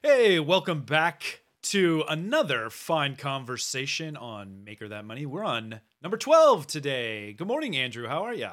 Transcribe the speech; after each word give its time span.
Hey, 0.00 0.38
welcome 0.38 0.82
back 0.82 1.40
to 1.62 2.04
another 2.08 2.70
fine 2.70 3.16
conversation 3.16 4.16
on 4.16 4.62
Maker 4.62 4.86
That 4.86 5.04
Money. 5.04 5.26
We're 5.26 5.42
on 5.42 5.80
number 6.00 6.16
12 6.16 6.68
today. 6.68 7.32
Good 7.32 7.48
morning, 7.48 7.76
Andrew. 7.76 8.06
How 8.06 8.22
are 8.22 8.32
you? 8.32 8.50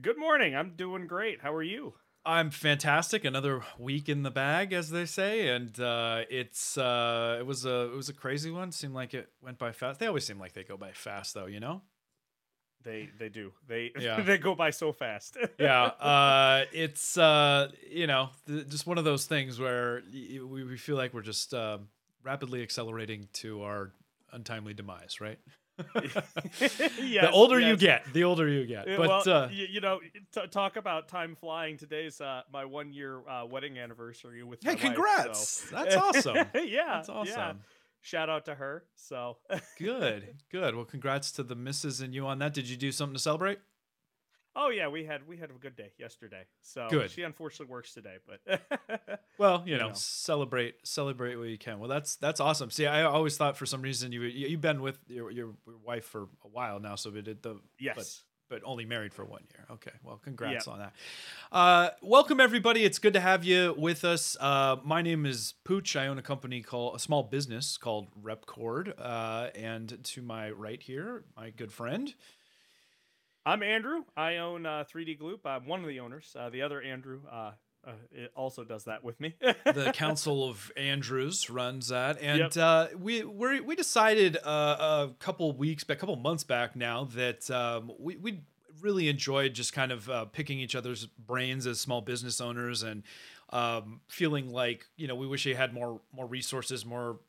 Good 0.00 0.16
morning. 0.16 0.56
I'm 0.56 0.72
doing 0.74 1.06
great. 1.06 1.42
How 1.42 1.52
are 1.52 1.62
you? 1.62 1.96
I'm 2.24 2.50
fantastic. 2.50 3.22
Another 3.26 3.64
week 3.78 4.08
in 4.08 4.22
the 4.22 4.30
bag, 4.30 4.72
as 4.72 4.88
they 4.88 5.04
say, 5.04 5.48
and 5.48 5.78
uh, 5.78 6.22
it's 6.30 6.78
uh, 6.78 7.36
it 7.38 7.44
was 7.44 7.66
a 7.66 7.92
it 7.92 7.94
was 7.94 8.08
a 8.08 8.14
crazy 8.14 8.50
one. 8.50 8.72
Seemed 8.72 8.94
like 8.94 9.12
it 9.12 9.28
went 9.42 9.58
by 9.58 9.72
fast. 9.72 10.00
They 10.00 10.06
always 10.06 10.24
seem 10.24 10.38
like 10.38 10.54
they 10.54 10.64
go 10.64 10.78
by 10.78 10.92
fast, 10.92 11.34
though. 11.34 11.46
You 11.46 11.60
know. 11.60 11.82
They 12.86 13.10
they 13.18 13.28
do. 13.28 13.52
They 13.66 13.90
Yeah. 13.98 14.22
they 14.28 14.38
go 14.38 14.54
by 14.54 14.70
so 14.70 14.92
fast. 14.92 15.36
yeah 15.58 15.82
uh 15.82 16.64
it's 16.72 17.18
uh 17.18 17.70
you 17.90 18.06
know 18.06 18.30
th- 18.46 18.68
just 18.68 18.86
one 18.86 18.96
of 18.96 19.04
those 19.04 19.26
things 19.26 19.58
where 19.58 20.02
y- 20.12 20.38
we, 20.42 20.62
we 20.64 20.76
feel 20.76 20.96
like 20.96 21.12
we're 21.12 21.22
just 21.34 21.52
um 21.52 21.88
rapidly 22.22 22.62
accelerating 22.62 23.28
to 23.32 23.62
our 23.62 23.90
untimely 24.32 24.72
demise 24.74 25.20
right 25.20 25.38
the 25.94 26.22
Yes, 27.00 27.30
older 27.32 27.60
you 27.60 27.76
get 27.76 28.04
the 28.12 28.24
older 28.24 28.48
you 28.48 28.64
get 28.66 28.88
Uh, 28.88 28.96
but 28.96 29.08
well, 29.26 29.28
uh 29.44 29.46
y- 29.48 29.66
you 29.70 29.80
know, 29.80 30.00
t- 30.32 30.46
talk 30.50 30.76
about 30.76 31.08
time 31.08 31.34
flying. 31.36 31.76
Today's 31.76 32.20
uh, 32.20 32.42
my 32.52 32.64
one 32.64 32.92
year 32.92 33.20
uh, 33.28 33.44
wedding 33.46 33.78
anniversary 33.78 34.42
with 34.42 34.62
hey 34.62 34.70
my 34.70 34.74
wife, 34.76 34.84
congrats 34.84 35.48
so- 35.68 35.76
that's 35.76 35.96
awesome 35.96 36.36
yeah, 36.54 36.94
that's 36.94 37.08
awesome 37.08 37.26
yeah. 37.36 37.52
Shout 38.06 38.30
out 38.30 38.44
to 38.44 38.54
her. 38.54 38.84
So 38.94 39.38
good 39.78 40.36
good 40.50 40.76
well 40.76 40.84
congrats 40.84 41.32
to 41.32 41.42
the 41.42 41.56
misses 41.56 42.00
and 42.00 42.14
you 42.14 42.24
on 42.26 42.38
that 42.38 42.54
did 42.54 42.68
you 42.68 42.76
do 42.76 42.92
something 42.92 43.14
to 43.14 43.20
celebrate 43.20 43.58
Oh 44.58 44.70
yeah, 44.70 44.88
we 44.88 45.04
had 45.04 45.28
we 45.28 45.36
had 45.36 45.50
a 45.50 45.52
good 45.52 45.76
day 45.76 45.90
yesterday. 45.98 46.44
So 46.62 46.86
Good. 46.88 47.10
she 47.10 47.22
unfortunately 47.24 47.70
works 47.70 47.92
today, 47.92 48.16
but 48.26 49.20
well 49.38 49.62
you 49.66 49.72
You 49.74 49.78
know, 49.78 49.88
know. 49.88 49.94
celebrate 49.94 50.76
celebrate 50.86 51.36
what 51.36 51.48
you 51.48 51.58
can 51.58 51.78
well 51.78 51.90
that's 51.90 52.16
that's 52.16 52.40
awesome 52.40 52.70
see 52.70 52.86
i 52.86 53.02
always 53.02 53.36
thought 53.36 53.58
for 53.58 53.66
some 53.66 53.82
reason 53.82 54.12
you 54.12 54.22
you- 54.22 54.48
you've 54.48 54.62
been 54.62 54.80
with 54.80 54.98
your, 55.08 55.30
your 55.30 55.54
wife 55.84 56.06
for 56.06 56.22
a 56.44 56.48
while 56.48 56.80
now 56.80 56.94
so 56.94 57.10
we 57.10 57.20
did 57.20 57.42
the 57.42 57.60
yes. 57.78 58.22
But 58.48 58.62
only 58.64 58.84
married 58.84 59.12
for 59.12 59.24
one 59.24 59.42
year. 59.52 59.64
Okay, 59.72 59.90
well, 60.04 60.20
congrats 60.22 60.68
on 60.68 60.78
that. 60.78 60.92
Uh, 61.50 61.90
welcome 62.00 62.38
everybody. 62.38 62.84
It's 62.84 63.00
good 63.00 63.14
to 63.14 63.20
have 63.20 63.42
you 63.42 63.74
with 63.76 64.04
us. 64.04 64.36
Uh, 64.38 64.76
my 64.84 65.02
name 65.02 65.26
is 65.26 65.54
Pooch. 65.64 65.96
I 65.96 66.06
own 66.06 66.16
a 66.16 66.22
company 66.22 66.62
called 66.62 66.94
a 66.94 67.00
small 67.00 67.24
business 67.24 67.76
called 67.76 68.06
Repkord, 68.22 68.92
uh, 68.98 69.48
and 69.56 69.98
to 70.04 70.22
my 70.22 70.52
right 70.52 70.80
here, 70.80 71.24
my 71.36 71.50
good 71.50 71.72
friend. 71.72 72.14
I'm 73.44 73.64
Andrew. 73.64 74.04
I 74.16 74.36
own 74.36 74.64
uh, 74.64 74.84
3D 74.92 75.18
Gloop. 75.18 75.40
I'm 75.44 75.66
one 75.66 75.80
of 75.80 75.88
the 75.88 75.98
owners. 75.98 76.34
Uh, 76.38 76.48
the 76.48 76.62
other 76.62 76.80
Andrew 76.80 77.22
uh, 77.86 77.92
it 78.10 78.32
also 78.34 78.64
does 78.64 78.84
that 78.84 79.04
with 79.04 79.20
me. 79.20 79.34
the 79.40 79.92
Council 79.94 80.48
of 80.48 80.72
Andrews 80.76 81.48
runs 81.48 81.88
that, 81.88 82.20
and 82.20 82.38
Yep. 82.38 82.56
uh, 82.56 82.86
we 82.98 83.22
we 83.24 83.60
we 83.60 83.76
decided 83.76 84.36
uh, 84.44 85.08
a 85.08 85.10
couple 85.18 85.52
weeks 85.52 85.84
back, 85.84 85.98
a 85.98 86.00
couple 86.00 86.16
months 86.16 86.44
back 86.44 86.74
now 86.76 87.04
that 87.14 87.50
um, 87.50 87.92
we 87.98 88.16
we 88.16 88.40
really 88.80 89.08
enjoyed 89.08 89.54
just 89.54 89.72
kind 89.72 89.92
of 89.92 90.10
uh, 90.10 90.24
picking 90.26 90.58
each 90.58 90.74
other's 90.74 91.06
brains 91.06 91.66
as 91.66 91.80
small 91.80 92.00
business 92.00 92.40
owners 92.40 92.82
and 92.82 93.02
um, 93.50 94.00
feeling 94.08 94.50
like 94.50 94.86
you 94.96 95.06
know 95.06 95.14
we 95.14 95.26
wish 95.26 95.46
we 95.46 95.54
had 95.54 95.72
more 95.72 96.00
more 96.12 96.26
resources, 96.26 96.84
more 96.84 97.20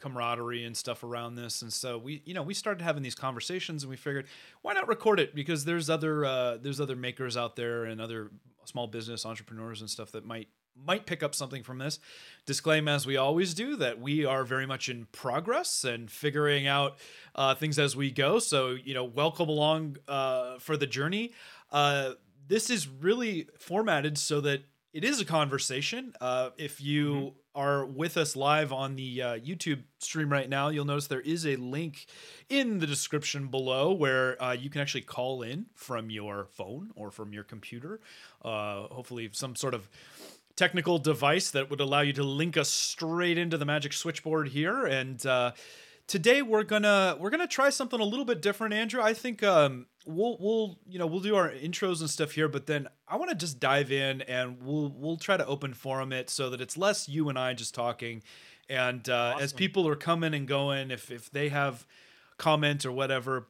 camaraderie 0.00 0.64
and 0.64 0.76
stuff 0.76 1.04
around 1.04 1.34
this. 1.34 1.62
And 1.62 1.72
so 1.72 1.98
we 1.98 2.22
you 2.24 2.34
know 2.34 2.42
we 2.42 2.54
started 2.54 2.82
having 2.82 3.02
these 3.02 3.14
conversations 3.14 3.82
and 3.82 3.90
we 3.90 3.96
figured 3.96 4.26
why 4.62 4.72
not 4.72 4.88
record 4.88 5.20
it? 5.20 5.34
Because 5.34 5.64
there's 5.64 5.90
other 5.90 6.24
uh, 6.24 6.56
there's 6.56 6.80
other 6.80 6.96
makers 6.96 7.36
out 7.36 7.56
there 7.56 7.84
and 7.84 8.00
other 8.00 8.30
small 8.64 8.86
business 8.86 9.26
entrepreneurs 9.26 9.80
and 9.80 9.90
stuff 9.90 10.12
that 10.12 10.24
might 10.24 10.48
might 10.76 11.04
pick 11.04 11.22
up 11.22 11.34
something 11.34 11.62
from 11.62 11.78
this. 11.78 11.98
Disclaim 12.46 12.88
as 12.88 13.06
we 13.06 13.16
always 13.16 13.54
do 13.54 13.76
that 13.76 14.00
we 14.00 14.24
are 14.24 14.44
very 14.44 14.66
much 14.66 14.88
in 14.88 15.06
progress 15.12 15.84
and 15.84 16.10
figuring 16.10 16.66
out 16.66 16.98
uh, 17.34 17.54
things 17.54 17.78
as 17.78 17.94
we 17.94 18.10
go. 18.10 18.38
So 18.38 18.70
you 18.70 18.94
know 18.94 19.04
welcome 19.04 19.48
along 19.48 19.98
uh, 20.08 20.58
for 20.58 20.76
the 20.76 20.86
journey. 20.86 21.32
Uh, 21.70 22.12
this 22.48 22.70
is 22.70 22.88
really 22.88 23.48
formatted 23.58 24.18
so 24.18 24.40
that 24.40 24.64
it 24.92 25.04
is 25.04 25.20
a 25.20 25.24
conversation. 25.24 26.14
Uh, 26.20 26.50
if 26.56 26.80
you 26.80 27.34
are 27.54 27.84
with 27.84 28.16
us 28.16 28.36
live 28.36 28.72
on 28.72 28.96
the 28.96 29.22
uh, 29.22 29.38
youtube 29.38 29.82
stream 29.98 30.30
right 30.30 30.48
now 30.48 30.68
you'll 30.68 30.84
notice 30.84 31.06
there 31.06 31.20
is 31.20 31.46
a 31.46 31.56
link 31.56 32.06
in 32.48 32.78
the 32.78 32.86
description 32.86 33.48
below 33.48 33.92
where 33.92 34.40
uh, 34.42 34.52
you 34.52 34.70
can 34.70 34.80
actually 34.80 35.00
call 35.00 35.42
in 35.42 35.66
from 35.74 36.10
your 36.10 36.46
phone 36.52 36.90
or 36.94 37.10
from 37.10 37.32
your 37.32 37.44
computer 37.44 38.00
uh, 38.44 38.82
hopefully 38.88 39.28
some 39.32 39.56
sort 39.56 39.74
of 39.74 39.88
technical 40.60 40.98
device 40.98 41.50
that 41.52 41.70
would 41.70 41.80
allow 41.80 42.02
you 42.02 42.12
to 42.12 42.22
link 42.22 42.58
us 42.58 42.68
straight 42.68 43.38
into 43.38 43.56
the 43.56 43.64
magic 43.64 43.94
switchboard 43.94 44.48
here. 44.48 44.84
And 44.84 45.24
uh, 45.24 45.52
today 46.06 46.42
we're 46.42 46.64
gonna 46.64 47.16
we're 47.18 47.30
gonna 47.30 47.46
try 47.46 47.70
something 47.70 47.98
a 47.98 48.04
little 48.04 48.26
bit 48.26 48.42
different 48.42 48.74
andrew. 48.74 49.00
I 49.00 49.14
think 49.14 49.42
um, 49.42 49.86
we'll 50.06 50.36
we'll 50.40 50.78
you 50.88 50.98
know 50.98 51.06
we'll 51.06 51.20
do 51.20 51.36
our 51.36 51.50
intros 51.50 52.00
and 52.00 52.08
stuff 52.08 52.32
here 52.32 52.48
but 52.48 52.66
then 52.66 52.88
i 53.06 53.16
want 53.16 53.28
to 53.30 53.36
just 53.36 53.60
dive 53.60 53.92
in 53.92 54.22
and 54.22 54.56
we'll 54.62 54.92
we'll 54.96 55.16
try 55.16 55.36
to 55.36 55.46
open 55.46 55.74
forum 55.74 56.12
it 56.12 56.30
so 56.30 56.48
that 56.48 56.60
it's 56.60 56.76
less 56.76 57.08
you 57.08 57.28
and 57.28 57.38
i 57.38 57.52
just 57.54 57.74
talking. 57.74 58.22
And 58.68 59.08
uh, 59.08 59.36
as 59.40 59.52
people 59.52 59.88
are 59.88 59.96
coming 59.96 60.32
and 60.32 60.46
going 60.46 60.92
if 60.92 61.10
if 61.10 61.28
they 61.30 61.48
have 61.48 61.84
comment 62.38 62.86
or 62.86 62.92
whatever 62.92 63.48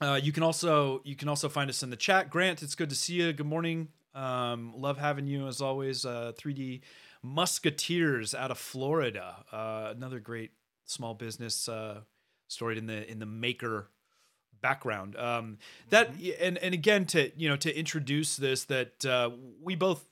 uh, 0.00 0.20
you 0.22 0.32
can 0.32 0.42
also 0.42 1.00
you 1.04 1.16
can 1.16 1.28
also 1.28 1.48
find 1.48 1.70
us 1.70 1.82
in 1.82 1.90
the 1.90 1.96
chat. 1.96 2.30
Grant 2.30 2.62
it's 2.62 2.74
good 2.74 2.90
to 2.90 2.96
see 2.96 3.14
you. 3.14 3.32
Good 3.32 3.46
morning. 3.46 3.88
Um, 4.14 4.72
love 4.76 4.98
having 4.98 5.26
you 5.26 5.46
as 5.46 5.60
always. 5.60 6.04
Uh, 6.04 6.32
3d 6.36 6.80
musketeers 7.22 8.34
out 8.34 8.50
of 8.50 8.58
florida. 8.58 9.44
Uh, 9.52 9.92
another 9.96 10.20
great 10.20 10.50
small 10.84 11.14
business 11.14 11.68
uh, 11.68 12.00
story 12.48 12.78
in 12.78 12.86
the 12.86 13.08
in 13.10 13.18
the 13.18 13.26
maker 13.26 13.90
background. 14.60 15.16
Um 15.16 15.58
that 15.90 16.10
and 16.40 16.58
and 16.58 16.74
again 16.74 17.04
to 17.06 17.30
you 17.36 17.48
know 17.48 17.56
to 17.56 17.76
introduce 17.78 18.36
this 18.36 18.64
that 18.64 19.04
uh 19.04 19.30
we 19.62 19.74
both 19.74 20.04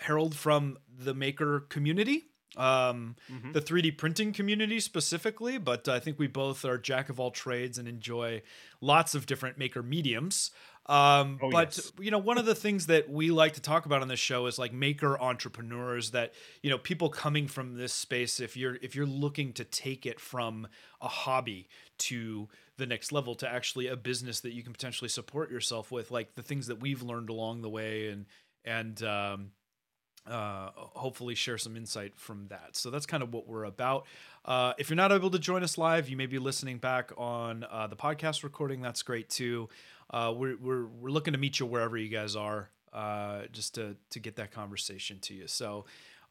herald 0.00 0.36
from 0.36 0.78
the 0.98 1.14
maker 1.14 1.60
community 1.68 2.26
um 2.56 3.16
Mhm. 3.30 3.52
the 3.52 3.60
3d 3.60 3.96
printing 3.96 4.32
community 4.32 4.80
specifically 4.80 5.58
but 5.58 5.88
i 5.88 5.98
think 5.98 6.18
we 6.18 6.26
both 6.26 6.64
are 6.64 6.78
jack 6.78 7.08
of 7.08 7.18
all 7.20 7.30
trades 7.30 7.78
and 7.78 7.86
enjoy 7.88 8.42
lots 8.80 9.14
of 9.14 9.26
different 9.26 9.58
maker 9.58 9.82
mediums 9.82 10.50
um 10.88 11.38
Oh, 11.42 11.50
but 11.50 11.76
yes. 11.76 11.92
you 12.00 12.10
know 12.10 12.18
one 12.18 12.38
of 12.38 12.46
the 12.46 12.54
things 12.54 12.86
that 12.86 13.10
we 13.10 13.30
like 13.30 13.52
to 13.54 13.60
talk 13.60 13.84
about 13.86 14.00
on 14.00 14.08
this 14.08 14.18
show 14.20 14.46
is 14.46 14.58
like 14.58 14.72
maker 14.72 15.20
entrepreneurs 15.20 16.12
that 16.12 16.32
you 16.62 16.70
know 16.70 16.78
people 16.78 17.10
coming 17.10 17.46
from 17.46 17.74
this 17.74 17.92
space 17.92 18.40
if 18.40 18.56
you're 18.56 18.76
if 18.80 18.94
you're 18.94 19.06
looking 19.06 19.52
to 19.54 19.64
take 19.64 20.06
it 20.06 20.18
from 20.18 20.66
a 21.02 21.08
hobby 21.08 21.68
to 21.98 22.48
the 22.78 22.86
next 22.86 23.12
level 23.12 23.34
to 23.34 23.48
actually 23.48 23.86
a 23.88 23.96
business 23.96 24.40
that 24.40 24.52
you 24.52 24.62
can 24.62 24.72
potentially 24.72 25.08
support 25.08 25.50
yourself 25.50 25.90
with 25.92 26.10
like 26.10 26.34
the 26.36 26.42
things 26.42 26.68
that 26.68 26.80
we've 26.80 27.02
learned 27.02 27.28
along 27.28 27.60
the 27.62 27.68
way 27.68 28.08
and 28.08 28.24
and 28.64 29.02
um 29.02 29.50
uh, 30.26 30.70
hopefully 30.76 31.34
share 31.34 31.56
some 31.56 31.74
insight 31.74 32.12
from 32.16 32.48
that. 32.48 32.76
So 32.76 32.90
that's 32.90 33.06
kind 33.06 33.22
of 33.22 33.32
what 33.32 33.48
we're 33.48 33.64
about. 33.64 34.04
Uh, 34.44 34.74
if 34.76 34.90
you're 34.90 34.96
not 34.96 35.10
able 35.10 35.30
to 35.30 35.38
join 35.38 35.62
us 35.62 35.78
live, 35.78 36.10
you 36.10 36.18
may 36.18 36.26
be 36.26 36.38
listening 36.38 36.76
back 36.76 37.12
on 37.16 37.64
uh, 37.70 37.86
the 37.86 37.96
podcast 37.96 38.42
recording. 38.44 38.82
That's 38.82 39.02
great 39.02 39.30
too. 39.30 39.70
Uh, 40.10 40.32
we're, 40.36 40.56
we're, 40.56 40.86
we're 40.86 41.10
looking 41.10 41.32
to 41.32 41.38
meet 41.38 41.60
you 41.60 41.66
wherever 41.66 41.96
you 41.96 42.08
guys 42.08 42.36
are, 42.36 42.70
uh, 42.92 43.42
just 43.52 43.74
to, 43.74 43.96
to 44.10 44.20
get 44.20 44.36
that 44.36 44.50
conversation 44.50 45.18
to 45.20 45.34
you. 45.34 45.46
So 45.46 45.84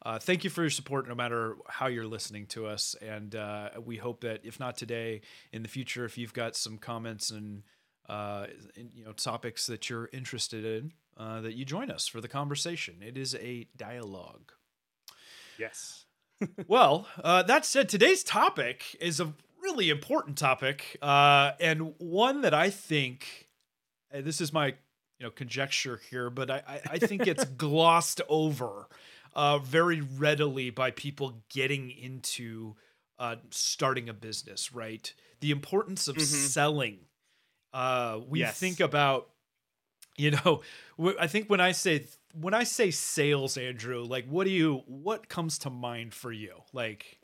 uh, 0.04 0.18
thank 0.18 0.44
you 0.44 0.50
for 0.50 0.62
your 0.62 0.70
support, 0.70 1.08
no 1.08 1.14
matter 1.14 1.56
how 1.68 1.86
you're 1.86 2.06
listening 2.06 2.46
to 2.46 2.66
us. 2.66 2.94
And 3.02 3.34
uh, 3.34 3.70
we 3.84 3.96
hope 3.96 4.20
that 4.20 4.40
if 4.44 4.60
not 4.60 4.76
today, 4.76 5.22
in 5.52 5.62
the 5.62 5.68
future, 5.68 6.04
if 6.04 6.16
you've 6.16 6.32
got 6.32 6.56
some 6.56 6.78
comments 6.78 7.30
and 7.30 7.62
uh, 8.08 8.46
in- 8.76 8.90
you 8.94 9.04
know 9.04 9.12
topics 9.12 9.66
that 9.66 9.90
you're 9.90 10.08
interested 10.12 10.64
in, 10.64 10.92
uh, 11.16 11.40
that 11.40 11.54
you 11.54 11.64
join 11.64 11.90
us 11.90 12.06
for 12.06 12.20
the 12.20 12.28
conversation. 12.28 12.96
It 13.02 13.18
is 13.18 13.34
a 13.34 13.66
dialogue. 13.76 14.52
Yes. 15.58 16.04
well, 16.68 17.08
uh, 17.22 17.42
that 17.42 17.66
said, 17.66 17.88
today's 17.88 18.22
topic 18.22 18.96
is 19.00 19.18
a 19.18 19.34
really 19.60 19.90
important 19.90 20.38
topic, 20.38 20.96
uh, 21.02 21.52
and 21.60 21.94
one 21.98 22.42
that 22.42 22.54
I 22.54 22.70
think 22.70 23.47
and 24.10 24.24
this 24.24 24.40
is 24.40 24.52
my 24.52 24.66
you 24.68 25.26
know 25.26 25.30
conjecture 25.30 26.00
here, 26.10 26.30
but 26.30 26.50
I 26.50 26.62
I, 26.66 26.80
I 26.94 26.98
think 26.98 27.26
it's 27.26 27.44
glossed 27.56 28.20
over 28.28 28.88
uh, 29.34 29.58
very 29.58 30.00
readily 30.00 30.70
by 30.70 30.90
people 30.90 31.42
getting 31.48 31.90
into 31.90 32.76
uh, 33.18 33.36
starting 33.50 34.08
a 34.08 34.14
business. 34.14 34.72
Right, 34.72 35.12
the 35.40 35.50
importance 35.50 36.08
of 36.08 36.16
Mhm. 36.16 36.24
selling. 36.24 36.98
Uh, 37.72 38.20
we 38.28 38.40
Yes. 38.40 38.58
think 38.58 38.80
about 38.80 39.28
you 40.16 40.30
know 40.32 40.62
i 41.20 41.26
think 41.26 41.48
when 41.48 41.60
i 41.60 41.70
say 41.72 42.04
when 42.34 42.54
i 42.54 42.64
say 42.64 42.90
sales 42.90 43.56
andrew 43.56 44.02
like 44.04 44.26
what 44.26 44.44
do 44.44 44.50
you 44.50 44.82
what 44.86 45.28
comes 45.28 45.58
to 45.58 45.70
mind 45.70 46.12
for 46.14 46.32
you 46.32 46.54
like 46.72 47.18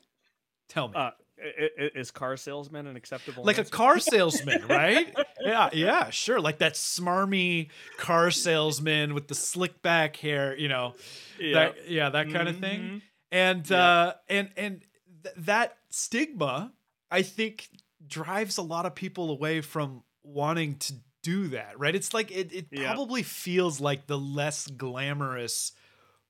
tell 0.68 0.88
me 0.88 0.94
Uh, 0.96 1.10
is 1.36 2.10
car 2.10 2.36
salesman 2.36 2.86
an 2.86 2.96
acceptable? 2.96 3.44
like 3.44 3.58
a 3.58 3.64
car 3.64 3.98
salesman 3.98 4.66
right 4.68 5.14
yeah 5.40 5.68
yeah 5.72 6.10
sure 6.10 6.40
like 6.40 6.58
that 6.58 6.74
smarmy 6.74 7.68
car 7.98 8.30
salesman 8.30 9.14
with 9.14 9.28
the 9.28 9.34
slick 9.34 9.82
back 9.82 10.16
hair 10.16 10.56
you 10.56 10.68
know 10.68 10.94
Yeah. 11.40 11.54
that, 11.54 11.90
yeah 11.90 12.08
that 12.10 12.32
kind 12.32 12.48
of 12.48 12.58
thing 12.58 13.02
and 13.32 13.70
uh, 13.72 14.14
and 14.28 14.50
and 14.56 14.82
th- 15.24 15.34
that 15.38 15.76
stigma, 15.90 16.72
I 17.10 17.22
think, 17.22 17.68
drives 18.06 18.58
a 18.58 18.62
lot 18.62 18.86
of 18.86 18.94
people 18.94 19.30
away 19.30 19.60
from 19.60 20.04
wanting 20.22 20.76
to 20.76 20.94
do 21.24 21.48
that. 21.48 21.76
Right? 21.76 21.96
It's 21.96 22.14
like 22.14 22.30
it. 22.30 22.52
It 22.52 22.70
probably 22.70 23.24
feels 23.24 23.80
like 23.80 24.06
the 24.06 24.16
less 24.18 24.68
glamorous 24.68 25.72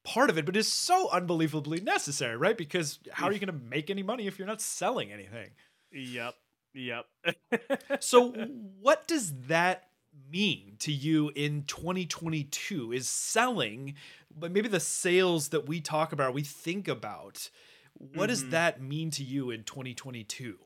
part 0.05 0.31
of 0.31 0.39
it, 0.39 0.45
but 0.47 0.57
it's 0.57 0.69
so 0.69 1.09
unbelievably 1.11 1.81
necessary, 1.81 2.37
right? 2.37 2.57
Because 2.57 2.99
how 3.13 3.27
are 3.27 3.33
you 3.33 3.39
going 3.39 3.59
to 3.59 3.65
make 3.71 3.91
any 3.91 4.03
money 4.03 4.27
if 4.27 4.39
you're 4.39 4.47
not 4.49 4.61
selling 4.61 5.11
anything? 5.13 5.51
Yep. 5.93 6.35
Yep. 6.75 7.07
So, 8.01 8.33
what 8.81 9.07
does 9.07 9.33
that 9.47 9.89
mean 10.31 10.77
to 10.81 10.93
you 10.93 11.31
in 11.35 11.65
2022? 11.65 12.93
Is 12.93 13.09
selling, 13.09 13.95
but 14.37 14.51
maybe 14.53 14.69
the 14.69 14.81
sales 14.81 15.49
that 15.51 15.67
we 15.69 15.81
talk 15.81 16.13
about, 16.13 16.35
we 16.35 16.43
think 16.43 16.89
about, 16.89 17.49
what 17.95 18.27
does 18.27 18.45
Mhm. 18.45 18.51
that 18.51 18.83
mean 18.83 19.11
to 19.13 19.23
you 19.25 19.51
in 19.51 19.63
2022? 19.65 20.59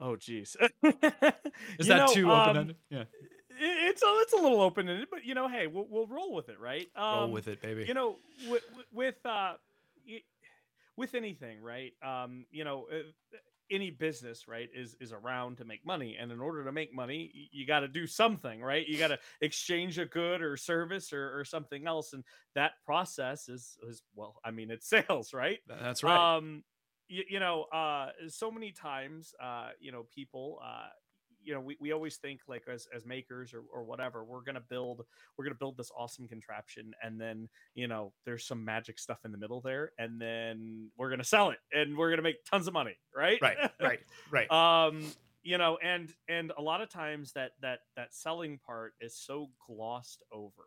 oh, 0.00 0.14
geez. 0.16 0.56
Is 0.82 1.88
You 1.88 1.88
that 1.88 2.06
know, 2.06 2.12
too 2.12 2.30
um, 2.30 2.40
open 2.40 2.56
ended? 2.56 2.76
Yeah, 2.90 3.04
It's 3.60 4.02
a, 4.02 4.06
it's 4.20 4.32
a 4.32 4.36
little 4.36 4.60
open 4.60 4.88
ended, 4.88 5.08
but 5.10 5.24
you 5.24 5.34
know, 5.34 5.48
hey, 5.48 5.66
we'll, 5.66 5.86
we'll 5.88 6.06
roll 6.06 6.34
with 6.34 6.48
it, 6.48 6.60
right? 6.60 6.86
roll 6.96 7.24
Um, 7.24 7.32
with 7.32 7.48
it, 7.48 7.60
baby. 7.60 7.84
you 7.86 7.94
know 7.94 8.16
with, 8.48 8.62
with 8.92 9.24
uh 9.26 9.54
with 10.96 11.14
anything 11.14 11.60
right 11.62 11.92
um 12.04 12.44
you 12.50 12.64
know 12.64 12.86
uh, 12.92 13.36
any 13.70 13.90
business 13.90 14.48
right 14.48 14.68
is 14.74 14.96
is 15.00 15.12
around 15.12 15.56
to 15.58 15.64
make 15.64 15.84
money 15.86 16.16
and 16.18 16.32
in 16.32 16.40
order 16.40 16.64
to 16.64 16.72
make 16.72 16.92
money 16.94 17.48
you 17.52 17.66
got 17.66 17.80
to 17.80 17.88
do 17.88 18.06
something 18.06 18.60
right 18.62 18.86
you 18.88 18.98
got 18.98 19.08
to 19.08 19.18
exchange 19.42 19.98
a 19.98 20.06
good 20.06 20.40
or 20.42 20.56
service 20.56 21.12
or, 21.12 21.38
or 21.38 21.44
something 21.44 21.86
else 21.86 22.14
and 22.14 22.24
that 22.54 22.72
process 22.84 23.48
is 23.48 23.76
is 23.88 24.02
well 24.14 24.40
i 24.44 24.50
mean 24.50 24.70
it's 24.70 24.88
sales 24.90 25.32
right 25.32 25.58
That's 25.68 26.02
right. 26.02 26.16
um 26.36 26.64
you, 27.08 27.22
you 27.28 27.40
know 27.40 27.64
uh 27.64 28.08
so 28.28 28.50
many 28.50 28.72
times 28.72 29.34
uh 29.42 29.68
you 29.78 29.92
know 29.92 30.06
people 30.14 30.58
uh 30.64 30.88
you 31.42 31.54
know 31.54 31.60
we, 31.60 31.76
we 31.80 31.92
always 31.92 32.16
think 32.16 32.40
like 32.48 32.62
as, 32.68 32.86
as 32.94 33.04
makers 33.06 33.54
or, 33.54 33.62
or 33.72 33.84
whatever 33.84 34.24
we're 34.24 34.42
gonna 34.42 34.62
build 34.68 35.02
we're 35.36 35.44
gonna 35.44 35.54
build 35.54 35.76
this 35.76 35.90
awesome 35.96 36.26
contraption 36.28 36.92
and 37.02 37.20
then 37.20 37.48
you 37.74 37.86
know 37.88 38.12
there's 38.24 38.46
some 38.46 38.64
magic 38.64 38.98
stuff 38.98 39.18
in 39.24 39.32
the 39.32 39.38
middle 39.38 39.60
there 39.60 39.92
and 39.98 40.20
then 40.20 40.90
we're 40.96 41.10
gonna 41.10 41.24
sell 41.24 41.50
it 41.50 41.58
and 41.72 41.96
we're 41.96 42.10
gonna 42.10 42.22
make 42.22 42.44
tons 42.44 42.66
of 42.66 42.72
money 42.74 42.96
right 43.16 43.38
right, 43.42 43.56
right, 43.80 44.00
right. 44.30 44.50
um 44.88 45.02
you 45.42 45.56
know 45.58 45.78
and 45.82 46.12
and 46.28 46.52
a 46.58 46.62
lot 46.62 46.80
of 46.80 46.88
times 46.90 47.32
that 47.32 47.52
that 47.62 47.78
that 47.96 48.12
selling 48.12 48.58
part 48.66 48.92
is 49.00 49.14
so 49.16 49.48
glossed 49.66 50.22
over 50.32 50.64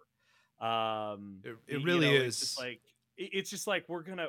um 0.60 1.40
It- 1.44 1.58
it 1.68 1.80
you 1.80 1.86
really 1.86 2.08
know, 2.08 2.24
it's 2.24 2.36
is. 2.36 2.40
just 2.50 2.60
like 2.60 2.82
it's 3.18 3.50
just 3.50 3.68
like 3.68 3.84
we're 3.88 4.04
gonna 4.04 4.28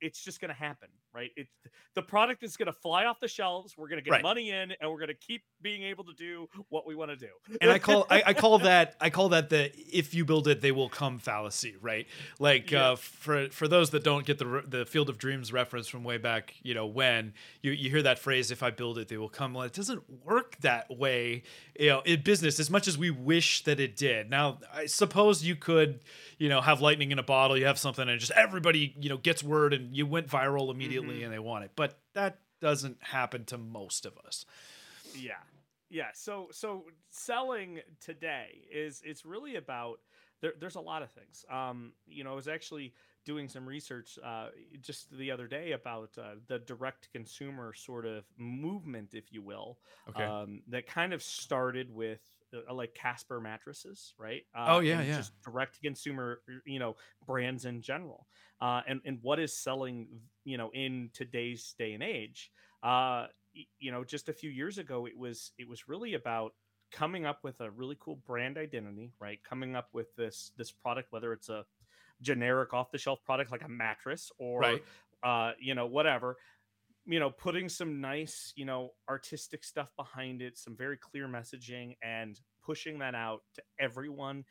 it's 0.00 0.22
just 0.24 0.40
gonna 0.40 0.52
happen 0.54 0.88
right 1.14 1.30
it's 1.36 1.50
the 1.94 2.02
product 2.02 2.42
is 2.42 2.56
gonna 2.56 2.72
fly 2.72 3.04
off 3.04 3.20
the 3.20 3.28
shelves 3.28 3.74
we're 3.76 3.88
gonna 3.88 4.00
get 4.02 4.10
Right. 4.12 4.22
money 4.22 4.50
in 4.50 4.72
and 4.80 4.90
we're 4.90 5.00
gonna 5.00 5.14
keep 5.14 5.42
being 5.60 5.82
able 5.82 6.04
to 6.04 6.14
do 6.14 6.48
what 6.68 6.86
we 6.86 6.94
want 6.94 7.10
to 7.10 7.16
do 7.16 7.28
and 7.60 7.70
I 7.70 7.78
call 7.78 8.06
I, 8.10 8.22
I 8.26 8.34
call 8.34 8.58
that 8.70 8.96
I 9.00 9.10
call 9.10 9.28
that 9.30 9.50
the 9.50 9.70
if 9.76 10.14
you 10.14 10.24
build 10.24 10.48
it 10.48 10.60
they 10.60 10.72
will 10.72 10.88
come 10.88 11.18
fallacy, 11.18 11.76
right? 11.80 12.06
Like 12.38 12.70
Yeah. 12.70 12.92
uh, 12.92 12.96
for 12.96 13.48
for 13.50 13.68
those 13.68 13.90
that 13.90 14.02
don't 14.04 14.24
get 14.26 14.38
the 14.38 14.62
the 14.66 14.86
Field 14.86 15.08
of 15.08 15.18
Dreams 15.18 15.52
reference 15.52 15.86
from 15.88 16.02
way 16.04 16.18
back, 16.18 16.54
you 16.62 16.74
know, 16.74 16.86
when 16.86 17.34
you 17.62 17.72
you 17.72 17.90
hear 17.90 18.02
that 18.02 18.18
phrase 18.18 18.50
if 18.50 18.62
I 18.62 18.70
build 18.70 18.98
it 18.98 19.08
they 19.08 19.16
will 19.18 19.28
come. 19.28 19.54
Well, 19.54 19.64
it 19.64 19.72
doesn't 19.72 20.02
work 20.24 20.56
that 20.60 20.86
way, 20.96 21.42
you 21.78 21.88
know, 21.88 22.00
in 22.00 22.22
business 22.22 22.58
as 22.58 22.70
much 22.70 22.88
as 22.88 22.96
we 22.96 23.10
wish 23.10 23.64
that 23.64 23.78
it 23.80 23.96
did. 23.96 24.30
Now, 24.30 24.58
I 24.72 24.86
suppose 24.86 25.42
you 25.44 25.56
could, 25.56 26.00
you 26.38 26.48
know, 26.48 26.60
have 26.60 26.80
lightning 26.80 27.12
in 27.12 27.18
a 27.18 27.22
bottle, 27.22 27.56
you 27.58 27.66
have 27.66 27.78
something 27.78 28.08
and 28.08 28.18
just 28.20 28.32
everybody, 28.32 28.94
you 29.00 29.08
know, 29.08 29.16
gets 29.18 29.42
word 29.42 29.72
and 29.74 29.94
you 29.96 30.06
went 30.06 30.28
viral 30.28 30.70
immediately 30.70 31.01
Mhm. 31.08 31.24
and 31.24 31.32
they 31.32 31.38
want 31.38 31.64
it. 31.64 31.72
But 31.76 31.98
that 32.14 32.38
doesn't 32.60 33.02
happen 33.02 33.44
to 33.46 33.58
most 33.58 34.06
of 34.06 34.16
us. 34.26 34.44
yeah 35.14 35.34
yeah 35.90 36.08
so 36.14 36.48
so 36.52 36.84
selling 37.10 37.80
today 38.00 38.62
is 38.72 39.02
it's 39.04 39.24
really 39.24 39.56
about 39.56 40.00
there, 40.40 40.52
there's 40.58 40.76
a 40.76 40.80
lot 40.80 41.02
of 41.02 41.10
things 41.10 41.44
um 41.50 41.92
you 42.06 42.24
know 42.24 42.32
i 42.32 42.34
was 42.34 42.48
actually 42.48 42.92
doing 43.24 43.48
some 43.48 43.66
research 43.66 44.18
uh 44.24 44.48
just 44.80 45.10
the 45.16 45.30
other 45.30 45.46
day 45.46 45.72
about 45.72 46.10
uh, 46.18 46.34
the 46.48 46.58
direct 46.60 47.08
consumer 47.12 47.72
sort 47.74 48.06
of 48.06 48.24
movement 48.38 49.10
if 49.14 49.32
you 49.32 49.42
will 49.42 49.78
Okay. 50.08 50.24
um 50.24 50.62
that 50.68 50.86
kind 50.86 51.12
of 51.12 51.22
started 51.22 51.94
with 51.94 52.20
uh, 52.54 52.72
like 52.74 52.94
Casper 52.94 53.40
mattresses, 53.40 54.14
right? 54.18 54.42
Uh, 54.54 54.72
Oh, 54.72 54.80
yeah, 54.80 55.02
yeah. 55.02 55.16
Just 55.16 55.32
direct 55.42 55.74
to 55.76 55.80
consumer, 55.80 56.42
you 56.66 56.78
know, 56.78 56.96
brands 57.26 57.64
in 57.64 57.82
general, 57.82 58.28
uh, 58.60 58.82
and 58.86 59.00
and 59.04 59.18
what 59.22 59.38
is 59.40 59.56
selling, 59.56 60.22
you 60.44 60.56
know, 60.58 60.70
in 60.72 61.10
today's 61.12 61.74
day 61.78 61.92
and 61.94 62.02
age. 62.02 62.50
Uh, 62.82 63.28
you 63.78 63.90
know, 63.92 64.02
just 64.04 64.28
a 64.28 64.32
few 64.32 64.50
years 64.50 64.78
ago, 64.78 65.06
it 65.06 65.16
was 65.16 65.52
it 65.58 65.68
was 65.68 65.88
really 65.88 66.14
about 66.14 66.52
coming 66.90 67.24
up 67.24 67.42
with 67.42 67.60
a 67.60 67.70
really 67.70 67.96
cool 68.00 68.16
brand 68.16 68.58
identity, 68.58 69.12
right? 69.18 69.42
Coming 69.44 69.76
up 69.76 69.88
with 69.92 70.14
this 70.16 70.52
this 70.56 70.72
product, 70.72 71.12
whether 71.12 71.32
it's 71.32 71.48
a 71.48 71.64
generic 72.20 72.72
off 72.72 72.90
the 72.90 72.98
shelf 72.98 73.24
product 73.24 73.50
like 73.50 73.64
a 73.64 73.68
mattress 73.68 74.30
or 74.38 74.62
Right. 74.62 74.84
uh, 75.22 75.52
you 75.60 75.74
know, 75.74 75.86
whatever. 75.86 76.36
You 77.04 77.18
know, 77.18 77.30
putting 77.30 77.68
some 77.68 78.00
nice, 78.00 78.52
you 78.54 78.64
know, 78.64 78.90
artistic 79.08 79.64
stuff 79.64 79.90
behind 79.96 80.40
it, 80.40 80.56
some 80.56 80.76
very 80.76 80.96
clear 80.96 81.26
messaging, 81.26 81.96
and 82.00 82.40
pushing 82.62 82.98
that 83.00 83.14
out 83.16 83.42
to 83.54 83.62
everyone, 83.78 84.44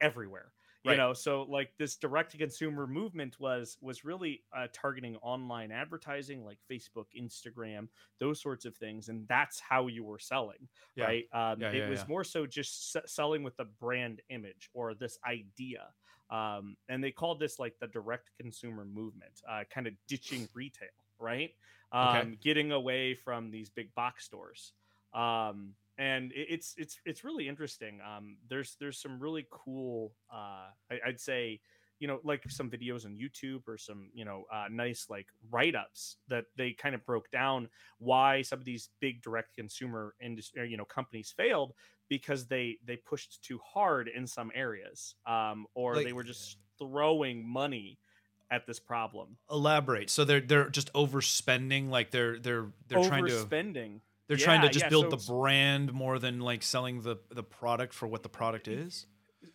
everywhere. 0.00 0.52
You 0.82 0.94
Right. 0.94 0.96
know, 0.96 1.14
so 1.14 1.42
like 1.42 1.72
this 1.78 1.96
direct 1.96 2.32
to 2.32 2.38
consumer 2.38 2.86
movement 2.86 3.40
was 3.40 3.78
was 3.80 4.04
really 4.04 4.44
uh, 4.54 4.68
targeting 4.72 5.16
online 5.16 5.72
advertising, 5.72 6.44
like 6.44 6.58
Facebook, 6.70 7.06
Instagram, 7.18 7.88
those 8.20 8.42
sorts 8.42 8.66
of 8.66 8.76
things, 8.76 9.08
and 9.08 9.26
that's 9.26 9.58
how 9.60 9.86
you 9.86 10.04
were 10.04 10.18
selling, 10.18 10.68
Yeah. 10.96 11.08
right? 11.08 11.24
Um, 11.32 11.64
Yeah, 11.64 11.70
it 11.70 11.86
yeah, 11.86 11.88
was 11.88 12.06
yeah. 12.06 12.06
more 12.06 12.22
so 12.22 12.46
just 12.46 12.96
s- 12.96 13.10
selling 13.12 13.42
with 13.42 13.56
the 13.56 13.64
brand 13.64 14.20
image 14.28 14.68
or 14.74 14.94
this 14.94 15.18
idea 15.26 15.94
um, 16.30 16.76
and 16.88 17.04
they 17.04 17.12
called 17.12 17.38
this 17.38 17.58
like 17.58 17.76
the 17.80 17.86
direct 17.86 18.30
consumer 18.40 18.84
movement, 18.84 19.42
uh, 19.48 19.64
kind 19.70 19.86
of 19.86 19.92
ditching 20.08 20.48
retail, 20.54 20.88
right? 21.18 21.50
Um, 21.92 22.02
Okay. 22.02 22.38
Getting 22.40 22.72
away 22.72 23.14
from 23.14 23.50
these 23.50 23.70
big 23.70 23.94
box 23.94 24.24
stores, 24.24 24.72
um, 25.12 25.76
and 25.98 26.32
it, 26.32 26.46
it's 26.50 26.74
it's 26.76 26.98
it's 27.04 27.24
really 27.24 27.48
interesting. 27.48 28.00
Um, 28.00 28.38
there's 28.48 28.76
there's 28.80 29.00
some 29.00 29.20
really 29.20 29.46
cool, 29.50 30.14
uh, 30.32 30.70
I, 30.90 31.00
I'd 31.06 31.20
say, 31.20 31.60
you 32.00 32.08
know, 32.08 32.20
like 32.24 32.50
some 32.50 32.68
videos 32.70 33.04
on 33.06 33.14
YouTube 33.16 33.68
or 33.68 33.78
some 33.78 34.10
you 34.12 34.24
know 34.24 34.44
uh, 34.52 34.66
nice 34.70 35.08
like 35.08 35.28
write 35.50 35.74
ups 35.76 36.16
that 36.28 36.46
they 36.56 36.72
kind 36.72 36.94
of 36.94 37.04
broke 37.06 37.30
down 37.30 37.68
why 37.98 38.42
some 38.42 38.58
of 38.58 38.64
these 38.64 38.90
big 39.00 39.22
direct 39.22 39.54
consumer 39.54 40.14
industry, 40.20 40.68
you 40.68 40.76
know, 40.76 40.84
companies 40.84 41.30
failed 41.36 41.74
because 42.08 42.46
they 42.48 42.78
they 42.84 42.96
pushed 42.96 43.42
too 43.42 43.58
hard 43.64 44.08
in 44.08 44.26
some 44.26 44.50
areas 44.54 45.14
um 45.26 45.66
or 45.74 45.94
Like- 45.96 46.04
they 46.04 46.12
were 46.12 46.24
just 46.24 46.58
throwing 46.78 47.46
money 47.46 47.98
at 48.50 48.66
this 48.66 48.78
problem. 48.78 49.36
Elaborate. 49.50 50.10
So 50.10 50.24
they're 50.24 50.40
they're 50.40 50.68
just 50.68 50.92
overspending 50.92 51.90
like 51.90 52.10
they're 52.10 52.38
they're 52.38 52.66
they're 52.88 53.04
trying 53.04 53.26
to 53.26 53.32
overspending. 53.32 54.00
they're 54.28 54.36
trying 54.36 54.62
to 54.62 54.68
just 54.68 54.84
yeah, 54.84 54.88
build 54.88 55.10
so 55.10 55.16
the 55.16 55.32
brand 55.32 55.92
more 55.92 56.18
than 56.18 56.40
like 56.40 56.62
selling 56.62 57.02
the 57.02 57.16
the 57.30 57.42
product 57.42 57.94
for 57.94 58.06
what 58.06 58.22
the 58.22 58.28
product 58.28 58.68
is? 58.68 59.06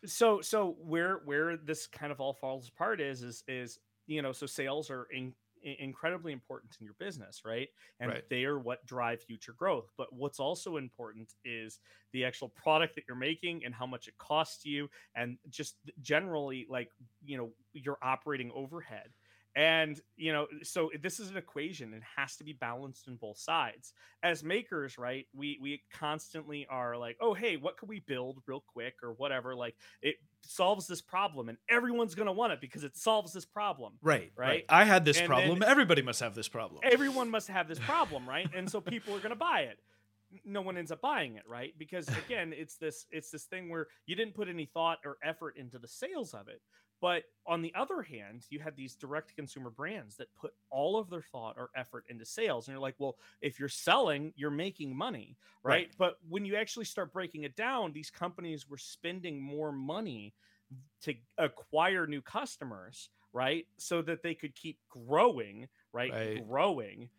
So 0.05 0.41
so 0.41 0.77
where 0.81 1.21
where 1.25 1.57
this 1.57 1.87
kind 1.87 2.11
of 2.11 2.19
all 2.19 2.33
falls 2.33 2.69
apart 2.69 3.01
is 3.01 3.23
is 3.23 3.43
is 3.47 3.79
you 4.07 4.21
know 4.21 4.31
so 4.31 4.45
sales 4.45 4.89
are 4.89 5.07
in, 5.11 5.33
incredibly 5.63 6.31
important 6.33 6.75
in 6.79 6.85
your 6.85 6.95
business 6.99 7.41
right? 7.45 7.69
And 7.99 8.11
Right. 8.11 8.23
they 8.29 8.45
are 8.45 8.59
what 8.59 8.85
drive 8.85 9.21
future 9.21 9.53
growth. 9.53 9.91
But 9.97 10.13
what's 10.13 10.39
also 10.39 10.77
important 10.77 11.33
is 11.43 11.79
the 12.13 12.25
actual 12.25 12.49
product 12.49 12.95
that 12.95 13.03
you're 13.07 13.17
making 13.17 13.65
and 13.65 13.73
how 13.73 13.85
much 13.85 14.07
it 14.07 14.17
costs 14.17 14.65
you 14.65 14.89
and 15.15 15.37
just 15.49 15.75
generally 16.01 16.65
like 16.69 16.89
you 17.23 17.37
know 17.37 17.51
your 17.73 17.97
operating 18.01 18.51
overhead 18.53 19.13
and 19.55 19.99
you 20.15 20.31
know 20.31 20.47
so 20.63 20.91
this 21.01 21.19
is 21.19 21.29
an 21.29 21.37
equation 21.37 21.93
it 21.93 22.03
has 22.17 22.35
to 22.37 22.43
be 22.43 22.53
balanced 22.53 23.07
in 23.07 23.15
both 23.15 23.37
sides. 23.37 23.93
As 24.21 24.43
makers 24.43 24.97
right 24.97 25.25
we 25.33 25.57
we 25.61 25.81
constantly 25.93 26.67
are 26.69 26.97
like 26.97 27.17
oh 27.21 27.33
hey 27.33 27.57
what 27.57 27.77
could 27.77 27.89
we 27.89 27.99
build 27.99 28.41
real 28.47 28.63
quick 28.73 28.95
or 29.03 29.13
whatever? 29.13 29.55
Like 29.55 29.75
it 30.01 30.15
solves 30.43 30.87
this 30.87 31.01
problem 31.01 31.49
and 31.49 31.57
everyone's 31.69 32.15
going 32.15 32.27
to 32.27 32.31
want 32.31 32.53
it 32.53 32.61
because 32.61 32.83
it 32.83 32.95
solves 32.95 33.33
this 33.33 33.45
problem 33.45 33.93
right 34.01 34.31
Right. 34.37 34.63
i 34.69 34.85
had 34.85 35.03
this 35.03 35.17
And 35.17 35.27
problem 35.27 35.61
everybody 35.65 36.01
must 36.01 36.21
have 36.21 36.33
this 36.35 36.47
problem. 36.47 36.79
Everyone 36.83 37.29
must 37.29 37.47
have 37.49 37.67
this 37.67 37.79
problem 37.91 38.27
right? 38.27 38.49
And 38.55 38.69
so 38.69 38.79
people 38.81 39.13
are 39.15 39.19
going 39.19 39.31
to 39.31 39.35
buy 39.35 39.61
it. 39.61 39.79
No 40.45 40.61
one 40.61 40.77
ends 40.77 40.91
up 40.91 41.01
buying 41.01 41.35
it 41.35 41.43
right? 41.47 41.73
Because 41.77 42.07
again 42.25 42.53
it's 42.55 42.77
this 42.77 43.05
it's 43.11 43.31
this 43.31 43.43
thing 43.45 43.69
where 43.69 43.87
you 44.05 44.15
didn't 44.15 44.35
put 44.35 44.47
any 44.47 44.65
thought 44.65 44.99
or 45.05 45.17
effort 45.23 45.57
into 45.57 45.79
the 45.79 45.87
sales 45.87 46.33
of 46.33 46.47
it 46.47 46.61
but 47.01 47.23
on 47.45 47.61
the 47.61 47.73
other 47.75 48.01
hand 48.01 48.45
you 48.49 48.59
had 48.59 48.75
these 48.75 48.95
direct 48.95 49.35
consumer 49.35 49.69
brands 49.69 50.15
that 50.17 50.33
put 50.35 50.53
all 50.69 50.97
of 50.97 51.09
their 51.09 51.21
thought 51.21 51.55
or 51.57 51.69
effort 51.75 52.05
into 52.09 52.25
sales 52.25 52.67
and 52.67 52.73
you're 52.73 52.81
like 52.81 52.95
well 52.99 53.17
if 53.41 53.59
you're 53.59 53.69
selling 53.69 54.33
you're 54.35 54.51
making 54.51 54.95
money 54.95 55.37
right, 55.63 55.87
Right. 55.87 55.89
but 55.97 56.17
when 56.27 56.45
you 56.45 56.55
actually 56.55 56.85
start 56.85 57.13
breaking 57.13 57.43
it 57.43 57.55
down 57.55 57.91
these 57.93 58.09
companies 58.11 58.69
were 58.69 58.77
spending 58.77 59.41
more 59.41 59.71
money 59.71 60.33
to 61.01 61.15
acquire 61.37 62.07
new 62.07 62.21
customers 62.21 63.09
right? 63.31 63.67
So 63.77 64.01
that 64.01 64.23
they 64.23 64.33
could 64.33 64.55
keep 64.55 64.79
growing, 64.89 65.67
right? 65.93 66.11
Right. 66.11 66.47
Growing 66.47 67.09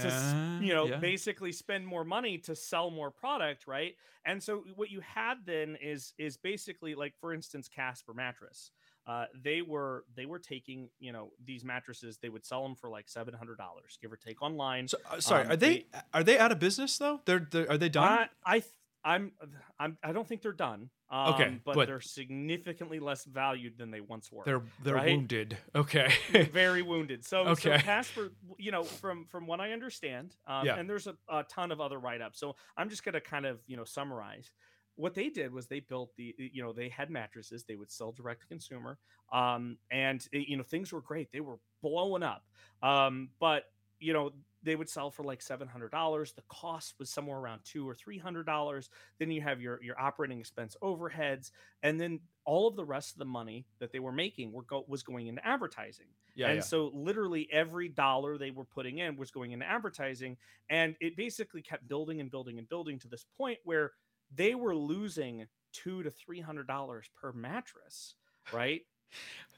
to 0.00 0.08
Uh, 0.08 0.60
you 0.60 0.74
know 0.74 0.88
yeah. 0.88 0.98
basically 0.98 1.52
spend 1.52 1.86
more 1.86 2.04
money 2.04 2.36
to 2.38 2.56
sell 2.56 2.90
more 2.90 3.10
product 3.10 3.66
right 3.68 3.94
and 4.24 4.42
so 4.42 4.64
what 4.74 4.90
you 4.90 5.00
had 5.00 5.46
then 5.46 5.76
is 5.80 6.12
is 6.18 6.36
basically 6.36 6.94
like 6.94 7.14
for 7.20 7.32
instance 7.32 7.68
casper 7.68 8.12
mattress 8.12 8.72
uh, 9.06 9.26
they 9.42 9.62
were 9.62 10.04
they 10.16 10.26
were 10.26 10.38
taking 10.38 10.88
you 10.98 11.12
know 11.12 11.30
these 11.44 11.64
mattresses 11.64 12.18
they 12.18 12.28
would 12.28 12.44
sell 12.44 12.62
them 12.62 12.74
for 12.74 12.90
like 12.90 13.06
$700 13.06 13.56
give 14.02 14.12
or 14.12 14.16
take 14.16 14.42
online 14.42 14.88
So, 14.88 14.98
uh, 15.10 15.20
sorry, 15.20 15.44
Um, 15.44 15.52
are 15.52 15.56
they 15.56 15.86
are 16.12 16.24
they 16.24 16.38
out 16.38 16.52
of 16.52 16.58
business 16.58 16.98
though? 16.98 17.20
They're, 17.24 17.46
they're 17.50 17.70
are 17.70 17.78
they 17.78 17.88
done? 17.88 18.28
I, 18.44 18.56
I 18.56 18.62
I'm, 19.04 19.30
I'm 19.78 19.96
I 20.02 20.10
don't 20.10 20.26
think 20.26 20.42
they're 20.42 20.52
done. 20.52 20.90
Um, 21.08 21.34
Okay, 21.34 21.60
but, 21.64 21.76
but- 21.76 21.86
they're 21.86 22.00
significantly 22.00 22.98
less 22.98 23.24
valued 23.24 23.78
than 23.78 23.92
they 23.92 24.00
once 24.00 24.32
were. 24.32 24.42
they're 24.44 24.62
they're 24.82 24.96
right? 24.96 25.06
wounded. 25.16 25.56
Okay. 25.76 26.12
very 26.52 26.82
wounded. 26.82 27.24
So, 27.24 27.44
so 27.44 27.50
Okay. 27.70 27.78
Casper, 27.78 28.32
you 28.58 28.72
know, 28.72 28.82
from 28.82 29.24
from 29.26 29.46
what 29.46 29.60
I 29.60 29.70
understand, 29.72 30.34
um, 30.48 30.66
Yeah. 30.66 30.74
and 30.76 30.90
there's 30.90 31.06
a, 31.06 31.14
a 31.28 31.44
ton 31.44 31.70
of 31.70 31.80
other 31.80 32.00
write 32.00 32.20
ups. 32.20 32.40
So 32.40 32.56
I'm 32.76 32.88
just 32.90 33.04
gonna 33.04 33.20
kind 33.20 33.46
of 33.46 33.60
you 33.68 33.76
know 33.76 33.84
summarize. 33.84 34.50
What 34.96 35.14
they 35.14 35.28
did 35.28 35.52
was 35.52 35.66
they 35.66 35.80
built 35.80 36.10
the 36.16 36.34
you 36.38 36.62
know 36.62 36.72
they 36.72 36.88
had 36.88 37.10
mattresses 37.10 37.64
they 37.64 37.76
would 37.76 37.90
sell 37.90 38.12
direct 38.12 38.42
to 38.42 38.46
consumer, 38.46 38.98
um, 39.32 39.78
and 39.90 40.26
it- 40.32 40.48
you 40.48 40.56
know 40.56 40.62
things 40.62 40.92
were 40.92 41.02
great. 41.02 41.30
They 41.32 41.40
were 41.40 41.58
blowing 41.82 42.22
up, 42.22 42.44
um, 42.82 43.30
but 43.38 43.64
you 43.98 44.12
know 44.12 44.32
they 44.62 44.74
would 44.76 44.88
sell 44.88 45.10
for 45.10 45.22
like 45.22 45.42
seven 45.42 45.68
hundred 45.68 45.90
dollars. 45.92 46.32
The 46.32 46.42
cost 46.48 46.94
was 46.98 47.10
somewhere 47.10 47.38
around 47.38 47.60
two 47.64 47.88
or 47.88 47.94
three 47.94 48.18
hundred 48.18 48.46
dollars. 48.46 48.90
Then 49.18 49.30
you 49.30 49.40
have 49.42 49.60
your 49.60 49.82
your 49.82 50.00
operating 50.00 50.40
expense 50.40 50.76
overheads, 50.82 51.50
and 51.82 52.00
then 52.00 52.20
all 52.44 52.66
of 52.68 52.76
the 52.76 52.84
rest 52.84 53.12
of 53.12 53.18
the 53.18 53.24
money 53.24 53.66
that 53.80 53.92
they 53.92 54.00
were 54.00 54.12
making 54.12 54.52
were 54.52 54.62
go- 54.64 54.84
was 54.88 55.02
going 55.02 55.26
into 55.26 55.44
advertising 55.46 56.06
yeah, 56.34 56.50
and 56.50 56.52
yeah. 56.52 56.64
so 56.64 56.90
literally 56.94 57.48
every 57.50 57.88
dollar 57.88 58.38
they 58.38 58.50
were 58.50 58.64
putting 58.64 58.98
in 58.98 59.16
was 59.16 59.30
going 59.30 59.52
into 59.52 59.66
advertising 59.66 60.36
and 60.70 60.94
it 61.00 61.16
basically 61.16 61.62
kept 61.62 61.88
building 61.88 62.20
and 62.20 62.30
building 62.30 62.58
and 62.58 62.68
building 62.68 62.98
to 62.98 63.08
this 63.08 63.24
point 63.36 63.58
where 63.64 63.92
they 64.34 64.54
were 64.54 64.74
losing 64.76 65.46
two 65.72 66.02
to 66.02 66.10
three 66.10 66.40
hundred 66.40 66.66
dollars 66.66 67.06
per 67.20 67.32
mattress 67.32 68.14
right 68.52 68.82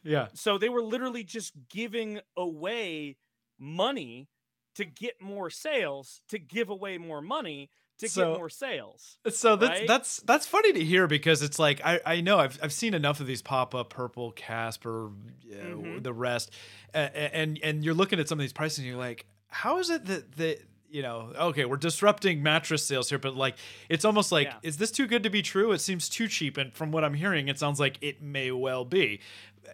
yeah. 0.04 0.28
so 0.34 0.58
they 0.58 0.68
were 0.68 0.82
literally 0.82 1.24
just 1.24 1.52
giving 1.68 2.20
away 2.36 3.16
money 3.58 4.28
to 4.74 4.84
get 4.84 5.20
more 5.20 5.50
sales 5.50 6.20
to 6.28 6.38
give 6.38 6.68
away 6.70 6.98
more 6.98 7.20
money 7.20 7.70
to 7.98 8.08
So- 8.08 8.32
get 8.32 8.38
more 8.38 8.48
sales 8.48 9.18
So 9.28 9.56
that's 9.56 9.80
right? 9.80 9.88
that's 9.88 10.18
that's 10.20 10.46
funny 10.46 10.72
to 10.74 10.84
hear 10.84 11.08
because 11.08 11.42
it's 11.42 11.58
like 11.58 11.80
I, 11.84 12.00
I 12.06 12.20
know 12.20 12.38
I've 12.38 12.58
I've 12.62 12.72
seen 12.72 12.94
enough 12.94 13.18
of 13.20 13.26
these 13.26 13.42
pop 13.42 13.74
up 13.74 13.90
purple 13.90 14.30
Casper, 14.32 15.06
uh, 15.06 15.54
Mhm. 15.54 16.02
the 16.04 16.12
rest, 16.12 16.52
uh, 16.94 16.98
and 16.98 17.58
and 17.62 17.84
you're 17.84 17.94
looking 17.94 18.20
at 18.20 18.28
some 18.28 18.38
of 18.38 18.42
these 18.42 18.52
prices 18.52 18.78
and 18.78 18.86
you're 18.86 18.96
like, 18.96 19.26
how 19.48 19.78
is 19.78 19.90
it 19.90 20.04
that 20.06 20.32
that 20.36 20.60
you 20.90 21.02
know 21.02 21.32
okay 21.38 21.64
we're 21.64 21.76
disrupting 21.76 22.42
mattress 22.42 22.84
sales 22.84 23.08
here, 23.08 23.18
but 23.18 23.34
like 23.36 23.56
it's 23.88 24.04
almost 24.04 24.32
like 24.32 24.46
Yeah. 24.48 24.54
is 24.62 24.76
this 24.78 24.90
too 24.90 25.06
good 25.06 25.22
to 25.22 25.30
be 25.30 25.42
true? 25.42 25.72
It 25.72 25.80
seems 25.80 26.08
too 26.08 26.28
cheap, 26.28 26.56
and 26.56 26.72
from 26.74 26.90
what 26.92 27.04
I'm 27.04 27.14
hearing, 27.14 27.48
it 27.48 27.58
sounds 27.58 27.78
like 27.80 27.98
it 28.00 28.22
may 28.22 28.50
well 28.50 28.84
be. 28.84 29.20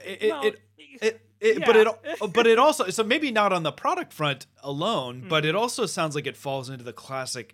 It, 0.04 0.22
it- 0.22 0.30
Well, 0.30 0.42
it 0.44 0.60
it, 1.00 1.20
it, 1.40 1.64
but 1.66 1.76
it 1.76 1.88
but 2.32 2.46
it 2.46 2.58
also 2.58 2.88
so 2.90 3.02
maybe 3.02 3.30
not 3.30 3.52
on 3.52 3.62
the 3.64 3.72
product 3.72 4.12
front 4.12 4.46
alone 4.62 5.26
but 5.28 5.42
Mm-hmm. 5.42 5.50
it 5.50 5.54
also 5.56 5.86
sounds 5.86 6.14
like 6.14 6.26
it 6.26 6.36
falls 6.36 6.68
into 6.70 6.84
the 6.84 6.92
classic 6.92 7.52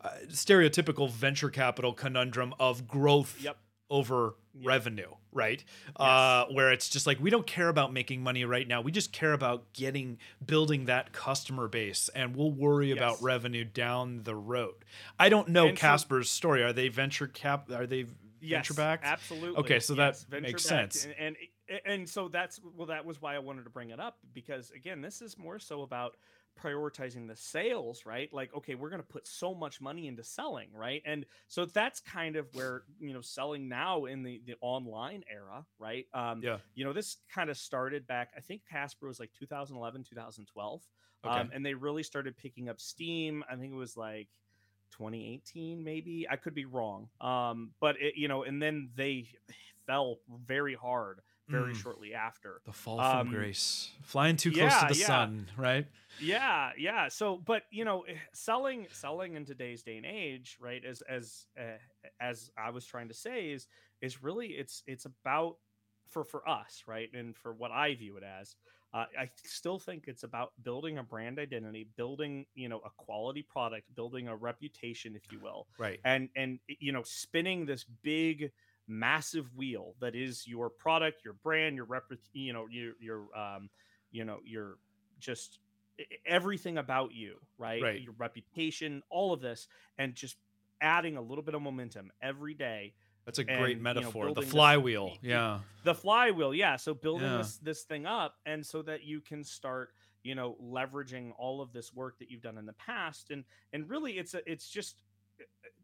uh, 0.00 0.08
stereotypical 0.28 1.10
venture 1.10 1.50
capital 1.50 1.92
conundrum 1.92 2.54
of 2.58 2.86
growth 2.88 3.36
Yep. 3.40 3.58
over 3.90 4.34
revenue 4.62 5.10
right? 5.32 5.62
Uh 5.96 6.46
where 6.46 6.72
it's 6.72 6.88
just 6.88 7.06
like 7.06 7.20
we 7.20 7.30
don't 7.30 7.46
care 7.46 7.68
about 7.68 7.92
making 7.92 8.22
money 8.22 8.44
right 8.44 8.66
now. 8.66 8.80
We 8.80 8.90
just 8.92 9.12
care 9.12 9.32
about 9.32 9.72
getting 9.72 10.18
building 10.44 10.86
that 10.86 11.12
customer 11.12 11.68
base 11.68 12.08
and 12.14 12.34
we'll 12.34 12.50
worry 12.50 12.90
about 12.90 13.22
revenue 13.22 13.64
down 13.64 14.22
the 14.24 14.34
road. 14.34 14.84
I 15.18 15.28
don't 15.28 15.48
know 15.48 15.68
And 15.68 15.78
so- 15.78 15.80
casper's 15.80 16.30
story. 16.30 16.62
Are 16.62 16.72
they 16.72 16.88
venture 16.88 17.26
cap 17.26 17.70
are 17.70 17.86
they 17.86 18.06
venture 18.42 18.74
backed 18.74 19.04
Absolutely. 19.04 19.58
Okay, 19.58 19.80
so 19.80 19.94
that 19.94 20.24
yes, 20.32 20.42
makes 20.42 20.64
sense. 20.64 21.04
And, 21.04 21.14
and 21.18 21.36
and 21.84 22.08
so 22.08 22.28
that's 22.28 22.60
well, 22.76 22.86
that 22.86 23.04
was 23.04 23.20
why 23.20 23.34
I 23.34 23.38
wanted 23.40 23.64
to 23.64 23.70
bring 23.70 23.90
it 23.90 24.00
up 24.00 24.16
because 24.32 24.70
again, 24.70 25.02
this 25.02 25.20
is 25.20 25.36
more 25.36 25.58
so 25.58 25.82
about 25.82 26.16
prioritizing 26.62 27.28
the 27.28 27.36
sales, 27.36 28.04
right? 28.04 28.32
Like, 28.32 28.54
okay, 28.54 28.74
we're 28.74 28.90
going 28.90 29.02
to 29.02 29.06
put 29.06 29.26
so 29.26 29.54
much 29.54 29.80
money 29.80 30.06
into 30.08 30.24
selling, 30.24 30.68
right? 30.74 31.02
And 31.06 31.24
so 31.48 31.64
that's 31.64 32.00
kind 32.00 32.36
of 32.36 32.46
where 32.54 32.82
you 33.00 33.12
know 33.12 33.20
selling 33.20 33.68
now 33.68 34.06
in 34.06 34.22
the 34.22 34.40
the 34.46 34.54
online 34.60 35.22
era, 35.30 35.64
right? 35.78 36.06
Um, 36.14 36.40
Yeah. 36.42 36.58
You 36.74 36.84
know, 36.84 36.92
this 36.92 37.18
kind 37.32 37.50
of 37.50 37.56
started 37.56 38.06
back. 38.06 38.32
I 38.36 38.40
think 38.40 38.62
Casper 38.70 39.06
was 39.06 39.20
like 39.20 39.30
2011, 39.38 40.04
2012, 40.04 40.82
Okay. 41.24 41.40
um, 41.40 41.50
and 41.52 41.64
they 41.64 41.74
really 41.74 42.02
started 42.02 42.36
picking 42.36 42.68
up 42.68 42.80
steam. 42.80 43.44
I 43.50 43.56
think 43.56 43.72
it 43.72 43.76
was 43.76 43.96
like 43.96 44.28
2018 44.90 45.84
maybe 45.84 46.26
i 46.30 46.36
could 46.36 46.54
be 46.54 46.64
wrong 46.64 47.08
um 47.20 47.72
but 47.78 48.00
it, 48.00 48.14
you 48.16 48.26
know 48.26 48.42
and 48.44 48.60
then 48.60 48.88
they 48.96 49.28
fell 49.86 50.18
very 50.46 50.74
hard 50.74 51.20
very 51.48 51.72
Mm. 51.72 51.76
shortly 51.76 52.14
after 52.14 52.60
The 52.64 52.72
fall 52.72 52.98
from 52.98 53.28
Um, 53.28 53.28
grace, 53.30 53.90
flying 54.02 54.36
too 54.36 54.50
close 54.52 54.72
yeah, 54.72 54.80
to 54.80 54.94
the 54.94 55.00
yeah. 55.00 55.06
sun, 55.06 55.46
right? 55.56 55.86
yeah 56.20 56.72
yeah 56.76 57.06
so 57.08 57.36
but 57.36 57.62
you 57.70 57.84
know 57.84 58.02
eh, 58.02 58.14
selling 58.34 58.88
selling 58.90 59.34
in 59.34 59.44
today's 59.44 59.84
day 59.84 59.96
and 59.98 60.04
age 60.06 60.56
right 60.60 60.84
as 60.84 61.00
as 61.02 61.46
uh, 61.56 61.78
as 62.20 62.50
i 62.58 62.70
was 62.70 62.84
trying 62.84 63.06
to 63.06 63.14
say 63.14 63.52
is 63.52 63.68
is 64.00 64.20
really 64.20 64.48
it's 64.48 64.82
it's 64.88 65.04
about 65.04 65.58
for 66.08 66.24
for 66.24 66.48
us 66.48 66.82
right 66.88 67.08
and 67.14 67.36
for 67.36 67.52
what 67.52 67.70
i 67.70 67.94
view 67.94 68.16
it 68.16 68.24
as 68.24 68.56
uh, 68.94 69.04
i 69.16 69.30
still 69.44 69.78
think 69.78 70.04
it's 70.08 70.24
about 70.24 70.50
building 70.64 70.98
a 70.98 71.04
brand 71.04 71.38
identity 71.38 71.86
building 71.96 72.44
you 72.54 72.68
know 72.68 72.80
a 72.84 72.90
quality 72.96 73.42
product 73.48 73.84
building 73.94 74.26
a 74.26 74.34
reputation 74.34 75.14
if 75.14 75.30
you 75.30 75.38
will 75.38 75.68
Right. 75.78 76.00
and 76.04 76.30
and 76.34 76.58
you 76.66 76.90
know 76.90 77.02
spinning 77.04 77.64
this 77.64 77.84
big 78.02 78.50
massive 78.88 79.54
wheel 79.54 79.94
that 80.00 80.14
is 80.14 80.46
your 80.46 80.70
product 80.70 81.22
your 81.24 81.34
brand 81.34 81.76
your 81.76 81.84
rep 81.84 82.04
you 82.32 82.52
know 82.52 82.66
your 82.70 82.92
your 83.00 83.26
um 83.38 83.68
you 84.10 84.24
know 84.24 84.38
your 84.44 84.78
just 85.20 85.58
everything 86.26 86.78
about 86.78 87.12
you 87.12 87.36
right 87.58 87.82
Right. 87.82 88.00
your 88.00 88.14
reputation 88.18 89.02
all 89.10 89.32
of 89.32 89.40
this 89.40 89.68
and 89.98 90.14
just 90.14 90.36
adding 90.80 91.16
a 91.16 91.20
little 91.22 91.42
bit 91.42 91.54
of 91.54 91.62
momentum 91.62 92.10
every 92.22 92.54
day 92.54 92.94
That's 93.26 93.38
a 93.40 93.42
and, 93.48 93.60
great 93.60 93.70
you 93.78 93.82
know, 93.82 93.94
metaphor. 93.94 94.32
the 94.32 94.40
this- 94.40 94.50
flywheel. 94.50 95.06
y- 95.08 95.18
yeah. 95.22 95.58
the 95.84 95.94
flywheel 95.94 96.54
yeah 96.54 96.76
so 96.76 96.94
building 96.94 97.28
Yeah. 97.28 97.38
this 97.38 97.56
this 97.58 97.82
thing 97.82 98.06
up 98.06 98.36
and 98.46 98.64
so 98.64 98.80
that 98.82 99.02
you 99.04 99.20
can 99.20 99.42
start 99.44 99.90
you 100.22 100.34
know 100.34 100.56
leveraging 100.62 101.32
all 101.36 101.60
of 101.60 101.72
this 101.72 101.92
work 101.92 102.18
that 102.20 102.30
you've 102.30 102.42
done 102.42 102.58
in 102.58 102.64
the 102.66 102.72
past 102.74 103.30
and 103.30 103.44
and 103.72 103.88
really 103.90 104.18
it's 104.18 104.34
a, 104.34 104.40
it's 104.50 104.68
just 104.68 104.96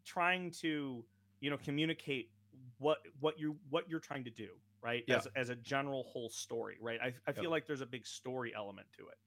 trying 0.05 0.51
to 0.51 1.03
you 1.41 1.49
know 1.49 1.57
communicate 1.57 2.29
what 2.79 2.99
what 3.19 3.39
you 3.39 3.57
what 3.69 3.89
you're 3.89 3.99
trying 3.99 4.23
to 4.23 4.29
do 4.29 4.49
right 4.81 5.03
Yeah. 5.07 5.17
as, 5.17 5.27
as 5.35 5.49
a 5.49 5.55
general 5.55 6.03
whole 6.03 6.29
story 6.29 6.77
right 6.81 6.99
i, 7.01 7.13
I 7.27 7.31
feel 7.31 7.49
like 7.49 7.65
there's 7.67 7.81
a 7.81 7.85
big 7.85 8.05
story 8.05 8.53
element 8.55 8.87
to 8.97 9.07
it 9.07 9.17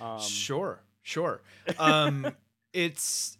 um 0.00 0.20
sure. 0.20 0.82
Sure. 1.02 1.40
Um, 1.78 2.26
it's 2.72 3.38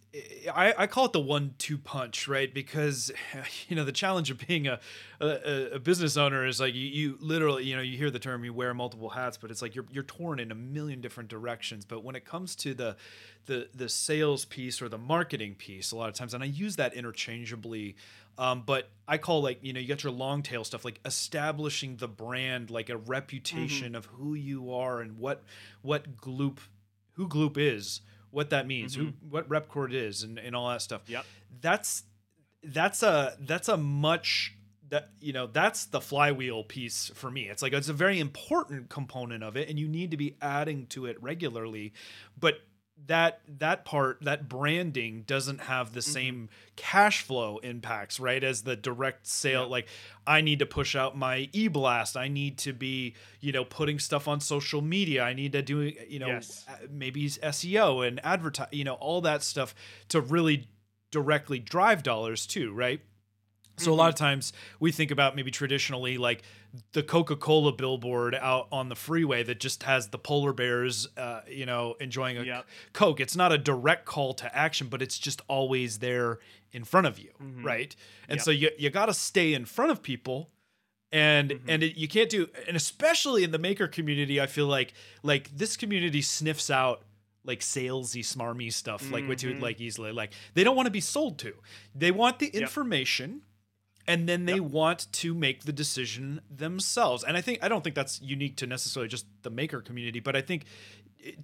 I, 0.54 0.74
I 0.76 0.86
call 0.86 1.06
it 1.06 1.12
the 1.12 1.20
one-two 1.20 1.78
punch, 1.78 2.28
right? 2.28 2.52
Because 2.52 3.10
you 3.68 3.76
know 3.76 3.84
the 3.84 3.92
challenge 3.92 4.30
of 4.30 4.46
being 4.46 4.66
a 4.66 4.80
a, 5.20 5.74
a 5.74 5.78
business 5.78 6.16
owner 6.16 6.46
is 6.46 6.60
like 6.60 6.74
you, 6.74 6.86
you 6.86 7.18
literally 7.20 7.64
you 7.64 7.76
know 7.76 7.82
you 7.82 7.96
hear 7.96 8.10
the 8.10 8.18
term 8.18 8.44
you 8.44 8.52
wear 8.52 8.74
multiple 8.74 9.10
hats, 9.10 9.36
but 9.36 9.50
it's 9.50 9.62
like 9.62 9.74
you're 9.74 9.86
you're 9.90 10.04
torn 10.04 10.38
in 10.38 10.50
a 10.50 10.54
million 10.54 11.00
different 11.00 11.28
directions. 11.28 11.84
But 11.84 12.04
when 12.04 12.16
it 12.16 12.24
comes 12.24 12.54
to 12.56 12.74
the 12.74 12.96
the 13.46 13.68
the 13.74 13.88
sales 13.88 14.44
piece 14.44 14.82
or 14.82 14.88
the 14.88 14.98
marketing 14.98 15.54
piece, 15.54 15.92
a 15.92 15.96
lot 15.96 16.08
of 16.08 16.14
times, 16.14 16.34
and 16.34 16.42
I 16.42 16.46
use 16.46 16.76
that 16.76 16.94
interchangeably. 16.94 17.96
Um, 18.38 18.64
but 18.66 18.90
I 19.08 19.16
call 19.16 19.40
like 19.42 19.58
you 19.62 19.72
know 19.72 19.80
you 19.80 19.88
got 19.88 20.04
your 20.04 20.12
long 20.12 20.42
tail 20.42 20.62
stuff 20.64 20.84
like 20.84 21.00
establishing 21.04 21.96
the 21.96 22.08
brand, 22.08 22.70
like 22.70 22.90
a 22.90 22.96
reputation 22.96 23.94
of 23.94 24.06
who 24.06 24.34
you 24.34 24.72
are 24.74 25.00
and 25.00 25.18
what 25.18 25.42
what 25.82 26.16
Gloop 26.18 26.58
who 27.14 27.28
Gloop 27.28 27.56
is, 27.56 28.02
what 28.30 28.50
that 28.50 28.66
means, 28.66 28.94
who 28.94 29.06
mm-hmm. 29.06 29.30
what 29.30 29.48
Repkord 29.48 29.92
is, 29.92 30.22
and, 30.22 30.38
and 30.38 30.54
all 30.54 30.68
that 30.70 30.82
stuff. 30.82 31.02
Yep. 31.06 31.24
That's 31.60 32.04
that's 32.62 33.02
a 33.02 33.36
that's 33.40 33.68
a 33.68 33.76
much 33.76 34.54
that 34.88 35.10
you 35.20 35.32
know 35.32 35.46
that's 35.46 35.86
the 35.86 36.00
flywheel 36.00 36.64
piece 36.64 37.10
for 37.14 37.30
me. 37.30 37.48
It's 37.48 37.62
like 37.62 37.72
it's 37.72 37.88
a 37.88 37.94
very 37.94 38.20
important 38.20 38.88
component 38.88 39.42
of 39.42 39.56
it, 39.56 39.68
and 39.68 39.78
you 39.78 39.88
need 39.88 40.10
to 40.10 40.16
be 40.16 40.36
adding 40.40 40.86
to 40.88 41.06
it 41.06 41.20
regularly. 41.22 41.92
But 42.38 42.60
that 43.06 43.40
that 43.46 43.84
part 43.84 44.18
that 44.22 44.48
branding 44.48 45.22
doesn't 45.26 45.60
have 45.60 45.92
the 45.92 46.00
same 46.00 46.48
cash 46.76 47.22
flow 47.22 47.58
impacts 47.58 48.18
right 48.18 48.42
as 48.42 48.62
the 48.62 48.74
direct 48.74 49.26
sale 49.26 49.62
Yeah. 49.62 49.66
like 49.68 49.88
i 50.26 50.40
need 50.40 50.58
to 50.60 50.66
push 50.66 50.96
out 50.96 51.16
my 51.16 51.48
e-blast 51.52 52.16
i 52.16 52.26
need 52.28 52.56
to 52.58 52.72
be 52.72 53.14
you 53.40 53.52
know 53.52 53.64
putting 53.64 53.98
stuff 53.98 54.26
on 54.26 54.40
social 54.40 54.80
media 54.80 55.22
i 55.22 55.34
need 55.34 55.52
to 55.52 55.60
do 55.62 55.92
you 56.08 56.18
know 56.18 56.28
Yes. 56.28 56.64
uh, 56.68 56.72
maybe 56.90 57.28
seo 57.28 58.06
and 58.06 58.18
advertise 58.24 58.68
you 58.72 58.82
know 58.84 58.94
all 58.94 59.20
that 59.20 59.42
stuff 59.42 59.74
to 60.08 60.20
really 60.20 60.66
directly 61.10 61.58
drive 61.58 62.02
dollars 62.02 62.46
too 62.46 62.72
right 62.72 63.00
So 63.78 63.92
a 63.92 63.94
lot 63.94 64.08
of 64.08 64.14
times 64.14 64.52
we 64.80 64.90
think 64.92 65.10
about 65.10 65.36
maybe 65.36 65.50
traditionally 65.50 66.16
like 66.18 66.42
the 66.92 67.02
Coca-Cola 67.02 67.72
billboard 67.72 68.34
out 68.34 68.68
on 68.72 68.88
the 68.88 68.96
freeway 68.96 69.42
that 69.44 69.60
just 69.60 69.82
has 69.84 70.08
the 70.08 70.18
polar 70.18 70.52
bears, 70.52 71.06
uh, 71.16 71.42
you 71.48 71.66
know, 71.66 71.94
enjoying 72.00 72.38
a 72.38 72.42
Yep. 72.44 72.66
Coke. 72.92 73.20
It's 73.20 73.36
not 73.36 73.52
a 73.52 73.58
direct 73.58 74.04
call 74.06 74.34
to 74.34 74.56
action, 74.56 74.88
but 74.88 75.02
it's 75.02 75.18
just 75.18 75.40
always 75.48 75.98
there 75.98 76.38
in 76.72 76.84
front 76.84 77.06
of 77.06 77.18
you, 77.18 77.30
Mhm. 77.42 77.64
right? 77.64 77.94
And 78.28 78.38
Yep. 78.38 78.44
so 78.44 78.50
you 78.50 78.70
you 78.78 78.90
got 78.90 79.06
to 79.06 79.14
stay 79.14 79.54
in 79.54 79.64
front 79.64 79.90
of 79.90 80.02
people. 80.02 80.50
And 81.12 81.50
Mhm. 81.52 81.60
and 81.68 81.82
it, 81.84 81.96
you 81.96 82.08
can't 82.08 82.28
do 82.28 82.48
and 82.66 82.76
especially 82.76 83.44
in 83.44 83.52
the 83.52 83.58
maker 83.58 83.86
community, 83.88 84.40
I 84.40 84.46
feel 84.46 84.66
like 84.66 84.92
like 85.22 85.56
this 85.56 85.76
community 85.76 86.20
sniffs 86.20 86.68
out 86.68 87.04
like 87.44 87.60
salesy, 87.60 88.20
smarmy 88.24 88.72
stuff 88.72 89.08
like 89.12 89.28
what 89.28 89.40
you 89.40 89.50
would 89.50 89.62
like 89.62 89.80
easily. 89.80 90.10
Like 90.10 90.32
they 90.54 90.64
don't 90.64 90.74
want 90.74 90.86
to 90.86 90.90
be 90.90 91.00
sold 91.00 91.38
to. 91.38 91.54
They 91.94 92.10
want 92.10 92.40
the 92.40 92.50
Yep. 92.52 92.62
information 92.62 93.42
and 94.08 94.28
then 94.28 94.46
they 94.46 94.54
Yep. 94.54 94.62
want 94.62 95.12
to 95.12 95.34
make 95.34 95.64
the 95.64 95.72
decision 95.72 96.40
themselves. 96.50 97.24
And 97.24 97.36
I 97.36 97.40
think 97.40 97.58
I 97.62 97.68
don't 97.68 97.82
think 97.82 97.96
that's 97.96 98.20
unique 98.20 98.56
to 98.58 98.66
necessarily 98.66 99.08
just 99.08 99.26
the 99.42 99.50
maker 99.50 99.80
community, 99.80 100.20
but 100.20 100.36
I 100.36 100.40
think 100.42 100.64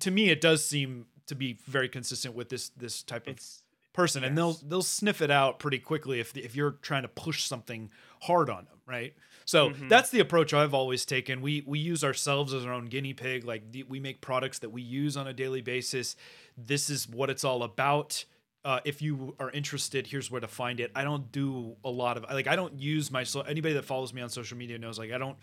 to 0.00 0.10
me 0.10 0.30
it 0.30 0.40
does 0.40 0.64
seem 0.64 1.06
to 1.26 1.34
be 1.34 1.58
very 1.66 1.88
consistent 1.88 2.34
with 2.34 2.48
this 2.48 2.68
this 2.70 3.02
type 3.02 3.26
of 3.26 3.34
It's 3.34 3.62
person 3.92 4.24
and 4.24 4.36
they'll 4.38 4.54
they'll 4.54 4.82
sniff 4.82 5.20
it 5.20 5.30
out 5.30 5.58
pretty 5.58 5.78
quickly 5.78 6.18
if 6.20 6.36
if 6.36 6.54
you're 6.56 6.72
trying 6.82 7.02
to 7.02 7.08
push 7.08 7.44
something 7.44 7.90
hard 8.22 8.48
on 8.48 8.64
them, 8.64 8.78
right? 8.86 9.14
So 9.44 9.70
Mhm. 9.70 9.88
that's 9.88 10.10
the 10.10 10.20
approach 10.20 10.54
I've 10.54 10.72
always 10.72 11.04
taken. 11.04 11.40
We 11.42 11.62
we 11.66 11.78
use 11.78 12.02
ourselves 12.04 12.54
as 12.54 12.64
our 12.64 12.72
own 12.72 12.86
guinea 12.86 13.12
pig. 13.12 13.44
Like 13.44 13.70
the, 13.72 13.82
we 13.82 13.98
make 14.00 14.20
products 14.20 14.60
that 14.60 14.70
we 14.70 14.82
use 14.82 15.16
on 15.16 15.26
a 15.26 15.32
daily 15.32 15.60
basis. 15.60 16.16
This 16.56 16.88
is 16.88 17.08
what 17.08 17.28
it's 17.28 17.44
all 17.44 17.62
about. 17.62 18.24
Uh, 18.64 18.78
if 18.84 19.02
you 19.02 19.34
are 19.40 19.50
interested, 19.50 20.06
here's 20.06 20.30
where 20.30 20.40
to 20.40 20.46
find 20.46 20.78
it. 20.78 20.92
I 20.94 21.02
don't 21.02 21.32
do 21.32 21.76
a 21.84 21.90
lot 21.90 22.16
of 22.16 22.24
like 22.30 22.46
I 22.46 22.54
don't 22.54 22.78
use 22.78 23.10
my 23.10 23.24
so 23.24 23.40
anybody 23.40 23.74
that 23.74 23.84
follows 23.84 24.14
me 24.14 24.22
on 24.22 24.28
social 24.28 24.56
media 24.56 24.78
knows 24.78 24.98
like 25.00 25.10
I 25.10 25.18
don't 25.18 25.36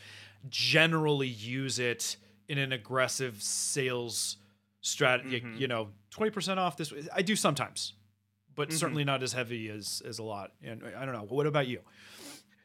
generally 0.50 1.28
use 1.28 1.80
it 1.80 2.16
in 2.48 2.58
an 2.58 2.72
aggressive 2.72 3.42
sales 3.44 4.38
strategy. 4.82 5.42
Mhm. 5.42 5.60
You 5.60 5.68
know, 5.68 5.90
twenty 6.12 6.32
percent 6.32 6.60
off 6.60 6.78
this. 6.78 6.94
I 7.14 7.22
do 7.22 7.36
sometimes, 7.36 7.94
but 8.56 8.70
Mhm. 8.70 8.74
certainly 8.74 9.04
not 9.04 9.22
as 9.22 9.34
heavy 9.34 9.70
as 9.70 10.02
as 10.06 10.20
a 10.20 10.24
lot. 10.24 10.54
And 10.64 10.84
I 10.86 11.04
don't 11.06 11.14
know. 11.14 11.24
What 11.26 11.46
about 11.46 11.68
you? 11.68 11.82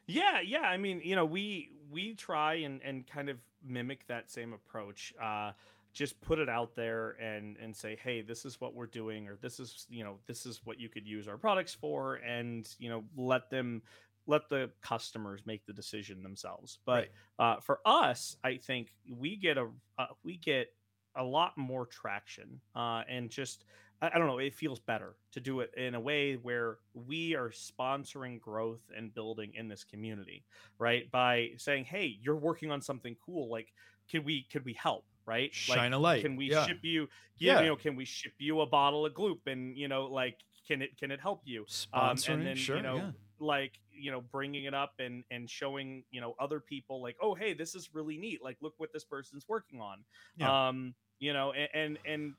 Yeah, 0.07 0.41
yeah. 0.41 0.61
I 0.61 0.77
mean, 0.77 1.01
you 1.05 1.17
know, 1.17 1.25
we 1.25 1.73
we 1.91 2.15
try 2.15 2.55
and 2.55 2.81
and 2.83 3.07
kind 3.07 3.29
of 3.29 3.39
mimic 3.63 4.07
that 4.07 4.31
same 4.31 4.53
approach. 4.53 5.13
Uh, 5.21 5.53
just 5.95 6.21
put 6.21 6.39
it 6.39 6.49
out 6.49 6.75
there 6.75 7.17
and 7.21 7.57
and 7.63 7.75
say, 7.75 7.97
hey, 8.03 8.21
this 8.21 8.45
is 8.45 8.61
what 8.61 8.75
we're 8.75 8.87
doing, 8.87 9.29
or 9.29 9.37
this 9.41 9.59
is 9.61 9.87
you 9.89 10.05
know 10.05 10.19
this 10.27 10.45
is 10.45 10.61
what 10.65 10.79
you 10.79 10.89
could 10.89 11.07
use 11.07 11.29
our 11.29 11.39
products 11.39 11.73
for, 11.73 12.17
and 12.17 12.69
you 12.79 12.91
know 12.91 13.05
let 13.17 13.49
them 13.49 13.81
let 14.27 14.49
the 14.49 14.71
customers 14.83 15.43
make 15.47 15.65
the 15.67 15.73
decision 15.73 16.23
themselves. 16.23 16.79
But 16.85 17.09
uh, 17.39 17.61
for 17.61 17.81
us, 17.85 18.37
I 18.43 18.57
think 18.57 18.93
we 19.09 19.37
get 19.37 19.57
a 19.57 19.69
uh, 19.99 20.07
we 20.25 20.37
get 20.37 20.69
a 21.17 21.25
lot 21.25 21.57
more 21.57 21.87
traction 21.87 22.61
uh, 22.75 23.03
and 23.09 23.31
just 23.31 23.65
I, 24.03 24.11
I 24.13 24.19
don't 24.19 24.27
know 24.27 24.39
it 24.39 24.55
feels 24.55 24.81
better 24.81 25.17
to 25.33 25.41
do 25.41 25.61
it 25.61 25.71
in 25.77 25.95
a 25.95 26.01
way 26.01 26.35
where 26.35 26.79
we 26.93 27.35
are 27.35 27.51
sponsoring 27.51 28.41
growth 28.41 28.83
and 28.97 29.15
building 29.15 29.53
in 29.55 29.69
this 29.69 29.85
community 29.85 30.45
right? 30.79 31.11
By 31.11 31.51
saying 31.57 31.85
hey 31.85 32.19
you're 32.21 32.37
working 32.37 32.71
on 32.71 32.83
something 32.83 33.17
cool 33.25 33.49
like 33.49 33.69
can 34.11 34.25
we 34.25 34.47
could 34.51 34.65
we 34.65 34.73
help 34.73 35.05
right 35.27 35.51
like, 35.69 35.79
Shine 35.79 35.93
a 35.93 35.99
light. 35.99 36.23
can 36.23 36.37
we 36.37 36.51
Yeah. 36.51 36.67
ship 36.67 36.81
you 36.83 37.09
Yeah. 37.39 37.61
you 37.61 37.67
know 37.69 37.77
can 37.77 37.97
we 37.97 38.05
ship 38.05 38.33
you 38.39 38.61
a 38.61 38.67
bottle 38.67 39.07
of 39.07 39.15
gloop 39.15 39.47
and 39.47 39.77
you 39.77 39.89
know 39.89 40.07
like 40.07 40.39
can 40.69 40.83
it 40.83 40.97
can 40.99 41.11
it 41.11 41.21
help 41.21 41.43
you 41.45 41.67
um, 41.93 42.17
and 42.29 42.47
then 42.47 42.57
sure. 42.57 42.77
you 42.77 42.83
know 42.83 42.97
yeah. 42.97 43.11
like 43.39 43.73
you 43.93 44.11
know 44.11 44.21
bringing 44.21 44.65
it 44.65 44.75
up 44.75 44.95
and 44.99 45.25
and 45.31 45.49
showing 45.49 46.05
you 46.11 46.21
know 46.21 46.35
other 46.41 46.61
people 46.61 47.03
like 47.03 47.17
oh 47.23 47.35
hey 47.35 47.55
this 47.55 47.75
is 47.75 47.91
really 47.95 48.17
neat 48.17 48.43
like 48.43 48.57
look 48.61 48.75
what 48.79 48.93
this 48.93 49.05
person's 49.05 49.47
working 49.49 49.81
on 49.81 50.05
Yeah. 50.37 50.69
um 50.69 50.95
you 51.19 51.33
know 51.33 51.53
and, 51.53 51.69
and 51.75 51.99
and 52.07 52.35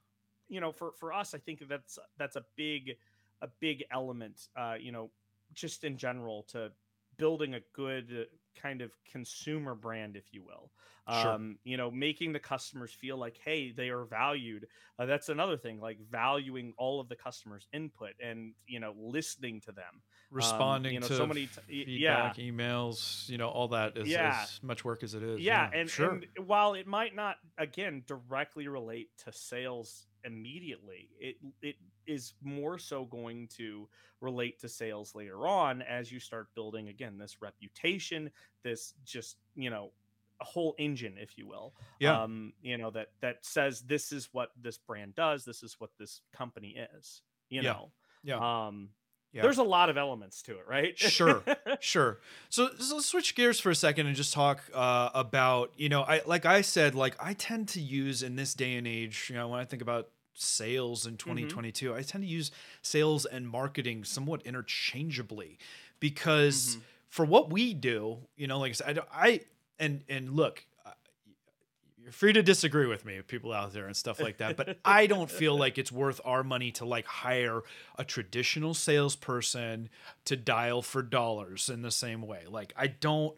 you 0.48 0.60
know 0.60 0.72
for 0.72 0.92
for 1.00 1.13
us 1.13 1.34
i 1.34 1.38
think 1.38 1.63
that's 1.68 1.98
that's 2.18 2.36
a 2.36 2.43
big 2.56 2.98
a 3.41 3.48
big 3.60 3.84
element 3.91 4.48
uh 4.58 4.76
you 4.80 4.91
know 4.91 5.10
just 5.54 5.84
in 5.84 5.98
general 5.98 6.43
to 6.50 6.71
building 7.17 7.54
a 7.54 7.62
good 7.74 8.28
kind 8.62 8.82
of 8.82 8.91
consumer 9.12 9.76
brand 9.76 10.15
if 10.15 10.34
you 10.34 10.44
will 10.44 10.72
Sure. 11.22 11.32
um 11.34 11.60
you 11.63 11.78
know 11.78 11.91
making 11.91 12.34
the 12.34 12.39
customers 12.39 12.91
feel 12.91 13.15
like 13.18 13.38
hey 13.44 13.72
they 13.72 13.89
are 13.89 14.06
valued 14.06 14.65
uh, 14.98 15.06
that's 15.06 15.30
another 15.30 15.56
thing 15.56 15.80
like 15.80 16.00
valuing 16.10 16.74
all 16.78 17.00
of 17.00 17.08
the 17.10 17.15
customers 17.15 17.68
input 17.74 18.13
and 18.24 18.54
you 18.65 18.80
know 18.80 18.94
listening 18.98 19.62
to 19.62 19.72
them 19.72 20.02
Responding 20.32 20.89
um, 20.89 20.94
you 20.96 21.00
know, 21.02 21.08
to 21.08 21.15
so 21.15 21.28
many 21.28 21.46
t- 21.46 21.52
y- 21.70 21.84
yeah 21.88 22.34
feedback, 22.34 22.38
emails, 22.38 23.30
you 23.30 23.38
know, 23.38 23.48
all 23.48 23.68
that 23.70 23.96
is 23.96 24.08
Yeah. 24.10 24.41
as 24.44 24.60
much 24.63 24.84
work 24.84 25.04
as 25.04 25.13
it 25.13 25.22
is. 25.22 25.39
yeah, 25.39 25.70
and, 25.72 25.88
sure. 25.89 26.10
and 26.10 26.26
while 26.48 26.74
it 26.74 26.88
might 26.88 27.15
not 27.15 27.36
again 27.60 28.04
directly 28.08 28.68
relate 28.68 29.10
to 29.24 29.32
sales 29.32 30.08
immediately 30.24 31.10
it 31.20 31.36
it 31.62 31.76
is 32.08 32.34
more 32.41 32.78
so 32.78 33.06
going 33.06 33.48
to 33.58 33.88
relate 34.22 34.60
to 34.60 34.70
sales 34.70 35.13
later 35.15 35.48
on 35.48 35.82
as 35.82 36.12
you 36.12 36.20
start 36.20 36.48
building 36.56 36.88
again 36.89 37.18
this 37.18 37.41
reputation 37.41 38.30
this 38.63 38.94
just 39.06 39.38
you 39.56 39.70
know 39.70 39.91
a 40.41 40.44
whole 40.46 40.76
engine 40.78 41.15
if 41.18 41.38
you 41.38 41.48
will 41.48 41.74
Yeah. 42.00 42.24
um 42.24 42.54
you 42.62 42.78
know 42.78 42.91
that 42.91 43.10
that 43.22 43.46
says 43.46 43.82
this 43.82 44.12
is 44.12 44.30
what 44.32 44.50
this 44.62 44.78
brand 44.78 45.15
does 45.15 45.46
this 45.46 45.63
is 45.63 45.76
what 45.80 45.91
this 46.00 46.22
company 46.34 46.78
is 46.98 47.22
you 47.50 47.62
Yeah. 47.62 47.74
know 47.74 47.91
yeah. 48.24 48.68
um 48.68 48.89
Yeah. 49.32 49.44
there's 49.44 49.58
a 49.60 49.63
lot 49.63 49.89
of 49.89 49.98
elements 49.98 50.41
to 50.44 50.54
it 50.60 50.65
right 50.68 50.98
Sure. 50.98 51.44
sure. 51.80 52.20
So, 52.50 52.70
so 52.80 52.96
let's 52.96 53.06
switch 53.08 53.36
gears 53.36 53.60
for 53.60 53.70
a 53.70 53.76
second 53.76 54.08
and 54.08 54.15
just 54.15 54.34
talk 54.34 54.63
uh, 54.74 55.10
about, 55.13 55.74
you 55.76 55.89
know, 55.89 56.04
I 56.04 56.22
like 56.26 56.46
I 56.46 56.62
said, 56.62 56.96
like 56.96 57.15
I 57.20 57.34
tend 57.34 57.68
to 57.70 57.82
use 57.82 58.24
in 58.24 58.36
this 58.38 58.54
day 58.54 58.76
and 58.76 58.88
age, 58.88 59.28
you 59.30 59.36
know, 59.36 59.50
when 59.50 59.60
I 59.60 59.65
think 59.65 59.82
about 59.82 60.10
sales 60.36 61.06
in 61.06 61.17
2022, 61.17 61.93
I 61.95 62.02
tend 62.02 62.24
to 62.24 62.28
use 62.30 62.52
sales 62.82 63.26
and 63.26 63.48
marketing 63.48 64.04
somewhat 64.04 64.41
interchangeably 64.43 65.58
because 66.00 66.78
Mhm. 66.78 66.82
for 67.10 67.26
what 67.26 67.50
we 67.50 67.74
do, 67.74 68.28
you 68.36 68.48
know, 68.48 68.60
like 68.60 68.71
I 68.71 68.74
said, 68.74 69.00
I, 69.12 69.28
I 69.28 69.41
and 69.80 70.04
and 70.08 70.32
look, 70.36 70.65
uh, 70.86 70.91
you're 72.02 72.12
free 72.12 72.34
to 72.34 72.43
disagree 72.43 72.86
with 72.86 73.04
me, 73.06 73.21
people 73.21 73.52
out 73.52 73.74
there 73.74 73.88
and 73.88 73.95
stuff 73.95 74.19
like 74.21 74.38
that, 74.38 74.56
but 74.58 74.78
I 74.86 75.08
don't 75.08 75.30
feel 75.30 75.58
like 75.58 75.78
it's 75.78 75.91
worth 75.91 76.21
our 76.24 76.43
money 76.43 76.71
to 76.74 76.86
like 76.86 77.06
hire 77.06 77.62
a 77.98 78.04
traditional 78.06 78.74
salesperson 78.74 79.89
to 80.26 80.36
dial 80.36 80.82
for 80.82 81.02
dollars 81.02 81.69
in 81.69 81.82
the 81.82 81.91
same 81.91 82.21
way. 82.21 82.43
Like 82.48 82.74
I 82.78 82.88
don't 82.88 83.36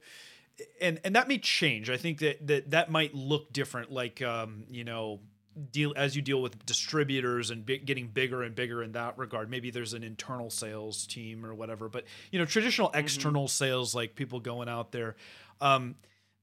and 0.82 1.00
and 1.04 1.16
that 1.16 1.28
may 1.28 1.38
change. 1.38 1.90
I 1.90 1.98
think 1.98 2.20
that 2.20 2.46
that 2.48 2.72
that 2.72 2.92
might 2.92 3.14
look 3.14 3.54
different 3.54 3.92
like 3.92 4.22
um, 4.22 4.64
you 4.70 4.84
know, 4.84 5.20
deal 5.72 5.94
as 5.96 6.16
you 6.16 6.22
deal 6.22 6.42
with 6.42 6.66
distributors 6.66 7.50
and 7.50 7.66
big, 7.66 7.86
getting 7.86 8.08
bigger 8.08 8.44
and 8.44 8.54
bigger 8.56 8.84
in 8.84 8.92
that 8.94 9.18
regard. 9.18 9.50
Maybe 9.50 9.70
there's 9.72 9.94
an 9.94 10.04
internal 10.04 10.50
sales 10.50 11.06
team 11.08 11.46
or 11.46 11.54
whatever, 11.54 11.90
but 11.90 12.06
you 12.32 12.40
know, 12.40 12.46
traditional 12.46 12.92
external 12.94 13.48
sales 13.48 13.94
like 13.96 14.16
people 14.16 14.40
going 14.40 14.70
out 14.70 14.92
there 14.92 15.16
um 15.62 15.96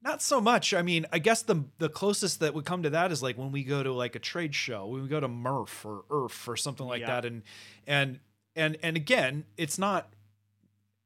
not 0.03 0.21
so 0.21 0.39
much. 0.39 0.75
I 0.75 0.83
mean, 0.83 1.07
I 1.13 1.19
guess 1.19 1.41
the 1.43 1.65
the 1.79 1.89
closest 1.89 2.41
that 2.41 2.53
would 2.53 2.67
come 2.67 2.83
to 2.83 2.91
that 2.91 3.11
is 3.11 3.23
like 3.23 3.39
when 3.39 3.51
we 3.53 3.65
go 3.65 3.83
to 3.83 3.91
like 3.93 4.15
a 4.15 4.19
trade 4.19 4.55
show, 4.55 4.87
when 4.87 5.03
we 5.03 5.09
go 5.09 5.19
to 5.19 5.29
MRRF 5.29 5.85
or 5.87 6.05
ERRF 6.11 6.47
or 6.49 6.57
something 6.59 6.87
like 6.87 7.01
Yeah. 7.01 7.07
that, 7.07 7.25
and 7.25 7.43
and 7.87 8.21
and 8.55 8.77
and 8.83 8.97
again, 8.97 9.45
it's 9.57 9.79
not 9.79 10.13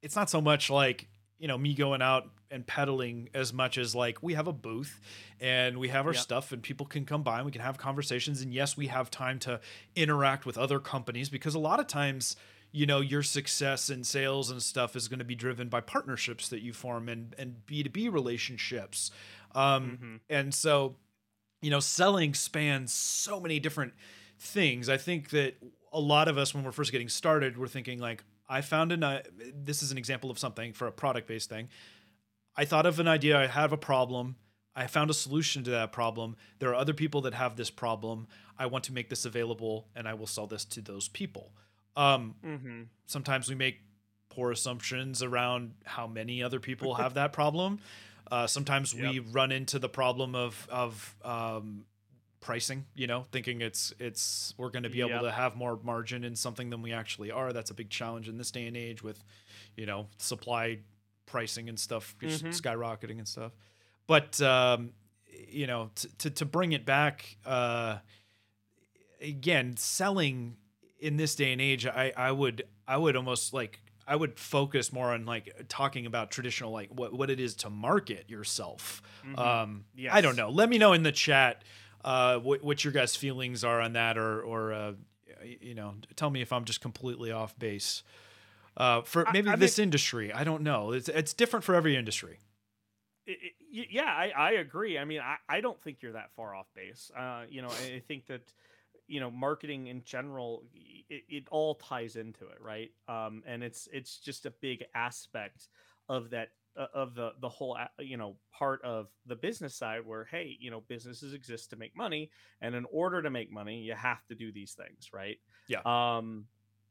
it's 0.02 0.16
not 0.16 0.28
so 0.30 0.40
much 0.40 0.68
like 0.68 1.06
you 1.38 1.48
know 1.48 1.57
me 1.59 1.74
going 1.74 2.03
out 2.03 2.29
and 2.51 2.66
peddling 2.66 3.29
as 3.35 3.53
much 3.53 3.77
as 3.79 3.94
like 3.94 4.22
we 4.22 4.35
have 4.35 4.48
a 4.48 4.53
booth 4.53 5.01
and 5.40 5.79
we 5.79 5.88
have 5.88 6.07
our 6.07 6.14
Yeah. 6.14 6.20
stuff 6.20 6.51
and 6.53 6.62
people 6.62 6.87
can 6.87 7.05
come 7.05 7.22
by 7.22 7.37
and 7.37 7.46
we 7.46 7.53
can 7.53 7.61
have 7.61 7.77
conversations 7.79 8.40
and 8.42 8.53
yes 8.55 8.77
we 8.77 8.87
have 8.88 9.11
time 9.11 9.38
to 9.40 9.61
interact 9.94 10.46
with 10.46 10.57
other 10.59 10.81
companies 10.81 11.29
because 11.29 11.55
a 11.55 11.59
lot 11.59 11.79
of 11.79 11.87
times 11.87 12.37
you 12.72 12.87
know 12.87 13.01
your 13.01 13.22
success 13.22 13.88
in 13.90 14.03
sales 14.05 14.51
and 14.51 14.62
stuff 14.62 14.96
is 14.96 15.09
going 15.09 15.18
to 15.18 15.24
be 15.24 15.35
driven 15.35 15.68
by 15.68 15.81
partnerships 15.81 16.48
that 16.48 16.61
you 16.62 16.72
form 16.72 17.09
and 17.09 17.35
and 17.38 17.57
b2b 17.66 18.12
relationships 18.12 19.11
um 19.55 19.98
Mhm. 20.01 20.20
and 20.29 20.55
so 20.55 20.96
you 21.62 21.70
know 21.70 21.81
selling 21.81 22.35
spans 22.35 22.92
so 22.92 23.38
many 23.40 23.59
different 23.61 23.92
things 24.38 24.88
i 24.88 24.96
think 24.96 25.31
that 25.31 25.55
a 25.92 26.01
lot 26.01 26.29
of 26.29 26.38
us 26.38 26.55
when 26.55 26.62
we're 26.64 26.72
first 26.72 26.92
getting 26.92 27.09
started 27.09 27.57
we're 27.59 27.66
thinking 27.68 27.98
like 27.98 28.22
i 28.48 28.61
found 28.61 28.92
an 28.92 29.02
i- 29.04 29.22
this 29.54 29.82
is 29.82 29.90
an 29.92 29.98
example 29.98 30.30
of 30.30 30.38
something 30.38 30.72
for 30.72 30.87
a 30.87 30.92
product 30.92 31.26
based 31.28 31.48
thing. 31.48 31.68
I 32.56 32.64
thought 32.64 32.87
of 32.87 32.98
an 32.98 33.08
idea 33.08 33.38
i 33.38 33.46
have 33.46 33.72
a 33.72 33.76
problem 33.76 34.37
i 34.76 34.87
found 34.87 35.11
a 35.11 35.14
solution 35.14 35.64
to 35.64 35.70
that 35.70 35.90
problem. 35.92 36.37
There 36.61 36.70
are 36.70 36.74
other 36.76 36.94
people 36.94 37.20
that 37.22 37.34
have 37.34 37.56
this 37.56 37.68
problem. 37.70 38.28
I 38.56 38.66
want 38.66 38.84
to 38.84 38.92
make 38.92 39.08
this 39.08 39.24
available 39.24 39.88
and 39.96 40.06
i 40.08 40.14
will 40.14 40.26
sell 40.26 40.46
this 40.46 40.64
to 40.66 40.80
those 40.80 41.08
people. 41.08 41.52
Um 41.96 42.34
Mhm. 42.44 42.87
sometimes 43.06 43.48
we 43.48 43.54
make 43.54 43.80
poor 44.28 44.52
assumptions 44.52 45.22
around 45.22 45.74
how 45.84 46.06
many 46.06 46.42
other 46.42 46.61
people 46.61 46.94
have 46.94 47.14
that 47.20 47.32
problem. 47.32 47.80
Uh, 48.30 48.46
sometimes 48.46 48.94
we 48.94 49.18
run 49.20 49.50
into 49.52 49.78
the 49.78 49.88
problem 49.88 50.34
of 50.34 50.68
of 50.70 51.16
um, 51.24 51.87
pricing, 52.40 52.87
you 52.94 53.07
know, 53.07 53.24
thinking 53.33 53.61
it's 53.61 53.92
it's 53.98 54.55
we're 54.57 54.70
going 54.70 54.85
to 54.85 54.90
be 54.90 55.01
able 55.01 55.20
to 55.22 55.31
have 55.33 55.57
more 55.57 55.79
margin 55.83 56.24
in 56.24 56.37
something 56.37 56.70
than 56.70 56.83
we 56.83 56.92
actually 56.92 57.31
are. 57.31 57.53
That's 57.53 57.70
a 57.70 57.74
big 57.74 57.90
challenge 57.90 58.29
in 58.29 58.38
this 58.38 58.51
day 58.51 58.66
and 58.66 58.77
age 58.77 59.03
with, 59.03 59.22
you 59.77 59.87
know, 59.87 60.07
supply 60.18 60.79
pricing 61.27 61.68
and 61.68 61.79
stuff 61.79 62.14
just 62.20 62.44
Mhm. 62.44 62.48
skyrocketing 62.62 63.18
and 63.18 63.27
stuff. 63.29 63.53
But 64.07 64.40
um, 64.40 64.92
you 65.48 65.66
know, 65.66 65.90
t- 65.94 66.09
to 66.18 66.31
to 66.31 66.44
bring 66.46 66.72
it 66.72 66.85
back, 66.87 67.37
uh, 67.44 67.98
again, 69.20 69.77
selling 69.77 70.57
in 71.01 71.16
this 71.16 71.35
day 71.35 71.53
and 71.53 71.61
age, 71.61 71.87
I 71.87 72.12
I 72.16 72.33
would 72.33 72.62
I 72.87 72.96
would 72.96 73.16
almost 73.16 73.53
like 73.53 73.81
I 74.07 74.16
would 74.16 74.38
focus 74.38 74.92
more 74.92 75.12
on 75.12 75.27
like 75.27 75.66
talking 75.68 76.07
about 76.07 76.31
traditional 76.31 76.72
like 76.72 76.90
what 76.90 77.12
what 77.12 77.31
it 77.31 77.40
is 77.40 77.55
to 77.57 77.70
market 77.70 78.29
yourself. 78.31 79.03
Mhm. 79.24 79.38
Um, 79.38 79.85
I 80.11 80.20
don't 80.20 80.37
know. 80.37 80.48
Let 80.51 80.68
me 80.68 80.79
know 80.79 80.92
in 80.92 81.03
the 81.03 81.12
chat 81.12 81.62
uh, 82.04 82.38
what 82.38 82.62
what 82.62 82.84
your 82.84 82.92
guys' 82.92 83.16
feelings 83.16 83.64
are 83.64 83.80
on 83.80 83.92
that, 83.94 84.16
or 84.18 84.40
or 84.42 84.72
uh, 84.72 84.92
you 85.42 85.74
know, 85.74 85.94
tell 86.16 86.30
me 86.30 86.40
if 86.42 86.52
I'm 86.52 86.64
just 86.64 86.80
completely 86.80 87.30
off 87.32 87.58
base. 87.58 88.02
Uh, 88.76 89.02
for 89.02 89.26
maybe 89.32 89.48
I 89.48 89.52
mean- 89.52 89.61
this 89.61 89.78
industry, 89.78 90.32
I 90.32 90.44
don't 90.44 90.62
know. 90.62 90.92
It's 90.92 91.08
it's 91.08 91.32
different 91.34 91.64
for 91.64 91.74
every 91.74 91.96
industry. 91.96 92.38
I- 93.28 93.32
I- 93.32 93.52
y- 93.72 93.87
yeah, 93.90 94.04
I, 94.04 94.32
I 94.37 94.50
agree. 94.52 94.96
I 94.98 95.04
mean, 95.04 95.20
I, 95.20 95.37
I 95.48 95.61
don't 95.61 95.80
think 95.82 95.98
you're 96.00 96.12
that 96.12 96.30
far 96.37 96.54
off 96.54 96.66
base. 96.74 97.11
Uh, 97.16 97.42
you 97.50 97.61
know, 97.61 97.68
I, 97.68 97.96
I 97.96 98.02
think 98.06 98.26
that, 98.28 98.40
you 99.06 99.20
know, 99.20 99.30
marketing 99.30 99.88
in 99.88 100.02
general, 100.04 100.62
it, 101.11 101.24
it 101.28 101.44
all 101.50 101.74
ties 101.74 102.16
into 102.16 102.46
it, 102.46 102.58
right? 102.62 102.90
Um, 103.08 103.42
and 103.46 103.62
it's 103.62 103.88
it's 103.92 104.18
just 104.18 104.46
a 104.46 104.50
big 104.50 104.84
aspect 104.94 105.68
of 106.08 106.30
that 106.30 106.50
of 106.94 107.14
the 107.14 107.32
the 107.40 107.48
whole 107.48 107.76
you 107.98 108.16
know 108.16 108.36
part 108.52 108.82
of 108.84 109.08
the 109.26 109.36
business 109.36 109.74
side 109.74 110.04
where 110.04 110.24
hey 110.24 110.56
you 110.60 110.70
know 110.70 110.80
businesses 110.80 111.34
exist 111.34 111.70
to 111.70 111.76
make 111.76 111.96
money 111.96 112.30
and 112.60 112.74
in 112.74 112.84
order 112.90 113.22
to 113.22 113.30
make 113.30 113.50
money 113.50 113.80
you 113.82 113.94
have 113.94 114.24
to 114.26 114.34
do 114.34 114.52
these 114.52 114.74
things 114.74 115.10
right 115.12 115.38
Yeah. 115.68 115.82
um 115.84 116.46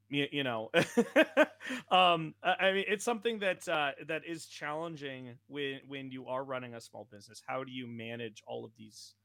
you, 0.09 0.27
you 0.31 0.43
know 0.43 0.69
um 1.91 2.33
i 2.43 2.71
mean 2.71 2.85
it's 2.87 3.03
something 3.05 3.39
that 3.39 3.67
uh 3.67 3.91
that 4.07 4.23
is 4.25 4.45
challenging 4.45 5.37
when 5.47 5.79
when 5.87 6.11
you 6.11 6.27
are 6.27 6.43
running 6.43 6.73
a 6.75 6.81
small 6.81 7.07
business 7.11 7.41
how 7.45 7.63
do 7.63 7.71
you 7.71 7.87
manage 7.87 8.43
all 8.47 8.65
of 8.65 8.71
these 8.77 9.15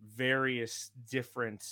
various 0.00 0.90
different 1.10 1.64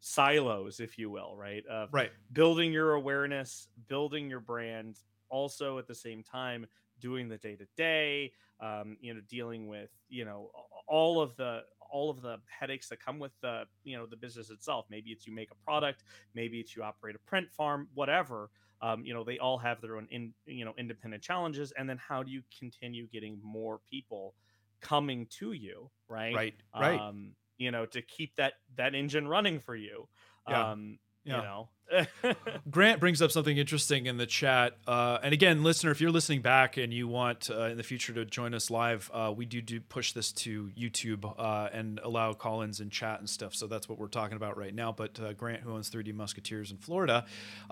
silos 0.00 0.80
if 0.80 0.98
you 0.98 1.10
will 1.10 1.36
right 1.36 1.64
of 1.66 1.90
Right. 1.92 2.12
building 2.32 2.72
your 2.72 2.94
awareness 2.94 3.68
building 3.88 4.28
your 4.30 4.40
brand 4.40 4.96
also 5.28 5.78
at 5.78 5.86
the 5.86 5.94
same 5.94 6.22
time 6.22 6.66
doing 7.00 7.28
the 7.28 7.38
day 7.38 7.56
to 7.56 7.66
day 7.76 8.32
um 8.60 8.96
you 9.00 9.14
know 9.14 9.20
dealing 9.28 9.68
with 9.68 9.90
you 10.08 10.24
know 10.24 10.50
all 10.86 11.20
of 11.20 11.36
the 11.36 11.62
all 11.90 12.10
of 12.10 12.20
the 12.20 12.38
headaches 12.46 12.88
that 12.88 13.00
come 13.00 13.18
with 13.18 13.32
the 13.40 13.64
you 13.84 13.96
know 13.96 14.06
the 14.06 14.16
business 14.16 14.50
itself 14.50 14.86
maybe 14.90 15.10
it's 15.10 15.26
you 15.26 15.34
make 15.34 15.50
a 15.50 15.54
product 15.56 16.04
maybe 16.34 16.60
it's 16.60 16.74
you 16.76 16.82
operate 16.82 17.14
a 17.16 17.18
print 17.20 17.50
farm 17.52 17.88
whatever 17.94 18.50
um, 18.80 19.04
you 19.04 19.12
know 19.14 19.24
they 19.24 19.38
all 19.38 19.58
have 19.58 19.80
their 19.80 19.96
own 19.96 20.06
in 20.10 20.34
you 20.46 20.64
know 20.64 20.74
independent 20.78 21.22
challenges 21.22 21.72
and 21.72 21.88
then 21.88 21.98
how 21.98 22.22
do 22.22 22.30
you 22.30 22.42
continue 22.58 23.06
getting 23.08 23.40
more 23.42 23.80
people 23.90 24.34
coming 24.80 25.26
to 25.26 25.52
you 25.52 25.90
right 26.08 26.42
Right. 26.42 26.54
Right. 26.76 27.04
um 27.04 27.34
you 27.56 27.70
know 27.70 27.86
to 27.86 28.02
keep 28.02 28.34
that 28.36 28.54
that 28.76 28.94
engine 28.94 29.26
running 29.26 29.58
for 29.58 29.74
you 29.74 30.08
Yeah. 30.46 30.64
um 30.64 30.98
Yeah. 31.24 31.34
you 31.34 31.42
know 31.42 31.70
Grant 32.70 33.00
brings 33.00 33.22
up 33.22 33.30
something 33.30 33.56
interesting 33.56 34.06
in 34.06 34.16
the 34.16 34.26
chat. 34.26 34.76
Uh, 34.86 35.18
and 35.22 35.32
again, 35.32 35.62
listener, 35.62 35.90
if 35.90 36.00
you're 36.00 36.10
listening 36.10 36.42
back 36.42 36.76
and 36.76 36.92
you 36.92 37.08
want 37.08 37.50
uh, 37.50 37.62
in 37.64 37.76
the 37.76 37.82
future 37.82 38.12
to 38.12 38.24
join 38.24 38.54
us 38.54 38.70
live, 38.70 39.10
uh, 39.12 39.32
we 39.34 39.46
do 39.46 39.60
do 39.60 39.80
push 39.80 40.12
this 40.12 40.32
to 40.32 40.70
YouTube 40.78 41.24
uh, 41.38 41.68
and 41.72 41.98
allow 42.02 42.32
call-ins 42.32 42.80
and 42.80 42.90
chat 42.90 43.18
and 43.20 43.28
stuff. 43.28 43.54
So 43.54 43.66
that's 43.66 43.88
what 43.88 43.98
we're 43.98 44.08
talking 44.08 44.36
about 44.36 44.56
right 44.58 44.74
now. 44.74 44.92
But 44.92 45.18
uh, 45.20 45.32
Grant, 45.32 45.62
who 45.62 45.72
owns 45.72 45.90
3D 45.90 46.14
Musketeers 46.14 46.70
in 46.70 46.76
Florida, 46.76 47.24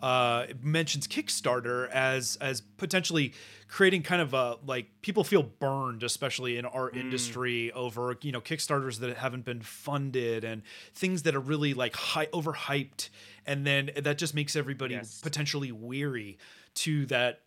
uh, 0.03 0.47
mentions 0.63 1.07
Kickstarter 1.07 1.89
as 1.91 2.37
as 2.41 2.61
potentially 2.61 3.35
creating 3.69 4.03
kind 4.03 4.23
of 4.23 4.33
a 4.35 4.57
like 4.67 4.87
people 5.03 5.25
feel 5.25 5.43
burned, 5.43 6.03
especially 6.03 6.57
in 6.57 6.65
our 6.65 6.87
Mm. 6.87 7.01
industry, 7.01 7.73
over 7.73 8.17
you 8.23 8.31
know 8.31 8.41
Kickstarters 8.41 9.01
that 9.01 9.17
haven't 9.17 9.45
been 9.45 9.61
funded 9.61 10.45
and 10.45 10.63
things 10.95 11.25
that 11.25 11.35
are 11.35 11.41
really 11.41 11.75
like 11.75 11.97
high 11.97 12.27
overhyped 12.27 13.09
and 13.45 13.67
then 13.67 13.91
that 14.07 14.19
just 14.19 14.35
makes 14.35 14.55
everybody 14.57 14.95
Yes. 14.95 15.21
potentially 15.21 15.73
weary 15.73 16.39
to 16.75 17.07
that 17.07 17.41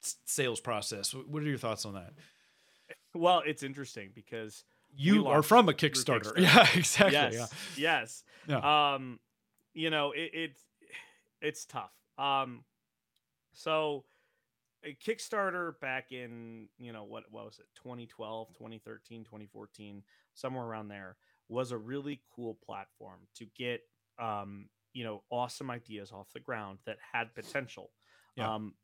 sales 0.00 0.60
process. 0.60 1.14
What 1.14 1.42
are 1.42 1.46
your 1.46 1.58
thoughts 1.58 1.84
on 1.86 1.94
that? 1.94 2.12
well 3.14 3.42
it's 3.46 3.62
interesting 3.62 4.10
because 4.14 4.64
You 4.96 5.26
are 5.26 5.42
from 5.42 5.68
a 5.68 5.72
Kickstarter. 5.72 6.34
Kickstarter. 6.34 6.38
Yeah, 6.42 6.66
exactly. 6.74 7.38
yes 7.38 7.52
yes 7.76 8.24
Yeah. 8.46 8.94
um 8.94 9.18
you 9.74 9.90
know 9.90 10.12
it, 10.12 10.30
it's 10.34 10.60
it's 11.40 11.64
tough 11.64 11.92
um 12.18 12.64
so 13.52 14.04
a 14.84 14.94
kickstarter 15.04 15.78
back 15.80 16.12
in 16.12 16.68
you 16.78 16.92
know 16.92 17.04
what 17.04 17.24
what 17.30 17.44
was 17.46 17.58
it 17.58 17.66
2012 17.82 18.48
2013 18.54 19.24
2014 19.24 20.02
somewhere 20.34 20.64
around 20.64 20.88
there 20.88 21.16
was 21.48 21.72
a 21.72 21.78
really 21.78 22.20
cool 22.34 22.54
platform 22.54 23.20
to 23.34 23.46
get 23.56 23.80
um 24.18 24.68
you 24.98 25.04
know 25.04 25.24
awesome 25.30 25.70
ideas 25.70 26.12
off 26.12 26.32
the 26.34 26.40
ground 26.40 26.80
that 26.86 26.98
had 27.12 27.34
potential 27.34 27.92
Yeah. 28.36 28.50
um 28.50 28.74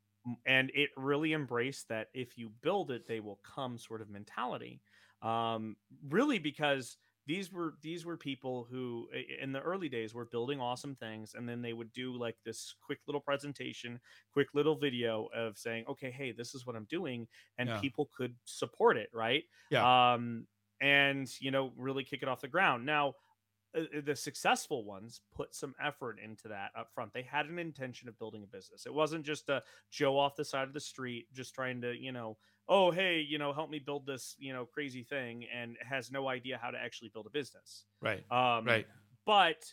and 0.47 0.71
it 0.75 0.91
really 0.97 1.33
embraced 1.35 1.89
that 1.89 2.09
if 2.15 2.39
you 2.39 2.51
build 2.63 2.91
it 2.91 3.07
they 3.07 3.21
will 3.21 3.41
come 3.45 3.79
sort 3.79 4.01
of 4.01 4.09
mentality 4.09 4.83
um 5.23 5.77
really 6.09 6.39
because 6.39 6.97
these 7.27 7.53
were 7.53 7.75
these 7.83 8.05
were 8.05 8.17
people 8.19 8.67
who 8.71 9.09
in 9.41 9.53
the 9.53 9.61
early 9.61 9.89
days 9.89 10.15
were 10.15 10.27
building 10.27 10.61
awesome 10.61 10.95
things 10.97 11.35
and 11.35 11.49
then 11.49 11.63
they 11.63 11.73
would 11.73 11.93
do 11.93 12.17
like 12.17 12.37
this 12.45 12.75
quick 12.83 12.99
little 13.07 13.21
presentation 13.21 14.01
quick 14.33 14.49
little 14.55 14.77
video 14.77 15.29
of 15.35 15.57
saying 15.59 15.85
okay 15.89 16.11
hey 16.11 16.33
this 16.33 16.55
is 16.55 16.67
what 16.67 16.77
i'm 16.77 16.87
doing 16.87 17.27
and 17.59 17.73
Yeah. 17.73 17.83
people 17.83 18.11
could 18.17 18.37
support 18.45 18.97
it 18.97 19.09
right 19.15 19.45
Yeah. 19.71 19.87
um 19.87 20.47
and 20.81 21.29
you 21.41 21.51
know 21.51 21.73
really 21.77 22.05
kick 22.05 22.23
it 22.23 22.29
off 22.29 22.41
the 22.41 22.49
ground 22.49 22.85
now 22.85 23.15
the 24.05 24.15
successful 24.15 24.85
ones 24.85 25.21
put 25.35 25.55
some 25.55 25.75
effort 25.83 26.19
into 26.23 26.49
that 26.49 26.71
up 26.79 26.93
front 26.95 27.13
they 27.13 27.23
had 27.23 27.47
an 27.47 27.59
intention 27.59 28.09
of 28.09 28.19
building 28.19 28.43
a 28.45 28.47
business. 28.47 28.87
It 28.87 28.95
wasn't 28.95 29.25
just 29.25 29.49
a 29.49 29.63
joe 29.91 30.19
off 30.19 30.37
the 30.37 30.45
side 30.45 30.69
of 30.69 30.75
the 30.75 30.81
street 30.81 31.27
just 31.33 31.55
trying 31.55 31.81
to 31.81 31.95
you 31.95 32.13
know 32.13 32.37
oh 32.69 32.91
hey 32.91 33.21
you 33.21 33.39
know 33.39 33.53
help 33.53 33.71
me 33.71 33.79
build 33.79 34.07
this 34.07 34.37
you 34.39 34.53
know 34.53 34.65
crazy 34.65 35.03
thing 35.03 35.47
and 35.55 35.77
has 35.81 36.11
no 36.11 36.29
idea 36.29 36.59
how 36.61 36.71
to 36.71 36.79
actually 36.79 37.11
build 37.13 37.27
a 37.27 37.31
business. 37.31 37.85
Right. 38.01 38.25
um 38.31 38.67
Right. 38.67 38.87
but 39.27 39.65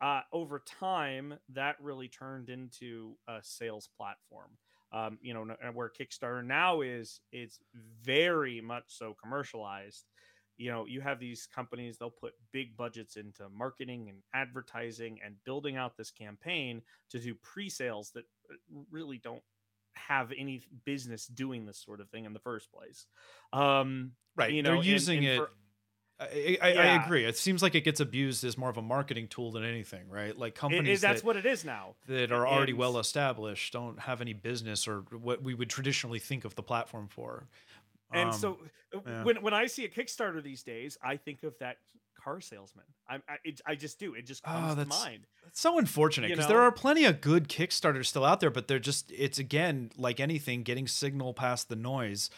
uh, 0.00 0.22
over 0.32 0.60
time 0.66 1.34
that 1.50 1.76
really 1.80 2.08
turned 2.08 2.48
into 2.48 3.14
a 3.28 3.38
sales 3.40 3.88
platform. 3.96 4.50
Um, 4.92 5.18
you 5.22 5.32
know 5.32 5.46
where 5.72 5.90
kickstarter 5.90 6.44
now 6.44 6.82
is 6.82 7.20
it's 7.30 7.60
very 8.02 8.60
much 8.60 8.84
so 8.88 9.16
commercialized 9.22 10.04
you 10.58 10.70
know 10.70 10.86
you 10.86 11.00
have 11.00 11.18
these 11.18 11.46
companies 11.54 11.96
they'll 11.98 12.10
put 12.10 12.34
big 12.52 12.76
budgets 12.76 13.16
into 13.16 13.48
marketing 13.48 14.08
and 14.08 14.18
advertising 14.34 15.18
and 15.24 15.34
building 15.44 15.76
out 15.76 15.96
this 15.96 16.10
campaign 16.10 16.82
to 17.10 17.18
do 17.18 17.34
pre-sales 17.34 18.10
that 18.14 18.24
uh, 18.50 18.54
really 18.90 19.18
don't 19.18 19.42
have 19.94 20.32
any 20.38 20.62
business 20.84 21.26
doing 21.26 21.66
this 21.66 21.78
sort 21.78 22.00
of 22.00 22.08
thing 22.10 22.24
in 22.24 22.32
the 22.32 22.38
first 22.40 22.70
place 22.72 23.06
um 23.52 24.12
Right. 24.36 24.52
you 24.52 24.62
know 24.62 24.74
They're 24.74 24.82
using 24.84 25.18
and 25.18 25.26
it. 25.26 25.36
for- 25.38 25.50
I, 26.20 26.56
I, 26.62 26.68
I 26.74 27.04
agree. 27.04 27.24
It 27.24 27.36
seems 27.36 27.62
like 27.64 27.74
it 27.74 27.80
gets 27.80 27.98
abused 27.98 28.44
as 28.44 28.56
more 28.56 28.70
of 28.70 28.76
a 28.76 28.82
marketing 28.82 29.26
tool 29.26 29.50
than 29.50 29.64
anything, 29.64 30.08
right? 30.08 30.38
Like 30.38 30.52
it- 30.52 30.54
it- 30.54 30.60
companies 30.60 31.00
that's 31.00 31.22
that, 31.22 31.26
what 31.26 31.36
it 31.36 31.44
is 31.44 31.64
now 31.64 31.96
that 32.06 32.30
are 32.30 32.46
already 32.46 32.70
and- 32.70 32.78
well 32.78 32.98
established 32.98 33.72
don't 33.72 33.98
have 33.98 34.20
any 34.20 34.32
business 34.32 34.86
or 34.86 35.00
what 35.10 35.42
we 35.42 35.52
would 35.52 35.68
traditionally 35.68 36.20
think 36.20 36.44
of 36.44 36.54
the 36.54 36.62
platform 36.62 37.08
for. 37.08 37.48
And 38.12 38.30
Um, 38.30 38.32
so 38.38 38.58
uh, 38.94 38.98
yeah. 39.06 39.24
when 39.24 39.42
when 39.42 39.54
I 39.54 39.66
see 39.66 39.84
a 39.84 39.88
Kickstarter 39.88 40.42
these 40.42 40.62
days, 40.62 40.98
I 41.02 41.16
think 41.16 41.42
of 41.42 41.54
that 41.60 41.78
car 42.22 42.40
salesman. 42.40 42.84
I 43.08 43.16
I, 43.16 43.36
it, 43.44 43.60
I 43.66 43.74
just 43.74 43.98
do. 43.98 44.14
It 44.14 44.26
just 44.26 44.42
Oh, 44.46 44.50
comes 44.50 44.74
to 44.76 44.84
mind. 44.86 45.26
It's 45.46 45.60
so 45.60 45.78
unfortunate 45.78 46.30
because 46.30 46.46
there 46.46 46.60
are 46.60 46.72
plenty 46.72 47.04
of 47.04 47.20
good 47.20 47.48
Kickstarters 47.48 48.06
still 48.06 48.24
out 48.24 48.40
there, 48.40 48.50
but 48.50 48.68
they're 48.68 48.78
just 48.78 49.10
it's 49.12 49.38
again 49.38 49.90
like 49.96 50.20
anything, 50.20 50.62
getting 50.62 50.86
signal 50.86 51.34
past 51.34 51.68
the 51.68 51.76
noise. 51.76 52.30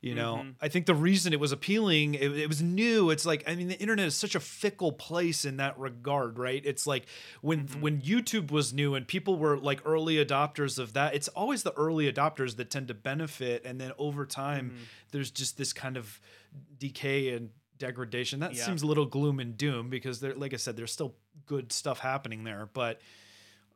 You 0.00 0.14
know, 0.14 0.36
Mhm. 0.44 0.54
I 0.60 0.68
think 0.68 0.86
the 0.86 0.94
reason 0.94 1.32
it 1.32 1.40
was 1.40 1.50
appealing, 1.50 2.14
it, 2.14 2.30
it 2.38 2.46
was 2.48 2.62
new. 2.62 3.10
It's 3.10 3.26
like 3.26 3.42
I 3.48 3.56
mean, 3.56 3.66
the 3.66 3.78
internet 3.80 4.06
is 4.06 4.14
such 4.14 4.36
a 4.36 4.40
fickle 4.40 4.92
place 4.92 5.44
in 5.44 5.56
that 5.56 5.76
regard, 5.76 6.38
right? 6.38 6.64
It's 6.64 6.86
like 6.86 7.06
when 7.40 7.66
Mhm. 7.66 7.80
when 7.80 8.00
YouTube 8.00 8.52
was 8.52 8.72
new 8.72 8.94
and 8.94 9.08
people 9.08 9.38
were 9.38 9.58
like 9.58 9.80
early 9.84 10.24
adopters 10.24 10.78
of 10.78 10.92
that. 10.92 11.16
It's 11.16 11.26
always 11.28 11.64
the 11.64 11.72
early 11.72 12.10
adopters 12.12 12.54
that 12.56 12.70
tend 12.70 12.86
to 12.88 12.94
benefit, 12.94 13.64
and 13.64 13.80
then 13.80 13.90
over 13.98 14.24
time, 14.24 14.70
Mhm. 14.70 14.76
there's 15.10 15.32
just 15.32 15.58
this 15.58 15.72
kind 15.72 15.96
of 15.96 16.20
decay 16.78 17.30
and 17.34 17.50
degradation. 17.76 18.38
That 18.38 18.54
Yeah. 18.54 18.66
seems 18.66 18.82
a 18.82 18.86
little 18.86 19.06
gloom 19.06 19.40
and 19.40 19.56
doom 19.56 19.90
because 19.90 20.20
there, 20.20 20.34
like 20.34 20.54
I 20.54 20.58
said, 20.58 20.76
there's 20.76 20.92
still 20.92 21.16
good 21.46 21.72
stuff 21.72 21.98
happening 21.98 22.44
there, 22.44 22.66
but 22.72 23.00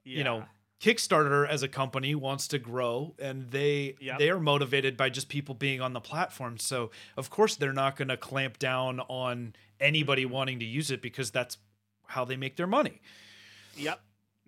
you 0.04 0.22
know 0.24 0.38
Yeah. 0.38 0.44
Kickstarter 0.83 1.49
as 1.49 1.62
a 1.62 1.68
company 1.68 2.12
wants 2.14 2.49
to 2.49 2.59
grow 2.59 3.14
and 3.21 3.51
they 3.53 3.95
Yep. 4.01 4.18
they 4.18 4.31
are 4.31 4.40
motivated 4.40 4.97
by 4.97 5.11
just 5.11 5.29
people 5.29 5.55
being 5.55 5.81
on 5.81 5.92
the 5.92 6.01
platform 6.01 6.59
so 6.59 6.90
of 7.16 7.31
course 7.31 7.55
they're 7.55 7.73
not 7.73 7.95
going 7.95 8.09
to 8.09 8.16
clamp 8.16 8.59
down 8.59 8.99
on 9.01 9.55
anybody 9.79 10.27
wanting 10.27 10.59
to 10.59 10.64
use 10.64 10.90
it 10.90 11.01
because 11.01 11.31
that's 11.31 11.59
how 12.07 12.25
they 12.25 12.37
make 12.37 12.57
their 12.57 12.66
money. 12.66 13.01
Yep. 13.77 14.01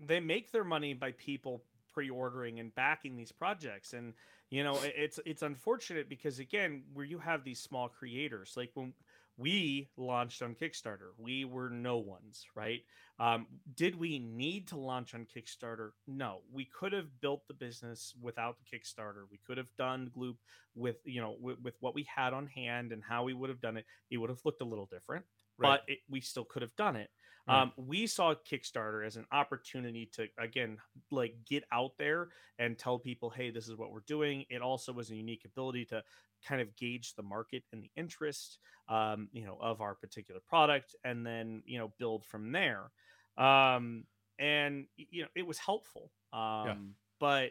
They 0.06 0.20
make 0.20 0.52
their 0.52 0.64
money 0.64 0.92
by 0.92 1.12
people 1.12 1.62
pre-ordering 1.92 2.60
and 2.60 2.74
backing 2.74 3.16
these 3.16 3.30
projects 3.30 3.92
and 3.92 4.14
you 4.50 4.64
know 4.64 4.76
it's 4.82 5.20
it's 5.24 5.42
unfortunate 5.42 6.08
because 6.08 6.40
again 6.40 6.82
where 6.92 7.04
you 7.06 7.18
have 7.20 7.44
these 7.44 7.60
small 7.60 7.88
creators 7.88 8.54
like 8.56 8.72
when 8.74 8.92
we 9.36 9.88
launched 9.96 10.42
on 10.42 10.54
Kickstarter. 10.54 11.10
We 11.18 11.44
were 11.44 11.68
no 11.68 11.98
ones, 11.98 12.46
right? 12.54 12.80
Um, 13.18 13.46
did 13.74 13.96
we 13.96 14.18
need 14.18 14.68
to 14.68 14.76
launch 14.76 15.14
on 15.14 15.26
Kickstarter? 15.26 15.90
No. 16.06 16.40
We 16.52 16.66
could 16.66 16.92
have 16.92 17.20
built 17.20 17.46
the 17.48 17.54
business 17.54 18.14
without 18.20 18.56
the 18.58 18.76
Kickstarter. 18.76 19.24
We 19.30 19.40
could 19.46 19.58
have 19.58 19.74
done 19.76 20.10
Gloop 20.16 20.36
with 20.74 20.96
you 21.04 21.20
know 21.20 21.36
with, 21.40 21.58
with 21.62 21.74
what 21.80 21.94
we 21.94 22.06
had 22.14 22.32
on 22.32 22.46
hand 22.46 22.92
and 22.92 23.02
how 23.02 23.24
we 23.24 23.34
would 23.34 23.50
have 23.50 23.60
done 23.60 23.76
it. 23.76 23.86
It 24.10 24.18
would 24.18 24.30
have 24.30 24.40
looked 24.44 24.62
a 24.62 24.66
little 24.66 24.88
different, 24.90 25.24
right. 25.58 25.80
but 25.86 25.92
it, 25.92 25.98
we 26.08 26.20
still 26.20 26.44
could 26.44 26.62
have 26.62 26.74
done 26.76 26.96
it. 26.96 27.10
Right. 27.46 27.62
Um, 27.62 27.72
we 27.76 28.06
saw 28.06 28.34
Kickstarter 28.34 29.06
as 29.06 29.16
an 29.16 29.26
opportunity 29.30 30.08
to 30.14 30.28
again 30.38 30.78
like 31.10 31.34
get 31.46 31.64
out 31.72 31.92
there 31.98 32.28
and 32.58 32.78
tell 32.78 32.98
people, 32.98 33.30
hey, 33.30 33.50
this 33.50 33.68
is 33.68 33.76
what 33.76 33.92
we're 33.92 34.00
doing. 34.06 34.44
It 34.48 34.62
also 34.62 34.92
was 34.92 35.10
a 35.10 35.16
unique 35.16 35.44
ability 35.44 35.84
to 35.86 36.02
kind 36.46 36.60
of 36.60 36.76
gauge 36.76 37.14
the 37.14 37.22
market 37.22 37.62
and 37.72 37.82
the 37.82 37.90
interest, 37.96 38.58
um, 38.88 39.28
you 39.32 39.44
know, 39.44 39.58
of 39.60 39.80
our 39.80 39.94
particular 39.94 40.40
product, 40.46 40.94
and 41.04 41.26
then 41.26 41.62
you 41.66 41.78
know 41.78 41.92
build 41.98 42.24
from 42.24 42.52
there. 42.52 42.90
Um, 43.36 44.04
and 44.38 44.86
you 44.96 45.22
know, 45.22 45.28
it 45.34 45.46
was 45.46 45.58
helpful. 45.58 46.10
Um, 46.32 46.66
yeah. 46.66 46.74
But 47.20 47.50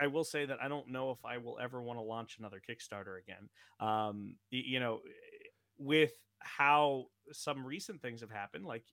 I 0.00 0.08
will 0.08 0.24
say 0.24 0.44
that 0.44 0.58
I 0.60 0.68
don't 0.68 0.88
know 0.88 1.12
if 1.12 1.24
I 1.24 1.38
will 1.38 1.58
ever 1.60 1.80
want 1.80 1.98
to 1.98 2.02
launch 2.02 2.36
another 2.38 2.60
Kickstarter 2.60 3.18
again. 3.18 3.48
Um, 3.80 4.36
you 4.50 4.80
know, 4.80 5.00
with 5.78 6.12
how 6.40 7.06
some 7.30 7.64
recent 7.64 8.00
things 8.02 8.20
have 8.20 8.30
happened 8.30 8.64
like 8.64 8.84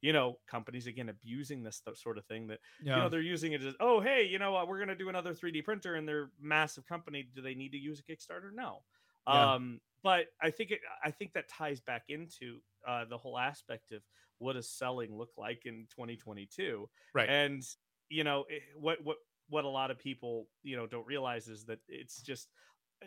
you 0.00 0.12
know 0.12 0.38
companies 0.48 0.86
again 0.86 1.08
abusing 1.08 1.62
this 1.62 1.82
sort 1.94 2.18
of 2.18 2.24
thing 2.26 2.46
that 2.48 2.58
yeah. 2.82 2.96
you 2.96 3.02
know 3.02 3.08
they're 3.08 3.20
using 3.20 3.52
it 3.52 3.62
as 3.62 3.74
oh 3.80 4.00
hey 4.00 4.24
you 4.24 4.38
know 4.38 4.52
what? 4.52 4.68
We're 4.68 4.78
going 4.78 4.88
to 4.88 4.96
do 4.96 5.08
another 5.08 5.34
3d 5.34 5.64
printer 5.64 5.94
and 5.94 6.08
they're 6.08 6.30
massive 6.40 6.86
company. 6.86 7.28
Do 7.34 7.42
they 7.42 7.54
need 7.54 7.72
to 7.72 7.78
use 7.78 8.00
a 8.00 8.02
kickstarter? 8.02 8.52
No. 8.54 8.82
Yeah. 9.26 9.54
um 9.54 9.80
but 10.02 10.26
i 10.40 10.50
think 10.50 10.70
it 10.70 10.80
i 11.04 11.10
think 11.10 11.32
that 11.34 11.48
ties 11.48 11.80
back 11.80 12.04
into 12.08 12.60
uh 12.86 13.04
the 13.04 13.18
whole 13.18 13.36
aspect 13.36 13.92
of 13.92 14.00
what 14.38 14.54
does 14.54 14.70
selling 14.70 15.16
look 15.18 15.30
like 15.36 15.62
in 15.66 15.86
2022 15.90 16.88
right. 17.14 17.28
And 17.28 17.62
you 18.08 18.24
know 18.24 18.44
it, 18.48 18.62
what 18.76 18.98
what 19.04 19.16
what 19.48 19.64
a 19.64 19.68
lot 19.68 19.90
of 19.90 19.98
people 19.98 20.46
you 20.62 20.76
know 20.76 20.86
don't 20.86 21.06
realize 21.06 21.48
is 21.48 21.64
that 21.64 21.78
it's 21.88 22.22
just 22.22 22.48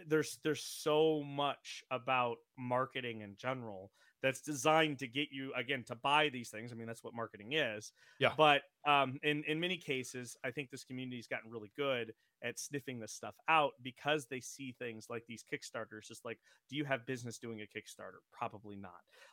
there's 0.08 0.40
there's 0.44 0.64
so 0.64 1.24
much 1.24 1.84
about 1.92 2.38
marketing 2.58 3.22
in 3.22 3.36
general 3.38 3.92
that's 4.22 4.42
designed 4.42 5.00
to 5.00 5.08
get 5.08 5.30
you 5.32 5.52
again 5.56 5.84
to 5.88 5.96
buy 5.96 6.30
these 6.30 6.50
things. 6.50 6.72
I 6.72 6.76
mean, 6.76 6.88
that's 6.88 7.04
what 7.04 7.16
marketing 7.16 7.54
is. 7.54 7.92
Yeah. 8.20 8.34
But 8.38 8.62
um, 8.86 9.20
in 9.24 9.44
in 9.48 9.60
many 9.60 9.78
cases, 9.78 10.38
I 10.44 10.52
think 10.52 10.70
this 10.70 10.84
community's 10.84 11.28
gotten 11.28 11.52
really 11.52 11.72
good 11.78 12.14
at 12.44 12.60
sniffing 12.60 13.00
this 13.00 13.12
stuff 13.12 13.36
out 13.48 13.74
because 13.84 14.26
they 14.26 14.40
see 14.40 14.76
things 14.78 15.08
like 15.10 15.24
these 15.28 15.44
Kickstarters. 15.52 16.08
Just 16.08 16.26
like, 16.26 16.40
do 16.70 16.76
you 16.76 16.86
have 16.86 17.06
business 17.06 17.38
doing 17.38 17.62
a 17.62 17.64
Kickstarter? 17.64 18.20
Probably 18.32 18.76
not. 18.76 18.92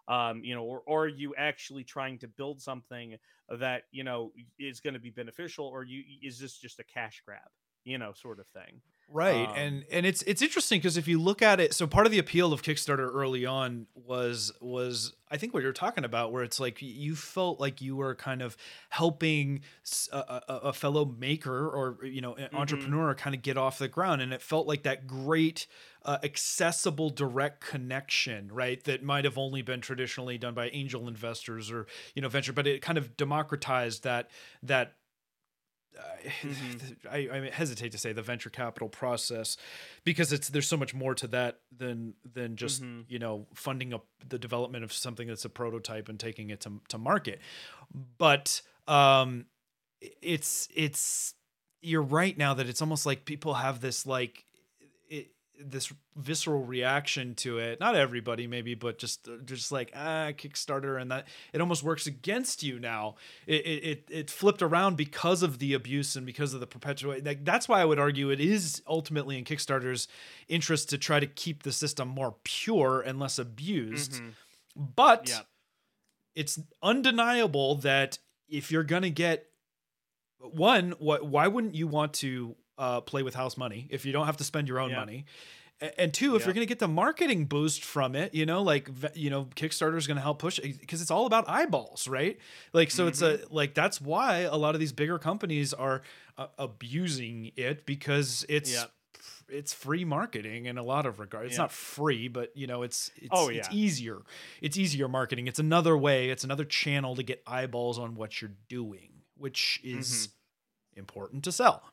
Um, 0.09 0.43
you 0.45 0.55
know, 0.55 0.65
or 0.65 0.83
or 0.87 1.05
are 1.05 1.09
you 1.09 1.35
actually 1.37 1.85
trying 1.85 2.19
to 2.19 2.29
build 2.29 2.61
something 2.61 3.17
that 3.51 3.83
you 3.91 4.05
know 4.05 4.33
is 4.59 4.81
going 4.81 4.95
to 4.95 5.01
be 5.01 5.11
beneficial, 5.11 5.67
or 5.67 5.85
you 5.85 6.03
is 6.23 6.39
this 6.39 6.59
just 6.59 6.81
a 6.81 6.85
cash 6.85 7.23
grab? 7.25 7.41
You 7.85 7.99
know, 7.99 8.13
sort 8.13 8.41
of 8.41 8.47
thing. 8.49 8.81
Right. 9.11 9.49
Um, 9.49 9.55
and 9.57 9.85
and 9.91 10.07
it's 10.07 10.21
it's 10.23 10.43
interesting 10.43 10.81
because 10.81 10.99
if 10.99 11.09
you 11.09 11.19
look 11.19 11.41
at 11.41 11.61
it, 11.61 11.73
so 11.73 11.87
part 11.87 12.05
of 12.05 12.13
the 12.13 12.19
appeal 12.19 12.53
of 12.53 12.63
Kickstarter 12.63 13.11
early 13.11 13.47
on 13.47 13.87
was 13.95 14.53
was 14.61 15.15
I 15.31 15.39
think 15.39 15.55
what 15.55 15.63
you're 15.63 15.73
talking 15.73 16.05
about 16.05 16.31
where 16.31 16.43
it's 16.43 16.61
like 16.61 16.83
you 16.83 17.17
felt 17.17 17.59
like 17.59 17.81
you 17.81 17.97
were 17.97 18.15
kind 18.15 18.43
of 18.43 18.55
helping 18.91 19.63
a, 20.13 20.19
a, 20.19 20.55
a 20.65 20.73
fellow 20.75 21.07
maker 21.07 21.69
or 21.69 22.05
you 22.05 22.21
know, 22.21 22.35
an 22.35 22.45
mm-hmm. 22.49 22.57
entrepreneur 22.57 23.15
kind 23.15 23.35
of 23.35 23.41
get 23.41 23.57
off 23.57 23.79
the 23.79 23.89
ground 23.89 24.21
and 24.21 24.35
it 24.35 24.43
felt 24.43 24.67
like 24.67 24.83
that 24.83 25.07
great 25.07 25.67
uh, 26.05 26.19
accessible 26.23 27.09
direct 27.09 27.61
connection, 27.61 28.51
right? 28.53 28.83
That 28.85 29.03
might 29.03 29.25
have 29.25 29.39
only 29.39 29.63
been 29.63 29.81
traditionally 29.81 30.37
done 30.37 30.53
by 30.53 30.69
angel 30.69 31.09
investors 31.09 31.71
or, 31.71 31.87
you 32.15 32.21
know, 32.21 32.29
venture, 32.29 32.53
but 32.53 32.67
it 32.67 32.83
kind 32.83 32.99
of 32.99 33.17
democratized 33.17 34.05
that 34.05 34.31
that 34.63 34.95
mm-hmm. 36.43 37.09
I, 37.11 37.29
I, 37.33 37.51
hesitate 37.53 37.93
to 37.93 37.99
say 37.99 38.13
the 38.13 38.23
venture 38.23 38.51
capital 38.51 38.89
process 38.89 39.57
because 40.05 40.33
it's 40.33 40.49
there's 40.49 40.69
so 40.69 40.77
much 40.77 40.95
more 40.95 41.15
to 41.15 41.27
that 41.29 41.61
than 41.77 42.15
than 42.35 42.57
just 42.57 42.83
mm-hmm. 42.83 43.03
you 43.09 43.19
know 43.19 43.47
funding 43.55 43.95
up 43.95 44.07
the 44.29 44.39
development 44.39 44.85
of 44.85 44.93
something 44.93 45.29
that's 45.29 45.45
a 45.45 45.51
prototype 45.51 46.09
and 46.09 46.19
taking 46.19 46.51
it 46.51 46.61
to, 46.61 46.81
to 46.89 46.99
market 46.99 47.41
but 48.19 48.61
um 48.87 49.47
it's 50.23 50.69
it's 50.75 51.35
you're 51.81 52.03
right 52.03 52.37
now 52.37 52.55
that 52.55 52.69
it's 52.69 52.83
almost 52.83 53.07
like 53.07 53.25
people 53.25 53.55
have 53.55 53.81
this 53.81 54.07
like 54.07 54.45
it, 55.09 55.29
this 55.61 55.93
visceral 56.17 56.65
reaction 56.65 57.35
to 57.35 57.59
it 57.59 57.81
not 57.81 57.95
everybody 57.95 58.47
maybe 58.47 58.75
but 58.75 58.99
just 58.99 59.29
just 59.45 59.73
like 59.73 59.91
ah 59.95 60.31
kickstarter 60.31 61.01
and 61.01 61.11
that 61.11 61.27
it 61.53 61.61
almost 61.61 61.83
works 61.83 62.07
against 62.07 62.63
you 62.63 62.79
now 62.79 63.15
it 63.47 63.67
it 63.67 64.05
it 64.11 64.31
flipped 64.31 64.63
around 64.63 64.97
because 64.97 65.43
of 65.43 65.59
the 65.59 65.75
abuse 65.75 66.17
and 66.17 66.25
because 66.25 66.55
of 66.55 66.61
the 66.61 66.67
perpetuate 66.67 67.25
like 67.25 67.45
that's 67.45 67.69
why 67.69 67.81
i 67.81 67.85
would 67.85 67.99
argue 67.99 68.31
it 68.31 68.41
is 68.41 68.83
ultimately 68.87 69.37
in 69.37 69.45
kickstarter's 69.45 70.07
interest 70.49 70.89
to 70.91 70.99
try 70.99 71.19
to 71.19 71.27
keep 71.27 71.63
the 71.63 71.73
system 71.73 72.09
more 72.09 72.37
pure 72.45 73.01
and 73.01 73.19
less 73.19 73.39
abused 73.39 74.15
mm-hmm. 74.15 74.29
but 74.77 75.29
yeah. 75.29 75.41
it's 76.35 76.59
undeniable 76.83 77.75
that 77.77 78.19
if 78.49 78.71
you're 78.71 78.85
gonna 78.85 79.11
get 79.11 79.47
one 80.39 80.93
what 80.99 81.27
why 81.27 81.49
wouldn't 81.49 81.75
you 81.75 81.87
want 81.87 82.13
to 82.15 82.55
uh, 82.79 83.01
play 83.01 83.23
with 83.23 83.35
house 83.35 83.57
money 83.57 83.87
if 83.91 84.07
you 84.07 84.13
don't 84.13 84.27
have 84.27 84.37
to 84.37 84.45
spend 84.45 84.69
your 84.69 84.79
own 84.81 84.91
yeah. 84.91 84.97
money 84.97 85.25
and 85.97 86.13
two 86.13 86.35
if 86.35 86.43
yeah. 86.43 86.47
you're 86.47 86.55
going 86.55 86.67
to 86.67 86.69
get 86.69 86.79
the 86.79 86.89
marketing 86.89 87.45
boost 87.45 87.85
from 87.85 88.17
it 88.17 88.35
you 88.35 88.45
know 88.45 88.63
like 88.63 88.91
you 89.15 89.31
know 89.31 89.45
kickstarter 89.55 89.97
is 89.97 90.07
going 90.07 90.17
to 90.17 90.23
help 90.23 90.39
push 90.39 90.59
because 90.59 91.01
it's 91.01 91.11
all 91.11 91.27
about 91.27 91.49
eyeballs 91.49 92.09
right 92.09 92.39
like 92.73 92.91
so 92.91 93.03
mm-hmm. 93.03 93.09
it's 93.09 93.23
a 93.23 93.39
mm-hmm. 93.39 93.55
like 93.55 93.75
that's 93.75 94.01
why 94.01 94.41
a 94.41 94.57
lot 94.57 94.75
of 94.75 94.81
these 94.81 94.93
bigger 94.93 95.19
companies 95.19 95.73
are 95.73 96.03
uh, 96.37 96.47
abusing 96.59 97.53
it 97.57 97.87
because 97.87 98.45
it's 98.49 98.73
yeah. 98.73 98.85
it's 99.49 99.73
free 99.73 100.05
marketing 100.05 100.67
in 100.67 100.79
a 100.79 100.83
lot 100.83 101.07
of 101.07 101.21
regards 101.21 101.47
it's 101.47 101.55
yeah. 101.55 101.63
not 101.63 101.73
free 101.73 102.27
but 102.27 102.51
you 102.57 102.67
know 102.67 102.83
it's 102.83 103.11
it's, 103.17 103.29
oh, 103.31 103.49
it's 103.49 103.69
easier 103.71 104.19
it's 104.61 104.77
easier 104.77 105.07
marketing 105.07 105.47
it's 105.47 105.61
another 105.61 105.97
way 105.97 106.31
it's 106.31 106.45
another 106.45 106.65
channel 106.65 107.15
to 107.15 107.23
get 107.23 107.41
eyeballs 107.47 107.99
on 107.99 108.17
what 108.17 108.43
you're 108.43 108.53
doing 108.69 109.11
which 109.37 109.81
is 109.85 110.29
mm-hmm. 110.29 111.01
important 111.01 111.45
to 111.45 111.53
sell 111.53 111.85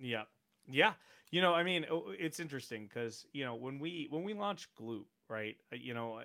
yeah. 0.00 0.22
Yeah. 0.68 0.92
You 1.30 1.42
know, 1.42 1.54
I 1.54 1.62
mean, 1.62 1.84
it's 2.18 2.40
interesting 2.40 2.86
because 2.86 3.26
you 3.32 3.44
know 3.44 3.56
when 3.56 3.78
we 3.78 4.06
when 4.10 4.22
we 4.22 4.32
launched 4.34 4.68
Gloop, 4.80 5.06
right? 5.28 5.56
Uh, 5.72 5.76
you 5.80 5.92
know, 5.92 6.20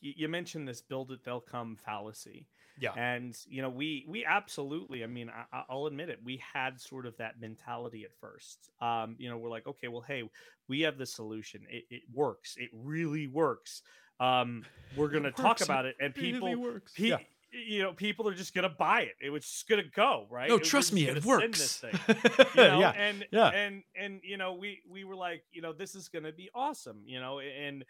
you 0.00 0.28
mentioned 0.28 0.68
this 0.68 0.82
"build 0.82 1.10
it, 1.10 1.24
they'll 1.24 1.40
come" 1.40 1.76
fallacy. 1.76 2.46
Yeah. 2.78 2.92
And 2.96 3.36
you 3.46 3.62
know, 3.62 3.70
we 3.70 4.04
we 4.06 4.24
absolutely. 4.24 5.04
I 5.04 5.06
mean, 5.06 5.30
I, 5.52 5.64
will 5.72 5.86
admit 5.86 6.10
it. 6.10 6.20
We 6.22 6.42
had 6.52 6.80
sort 6.80 7.06
of 7.06 7.16
that 7.16 7.40
mentality 7.40 8.04
at 8.04 8.12
first. 8.20 8.70
Um, 8.80 9.16
you 9.18 9.30
know, 9.30 9.38
we're 9.38 9.50
like, 9.50 9.66
okay, 9.66 9.88
well, 9.88 10.04
hey, 10.06 10.24
we 10.68 10.82
have 10.82 10.98
the 10.98 11.06
solution. 11.06 11.62
It, 11.70 11.84
it 11.90 12.02
works. 12.12 12.56
It 12.58 12.70
really 12.72 13.26
works. 13.26 13.82
Um, 14.20 14.64
we're 14.96 15.08
gonna 15.08 15.32
talk 15.32 15.62
about 15.62 15.86
it, 15.86 15.96
and 15.98 16.14
people, 16.14 16.48
really 16.48 16.56
works. 16.56 16.92
Pe- 16.94 17.08
yeah 17.08 17.18
you 17.52 17.82
know, 17.82 17.92
people 17.92 18.26
are 18.28 18.34
just 18.34 18.54
gonna 18.54 18.70
buy 18.70 19.02
it. 19.02 19.14
It 19.20 19.30
was 19.30 19.44
just 19.44 19.68
gonna 19.68 19.82
go 19.94 20.26
right. 20.30 20.48
No, 20.48 20.58
trust 20.58 20.92
me, 20.92 21.06
it 21.06 21.24
works. 21.24 21.78
Thing, 21.78 21.98
you 22.08 22.62
know? 22.62 22.80
yeah, 22.80 22.90
and 22.90 23.26
yeah, 23.30 23.48
and 23.48 23.82
and 23.94 24.20
you 24.24 24.38
know, 24.38 24.54
we 24.54 24.80
we 24.90 25.04
were 25.04 25.16
like, 25.16 25.44
you 25.52 25.60
know, 25.60 25.72
this 25.72 25.94
is 25.94 26.08
gonna 26.08 26.32
be 26.32 26.48
awesome. 26.54 27.02
You 27.04 27.20
know, 27.20 27.40
and 27.40 27.84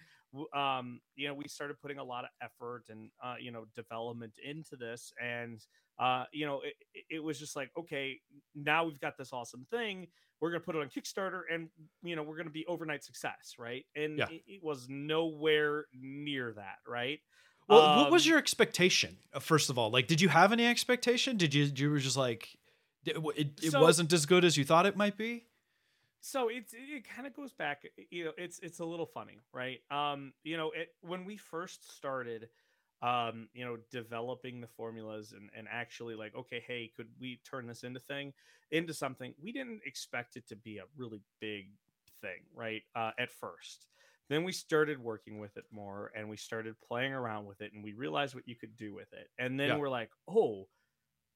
um, 0.55 1.01
you 1.15 1.29
know, 1.29 1.35
we 1.35 1.47
started 1.47 1.81
putting 1.81 1.99
a 1.99 2.05
lot 2.05 2.25
of 2.25 2.31
effort 2.43 2.85
and 2.89 3.11
uh, 3.23 3.35
you 3.41 3.53
know, 3.53 3.67
development 3.77 4.35
into 4.45 4.77
this, 4.77 5.13
and 5.23 5.61
uh, 5.99 6.25
you 6.33 6.45
know, 6.45 6.61
it, 6.65 7.05
it 7.09 7.23
was 7.23 7.39
just 7.39 7.55
like, 7.55 7.71
okay, 7.79 8.19
now 8.57 8.85
we've 8.85 9.01
got 9.01 9.17
this 9.17 9.33
awesome 9.33 9.67
thing. 9.71 10.09
We're 10.41 10.51
gonna 10.51 10.61
put 10.61 10.75
it 10.75 10.81
on 10.81 10.89
Kickstarter, 10.89 11.43
and 11.53 11.69
you 12.03 12.17
know, 12.17 12.25
we're 12.25 12.37
gonna 12.37 12.51
be 12.51 12.67
overnight 12.67 13.05
success, 13.05 13.55
right? 13.59 13.85
And 13.95 14.19
yeah. 14.19 14.27
it, 14.29 14.43
it 14.47 14.61
was 14.63 14.87
nowhere 14.89 15.87
near 15.93 16.53
that, 16.57 16.79
right? 16.87 17.21
Well, 17.69 17.81
um, 17.81 17.99
what 17.99 18.11
was 18.11 18.27
um, 18.27 18.31
your 18.31 18.39
expectation? 18.39 19.19
Uh, 19.33 19.41
first 19.41 19.71
of 19.71 19.79
all, 19.79 19.91
like, 19.91 20.07
did 20.07 20.21
you 20.21 20.29
have 20.29 20.53
any 20.53 20.67
expectation? 20.67 21.37
Did 21.37 21.55
you? 21.55 21.65
You 21.65 21.91
were 21.91 21.99
just 21.99 22.17
like, 22.17 22.59
it, 23.05 23.17
it, 23.37 23.61
it 23.63 23.71
so, 23.71 23.81
wasn't 23.81 24.13
as 24.13 24.27
good 24.27 24.45
as 24.45 24.57
you 24.57 24.65
thought 24.65 24.87
it 24.87 24.97
might 24.97 25.17
be. 25.17 25.45
So 26.21 26.49
it's 26.49 26.73
it 26.73 27.05
kind 27.09 27.27
of 27.27 27.35
goes 27.35 27.53
back. 27.53 27.85
You 28.11 28.27
know, 28.27 28.33
it's 28.39 28.61
it's 28.61 28.79
a 28.79 28.85
little 28.85 29.07
funny, 29.07 29.39
right? 29.53 29.81
Um, 29.91 30.33
you 30.45 30.57
know, 30.57 30.71
it 30.71 30.95
when 31.01 31.25
we 31.25 31.37
first 31.37 31.97
started, 31.97 32.49
um, 33.03 33.49
you 33.55 33.65
know, 33.65 33.77
developing 33.91 34.61
the 34.61 34.69
formulas 34.69 35.33
and 35.33 35.51
and 35.57 35.67
actually 35.71 36.15
like, 36.15 36.37
okay, 36.37 36.63
hey, 36.67 36.93
could 36.97 37.09
we 37.21 37.41
turn 37.49 37.67
this 37.67 37.83
into 37.83 37.99
thing 37.99 38.33
into 38.71 38.95
something? 38.95 39.35
We 39.43 39.51
didn't 39.51 39.81
expect 39.85 40.37
it 40.37 40.47
to 40.49 40.57
be 40.57 40.79
a 40.79 40.85
really 40.97 41.21
big 41.41 41.67
thing, 42.21 42.43
right? 42.55 42.83
Uh, 42.95 43.11
at 43.19 43.33
first 43.33 43.87
then 44.29 44.45
we 44.45 44.53
started 44.53 44.99
working 44.99 45.39
with 45.39 45.57
it 45.57 45.65
more 45.71 46.11
and 46.17 46.29
we 46.29 46.37
started 46.37 46.75
playing 46.81 47.13
around 47.13 47.45
with 47.47 47.61
it 47.61 47.73
and 47.75 47.83
we 47.85 47.93
realized 47.93 48.35
what 48.35 48.47
you 48.49 48.57
could 48.57 48.77
do 48.77 48.95
with 48.95 49.13
it 49.13 49.29
and 49.39 49.59
then 49.59 49.69
Yeah. 49.69 49.77
we're 49.77 49.89
like 49.91 50.11
oh 50.29 50.69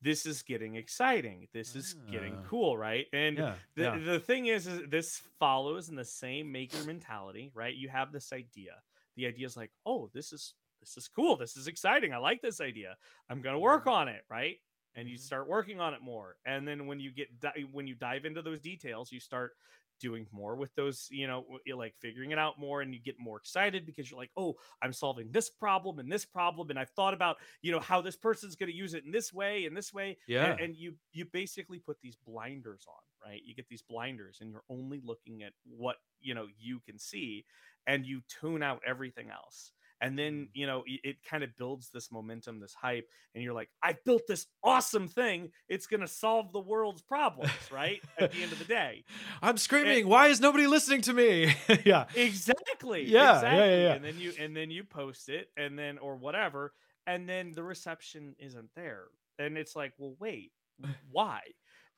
this 0.03 0.27
is 0.27 0.43
getting 0.43 0.77
exciting 0.77 1.49
this 1.53 1.75
is 1.75 1.95
getting 2.11 2.35
Ah. 2.37 2.43
cool 2.49 2.77
right 2.77 3.07
and 3.13 3.39
Yeah. 3.39 3.55
the, 3.75 3.83
yeah. 3.83 3.99
the 3.99 4.21
thing 4.21 4.47
is, 4.47 4.67
is 4.67 4.83
this 4.89 5.23
follows 5.39 5.89
in 5.89 5.95
the 5.97 6.05
same 6.05 6.51
maker 6.53 6.83
mentality 6.85 7.51
right 7.55 7.75
you 7.75 7.89
have 7.89 8.13
this 8.13 8.33
idea 8.33 8.83
the 9.17 9.27
idea 9.27 9.47
is 9.47 9.57
like 9.57 9.71
oh 9.87 10.11
this 10.15 10.33
is 10.33 10.55
this 10.81 10.97
is 10.97 11.09
cool 11.09 11.37
this 11.37 11.57
is 11.57 11.67
exciting 11.67 12.13
i 12.13 12.19
like 12.19 12.43
this 12.43 12.61
idea 12.61 12.97
i'm 13.31 13.41
going 13.41 13.55
to 13.55 13.59
work 13.59 13.87
on 13.87 14.09
it 14.09 14.23
right 14.31 14.57
and 14.95 15.09
you 15.09 15.17
Mhm. 15.17 15.21
start 15.21 15.49
working 15.49 15.81
on 15.81 15.95
it 15.95 16.03
more 16.03 16.37
and 16.47 16.67
then 16.69 16.87
when 16.87 17.01
you 17.01 17.11
get 17.11 17.41
di- 17.41 17.67
when 17.73 17.87
you 17.87 17.95
dive 17.95 18.25
into 18.27 18.43
those 18.43 18.61
details 18.61 19.11
you 19.11 19.19
start 19.21 19.57
doing 20.01 20.27
more 20.33 20.57
with 20.57 20.75
those 20.75 21.09
you 21.11 21.27
know 21.27 21.45
you're 21.65 21.77
like 21.77 21.95
figuring 22.01 22.31
it 22.31 22.39
out 22.39 22.59
more 22.59 22.81
and 22.83 22.93
you 22.95 23.01
get 23.01 23.17
more 23.19 23.37
excited 23.39 23.87
because 23.87 24.11
you're 24.11 24.19
like 24.21 24.31
oh 24.37 24.55
i'm 24.83 24.93
solving 24.93 25.29
this 25.33 25.49
problem 25.51 25.99
and 25.99 26.11
this 26.11 26.25
problem 26.25 26.71
and 26.71 26.79
i've 26.79 26.91
thought 26.91 27.15
about 27.15 27.37
you 27.63 27.73
know 27.73 27.81
how 27.81 28.01
this 28.01 28.17
person's 28.17 28.57
going 28.57 28.71
to 28.71 28.77
use 28.77 28.95
it 28.95 29.05
in 29.05 29.11
this 29.13 29.33
way 29.33 29.65
and 29.65 29.77
this 29.77 29.93
way 29.93 30.17
Yeah. 30.27 30.53
and, 30.53 30.61
and 30.61 30.77
you 30.77 30.95
you 31.13 31.25
basically 31.25 31.79
put 31.79 31.97
these 32.03 32.17
blinders 32.27 32.85
on 32.89 33.29
right 33.31 33.41
you 33.45 33.55
get 33.55 33.69
these 33.69 33.83
blinders 33.83 34.39
and 34.41 34.51
you're 34.51 34.65
only 34.69 35.01
looking 35.05 35.43
at 35.43 35.53
what 35.65 35.97
you 36.21 36.35
know 36.35 36.47
you 36.59 36.81
can 36.81 36.99
see 36.99 37.45
and 37.87 38.05
you 38.05 38.21
tune 38.29 38.63
out 38.63 38.81
everything 38.87 39.31
else 39.31 39.73
and 40.01 40.19
then 40.19 40.49
you 40.53 40.67
know 40.67 40.83
it, 40.87 41.01
it 41.05 41.17
kind 41.29 41.43
of 41.43 41.51
builds 41.57 41.89
this 41.91 42.13
momentum 42.13 42.61
this 42.61 42.75
hype 42.75 43.09
and 43.35 43.43
you're 43.43 43.55
like 43.55 43.71
i 43.83 43.95
built 44.05 44.23
this 44.29 44.47
awesome 44.63 45.09
thing 45.09 45.51
it's 45.69 45.87
going 45.87 46.01
to 46.01 46.07
solve 46.07 46.53
the 46.53 46.61
world's 46.61 47.03
problems 47.03 47.51
right 47.73 48.03
at 48.19 48.31
the 48.33 48.43
end 48.43 48.53
of 48.53 48.59
the 48.59 48.65
day 48.65 49.05
I'm 49.43 49.57
screaming. 49.57 50.09
Why 50.09 50.29
is 50.29 50.41
nobody 50.41 50.67
listening 50.67 51.03
to 51.03 51.13
me? 51.13 51.55
yeah. 51.85 52.05
exactly 52.15 53.05
Yeah, 53.05 53.41
yeah, 53.43 53.55
yeah, 53.57 53.65
yeah. 53.83 53.93
and 53.95 54.05
then 54.05 54.19
you 54.19 54.33
and 54.39 54.57
then 54.57 54.71
you 54.71 54.85
post 54.85 55.29
it 55.29 55.49
and 55.57 55.79
then 55.79 55.99
or 55.99 56.17
whatever 56.17 56.73
and 57.07 57.29
then 57.29 57.53
the 57.55 57.63
reception 57.63 58.35
isn't 58.39 58.69
there 58.75 59.05
and 59.39 59.57
it's 59.57 59.75
like 59.77 59.93
well 59.99 60.15
wait 60.21 60.53
why 61.11 61.41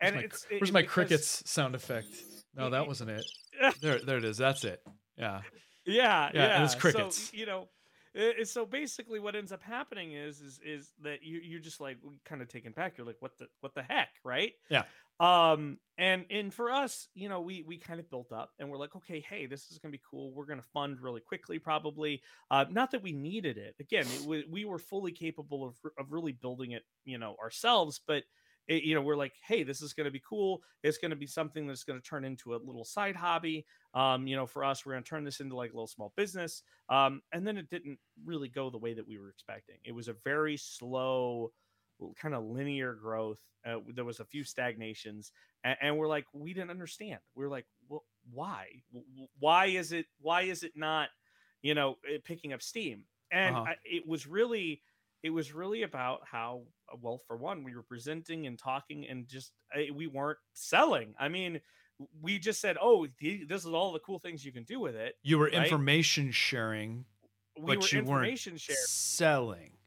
Where's 0.01 0.13
and 0.13 0.17
my, 0.17 0.23
it's 0.23 0.47
where's 0.51 0.73
my 0.73 0.81
because- 0.83 0.93
crickets 0.95 1.51
sound 1.51 1.75
effect? 1.75 2.07
No, 2.55 2.71
that 2.71 2.87
wasn't 2.87 3.11
it. 3.11 3.25
There, 3.81 3.99
there 3.99 4.19
it 4.19 4.25
is. 4.25 4.37
That's 4.37 4.63
it. 4.65 4.81
Yeah. 5.17 5.41
yeah 5.85 5.95
Yeah, 5.95 6.31
yeah, 6.35 6.55
and 6.57 6.65
it's 6.65 6.75
So, 6.75 6.79
crickets. 6.79 7.33
you 7.35 7.47
know 7.47 7.69
so 8.45 8.67
basically 8.67 9.21
what 9.21 9.35
ends 9.37 9.53
up 9.53 9.63
happening 9.63 10.13
is 10.13 10.41
is 10.41 10.61
is 10.65 10.93
that 11.03 11.23
you 11.23 11.41
you're 11.43 11.61
just 11.61 11.81
like 11.81 11.99
kind 12.25 12.43
of 12.43 12.49
taken 12.49 12.73
back 12.73 12.97
you're 12.97 13.07
like 13.07 13.17
what 13.21 13.37
the 13.39 13.47
what 13.61 13.75
the 13.75 13.83
heck 13.83 14.09
right? 14.25 14.53
Yeah. 14.71 14.83
um 15.21 15.79
and 15.99 16.25
and 16.31 16.53
for 16.55 16.71
us 16.71 17.09
you 17.15 17.29
know 17.29 17.41
we 17.41 17.65
we 17.67 17.77
kind 17.77 17.99
of 18.01 18.09
built 18.11 18.31
up 18.33 18.51
and 18.59 18.71
we're 18.71 18.77
like 18.79 18.95
okay 18.95 19.21
hey 19.29 19.47
this 19.47 19.71
is 19.71 19.79
gonna 19.79 19.93
be 19.93 20.01
cool. 20.09 20.33
We're 20.33 20.47
gonna 20.47 20.63
fund 20.73 21.01
really 21.01 21.21
quickly 21.21 21.59
probably. 21.59 22.23
Uh 22.51 22.65
not 22.71 22.91
that 22.93 23.03
we 23.03 23.13
needed 23.13 23.57
it. 23.59 23.75
Again 23.81 24.07
it, 24.07 24.27
wa- 24.27 24.49
we 24.51 24.65
were 24.65 24.79
fully 24.79 25.13
capable 25.13 25.65
of, 25.65 25.75
of 25.99 26.13
really 26.13 26.33
building 26.33 26.73
it 26.73 26.83
you 27.05 27.19
know 27.19 27.37
ourselves 27.43 28.01
but 28.07 28.25
it, 28.69 28.85
you 28.85 28.95
know 28.95 29.03
we're 29.03 29.17
like 29.17 29.35
hey 29.47 29.63
this 29.65 29.83
is 29.83 29.93
going 29.95 30.05
to 30.07 30.11
be 30.11 30.23
cool. 30.27 30.63
It's 30.83 30.99
going 30.99 31.11
to 31.11 31.17
be 31.17 31.27
something 31.27 31.67
that's 31.67 31.85
going 31.85 32.01
to 32.01 32.07
turn 32.09 32.25
into 32.25 32.55
a 32.55 32.59
little 32.59 32.85
side 32.85 33.17
hobby. 33.17 33.67
Um 33.95 34.27
you 34.27 34.37
know 34.37 34.47
for 34.47 34.65
us 34.65 34.85
we're 34.87 34.93
going 34.93 35.05
to 35.05 35.09
turn 35.09 35.25
this 35.25 35.41
into 35.41 35.57
like 35.57 35.73
a 35.73 35.75
little 35.75 35.87
small 35.89 36.13
business. 36.17 36.63
Um 36.89 37.23
and 37.33 37.47
then 37.47 37.57
it 37.59 37.71
didn't 37.71 37.99
really 38.25 38.49
go 38.49 38.71
the 38.71 38.79
way 38.79 38.95
that 38.95 39.07
we 39.07 39.19
were 39.19 39.31
expecting. 39.31 39.79
It 39.85 39.93
was 39.93 40.09
a 40.09 40.15
very 40.25 40.57
slow 40.57 41.53
kind 42.17 42.35
of 42.35 42.45
linear 42.45 42.95
growth 42.95 43.41
uh, 43.67 43.79
there 43.93 44.05
was 44.05 44.21
a 44.21 44.25
few 44.25 44.45
stagnations 44.45 45.33
and, 45.65 45.77
and 45.81 45.99
we're 45.99 46.07
like 46.07 46.27
we 46.33 46.55
didn't 46.55 46.71
understand. 46.71 47.21
We're 47.35 47.49
like 47.49 47.67
well, 47.89 48.05
why? 48.31 48.83
Why 49.39 49.67
is 49.67 49.93
it 49.93 50.07
why 50.21 50.43
is 50.43 50.63
it 50.63 50.73
not 50.77 51.09
you 51.61 51.75
know 51.75 51.97
picking 52.25 52.53
up 52.53 52.63
steam? 52.63 53.07
And 53.33 53.59
Uh-huh. 53.59 53.67
I, 53.67 53.77
it 53.85 54.07
was 54.07 54.27
really 54.27 54.83
it 55.25 55.31
was 55.31 55.53
really 55.53 55.83
about 55.83 56.21
how 56.25 56.67
well 57.01 57.19
for 57.19 57.37
one 57.37 57.65
we 57.65 57.75
were 57.75 57.83
presenting 57.83 58.47
and 58.47 58.59
talking 58.59 59.07
and 59.09 59.29
just 59.29 59.53
uh, 59.77 59.81
we 59.95 60.07
weren't 60.07 60.39
selling 60.55 61.15
i 61.19 61.29
mean 61.29 61.61
we 62.21 62.39
just 62.39 62.61
said 62.61 62.77
oh 62.81 63.07
this 63.21 63.65
is 63.65 63.67
all 63.67 63.93
the 63.93 64.01
cool 64.01 64.19
things 64.19 64.45
you 64.45 64.53
can 64.53 64.65
do 64.65 64.81
with 64.81 64.95
it 64.97 65.15
You 65.23 65.39
were 65.39 65.49
Right? 65.51 65.59
information 65.59 66.31
sharing, 66.31 67.07
we 67.59 67.77
But 67.77 67.77
were 67.77 67.91
you 67.93 68.03
weren't 68.03 68.35
sharing 68.57 68.83
selling. 68.93 69.79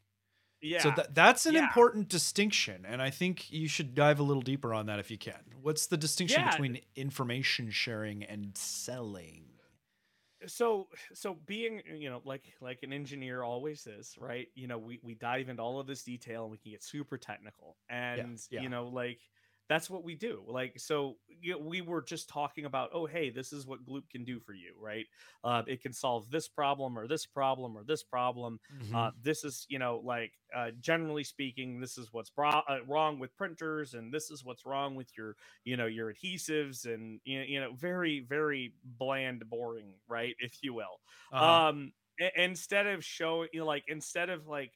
yeah 0.60 0.78
So 0.78 0.90
that 0.92 1.14
that's 1.14 1.46
an 1.46 1.56
Yeah. 1.56 1.58
important 1.58 2.08
distinction, 2.08 2.86
and 2.86 3.02
I 3.02 3.10
think 3.10 3.50
you 3.52 3.68
should 3.68 3.94
dive 3.94 4.20
a 4.20 4.24
little 4.24 4.42
deeper 4.42 4.74
on 4.74 4.86
that 4.86 4.98
if 5.00 5.10
you 5.10 5.18
can. 5.18 5.44
What's 5.60 5.86
the 5.86 5.96
distinction 5.96 6.42
Yeah. 6.42 6.44
between 6.44 6.80
information 6.96 7.70
sharing 7.70 8.24
and 8.24 8.56
selling? 8.56 9.51
So 10.46 10.88
so 11.14 11.36
being 11.46 11.82
you 11.96 12.10
know 12.10 12.20
like 12.24 12.44
like 12.60 12.82
an 12.82 12.92
engineer 12.92 13.42
always 13.42 13.86
is 13.86 14.16
right 14.18 14.48
you 14.54 14.66
know 14.66 14.78
we 14.78 14.98
we 15.02 15.14
dive 15.14 15.48
into 15.48 15.62
all 15.62 15.78
of 15.80 15.86
this 15.86 16.02
detail 16.02 16.42
and 16.42 16.50
we 16.50 16.58
can 16.58 16.72
get 16.72 16.82
super 16.82 17.16
technical 17.16 17.76
and 17.88 18.40
yeah. 18.50 18.60
you 18.60 18.68
know 18.68 18.86
like 18.86 19.18
that's 19.72 19.90
what 19.90 20.04
we 20.04 20.14
do 20.14 20.42
like 20.48 20.78
so 20.78 21.16
you 21.40 21.52
know, 21.52 21.58
we 21.58 21.80
were 21.80 22.02
just 22.02 22.28
talking 22.28 22.66
about 22.66 22.90
oh 22.92 23.06
hey 23.06 23.30
this 23.30 23.52
is 23.52 23.66
what 23.66 23.84
gloop 23.86 24.08
can 24.10 24.24
do 24.24 24.40
for 24.40 24.54
you 24.54 24.74
right 24.80 25.06
uh, 25.44 25.62
it 25.66 25.82
can 25.82 25.92
solve 25.92 26.30
this 26.30 26.48
problem 26.48 26.98
or 26.98 27.06
this 27.08 27.26
problem 27.26 27.76
or 27.76 27.84
this 27.84 28.02
problem 28.02 28.60
Mm-hmm. 28.72 29.04
uh, 29.04 29.10
this 29.22 29.44
is 29.44 29.66
you 29.68 29.78
know 29.78 30.00
like 30.04 30.32
uh, 30.54 30.70
generally 30.80 31.24
speaking 31.24 31.80
this 31.80 31.98
is 31.98 32.12
what's 32.12 32.30
bro- 32.30 32.62
uh, 32.68 32.78
wrong 32.86 33.18
with 33.18 33.36
printers 33.36 33.94
and 33.94 34.12
this 34.12 34.30
is 34.30 34.44
what's 34.44 34.66
wrong 34.66 34.94
with 34.94 35.08
your 35.16 35.36
you 35.64 35.76
know 35.76 35.86
your 35.86 36.12
adhesives 36.12 36.86
and 36.86 37.20
you 37.24 37.38
know, 37.40 37.44
you 37.46 37.60
know 37.60 37.72
very 37.74 38.20
very 38.20 38.74
bland 38.84 39.48
boring 39.48 39.94
right 40.08 40.34
if 40.40 40.58
you 40.62 40.74
will 40.74 41.00
Uh-huh. 41.32 41.60
um 41.64 41.92
instead 42.36 42.86
of 42.86 43.04
showing 43.04 43.48
you 43.52 43.60
know, 43.60 43.66
like 43.66 43.84
instead 43.88 44.30
of 44.30 44.46
like 44.46 44.72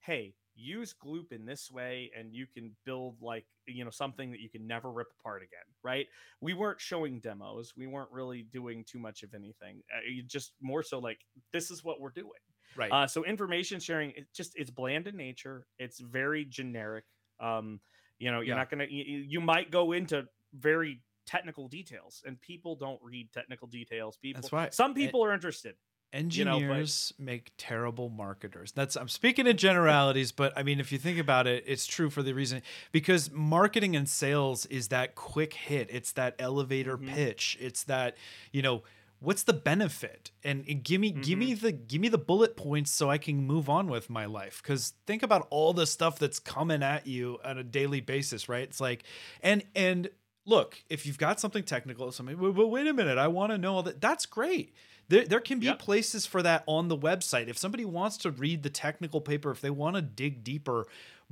hey 0.00 0.34
use 0.60 0.94
gloop 1.04 1.32
in 1.32 1.44
this 1.44 1.70
way 1.70 2.10
and 2.16 2.34
you 2.34 2.46
can 2.46 2.70
build 2.84 3.16
like 3.20 3.46
you 3.66 3.84
know 3.84 3.90
something 3.90 4.30
that 4.30 4.40
you 4.40 4.48
can 4.48 4.66
never 4.66 4.90
rip 4.90 5.08
apart 5.18 5.42
again 5.42 5.64
right 5.82 6.06
we 6.40 6.54
weren't 6.54 6.80
showing 6.80 7.18
demos 7.20 7.72
we 7.76 7.86
weren't 7.86 8.10
really 8.10 8.42
doing 8.52 8.84
too 8.84 8.98
much 8.98 9.22
of 9.22 9.32
anything 9.34 9.82
uh, 9.94 10.00
just 10.26 10.52
more 10.60 10.82
so 10.82 10.98
like 10.98 11.20
this 11.52 11.70
is 11.70 11.82
what 11.82 12.00
we're 12.00 12.10
doing 12.10 12.40
right. 12.76 12.92
uh, 12.92 13.06
so 13.06 13.24
information 13.24 13.80
sharing, 13.80 14.10
it 14.12 14.26
just 14.34 14.52
it's 14.56 14.70
bland 14.70 15.06
in 15.06 15.16
nature. 15.16 15.66
It's 15.78 16.00
very 16.00 16.44
generic. 16.44 17.04
Um, 17.38 17.80
you 18.18 18.30
know, 18.30 18.40
you're 18.40 18.54
Yeah. 18.54 18.56
not 18.56 18.70
gonna. 18.70 18.86
You, 18.88 19.18
you 19.18 19.40
might 19.40 19.70
go 19.70 19.92
into 19.92 20.26
very 20.52 21.00
technical 21.26 21.68
details, 21.68 22.22
and 22.26 22.40
people 22.40 22.76
don't 22.76 23.00
read 23.02 23.32
technical 23.32 23.68
details. 23.68 24.16
People, 24.16 24.42
That's 24.42 24.52
right. 24.52 24.74
Some 24.74 24.94
people 24.94 25.24
are 25.24 25.32
interested. 25.32 25.76
You 26.12 26.44
know, 26.44 26.52
but- 26.58 26.62
Engineers 26.64 27.12
make 27.18 27.52
terrible 27.56 28.08
marketers. 28.08 28.72
That's 28.72 28.96
I'm 28.96 29.08
speaking 29.08 29.46
in 29.46 29.56
generalities, 29.56 30.32
but 30.32 30.52
I 30.56 30.62
mean 30.62 30.80
if 30.80 30.90
you 30.92 30.98
think 30.98 31.18
about 31.18 31.46
it, 31.46 31.64
it's 31.66 31.86
true 31.86 32.10
for 32.10 32.22
the 32.22 32.32
reason 32.32 32.62
because 32.92 33.30
marketing 33.30 33.94
and 33.96 34.08
sales 34.08 34.66
is 34.66 34.88
that 34.88 35.14
quick 35.14 35.54
hit. 35.54 35.88
It's 35.90 36.12
that 36.12 36.34
elevator 36.38 36.96
Mhm. 36.98 37.08
pitch. 37.14 37.56
It's 37.60 37.84
that, 37.84 38.16
you 38.52 38.60
know, 38.62 38.82
what's 39.20 39.42
the 39.44 39.52
benefit? 39.52 40.30
And, 40.42 40.64
and 40.68 40.82
give 40.82 41.00
me 41.00 41.10
give 41.12 41.38
Mm-hmm. 41.38 41.38
me 41.38 41.54
the 41.54 41.72
give 41.72 42.00
me 42.00 42.08
the 42.08 42.18
bullet 42.18 42.56
points 42.56 42.90
so 42.90 43.08
I 43.10 43.18
can 43.18 43.46
move 43.46 43.68
on 43.68 43.86
with 43.88 44.10
my 44.10 44.24
life. 44.26 44.62
Cuz 44.64 44.94
think 45.06 45.22
about 45.22 45.46
all 45.50 45.72
the 45.72 45.86
stuff 45.86 46.18
that's 46.18 46.38
coming 46.40 46.82
at 46.82 47.06
you 47.06 47.38
on 47.44 47.56
a 47.58 47.62
daily 47.64 48.00
basis, 48.00 48.48
right? 48.48 48.64
It's 48.64 48.80
like 48.80 49.04
and 49.42 49.62
and 49.76 50.10
look, 50.46 50.82
if 50.88 51.06
you've 51.06 51.18
got 51.18 51.38
something 51.38 51.62
technical, 51.62 52.10
something, 52.10 52.36
well, 52.38 52.50
well, 52.50 52.68
wait 52.68 52.86
a 52.88 52.92
minute, 52.94 53.18
I 53.18 53.28
want 53.28 53.52
to 53.52 53.58
know 53.58 53.76
all 53.76 53.82
that. 53.84 54.00
That's 54.00 54.26
great. 54.26 54.74
There, 55.10 55.26
there 55.26 55.40
can 55.40 55.58
be 55.60 55.66
Yep. 55.66 55.78
places 55.80 56.24
for 56.24 56.42
that 56.42 56.62
on 56.66 56.88
the 56.88 56.96
website. 56.96 57.48
If 57.48 57.58
somebody 57.58 57.84
wants 57.84 58.16
to 58.18 58.30
read 58.30 58.62
the 58.62 58.70
technical 58.70 59.20
paper, 59.20 59.50
if 59.50 59.60
they 59.60 59.70
want 59.70 59.96
to 59.96 60.02
dig 60.02 60.42
deeper, 60.44 60.86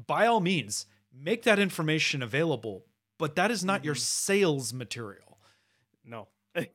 by 0.06 0.26
all 0.26 0.40
means, 0.40 0.86
make 1.12 1.44
that 1.44 1.58
information 1.58 2.22
available. 2.22 2.84
But 3.18 3.34
that 3.36 3.50
is 3.50 3.64
not 3.64 3.84
your 3.84 3.94
Mhm. 3.94 4.00
sales 4.00 4.72
material. 4.72 5.38
No. 6.04 6.28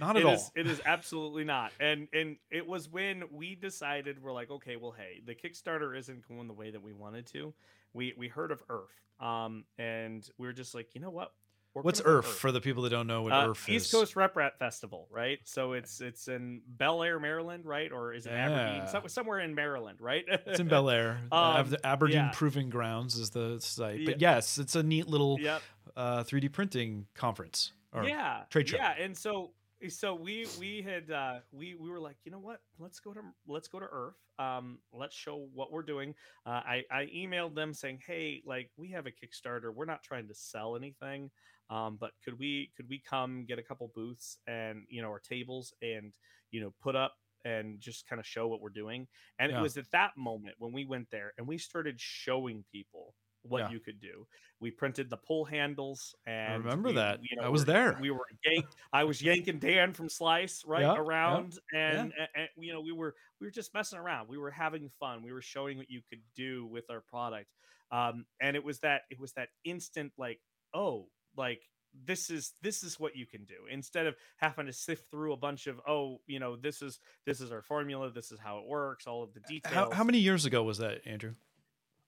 Not 0.00 0.16
It 0.16 0.24
at 0.24 0.32
is- 0.32 0.40
all. 0.40 0.52
it 0.56 0.66
is 0.66 0.80
absolutely 0.86 1.44
not. 1.44 1.70
And 1.78 2.08
and 2.14 2.38
it 2.50 2.66
was 2.66 2.88
when 2.88 3.24
we 3.30 3.54
decided 3.54 4.22
we're 4.22 4.32
like, 4.32 4.50
okay, 4.50 4.76
well, 4.76 4.92
hey, 4.92 5.20
the 5.26 5.34
Kickstarter 5.34 5.94
isn't 5.98 6.26
going 6.26 6.46
the 6.46 6.54
way 6.54 6.70
that 6.70 6.80
we 6.82 6.94
wanted 6.94 7.26
to. 7.26 7.52
We 7.92 8.14
we 8.16 8.28
heard 8.28 8.52
of 8.52 8.62
ERRF, 8.68 8.88
um, 9.24 9.66
and 9.76 10.26
we 10.38 10.48
are 10.48 10.52
just 10.54 10.74
like, 10.74 10.94
you 10.94 11.02
know 11.02 11.10
what? 11.10 11.34
What's 11.74 12.00
ERRF 12.02 12.24
for 12.24 12.52
the 12.52 12.60
people 12.60 12.82
that 12.82 12.90
don't 12.90 13.06
know 13.06 13.22
what 13.22 13.32
Uh, 13.32 13.46
ERRF 13.48 13.68
is? 13.68 13.84
East 13.84 13.92
Coast 13.92 14.14
RepRap 14.14 14.58
Festival, 14.58 15.08
right? 15.10 15.38
So 15.44 15.72
it's 15.72 16.00
it's 16.00 16.28
in 16.28 16.60
Bel 16.66 17.02
Air, 17.02 17.18
Maryland, 17.18 17.64
right? 17.64 17.90
Or 17.90 18.12
is 18.12 18.26
it 18.26 18.32
Aberdeen? 18.32 18.82
Yeah. 18.82 18.86
Some, 18.86 19.08
somewhere 19.08 19.40
in 19.40 19.54
Maryland, 19.54 19.98
right? 20.00 20.24
It's 20.28 20.60
in 20.60 20.68
Bel 20.68 20.90
Air. 20.90 21.20
Um, 21.32 21.70
the 21.70 21.84
Aberdeen 21.86 22.16
yeah. 22.16 22.30
Proving 22.34 22.68
Grounds 22.68 23.14
is 23.16 23.30
the 23.30 23.58
site. 23.60 24.04
But 24.04 24.20
Yeah. 24.20 24.34
yes, 24.34 24.58
it's 24.58 24.76
a 24.76 24.82
neat 24.82 25.08
little 25.08 25.38
yep. 25.40 25.62
uh, 25.96 26.24
3D 26.24 26.52
printing 26.52 27.06
conference. 27.14 27.72
Or, 27.94 28.04
yeah 28.04 28.44
trade 28.48 28.70
show. 28.70 28.76
yeah 28.78 28.94
and 28.98 29.14
so 29.14 29.52
so 29.88 30.14
we 30.14 30.46
we 30.58 30.80
had 30.80 31.10
uh 31.10 31.40
we 31.52 31.74
we 31.74 31.90
were 31.90 32.00
like 32.00 32.16
you 32.24 32.32
know 32.32 32.38
what 32.38 32.60
let's 32.78 33.00
go 33.00 33.12
to 33.12 33.20
let's 33.46 33.68
go 33.68 33.78
to 33.80 33.84
ERRF 33.86 34.14
um 34.38 34.78
let's 34.94 35.14
show 35.14 35.46
what 35.52 35.70
we're 35.70 35.82
doing 35.82 36.14
uh 36.46 36.62
i 36.64 36.84
i 36.90 37.04
emailed 37.14 37.54
them 37.54 37.74
saying 37.74 37.98
hey 38.06 38.42
like 38.46 38.70
we 38.78 38.88
have 38.92 39.04
a 39.06 39.10
kickstarter 39.10 39.74
we're 39.74 39.84
not 39.84 40.02
trying 40.02 40.26
to 40.26 40.34
sell 40.34 40.74
anything 40.74 41.30
um 41.72 41.96
but 42.00 42.10
could 42.24 42.38
we 42.38 42.70
could 42.76 42.88
we 42.88 42.98
come 43.14 43.44
get 43.46 43.58
a 43.58 43.62
couple 43.62 43.90
booths 43.94 44.38
and 44.46 44.84
you 44.88 45.00
know 45.02 45.08
our 45.14 45.20
tables 45.34 45.72
and 45.82 46.10
you 46.50 46.60
know 46.60 46.72
put 46.86 46.94
up 46.94 47.14
and 47.44 47.80
just 47.80 48.06
kind 48.08 48.20
of 48.20 48.26
show 48.26 48.46
what 48.48 48.60
we're 48.60 48.78
doing 48.84 49.06
and 49.40 49.50
Yeah. 49.50 49.58
it 49.58 49.62
was 49.62 49.76
at 49.76 49.90
that 49.92 50.12
moment 50.16 50.54
when 50.58 50.72
we 50.72 50.84
went 50.84 51.08
there 51.10 51.32
and 51.38 51.46
we 51.46 51.58
started 51.58 51.96
showing 52.00 52.64
people 52.70 53.14
what 53.42 53.58
Yeah. 53.62 53.70
you 53.70 53.80
could 53.80 54.00
do 54.00 54.26
we 54.60 54.70
printed 54.70 55.10
the 55.10 55.16
pull 55.16 55.44
handles 55.44 56.14
and 56.26 56.52
I 56.52 56.56
remember 56.56 56.90
we- 56.90 56.94
that. 56.94 57.18
you 57.22 57.40
I 57.42 57.48
was 57.48 57.64
there. 57.64 57.98
we 58.00 58.10
were 58.12 58.26
yank, 58.46 58.66
I 58.92 59.02
was 59.02 59.20
yanking 59.20 59.58
Dan 59.58 59.92
from 59.92 60.08
Slice 60.08 60.64
right 60.64 60.82
Yeah, 60.82 60.94
yeah, 60.94 61.00
around, 61.00 61.58
and, 61.74 62.12
a- 62.12 62.38
and, 62.38 62.48
you 62.56 62.72
know 62.72 62.80
we 62.80 62.92
were 62.92 63.14
we 63.40 63.46
were 63.48 63.50
just 63.60 63.74
messing 63.74 63.98
around. 63.98 64.28
We 64.28 64.38
were 64.38 64.52
having 64.52 64.88
fun. 65.00 65.24
We 65.24 65.32
were 65.32 65.42
showing 65.42 65.76
what 65.78 65.90
you 65.90 66.00
could 66.08 66.22
do 66.36 66.66
with 66.66 66.84
our 66.90 67.00
product, 67.00 67.48
um, 67.90 68.24
and 68.40 68.54
it 68.54 68.62
was 68.62 68.78
that 68.86 69.00
it 69.10 69.18
was 69.18 69.32
that 69.32 69.48
instant 69.64 70.12
like 70.16 70.40
oh 70.74 71.08
like 71.36 71.68
this 72.06 72.30
is 72.30 72.54
this 72.62 72.82
is 72.82 72.98
what 72.98 73.16
you 73.16 73.26
can 73.26 73.44
do 73.44 73.54
instead 73.70 74.06
of 74.06 74.14
having 74.38 74.66
to 74.66 74.72
sift 74.72 75.10
through 75.10 75.32
a 75.32 75.36
bunch 75.36 75.66
of 75.66 75.80
oh 75.86 76.20
you 76.26 76.38
know 76.38 76.56
this 76.56 76.80
is 76.80 76.98
this 77.26 77.40
is 77.40 77.52
our 77.52 77.62
formula 77.62 78.10
this 78.10 78.32
is 78.32 78.38
how 78.38 78.58
it 78.58 78.66
works 78.66 79.06
all 79.06 79.22
of 79.22 79.34
the 79.34 79.40
details 79.40 79.74
How, 79.74 79.90
how 79.90 80.04
many 80.04 80.18
years 80.18 80.44
ago 80.46 80.62
was 80.62 80.78
that, 80.78 81.00
Andrew? 81.06 81.32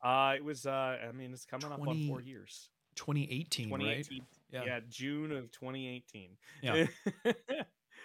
uh 0.02 0.32
it 0.36 0.44
was 0.44 0.66
uh 0.66 0.96
i 1.08 1.12
mean 1.12 1.32
it's 1.32 1.44
coming 1.44 1.70
up 1.70 1.80
on 1.86 2.06
four 2.08 2.20
years 2.20 2.68
2018, 2.96 3.70
right? 3.70 4.06
Yeah. 4.50 4.64
yeah 4.64 4.80
june 4.88 5.32
of 5.32 5.50
2018 5.50 6.30
Yeah. 6.62 6.86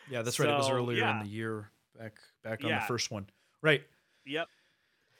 Yeah, 0.10 0.24
that's 0.24 0.40
right. 0.40 0.50
It 0.50 0.58
was 0.58 0.70
earlier 0.70 1.00
yeah. 1.00 1.20
in 1.20 1.26
the 1.26 1.30
year, 1.32 1.70
back 1.98 2.14
back 2.44 2.64
on 2.64 2.72
the 2.72 2.82
first 2.88 3.12
one. 3.12 3.28
Right. 3.62 3.84
yep 4.26 4.48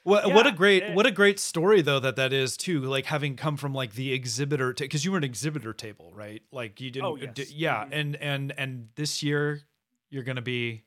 What 0.02 0.32
what 0.32 0.46
a 0.46 0.52
great 0.52 0.82
eh. 0.82 0.94
what 0.94 1.04
a 1.06 1.10
great 1.10 1.38
story 1.38 1.82
though 1.82 2.00
that 2.00 2.16
that 2.16 2.32
is 2.32 2.56
too. 2.56 2.80
Like 2.80 3.06
having 3.06 3.36
come 3.36 3.56
from 3.56 3.74
like 3.74 3.94
the 3.94 4.12
exhibitor 4.12 4.72
because 4.72 5.04
you 5.04 5.12
were 5.12 5.18
an 5.18 5.24
exhibitor 5.24 5.72
table, 5.72 6.10
right? 6.14 6.42
Like 6.50 6.80
you 6.80 6.90
didn't. 6.90 7.04
Oh, 7.06 7.16
d- 7.16 7.28
yes. 7.36 7.50
yeah, 7.52 7.84
Mhm. 7.84 7.88
and 7.92 8.16
and 8.16 8.54
and 8.56 8.88
this 8.94 9.22
year 9.22 9.60
you're 10.08 10.24
gonna 10.24 10.40
be 10.42 10.84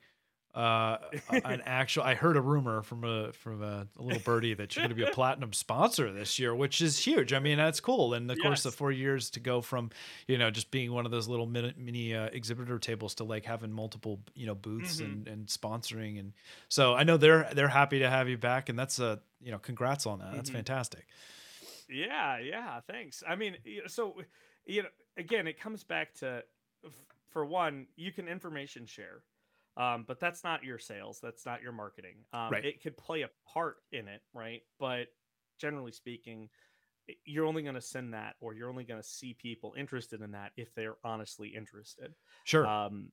uh 0.54 0.98
an 1.44 1.62
actual 1.66 2.04
i 2.04 2.14
heard 2.14 2.38
a 2.38 2.42
rumor 2.42 2.84
from 2.84 3.04
a 3.04 3.32
from 3.34 3.64
a, 3.64 3.88
a 3.98 4.02
little 4.04 4.20
birdie 4.20 4.54
that 4.54 4.76
you're 4.76 4.84
going 4.84 4.90
to 4.90 4.96
be 4.96 5.02
a 5.02 5.08
platinum 5.16 5.52
sponsor 5.52 6.12
this 6.14 6.38
year 6.38 6.54
which 6.56 6.80
is 6.80 6.98
huge 7.00 7.34
i 7.34 7.40
mean 7.40 7.58
that's 7.58 7.80
cool 7.80 8.14
and 8.14 8.30
of 8.30 8.40
course 8.40 8.62
the 8.62 8.72
four 8.72 8.92
years 8.92 9.32
to 9.32 9.40
go 9.40 9.62
from 9.62 9.90
you 10.28 10.38
know 10.38 10.52
just 10.52 10.70
being 10.70 10.92
one 10.92 11.06
of 11.06 11.12
those 11.12 11.28
little 11.28 11.48
mini, 11.48 11.74
mini 11.76 12.14
uh, 12.16 12.26
exhibitor 12.34 12.78
tables 12.78 13.16
to 13.16 13.24
like 13.24 13.46
having 13.46 13.72
multiple 13.72 14.20
you 14.36 14.46
know 14.46 14.54
booths 14.56 15.00
Mhm. 15.02 15.06
and 15.06 15.28
and 15.28 15.48
sponsoring 15.48 16.20
and 16.20 16.34
so 16.70 16.94
i 16.94 17.04
know 17.04 17.18
they're 17.18 17.50
they're 17.56 17.68
happy 17.68 18.00
to 18.00 18.10
have 18.10 18.30
you 18.30 18.38
back 18.38 18.70
and 18.70 18.78
that's 18.78 19.00
a 19.00 19.20
you 19.42 19.52
know 19.52 19.58
congrats 19.58 20.06
on 20.06 20.20
that 20.20 20.36
that's 20.36 20.50
Mhm. 20.50 20.54
fantastic 20.54 21.08
Yeah, 21.90 22.40
yeah, 22.40 22.80
thanks. 22.82 23.24
I 23.28 23.36
mean, 23.36 23.58
so 23.88 24.16
you 24.66 24.84
know, 24.84 24.90
again, 25.18 25.48
it 25.48 25.60
comes 25.60 25.84
back 25.84 26.14
to 26.16 26.44
for 27.30 27.46
one, 27.46 27.88
you 27.96 28.12
can 28.12 28.28
information 28.28 28.86
share. 28.86 29.24
Um, 29.76 30.04
but 30.08 30.20
that's 30.20 30.44
not 30.44 30.64
your 30.64 30.78
sales, 30.80 31.20
that's 31.22 31.46
not 31.46 31.62
your 31.62 31.72
marketing. 31.72 32.26
Um, 32.34 32.52
Right. 32.52 32.64
it 32.64 32.82
could 32.82 32.98
play 32.98 33.24
a 33.24 33.30
part 33.48 33.78
in 33.92 34.08
it, 34.08 34.22
right? 34.34 34.62
But 34.80 35.08
generally 35.60 35.92
speaking, 35.92 36.50
you're 37.26 37.46
only 37.46 37.64
going 37.64 37.76
to 37.76 37.82
send 37.82 38.14
that 38.14 38.36
or 38.40 38.54
you're 38.54 38.70
only 38.70 38.86
going 38.86 39.02
to 39.02 39.08
see 39.08 39.34
people 39.34 39.74
interested 39.78 40.22
in 40.22 40.32
that 40.32 40.54
if 40.56 40.74
they're 40.74 40.98
honestly 41.04 41.50
interested 41.50 42.16
sure 42.44 42.66
um 42.66 43.12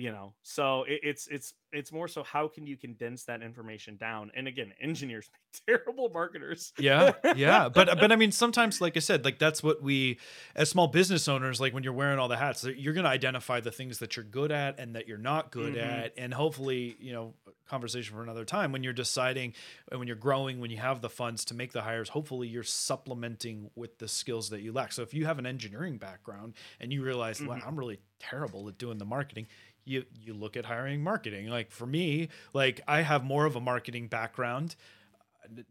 you 0.00 0.10
know 0.10 0.32
so 0.42 0.84
it, 0.84 1.00
it's 1.02 1.26
it's 1.28 1.52
it's 1.72 1.92
more 1.92 2.08
so 2.08 2.22
how 2.22 2.48
can 2.48 2.66
you 2.66 2.76
condense 2.76 3.24
that 3.24 3.42
information 3.42 3.96
down 3.96 4.30
and 4.34 4.48
again 4.48 4.72
engineers 4.80 5.28
make 5.68 5.78
terrible 5.84 6.08
marketers 6.08 6.72
yeah 6.78 7.12
yeah 7.36 7.68
but 7.74 7.86
but 8.00 8.10
i 8.10 8.16
mean 8.16 8.32
sometimes 8.32 8.80
like 8.80 8.96
i 8.96 9.00
said 9.00 9.24
like 9.24 9.38
that's 9.38 9.62
what 9.62 9.82
we 9.82 10.18
as 10.56 10.68
small 10.70 10.86
business 10.88 11.28
owners 11.28 11.60
like 11.60 11.74
when 11.74 11.82
you're 11.84 11.92
wearing 11.92 12.18
all 12.18 12.28
the 12.28 12.36
hats 12.36 12.64
you're 12.64 12.94
going 12.94 13.04
to 13.04 13.10
identify 13.10 13.60
the 13.60 13.70
things 13.70 13.98
that 13.98 14.16
you're 14.16 14.24
good 14.24 14.50
at 14.50 14.78
and 14.80 14.94
that 14.96 15.06
you're 15.06 15.18
not 15.18 15.50
good 15.50 15.74
Mhm. 15.74 15.82
at 16.04 16.12
and 16.16 16.32
hopefully 16.34 16.96
you 16.98 17.12
know 17.12 17.34
conversation 17.68 18.16
for 18.16 18.22
another 18.22 18.44
time 18.44 18.72
when 18.72 18.82
you're 18.82 18.92
deciding 18.92 19.52
and 19.90 19.98
when 20.00 20.08
you're 20.08 20.16
growing 20.16 20.58
when 20.60 20.70
you 20.70 20.78
have 20.78 21.00
the 21.02 21.10
funds 21.10 21.44
to 21.44 21.54
make 21.54 21.72
the 21.72 21.82
hires 21.82 22.08
hopefully 22.08 22.48
you're 22.48 22.64
supplementing 22.64 23.70
with 23.74 23.98
the 23.98 24.08
skills 24.08 24.50
that 24.50 24.60
you 24.62 24.72
lack 24.72 24.92
so 24.92 25.02
if 25.02 25.14
you 25.14 25.26
have 25.26 25.38
an 25.38 25.46
engineering 25.46 25.96
background 25.98 26.54
and 26.80 26.92
you 26.92 27.02
realize 27.02 27.40
wow 27.42 27.54
Mhm. 27.56 27.66
i'm 27.66 27.78
really 27.78 27.98
terrible 28.20 28.68
at 28.68 28.78
doing 28.78 28.98
the 28.98 29.04
marketing. 29.04 29.46
You 29.84 30.04
you 30.20 30.34
look 30.34 30.56
at 30.56 30.66
hiring 30.66 31.02
marketing. 31.02 31.48
Like 31.48 31.70
for 31.72 31.86
me 31.86 32.28
like 32.52 32.80
i 32.86 33.00
have 33.02 33.24
more 33.24 33.46
of 33.46 33.56
a 33.56 33.60
marketing 33.60 34.06
background 34.08 34.76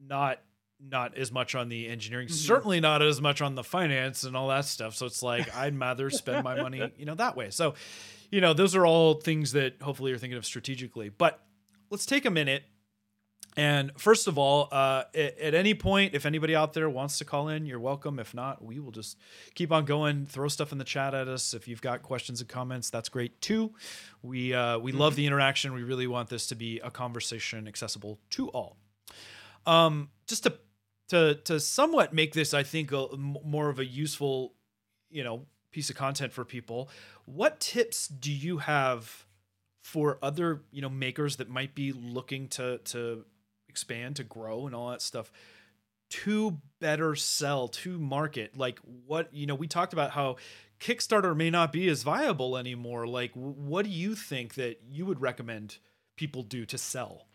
not 0.03 0.39
not 0.81 1.17
as 1.17 1.31
much 1.31 1.55
on 1.55 1.67
the 1.69 1.87
engineering 1.89 2.27
Mhm. 2.29 2.31
certainly 2.31 2.79
not 2.79 3.01
as 3.01 3.19
much 3.21 3.41
on 3.41 3.55
the 3.55 3.63
finance 3.63 4.23
and 4.23 4.35
all 4.35 4.47
that 4.47 4.65
stuff. 4.65 4.95
So 4.95 5.05
it's 5.05 5.21
like 5.21 5.53
i'd 5.55 5.77
rather 5.79 6.09
spend 6.09 6.43
my 6.43 6.61
money 6.61 6.91
you 6.97 7.05
know 7.05 7.15
that 7.15 7.35
way. 7.35 7.49
So 7.51 7.75
you 8.31 8.41
know 8.41 8.53
those 8.53 8.75
are 8.75 8.85
all 8.85 9.15
things 9.15 9.51
that 9.53 9.81
hopefully 9.81 10.09
you're 10.11 10.19
thinking 10.19 10.37
of 10.37 10.45
strategically. 10.45 11.09
But 11.09 11.39
let's 11.89 12.05
take 12.05 12.25
a 12.25 12.29
minute 12.31 12.63
and 13.59 13.91
first 13.97 14.27
of 14.27 14.37
all 14.37 14.67
uh, 14.71 15.03
at, 15.13 15.37
at 15.37 15.53
any 15.53 15.73
point 15.73 16.15
if 16.15 16.25
anybody 16.25 16.55
out 16.55 16.73
there 16.73 16.89
wants 16.89 17.17
to 17.17 17.25
call 17.25 17.49
in 17.49 17.65
you're 17.65 17.79
welcome. 17.79 18.19
If 18.19 18.33
not 18.33 18.63
we 18.63 18.79
will 18.79 18.91
just 18.91 19.17
keep 19.55 19.71
on 19.71 19.85
going. 19.85 20.25
Throw 20.25 20.47
stuff 20.47 20.71
in 20.71 20.77
the 20.77 20.83
chat 20.83 21.13
at 21.13 21.27
us. 21.27 21.53
If 21.53 21.67
you've 21.67 21.81
got 21.81 22.01
questions 22.01 22.41
and 22.41 22.49
comments 22.49 22.89
that's 22.89 23.09
great 23.09 23.41
too. 23.41 23.73
We 24.21 24.53
uh, 24.53 24.79
we 24.79 24.91
love 24.91 25.15
the 25.15 25.25
interaction. 25.25 25.73
We 25.73 25.83
really 25.83 26.07
want 26.07 26.29
this 26.29 26.47
to 26.47 26.55
be 26.55 26.79
a 26.79 26.91
conversation 26.91 27.67
accessible 27.67 28.19
to 28.31 28.49
all. 28.49 28.77
Um, 29.65 30.09
just 30.27 30.43
to 30.43 30.53
to 31.09 31.35
to 31.35 31.59
somewhat 31.59 32.13
make 32.13 32.33
this, 32.33 32.53
I 32.53 32.63
think, 32.63 32.91
a, 32.91 33.07
more 33.17 33.69
of 33.69 33.79
a 33.79 33.85
useful, 33.85 34.53
you 35.09 35.23
know, 35.23 35.45
piece 35.71 35.89
of 35.89 35.95
content 35.95 36.33
for 36.33 36.45
people. 36.45 36.89
What 37.25 37.59
tips 37.59 38.07
do 38.07 38.31
you 38.31 38.59
have 38.59 39.25
for 39.81 40.19
other, 40.21 40.61
you 40.71 40.81
know, 40.81 40.89
makers 40.89 41.37
that 41.37 41.49
might 41.49 41.75
be 41.75 41.91
looking 41.91 42.47
to 42.49 42.77
to 42.79 43.25
expand, 43.69 44.17
to 44.17 44.23
grow, 44.23 44.65
and 44.65 44.75
all 44.75 44.89
that 44.89 45.01
stuff? 45.01 45.31
To 46.09 46.59
better 46.79 47.15
sell, 47.15 47.67
to 47.67 47.99
market, 47.99 48.57
like 48.57 48.79
what 49.05 49.33
you 49.33 49.45
know, 49.45 49.55
we 49.55 49.67
talked 49.67 49.93
about 49.93 50.11
how 50.11 50.37
Kickstarter 50.79 51.35
may 51.35 51.49
not 51.49 51.71
be 51.71 51.87
as 51.87 52.03
viable 52.03 52.57
anymore. 52.57 53.05
Like, 53.05 53.31
what 53.33 53.85
do 53.85 53.91
you 53.91 54.15
think 54.15 54.55
that 54.55 54.81
you 54.89 55.05
would 55.05 55.21
recommend 55.21 55.77
people 56.15 56.41
do 56.41 56.65
to 56.65 56.77
sell? 56.77 57.27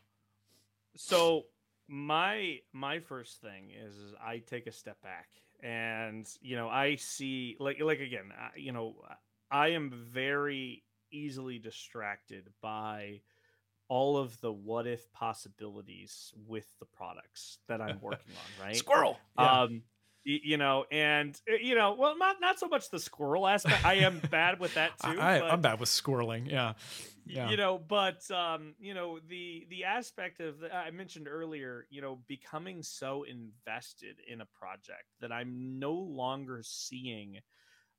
so 0.97 1.45
my 1.89 2.59
my 2.73 2.99
first 3.01 3.41
thing 3.41 3.71
is, 3.71 3.95
i 4.25 4.39
take 4.39 4.67
a 4.67 4.73
step 4.73 5.01
back 5.03 5.29
and 5.63 6.29
you 6.41 6.57
know 6.57 6.69
i 6.69 6.95
see 6.97 7.57
like 7.59 7.81
like 7.81 8.01
again 8.01 8.33
I, 8.39 8.59
you 8.59 8.73
know 8.73 8.95
i 9.51 9.69
am 9.69 9.91
very 9.91 10.83
easily 11.11 11.59
distracted 11.59 12.49
by 12.61 13.21
all 13.89 14.17
of 14.17 14.41
the 14.41 14.53
what 14.53 14.87
if 14.87 15.13
possibilities 15.13 16.33
with 16.47 16.67
the 16.81 16.87
products 16.87 17.59
that 17.69 17.81
i'm 17.81 17.99
working 18.03 18.33
on 18.61 18.67
right 18.67 18.77
Squirrel. 18.77 19.19
Yeah. 19.39 19.63
um 19.63 19.83
you 20.27 20.57
know 20.57 20.87
and 20.91 21.39
uh, 21.51 21.57
you 21.61 21.75
know 21.75 21.95
well 21.99 22.17
not 22.17 22.37
not 22.41 22.59
so 22.59 22.67
much 22.67 22.89
the 22.91 22.99
squirrel 22.99 23.47
aspect 23.47 23.85
i 23.85 23.95
am 23.95 24.21
bad 24.31 24.59
with 24.59 24.73
that 24.75 24.99
too 25.03 25.21
I, 25.21 25.41
but- 25.41 25.51
I'm 25.51 25.61
bad 25.61 25.81
with 25.81 25.91
squirreling. 25.91 26.51
Yeah. 26.51 26.73
Yeah. 27.27 27.49
you 27.51 27.57
know 27.57 27.79
but 27.79 28.31
um 28.31 28.75
you 28.79 28.93
know 28.93 29.19
the 29.29 29.67
the 29.71 29.85
aspect 29.85 30.41
of 30.41 30.61
the, 30.61 30.75
i 30.75 30.91
mentioned 30.91 31.27
earlier 31.27 31.87
you 31.91 32.03
know 32.03 32.19
becoming 32.29 32.83
so 32.83 33.25
invested 33.25 34.17
in 34.31 34.43
a 34.43 34.47
project 34.47 35.05
that 35.23 35.33
i'm 35.33 35.79
no 35.79 35.93
longer 35.95 36.61
seeing 36.63 37.39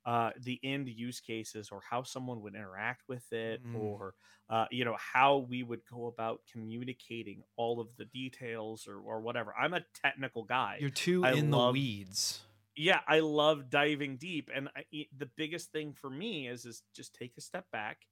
uh 0.05 0.29
the 0.41 0.59
end 0.63 0.87
use 0.87 1.19
cases 1.19 1.69
or 1.71 1.81
how 1.89 2.03
someone 2.03 2.41
would 2.41 2.53
interact 2.55 3.03
with 3.07 3.31
it 3.33 3.61
Mm. 3.65 3.75
or 3.75 4.13
uh 4.49 4.65
you 4.71 4.85
know 4.85 4.95
how 4.99 5.37
we 5.37 5.63
would 5.63 5.81
go 5.91 6.05
about 6.07 6.41
communicating 6.51 7.43
all 7.55 7.79
of 7.79 7.87
the 7.97 8.05
details 8.05 8.87
or 8.87 8.97
or 8.99 9.21
whatever 9.21 9.53
i'm 9.59 9.73
a 9.73 9.81
technical 10.03 10.43
guy 10.43 10.77
You're 10.79 10.89
too 10.89 11.23
I 11.25 11.31
in 11.33 11.49
love- 11.51 11.73
the 11.73 11.79
weeds. 11.79 12.41
yeah 12.75 12.99
i 13.07 13.19
love 13.19 13.69
diving 13.69 14.17
deep 14.17 14.49
and 14.53 14.69
I, 14.75 14.83
the 15.17 15.29
biggest 15.37 15.71
thing 15.71 15.93
for 15.93 16.09
me 16.09 16.47
is 16.47 16.65
is 16.65 16.83
just 16.95 17.15
take 17.15 17.33
a 17.37 17.41
step 17.41 17.65
back 17.71 18.05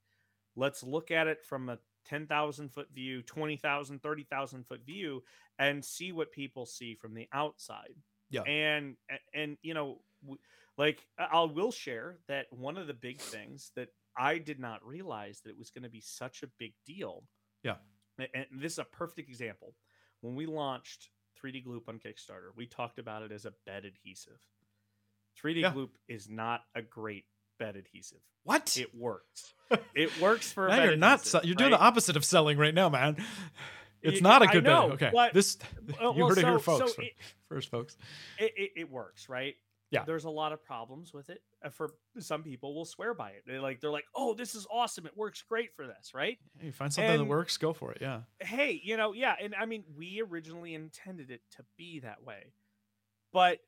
let's 0.56 0.82
look 0.82 1.10
at 1.10 1.26
it 1.26 1.42
from 1.44 1.68
a 1.68 1.78
10,000 2.06 2.68
foot 2.70 2.88
view 2.92 3.22
20,000 3.22 4.02
30,000 4.02 4.66
foot 4.66 4.84
view 4.84 5.22
and 5.58 5.84
see 5.84 6.12
what 6.12 6.32
people 6.32 6.66
see 6.66 6.94
from 6.94 7.14
the 7.14 7.28
outside 7.32 7.94
Yeah. 8.30 8.42
and 8.42 8.96
and 9.32 9.56
you 9.62 9.74
know 9.74 10.00
like 10.78 11.06
I- 11.18 11.28
i 11.32 11.42
will 11.44 11.70
share 11.72 12.18
that 12.28 12.46
one 12.50 12.76
of 12.76 12.86
the 12.86 12.94
big 12.94 13.20
things 13.20 13.70
that 13.76 13.88
i 14.16 14.38
did 14.38 14.58
not 14.58 14.84
realize 14.86 15.40
that 15.40 15.50
it 15.50 15.58
was 15.58 15.70
going 15.70 15.84
to 15.84 15.90
be 15.90 16.00
such 16.00 16.42
a 16.42 16.48
big 16.58 16.72
deal 16.86 17.24
Yeah. 17.62 17.76
and 18.18 18.46
this 18.52 18.72
is 18.74 18.78
a 18.78 18.84
perfect 18.84 19.28
example 19.28 19.74
when 20.20 20.34
we 20.34 20.46
launched 20.46 21.10
3d 21.42 21.64
gloop 21.66 21.88
on 21.88 21.98
kickstarter 21.98 22.50
we 22.56 22.66
talked 22.66 22.98
about 22.98 23.22
it 23.22 23.32
as 23.32 23.44
a 23.44 23.52
bed 23.66 23.84
adhesive 23.84 24.40
3d 25.42 25.60
Yeah. 25.60 25.72
gloop 25.72 25.90
is 26.08 26.28
not 26.28 26.62
a 26.74 26.82
great 26.82 27.24
bed 27.58 27.76
adhesive. 27.76 28.18
What? 28.42 28.76
It 28.76 28.92
works. 28.94 29.54
It 29.94 30.20
works 30.20 30.50
for. 30.52 30.68
now 30.68 30.76
bed 30.76 30.84
you're 30.86 30.96
not. 30.96 31.20
adhesive, 31.20 31.42
se- 31.42 31.46
you're 31.48 31.54
doing 31.54 31.70
right? 31.72 31.78
the 31.78 31.84
opposite 31.84 32.16
of 32.16 32.24
selling 32.24 32.58
right 32.58 32.74
now, 32.74 32.88
man. 32.88 33.16
It's 34.02 34.20
not 34.20 34.42
a 34.42 34.46
good 34.48 34.64
know, 34.64 34.88
bed. 34.88 34.92
Okay, 34.94 35.10
but- 35.14 35.32
this 35.32 35.56
you 35.88 35.94
well, 36.00 36.28
heard 36.28 36.38
it 36.38 36.44
here, 36.44 36.58
so- 36.58 36.78
so 36.78 36.78
folks. 36.86 36.94
it- 36.98 37.12
first, 37.48 37.70
folks. 37.70 37.96
it, 38.38 38.52
it, 38.56 38.70
it 38.76 38.90
works, 38.90 39.28
right? 39.28 39.54
Yeah. 39.94 40.04
There's 40.04 40.24
a 40.24 40.30
lot 40.30 40.52
of 40.52 40.62
problems 40.62 41.12
with 41.14 41.30
it. 41.30 41.42
Uh, 41.64 41.70
For 41.70 41.90
some 42.18 42.42
people, 42.42 42.74
will 42.74 42.84
swear 42.84 43.14
by 43.14 43.30
it. 43.30 43.44
They 43.46 43.58
like 43.58 43.80
they're 43.80 43.90
like, 43.90 44.06
"Oh, 44.14 44.34
this 44.34 44.54
is 44.54 44.66
awesome! 44.70 45.06
It 45.06 45.16
works 45.16 45.42
great 45.42 45.74
for 45.74 45.86
this, 45.86 46.12
right?" 46.14 46.38
Hey, 46.58 46.70
find 46.70 46.92
something 46.92 47.18
that 47.18 47.24
works. 47.24 47.56
Go 47.56 47.72
for 47.72 47.92
it. 47.92 47.98
Yeah. 48.00 48.22
Hey, 48.40 48.80
you 48.82 48.96
know, 48.96 49.12
yeah, 49.12 49.34
and 49.40 49.54
I 49.54 49.66
mean, 49.66 49.84
we 49.96 50.20
originally 50.20 50.74
intended 50.74 51.30
it 51.30 51.40
to 51.56 51.64
be 51.76 52.00
that 52.00 52.22
way, 52.22 52.52
but 53.32 53.60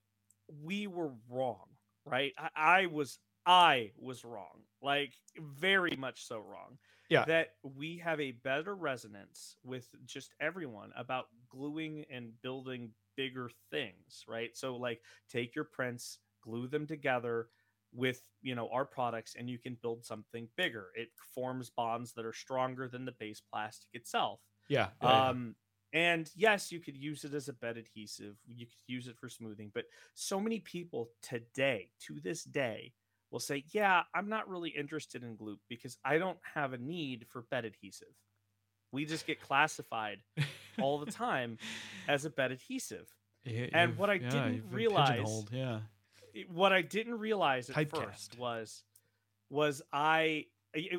we 0.63 0.87
were 0.87 1.11
wrong, 1.29 1.67
right? 2.05 2.33
I, 2.39 2.49
I 2.57 2.87
was, 2.87 3.19
I 3.45 3.93
was 3.99 4.25
wrong, 4.25 4.63
like 4.83 5.13
very 5.39 5.97
much 5.97 6.25
so 6.25 6.39
wrong. 6.39 6.79
Yeah. 7.09 7.25
That 7.25 7.51
we 7.63 7.99
have 7.99 8.21
a 8.21 8.33
better 8.33 8.75
resonance 8.75 9.57
with 9.63 9.89
just 10.05 10.35
everyone 10.41 10.91
about 10.97 11.27
gluing 11.49 12.05
and 12.11 12.33
building 12.43 12.91
bigger 13.17 13.51
things, 13.71 14.25
right? 14.29 14.57
So, 14.57 14.77
like, 14.77 15.01
take 15.31 15.55
your 15.55 15.65
prints, 15.65 16.19
glue 16.43 16.67
them 16.69 16.87
together 16.87 17.49
with 17.93 18.21
you 18.43 18.55
know 18.55 18.69
our 18.73 18.85
products 18.85 19.35
and 19.39 19.49
you 19.49 19.59
can 19.59 19.77
build 19.81 20.05
something 20.05 20.49
bigger 20.57 20.89
it 20.95 21.09
forms 21.35 21.71
bonds 21.71 22.13
that 22.13 22.27
are 22.27 22.33
stronger 22.33 22.89
than 22.89 23.05
the 23.05 23.13
base 23.13 23.41
plastic 23.53 23.89
itself 23.95 24.41
Yeah. 24.69 24.89
yeah, 25.01 25.09
yeah. 25.09 25.29
um 25.29 25.55
and 25.93 26.29
yes 26.35 26.71
you 26.73 26.81
could 26.81 26.97
use 26.97 27.25
it 27.25 27.33
as 27.33 27.49
a 27.49 27.53
bed 27.53 27.77
adhesive 27.79 28.37
you 28.47 28.67
could 28.67 28.75
use 28.89 29.07
it 29.07 29.17
for 29.17 29.29
smoothing 29.29 29.71
but 29.73 29.85
so 30.15 30.41
many 30.41 30.59
people 30.61 31.11
today 31.23 31.91
to 32.07 32.21
this 32.21 32.43
day 32.45 32.93
will 33.31 33.41
say 33.41 33.65
yeah 33.73 34.03
i'm 34.15 34.29
not 34.29 34.49
really 34.49 34.71
interested 34.71 35.23
in 35.23 35.37
glue 35.37 35.59
because 35.69 35.97
i 36.05 36.19
don't 36.19 36.39
have 36.55 36.73
a 36.73 36.79
need 36.79 37.25
for 37.29 37.43
bed 37.51 37.65
adhesive 37.65 38.09
we 38.93 39.05
just 39.05 39.27
get 39.27 39.41
classified 39.41 40.19
all 40.81 40.99
the 40.99 41.11
time 41.11 41.59
as 42.09 42.25
a 42.25 42.31
bed 42.31 42.53
adhesive 42.53 43.07
and 43.45 43.97
what 43.97 44.11
I 44.11 44.15
yeah, 44.15 44.29
didn't 44.31 44.65
realize- 44.71 45.45
Yeah. 45.53 45.81
what 46.49 46.73
I 46.73 46.83
didn't 46.83 47.19
realize 47.19 47.71
at 47.71 47.77
Typecast. 47.77 48.05
first 48.05 48.39
was 48.39 48.83
was 49.51 49.83
I 49.93 50.47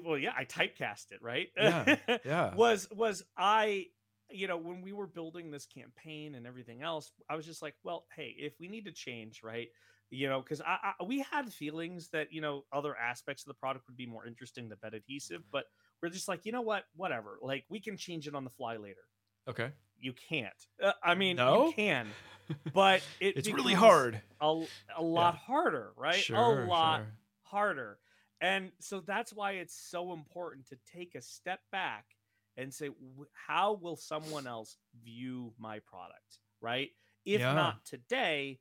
well 0.03 0.17
yeah 0.17 0.31
I 0.35 0.45
typecast 0.45 1.11
it 1.11 1.21
right 1.21 1.49
Yeah, 1.57 1.95
Yeah. 2.25 2.55
was 2.55 2.87
was 2.91 3.23
I 3.37 3.87
you 4.31 4.47
know 4.47 4.57
when 4.57 4.81
we 4.81 4.93
were 4.93 5.07
building 5.07 5.51
this 5.51 5.65
campaign 5.65 6.35
and 6.35 6.47
everything 6.47 6.81
else 6.81 7.11
I 7.29 7.35
was 7.35 7.45
just 7.45 7.61
like 7.61 7.75
well 7.83 8.05
hey 8.15 8.33
if 8.37 8.53
we 8.59 8.67
need 8.69 8.85
to 8.85 8.91
change 8.91 9.41
right 9.43 9.67
you 10.09 10.27
know 10.29 10.41
because 10.41 10.61
I, 10.61 10.93
I 10.99 11.03
we 11.03 11.19
had 11.29 11.51
feelings 11.53 12.09
that 12.09 12.31
you 12.31 12.41
know 12.41 12.63
other 12.73 12.95
aspects 12.95 13.43
of 13.43 13.49
the 13.49 13.53
product 13.55 13.87
would 13.87 13.97
be 13.97 14.05
more 14.07 14.25
interesting 14.25 14.69
than 14.69 14.77
bed 14.81 14.93
adhesive 14.93 15.43
but 15.51 15.65
we're 16.01 16.09
just 16.09 16.27
like 16.29 16.45
you 16.45 16.51
know 16.53 16.61
what 16.61 16.83
whatever 16.95 17.37
like 17.41 17.65
we 17.69 17.79
can 17.81 17.97
change 17.97 18.27
it 18.27 18.33
on 18.35 18.43
the 18.45 18.49
fly 18.49 18.77
later 18.77 19.01
Okay. 19.47 19.71
you 19.99 20.13
can't 20.13 20.67
uh, 20.83 20.93
I 21.03 21.15
mean 21.15 21.35
No? 21.37 21.67
you 21.67 21.73
can 21.73 22.07
but 22.73 23.01
it 23.19 23.37
It's 23.37 23.49
really 23.49 23.73
hard. 23.73 24.21
a, 24.39 24.65
a 24.95 25.01
lot 25.01 25.35
harder, 25.35 25.91
right? 25.97 26.15
Sure. 26.15 26.63
a 26.63 26.67
lot 26.67 26.97
sure. 26.99 27.07
harder. 27.43 27.99
And 28.39 28.71
so 28.79 28.99
that's 29.01 29.33
why 29.33 29.53
it's 29.53 29.75
so 29.75 30.13
important 30.13 30.67
to 30.67 30.77
take 30.93 31.15
a 31.15 31.21
step 31.21 31.59
back 31.71 32.05
and 32.55 32.73
say, 32.73 32.89
how 33.33 33.73
will 33.73 33.95
someone 33.97 34.47
else 34.47 34.77
view 35.03 35.53
my 35.57 35.79
product, 35.79 36.39
right? 36.61 36.89
If 37.25 37.41
Yeah. 37.41 37.53
not 37.53 37.83
today, 37.85 38.59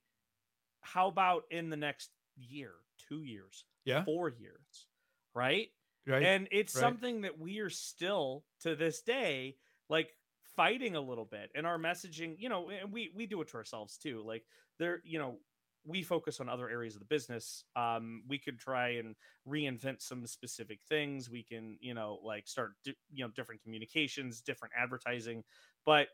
how 0.81 1.09
about 1.09 1.45
in 1.51 1.71
the 1.71 1.77
next 1.77 2.11
year, 2.37 2.73
two 3.09 3.23
years, 3.23 3.65
Yeah. 3.85 4.05
four 4.05 4.29
years, 4.31 4.87
right? 5.35 5.69
Right. 6.07 6.23
And 6.23 6.49
it's 6.51 6.75
right. 6.75 6.81
something 6.81 7.23
that 7.23 7.39
we 7.39 7.59
are 7.61 7.71
still 7.71 8.45
to 8.61 8.77
this 8.77 9.03
day 9.03 9.59
like 9.89 10.11
fighting 10.57 10.97
a 10.97 11.01
little 11.01 11.25
bit 11.25 11.51
and 11.55 11.67
our 11.67 11.79
messaging, 11.79 12.37
you 12.39 12.49
know, 12.49 12.71
and 12.71 12.93
we 12.93 13.13
we 13.15 13.27
do 13.27 13.41
it 13.43 13.49
to 13.49 13.57
ourselves 13.57 13.99
too. 13.99 14.23
Like 14.25 14.45
there, 14.79 15.01
you 15.05 15.19
know, 15.19 15.41
we 15.85 16.03
focus 16.03 16.41
on 16.41 16.49
other 16.49 16.69
areas 16.69 16.95
of 16.97 17.01
the 17.01 17.07
business. 17.07 17.65
Um, 17.77 18.25
we 18.27 18.39
could 18.39 18.59
try 18.59 18.91
and 18.91 19.15
reinvent 19.47 20.03
some 20.03 20.27
specific 20.27 20.81
things. 20.89 21.31
We 21.31 21.45
can, 21.45 21.79
you 21.81 21.95
know, 21.95 22.19
like 22.25 22.49
start, 22.49 22.73
di- 22.85 22.97
you 23.13 23.25
know, 23.25 23.31
different 23.31 23.63
communications, 23.63 24.41
different 24.43 24.75
advertising. 24.77 25.45
But 25.85 26.09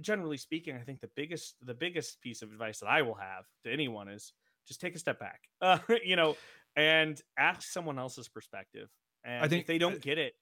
generally 0.00 0.36
speaking, 0.36 0.76
I 0.76 0.80
think 0.82 1.00
the 1.00 1.10
biggest 1.14 1.56
the 1.60 1.74
biggest 1.74 2.20
piece 2.20 2.42
of 2.42 2.50
advice 2.52 2.80
that 2.80 2.88
I 2.88 3.02
will 3.02 3.14
have 3.14 3.46
to 3.64 3.72
anyone 3.72 4.08
is 4.08 4.32
just 4.66 4.80
take 4.80 4.94
a 4.94 4.98
step 4.98 5.18
back, 5.18 5.42
uh, 5.60 5.78
you 6.04 6.16
know, 6.16 6.36
and 6.76 7.20
ask 7.38 7.62
someone 7.70 7.98
else's 7.98 8.28
perspective. 8.28 8.90
And 9.24 9.44
I 9.44 9.48
think- 9.48 9.62
if 9.62 9.66
they 9.66 9.78
don't 9.78 10.00
get 10.00 10.18
it, 10.18 10.34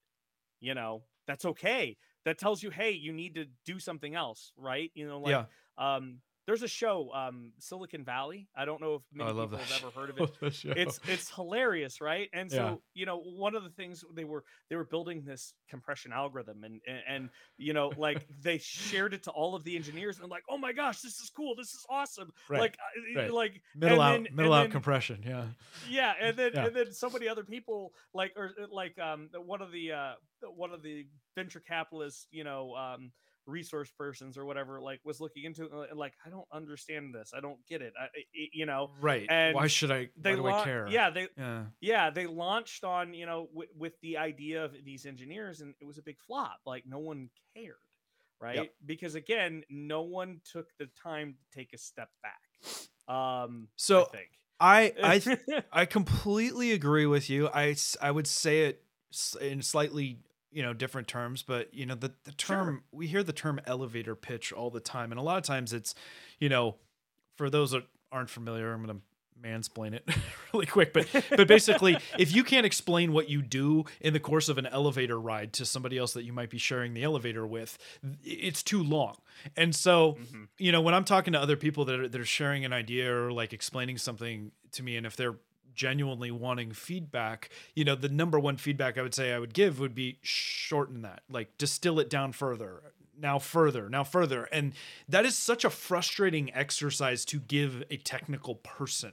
you 0.61 0.75
know, 0.75 1.05
that's 1.27 1.45
okay. 1.45 1.99
That 2.29 2.39
tells 2.39 2.63
you, 2.63 2.69
hey, 2.69 2.91
you 2.91 3.11
need 3.11 3.37
to 3.37 3.47
do 3.65 3.79
something 3.79 4.15
else, 4.15 4.53
right? 4.59 4.91
You 4.95 5.09
know, 5.09 5.21
like 5.21 5.31
yeah. 5.31 5.97
um, 5.97 6.19
there's 6.49 6.63
a 6.63 6.69
show, 6.69 7.11
um, 7.13 7.53
Silicon 7.59 8.05
Valley. 8.05 8.49
I 8.57 8.65
don't 8.65 8.81
know 8.81 8.95
if 8.95 9.03
Oh, 9.03 9.17
many 9.19 9.31
I 9.31 9.33
love 9.35 9.51
people 9.51 9.65
have 9.67 9.85
ever 9.85 9.91
heard 10.01 10.11
of 10.11 10.19
it 10.43 10.79
it's 10.79 10.99
it's 11.07 11.29
hilarious 11.35 12.01
right 12.01 12.31
and 12.33 12.51
so 12.51 12.57
Yeah. 12.57 12.75
you 12.95 13.05
know 13.07 13.19
one 13.21 13.55
of 13.55 13.65
the 13.65 13.71
things 13.71 14.03
they 14.15 14.25
were 14.25 14.45
they 14.71 14.77
were 14.77 14.85
building 14.87 15.23
this 15.27 15.53
compression 15.69 16.11
algorithm 16.13 16.65
and 16.65 16.81
and, 16.87 17.01
and 17.07 17.31
you 17.59 17.75
know 17.75 17.93
like 17.99 18.27
they 18.43 18.57
shared 18.59 19.13
it 19.13 19.25
to 19.25 19.31
all 19.31 19.55
of 19.55 19.63
the 19.65 19.77
engineers 19.77 20.19
and 20.21 20.31
like 20.31 20.43
oh 20.49 20.57
my 20.57 20.73
gosh 20.73 21.03
this 21.03 21.21
is 21.21 21.31
cool 21.37 21.55
this 21.55 21.69
is 21.75 21.85
awesome 21.91 22.31
Right, 22.49 22.61
like 22.61 22.77
right. 23.15 23.31
like 23.33 23.61
middle 23.77 24.01
out. 24.01 24.13
then- 24.13 24.29
middle 24.35 24.55
out 24.55 24.63
then- 24.63 24.71
compression. 24.71 25.23
Yeah. 25.27 25.45
yeah 25.89 26.15
and 26.19 26.35
then 26.37 26.53
Yeah. 26.55 26.67
and 26.67 26.75
then 26.75 26.93
so 26.93 27.11
many 27.11 27.29
other 27.29 27.45
people 27.45 27.93
like 28.15 28.33
or 28.37 28.53
like 28.73 28.99
um 28.99 29.29
one 29.45 29.61
of 29.61 29.71
the 29.71 29.93
uh 29.93 30.13
one 30.57 30.73
of 30.73 30.83
the 30.83 31.07
venture 31.35 31.61
capitalists 31.61 32.27
you 32.31 32.43
know 32.45 32.75
um 32.75 33.13
resource 33.49 33.91
persons 33.99 34.37
or 34.39 34.45
whatever 34.45 34.81
like 34.81 35.01
was 35.05 35.21
looking 35.21 35.45
into 35.45 35.65
it 35.65 35.91
and 35.91 35.99
like 35.99 36.13
i 36.27 36.31
don't 36.31 36.47
understand 36.53 37.15
this 37.15 37.33
i 37.37 37.41
don't 37.41 37.59
get 37.67 37.81
it 37.83 37.93
I, 37.99 38.05
I- 38.05 38.07
I- 38.07 38.49
you 38.53 38.67
know 38.67 38.91
Right. 39.01 39.27
and 39.31 39.55
Why 39.55 39.67
should 39.67 39.91
I? 39.91 40.11
they 40.17 40.37
why 40.37 40.51
do 40.53 40.57
I 40.61 40.65
care? 40.65 40.87
yeah 40.91 41.11
they 41.11 41.29
Yeah. 41.37 41.65
yeah 41.81 42.11
they 42.11 42.27
launched 42.27 42.85
on 42.85 43.15
you 43.15 43.27
know 43.27 43.49
w- 43.55 43.71
with 43.77 43.95
the 44.03 44.19
idea 44.19 44.65
of 44.65 44.75
these 44.85 45.07
engineers 45.07 45.61
and 45.63 45.75
it 45.81 45.87
was 45.87 45.99
a 45.99 46.03
big 46.03 46.19
flop 46.27 46.59
like 46.67 46.85
no 46.87 46.99
one 46.99 47.31
cared 47.57 47.77
right 48.41 48.71
because 48.87 49.15
again 49.15 49.63
no 49.71 50.03
one 50.03 50.41
took 50.53 50.67
the 50.79 50.87
time 51.03 51.35
to 51.41 51.59
take 51.59 51.73
a 51.73 51.79
step 51.79 52.09
back 52.23 53.15
um 53.15 53.69
So, 53.77 54.03
i 54.03 54.17
think 54.17 54.29
I 54.61 54.93
I 55.03 55.63
I 55.83 55.85
completely 55.87 56.73
agree 56.73 57.07
with 57.07 57.31
you. 57.31 57.49
i 57.49 57.75
i 58.03 58.11
would 58.11 58.27
say 58.27 58.67
it 58.67 58.83
in 59.41 59.63
slightly 59.63 60.19
you 60.51 60.63
know 60.63 60.73
different 60.73 61.09
terms, 61.09 61.43
but 61.43 61.73
you 61.75 61.87
know 61.87 61.95
the 61.95 62.13
the 62.25 62.33
Sure. 62.39 62.57
term 62.57 62.85
we 62.93 63.07
hear 63.07 63.23
the 63.23 63.33
term 63.33 63.61
elevator 63.67 64.15
pitch 64.15 64.53
all 64.53 64.71
the 64.71 64.81
time, 64.81 65.13
and 65.13 65.19
a 65.19 65.23
lot 65.23 65.39
of 65.39 65.45
times 65.45 65.73
it's 65.73 65.95
you 66.39 66.49
know 66.49 66.77
for 67.37 67.49
those 67.51 67.71
that 67.73 67.85
aren't 68.11 68.31
familiar, 68.31 68.73
I'm 68.73 68.85
gonna 68.85 69.01
mansplain 69.41 69.93
it 69.93 70.09
really 70.53 70.67
quick, 70.67 70.93
but 70.93 71.07
but 71.37 71.47
basically, 71.47 71.97
if 72.19 72.35
you 72.35 72.43
can't 72.43 72.67
explain 72.67 73.13
what 73.13 73.29
you 73.29 73.41
do 73.43 73.85
in 74.01 74.13
the 74.13 74.19
course 74.21 74.49
of 74.49 74.59
an 74.59 74.67
elevator 74.67 75.21
ride 75.21 75.53
to 75.53 75.65
somebody 75.65 75.97
else 75.99 76.13
that 76.15 76.25
you 76.25 76.33
might 76.33 76.51
be 76.51 76.59
sharing 76.59 76.93
the 76.95 77.05
elevator 77.05 77.47
with, 77.47 77.79
it's 78.25 78.63
too 78.65 78.83
long. 78.83 79.17
And 79.57 79.77
so, 79.77 80.15
Mhm. 80.15 80.49
you 80.59 80.73
know, 80.73 80.81
when 80.81 80.95
I'm 80.95 81.05
talking 81.05 81.33
to 81.35 81.41
other 81.41 81.57
people 81.57 81.85
that 81.85 82.01
are, 82.01 82.09
that 82.09 82.21
are 82.21 82.25
sharing 82.25 82.65
an 82.65 82.73
idea 82.73 83.15
or 83.15 83.31
like 83.31 83.53
explaining 83.53 83.99
something 83.99 84.51
to 84.73 84.83
me, 84.83 84.97
and 84.97 85.07
if 85.07 85.15
they're 85.15 85.37
genuinely 85.79 86.31
wanting 86.31 86.73
feedback, 86.73 87.49
you 87.75 87.85
know, 87.85 87.95
the 87.95 88.09
number 88.09 88.39
one 88.39 88.57
feedback 88.59 88.99
I 88.99 89.03
would 89.03 89.15
say 89.15 89.33
I 89.33 89.39
would 89.39 89.55
give 89.55 89.79
would 89.79 89.95
be 89.95 90.19
shorten 90.21 91.03
that, 91.03 91.23
like 91.31 91.57
distill 91.57 91.99
it 92.01 92.11
down 92.11 92.33
further, 92.33 92.83
now 93.19 93.39
further, 93.39 93.89
now 93.89 94.05
further. 94.05 94.45
And 94.53 94.75
that 95.09 95.25
is 95.25 95.39
such 95.39 95.65
a 95.65 95.71
frustrating 95.71 96.53
exercise 96.53 97.25
to 97.27 97.39
give 97.39 97.85
a 97.91 97.97
technical 97.97 98.57
person. 98.57 99.13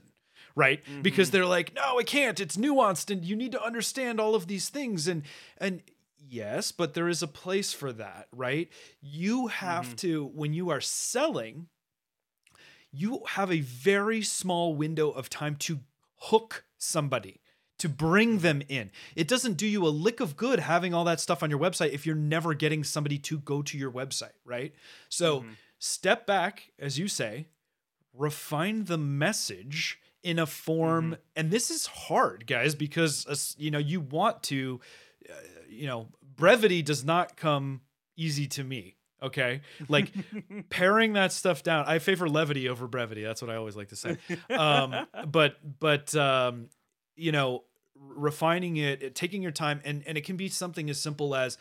Right? 0.54 0.82
Because 1.02 1.28
Mhm. 1.28 1.32
they're 1.32 1.46
like, 1.46 1.74
no, 1.74 1.98
I 1.98 2.02
can't. 2.02 2.40
It's 2.40 2.56
nuanced 2.56 3.10
and 3.10 3.22
you 3.22 3.36
need 3.36 3.52
to 3.52 3.62
understand 3.62 4.18
all 4.18 4.34
of 4.34 4.46
these 4.46 4.70
things. 4.70 5.06
And 5.06 5.22
and 5.58 5.82
yes, 6.28 6.72
but 6.72 6.94
there 6.94 7.10
is 7.10 7.22
a 7.22 7.28
place 7.28 7.74
for 7.74 7.92
that, 7.92 8.28
right? 8.32 8.70
You 9.02 9.48
have 9.48 9.88
Mhm. 9.88 9.96
to, 9.96 10.24
when 10.34 10.54
you 10.54 10.70
are 10.70 10.80
selling, 10.80 11.68
you 12.90 13.22
have 13.28 13.52
a 13.52 13.60
very 13.60 14.22
small 14.22 14.74
window 14.74 15.10
of 15.10 15.28
time 15.28 15.56
to 15.56 15.80
hook 16.18 16.64
somebody 16.78 17.40
to 17.78 17.88
bring 17.88 18.38
them 18.38 18.62
in. 18.68 18.90
It 19.14 19.28
doesn't 19.28 19.54
do 19.54 19.66
you 19.66 19.86
a 19.86 19.88
lick 19.88 20.20
of 20.20 20.36
good 20.36 20.60
having 20.60 20.94
all 20.94 21.04
that 21.04 21.20
stuff 21.20 21.42
on 21.42 21.50
your 21.50 21.58
website 21.58 21.90
if 21.92 22.06
you're 22.06 22.14
never 22.16 22.54
getting 22.54 22.82
somebody 22.84 23.18
to 23.18 23.38
go 23.38 23.60
to 23.62 23.76
your 23.76 23.92
website, 23.92 24.32
right? 24.44 24.74
So 25.10 25.42
Mhm. 25.42 25.56
step 25.78 26.26
back, 26.26 26.72
as 26.78 26.98
you 26.98 27.06
say, 27.06 27.48
refine 28.14 28.84
the 28.84 28.96
message 28.98 29.98
in 30.22 30.38
a 30.38 30.46
form, 30.46 31.12
Mhm. 31.12 31.18
and 31.36 31.50
this 31.50 31.70
is 31.70 31.86
hard, 31.86 32.46
guys, 32.46 32.74
because 32.74 33.26
uh, 33.26 33.36
you 33.62 33.70
know 33.70 33.78
you 33.78 34.00
want 34.00 34.42
to, 34.44 34.80
uh, 35.28 35.34
you 35.68 35.86
know, 35.86 36.08
brevity 36.22 36.82
does 36.82 37.04
not 37.04 37.36
come 37.36 37.82
easy 38.16 38.46
to 38.48 38.64
me. 38.64 38.95
Okay, 39.22 39.62
like 39.88 40.12
paring 40.68 41.14
that 41.14 41.32
stuff 41.32 41.62
down. 41.62 41.86
I 41.86 41.98
favor 41.98 42.28
levity 42.28 42.68
over 42.68 42.86
brevity. 42.86 43.22
That's 43.22 43.40
what 43.40 43.50
I 43.50 43.56
always 43.56 43.76
like 43.76 43.88
to 43.88 43.96
say. 43.96 44.16
Um, 44.50 44.94
but 45.28 45.56
but 45.78 46.14
um, 46.14 46.68
you 47.16 47.32
know, 47.32 47.64
refining 47.98 48.76
it, 48.76 49.14
taking 49.14 49.42
your 49.42 49.52
time, 49.52 49.80
and 49.84 50.02
and 50.06 50.18
it 50.18 50.24
can 50.24 50.36
be 50.36 50.48
something 50.48 50.90
as 50.90 51.00
simple 51.00 51.34
as 51.34 51.56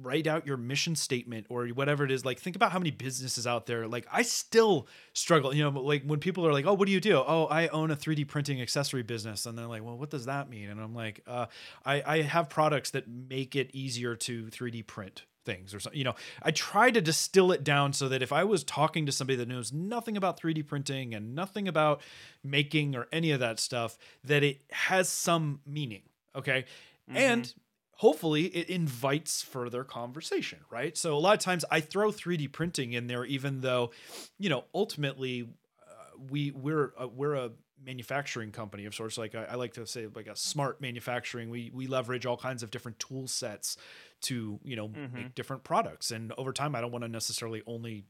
write 0.00 0.26
out 0.26 0.46
your 0.46 0.56
mission 0.56 0.96
statement 0.96 1.46
or 1.48 1.66
whatever 1.68 2.04
it 2.04 2.10
is 2.10 2.24
like 2.24 2.38
think 2.40 2.56
about 2.56 2.72
how 2.72 2.78
many 2.78 2.90
businesses 2.90 3.46
out 3.46 3.66
there 3.66 3.86
like 3.86 4.06
i 4.10 4.22
still 4.22 4.86
struggle 5.12 5.54
you 5.54 5.62
know 5.62 5.70
like 5.80 6.02
when 6.04 6.18
people 6.18 6.46
are 6.46 6.52
like 6.52 6.64
oh 6.66 6.72
what 6.72 6.86
do 6.86 6.92
you 6.92 7.00
do 7.00 7.16
oh 7.16 7.46
i 7.50 7.68
own 7.68 7.90
a 7.90 7.96
3d 7.96 8.26
printing 8.26 8.60
accessory 8.60 9.02
business 9.02 9.46
and 9.46 9.56
they're 9.56 9.66
like 9.66 9.84
well 9.84 9.96
what 9.96 10.10
does 10.10 10.26
that 10.26 10.48
mean 10.48 10.70
and 10.70 10.80
i'm 10.80 10.94
like 10.94 11.20
uh, 11.26 11.46
I, 11.84 12.02
I 12.06 12.22
have 12.22 12.48
products 12.48 12.90
that 12.92 13.08
make 13.08 13.54
it 13.54 13.70
easier 13.72 14.16
to 14.16 14.44
3d 14.46 14.86
print 14.86 15.24
things 15.44 15.74
or 15.74 15.80
something 15.80 15.98
you 15.98 16.04
know 16.04 16.14
i 16.42 16.50
try 16.50 16.90
to 16.90 17.00
distill 17.00 17.52
it 17.52 17.64
down 17.64 17.92
so 17.92 18.08
that 18.08 18.22
if 18.22 18.32
i 18.32 18.44
was 18.44 18.62
talking 18.62 19.06
to 19.06 19.12
somebody 19.12 19.36
that 19.36 19.48
knows 19.48 19.72
nothing 19.72 20.16
about 20.16 20.40
3d 20.40 20.66
printing 20.66 21.14
and 21.14 21.34
nothing 21.34 21.66
about 21.66 22.00
making 22.44 22.94
or 22.94 23.08
any 23.12 23.30
of 23.30 23.40
that 23.40 23.58
stuff 23.58 23.98
that 24.24 24.42
it 24.42 24.60
has 24.70 25.08
some 25.08 25.60
meaning 25.66 26.02
okay 26.36 26.64
mm-hmm. 27.08 27.16
and 27.16 27.54
hopefully 28.02 28.46
it 28.46 28.68
invites 28.68 29.42
further 29.42 29.84
conversation, 29.84 30.58
right? 30.68 30.98
So 30.98 31.14
a 31.14 31.20
lot 31.20 31.34
of 31.34 31.38
times 31.38 31.64
I 31.70 31.78
throw 31.78 32.10
3D 32.10 32.50
printing 32.50 32.94
in 32.94 33.06
there, 33.06 33.24
even 33.24 33.60
though, 33.60 33.92
you 34.40 34.50
know, 34.50 34.64
ultimately 34.74 35.48
uh, 35.88 36.16
we 36.28 36.50
we're 36.50 36.92
uh, 36.98 37.06
we're 37.06 37.34
a 37.34 37.50
manufacturing 37.84 38.52
company 38.52 38.84
of 38.84 38.94
sorts. 38.94 39.18
Like 39.18 39.34
I, 39.34 39.44
I, 39.44 39.54
like 39.54 39.74
to 39.74 39.86
say, 39.86 40.06
like 40.14 40.26
a 40.26 40.36
smart 40.36 40.80
manufacturing. 40.80 41.50
We 41.50 41.70
we 41.72 41.86
leverage 41.86 42.26
all 42.26 42.36
kinds 42.36 42.62
of 42.62 42.70
different 42.70 42.98
tool 42.98 43.26
sets 43.26 43.76
to 44.22 44.58
you 44.64 44.76
know 44.76 44.88
mm-hmm. 44.88 45.14
make 45.14 45.34
different 45.34 45.64
products. 45.64 46.10
And 46.10 46.32
over 46.38 46.52
time, 46.52 46.74
I 46.74 46.80
don't 46.80 46.92
want 46.92 47.04
to 47.04 47.08
necessarily 47.08 47.62
only 47.66 48.04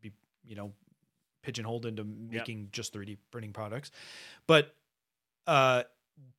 be 0.00 0.12
you 0.46 0.56
know 0.56 0.72
pigeonholed 1.42 1.86
into 1.86 2.04
making 2.04 2.60
yep. 2.60 2.72
just 2.72 2.94
3D 2.94 3.18
printing 3.30 3.52
products, 3.52 3.90
but 4.46 4.74
uh 5.46 5.82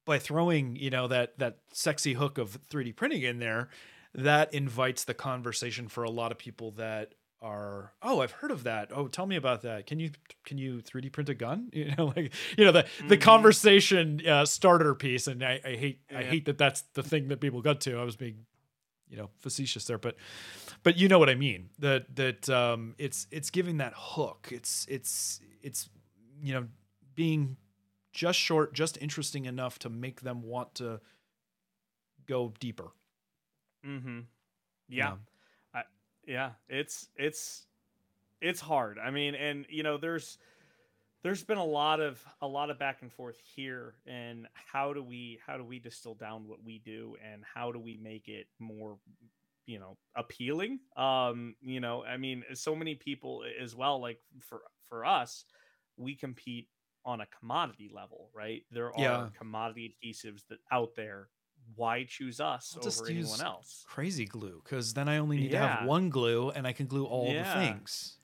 by 0.06 0.18
throwing 0.18 0.76
you 0.76 0.90
know 0.90 1.08
that 1.08 1.38
that 1.40 1.58
sexy 1.74 2.14
hook 2.14 2.38
of 2.38 2.58
3D 2.70 2.96
printing 2.96 3.24
in 3.24 3.40
there, 3.40 3.70
that 4.14 4.54
invites 4.54 5.04
the 5.04 5.14
conversation 5.14 5.88
for 5.88 6.04
a 6.04 6.10
lot 6.10 6.32
of 6.32 6.38
people 6.38 6.72
that 6.72 7.16
are 7.44 7.94
oh 8.02 8.22
I've 8.22 8.32
heard 8.32 8.52
of 8.52 8.64
that 8.64 8.90
oh 8.96 9.08
tell 9.08 9.26
me 9.26 9.36
about 9.36 9.62
that 9.64 9.86
can 9.86 10.00
you 10.00 10.12
can 10.46 10.58
you 10.58 10.82
3D 10.82 11.12
print 11.12 11.30
a 11.30 11.34
gun 11.34 11.70
you 11.74 11.94
know 11.98 12.14
like 12.16 12.34
you 12.58 12.66
know 12.66 12.72
the 12.72 12.84
mm-hmm. 12.84 13.08
the 13.10 13.18
conversation 13.18 14.26
uh, 14.28 14.46
starter 14.46 14.96
piece 14.96 15.28
and 15.28 15.44
I, 15.44 15.60
I 15.64 15.76
hate 15.76 16.00
yeah. 16.10 16.20
I 16.20 16.24
hate 16.24 16.46
that 16.46 16.58
that's 16.58 16.82
the 16.94 17.04
thing 17.04 17.28
that 17.28 17.42
people 17.42 17.62
got 17.62 17.82
to 17.82 18.00
I 18.00 18.04
was 18.04 18.16
being 18.16 18.46
you 19.10 19.18
know 19.18 19.30
facetious 19.40 19.86
there 19.86 19.98
but 19.98 20.16
but 20.82 20.98
you 20.98 21.08
know 21.08 21.20
what 21.20 21.30
I 21.30 21.36
mean 21.36 21.70
that 21.80 22.16
that 22.16 22.50
um 22.50 22.96
it's 22.98 23.28
it's 23.30 23.50
giving 23.50 23.78
that 23.78 23.94
hook 23.96 24.50
it's 24.52 24.88
it's 24.90 25.42
it's 25.62 25.90
you 26.42 26.54
know 26.54 26.68
being 27.16 27.58
just 28.14 28.40
short, 28.40 28.74
just 28.74 28.98
interesting 29.02 29.46
enough 29.46 29.80
to 29.80 29.90
make 29.90 30.22
them 30.22 30.44
want 30.44 30.76
to 30.76 31.02
go 32.28 32.54
deeper. 32.60 32.92
Mm-hmm. 33.86 34.20
Yeah. 34.88 35.16
Yeah. 36.26 36.52
It's 36.70 37.08
it's 37.16 37.66
it's 38.42 38.60
hard. 38.60 38.98
I 39.00 39.12
mean, 39.12 39.36
and 39.36 39.66
you 39.70 39.84
know, 39.84 39.98
there's 39.98 40.38
there's 41.24 41.44
been 41.44 41.58
a 41.58 41.66
lot 41.66 42.00
of 42.00 42.24
a 42.42 42.48
lot 42.48 42.70
of 42.70 42.80
back 42.80 43.02
and 43.02 43.12
forth 43.12 43.38
here 43.56 43.96
and 44.06 44.48
how 44.54 44.94
do 44.94 45.02
we 45.04 45.40
how 45.46 45.58
do 45.58 45.64
we 45.64 45.80
distill 45.80 46.16
down 46.16 46.48
what 46.48 46.64
we 46.64 46.80
do 46.80 47.16
and 47.24 47.44
how 47.54 47.72
do 47.72 47.80
we 47.80 47.98
make 48.02 48.28
it 48.28 48.48
more 48.60 48.98
you 49.66 49.80
know 49.80 49.96
appealing 50.18 50.78
um 50.98 51.56
you 51.62 51.80
know 51.80 52.04
i 52.04 52.18
mean 52.18 52.44
so 52.54 52.76
many 52.76 52.96
people 52.96 53.46
as 53.62 53.74
well 53.74 54.02
like 54.02 54.20
for 54.42 54.64
for 54.90 55.06
us 55.06 55.46
we 55.96 56.14
compete 56.14 56.68
on 57.06 57.22
a 57.22 57.26
commodity 57.38 57.92
level, 57.94 58.30
right? 58.34 58.64
There 58.72 58.88
are 58.88 59.02
yeah. 59.02 59.28
commodity 59.38 59.96
adhesives 60.04 60.48
that 60.50 60.60
out 60.72 60.96
there. 60.96 61.30
Why 61.76 62.06
choose 62.08 62.40
us 62.40 62.78
I'll 62.80 62.88
over 62.88 63.10
anyone 63.10 63.42
else? 63.42 63.84
Crazy 63.88 64.26
glue, 64.26 64.62
because 64.64 64.94
then 64.94 65.08
I 65.10 65.18
only 65.18 65.38
need 65.38 65.52
yeah. 65.52 65.62
to 65.62 65.68
have 65.68 65.88
one 65.88 66.10
glue, 66.10 66.50
and 66.52 66.68
I 66.68 66.74
can 66.74 66.88
glue 66.88 67.06
all 67.06 67.32
yeah. 67.32 67.44
the 67.44 67.66
things. 67.66 68.18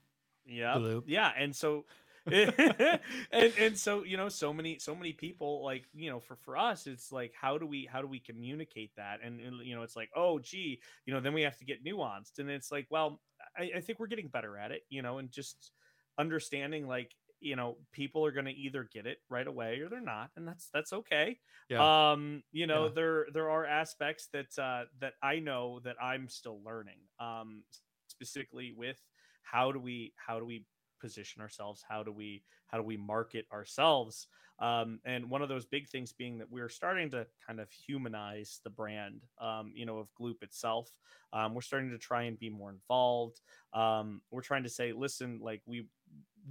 Yeah, 0.46 0.76
glue. 0.78 1.04
Yeah, 1.08 1.32
and 1.38 1.56
so 1.56 1.86
and 2.32 3.00
and 3.32 3.78
so 3.78 4.04
you 4.04 4.18
know 4.18 4.30
so 4.30 4.54
many 4.54 4.78
so 4.78 4.94
many 4.94 5.14
people 5.14 5.64
like 5.64 5.86
you 5.94 6.10
know 6.10 6.20
for 6.20 6.36
for 6.36 6.58
us 6.58 6.86
it's 6.86 7.12
like 7.12 7.34
how 7.34 7.58
do 7.58 7.66
we 7.66 7.88
how 7.92 8.02
do 8.02 8.08
we 8.08 8.20
communicate 8.20 8.92
that 8.96 9.20
and, 9.24 9.40
and 9.40 9.66
you 9.66 9.76
know 9.76 9.84
it's 9.84 9.96
like 9.96 10.10
oh 10.16 10.38
gee 10.38 10.80
you 11.06 11.14
know 11.14 11.20
then 11.20 11.34
we 11.34 11.42
have 11.42 11.58
to 11.58 11.66
get 11.66 11.84
nuanced 11.84 12.40
and 12.40 12.50
it's 12.50 12.72
like 12.72 12.86
well 12.90 13.20
I, 13.58 13.72
I 13.78 13.80
think 13.80 14.00
we're 14.00 14.08
getting 14.08 14.28
better 14.28 14.58
at 14.58 14.72
it 14.72 14.84
you 14.90 15.02
know 15.02 15.18
and 15.18 15.32
just 15.32 15.72
understanding 16.20 16.88
like 16.88 17.16
you 17.40 17.56
know 17.56 17.78
people 17.92 18.26
are 18.26 18.32
going 18.32 18.46
to 18.46 18.52
either 18.52 18.88
get 18.92 19.06
it 19.06 19.18
right 19.30 19.48
away 19.48 19.80
or 19.80 19.90
they're 19.90 20.02
not 20.02 20.30
and 20.36 20.48
that's 20.48 20.70
that's 20.74 20.94
okay. 20.94 21.38
Yeah. 21.70 22.12
um 22.12 22.44
you 22.52 22.68
know 22.68 22.86
yeah. 22.86 22.92
there 22.96 23.26
there 23.34 23.50
are 23.50 23.66
aspects 23.66 24.28
that 24.34 24.58
uh 24.58 24.86
that 25.02 25.14
i 25.22 25.38
know 25.38 25.80
that 25.84 25.98
i'm 26.02 26.28
still 26.28 26.60
learning 26.66 26.98
um 27.20 27.64
specifically 28.08 28.74
with 28.76 29.00
how 29.44 29.72
do 29.72 29.80
we 29.80 30.14
how 30.18 30.40
do 30.40 30.46
we 30.46 30.66
position 31.00 31.42
ourselves? 31.42 31.84
How 31.88 32.04
do 32.04 32.12
we 32.12 32.44
how 32.68 32.78
do 32.78 32.84
we 32.84 32.98
market 32.98 33.46
ourselves? 33.52 34.28
Um, 34.60 35.00
and 35.06 35.30
one 35.30 35.42
of 35.42 35.48
those 35.48 35.66
big 35.66 35.88
things 35.88 36.12
being 36.12 36.38
that 36.40 36.52
we're 36.52 36.68
starting 36.68 37.10
to 37.12 37.26
kind 37.48 37.62
of 37.62 37.72
humanize 37.72 38.60
the 38.66 38.70
brand 38.70 39.22
um, 39.42 39.72
you 39.74 39.86
know 39.86 39.98
of 39.98 40.10
gloop 40.20 40.44
itself. 40.44 40.92
Um, 41.32 41.54
we're 41.54 41.62
starting 41.62 41.92
to 41.92 41.98
try 41.98 42.24
and 42.24 42.38
be 42.38 42.50
more 42.50 42.70
involved. 42.70 43.40
Um, 43.74 44.22
we're 44.32 44.42
trying 44.42 44.64
to 44.64 44.70
say 44.70 44.92
listen 44.92 45.40
like 45.42 45.62
we 45.66 45.86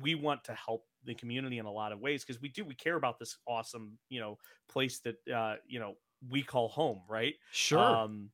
we 0.00 0.14
want 0.14 0.44
to 0.44 0.54
help 0.54 0.84
the 1.04 1.14
community 1.14 1.58
in 1.58 1.66
a 1.66 1.72
lot 1.72 1.92
of 1.92 2.00
ways 2.00 2.24
because 2.24 2.40
we 2.40 2.48
do 2.48 2.64
we 2.64 2.74
care 2.74 2.96
about 2.96 3.18
this 3.18 3.38
awesome 3.46 3.98
you 4.08 4.20
know 4.20 4.36
place 4.68 5.00
that 5.00 5.16
uh 5.32 5.56
you 5.66 5.80
know 5.80 5.94
we 6.28 6.42
call 6.42 6.68
home 6.68 7.00
right? 7.08 7.34
Sure. 7.52 7.78
Um 7.80 8.30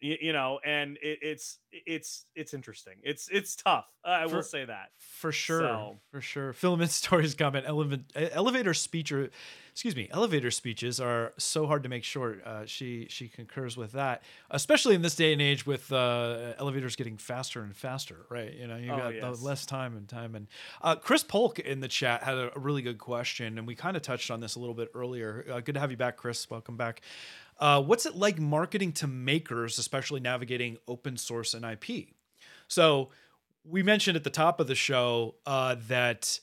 you, 0.00 0.16
you 0.20 0.32
know 0.32 0.58
and 0.64 0.96
it, 1.02 1.18
it's 1.22 1.58
it's 1.72 2.24
it's 2.34 2.54
interesting. 2.54 2.94
It's 3.02 3.28
it's 3.30 3.54
tough. 3.54 3.86
I 4.04 4.26
for, 4.26 4.36
will 4.36 4.42
say 4.42 4.64
that. 4.64 4.90
for 4.98 5.30
sure 5.30 5.60
so. 5.60 5.96
for 6.10 6.20
sure. 6.20 6.52
Filament 6.52 6.90
stories 6.90 7.34
comment 7.34 7.66
elevator 7.66 8.74
speech 8.74 9.12
or 9.12 9.30
excuse 9.70 9.94
me 9.94 10.08
elevator 10.10 10.50
speeches 10.50 10.98
are 11.00 11.32
so 11.38 11.66
hard 11.66 11.82
to 11.82 11.88
make 11.88 12.02
short. 12.02 12.44
Uh, 12.44 12.66
she 12.66 13.06
she 13.08 13.28
concurs 13.28 13.76
with 13.76 13.92
that 13.92 14.22
especially 14.50 14.94
in 14.94 15.02
this 15.02 15.14
day 15.14 15.32
and 15.32 15.42
age 15.42 15.66
with 15.66 15.92
uh, 15.92 16.54
elevators 16.58 16.96
getting 16.96 17.16
faster 17.16 17.62
and 17.62 17.76
faster 17.76 18.26
right? 18.30 18.54
You 18.54 18.66
know 18.66 18.76
you 18.76 18.90
oh, 18.90 18.96
got 18.96 19.14
yes. 19.14 19.42
less 19.42 19.66
time 19.66 19.96
and 19.96 20.08
time. 20.08 20.34
And 20.34 20.46
uh, 20.82 20.96
chris 20.96 21.22
polk 21.22 21.58
in 21.58 21.80
the 21.80 21.88
chat 21.88 22.22
had 22.22 22.36
a, 22.36 22.56
a 22.56 22.58
really 22.58 22.82
good 22.82 22.98
question 22.98 23.58
and 23.58 23.66
we 23.66 23.74
kind 23.74 23.96
of 23.96 24.02
touched 24.02 24.30
on 24.30 24.40
this 24.40 24.56
a 24.56 24.60
little 24.60 24.74
bit 24.74 24.90
earlier. 24.94 25.44
Uh, 25.50 25.60
good 25.60 25.74
to 25.74 25.80
have 25.80 25.90
you 25.90 25.96
back 25.96 26.16
chris. 26.16 26.48
Welcome 26.50 26.76
back 26.76 27.02
uh, 27.60 27.82
what's 27.82 28.06
it 28.06 28.16
like 28.16 28.38
marketing 28.38 28.92
to 28.92 29.06
makers, 29.06 29.78
especially 29.78 30.20
navigating 30.20 30.78
open 30.88 31.16
source 31.16 31.54
and 31.54 31.64
IP? 31.64 32.08
So 32.66 33.10
we 33.64 33.82
mentioned 33.82 34.16
at 34.16 34.24
the 34.24 34.30
top 34.30 34.58
of 34.60 34.66
the 34.66 34.74
show 34.74 35.34
uh, 35.44 35.76
that 35.88 36.40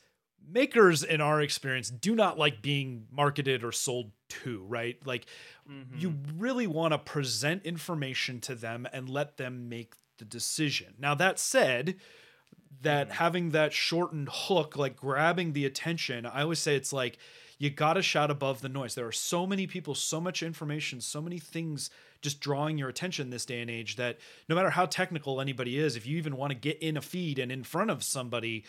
makers, 0.48 1.04
in 1.04 1.20
our 1.20 1.42
experience, 1.42 1.90
do 1.90 2.16
not 2.16 2.38
like 2.38 2.62
being 2.62 3.08
marketed 3.12 3.64
or 3.64 3.72
sold 3.72 4.12
to, 4.30 4.64
right? 4.64 4.98
Like 5.06 5.26
mm-hmm. 5.70 5.98
you 5.98 6.16
really 6.38 6.68
want 6.68 6.94
to 6.94 7.00
present 7.00 7.66
information 7.66 8.40
to 8.42 8.56
them 8.56 8.88
and 8.94 9.10
let 9.10 9.38
them 9.38 9.70
make 9.70 9.96
the 10.20 10.26
decision. 10.26 10.94
Now, 11.00 11.16
that 11.16 11.40
said, 11.40 11.96
that 12.82 13.08
mm-hmm. 13.08 13.18
having 13.18 13.50
that 13.52 13.74
shortened 13.74 14.30
hook, 14.32 14.78
like 14.78 14.96
grabbing 14.96 15.54
the 15.54 15.66
attention, 15.66 16.26
I 16.26 16.44
always 16.44 16.60
say 16.60 16.76
it's 16.76 16.94
like, 16.94 17.18
you 17.60 17.70
got 17.70 17.94
to 17.94 18.02
shout 18.02 18.30
above 18.30 18.62
the 18.62 18.70
noise. 18.70 18.96
There 18.96 19.08
are 19.08 19.12
so 19.12 19.48
many 19.48 19.66
people, 19.68 19.96
so 19.96 20.22
much 20.22 20.44
information, 20.44 21.02
so 21.02 21.22
many 21.22 21.40
things 21.40 21.90
just 22.22 22.40
drawing 22.40 22.78
your 22.78 22.90
attention 22.90 23.30
this 23.30 23.46
day 23.46 23.62
and 23.62 23.70
age 23.70 23.96
that 23.96 24.18
no 24.48 24.56
matter 24.56 24.70
how 24.70 24.86
technical 24.86 25.42
anybody 25.42 25.78
is, 25.78 25.96
if 25.96 26.06
you 26.06 26.18
even 26.18 26.36
want 26.36 26.52
to 26.52 26.58
get 26.58 26.78
in 26.80 26.98
a 26.98 27.02
feed 27.02 27.40
and 27.40 27.52
in 27.52 27.64
front 27.64 27.90
of 27.90 28.04
somebody, 28.04 28.66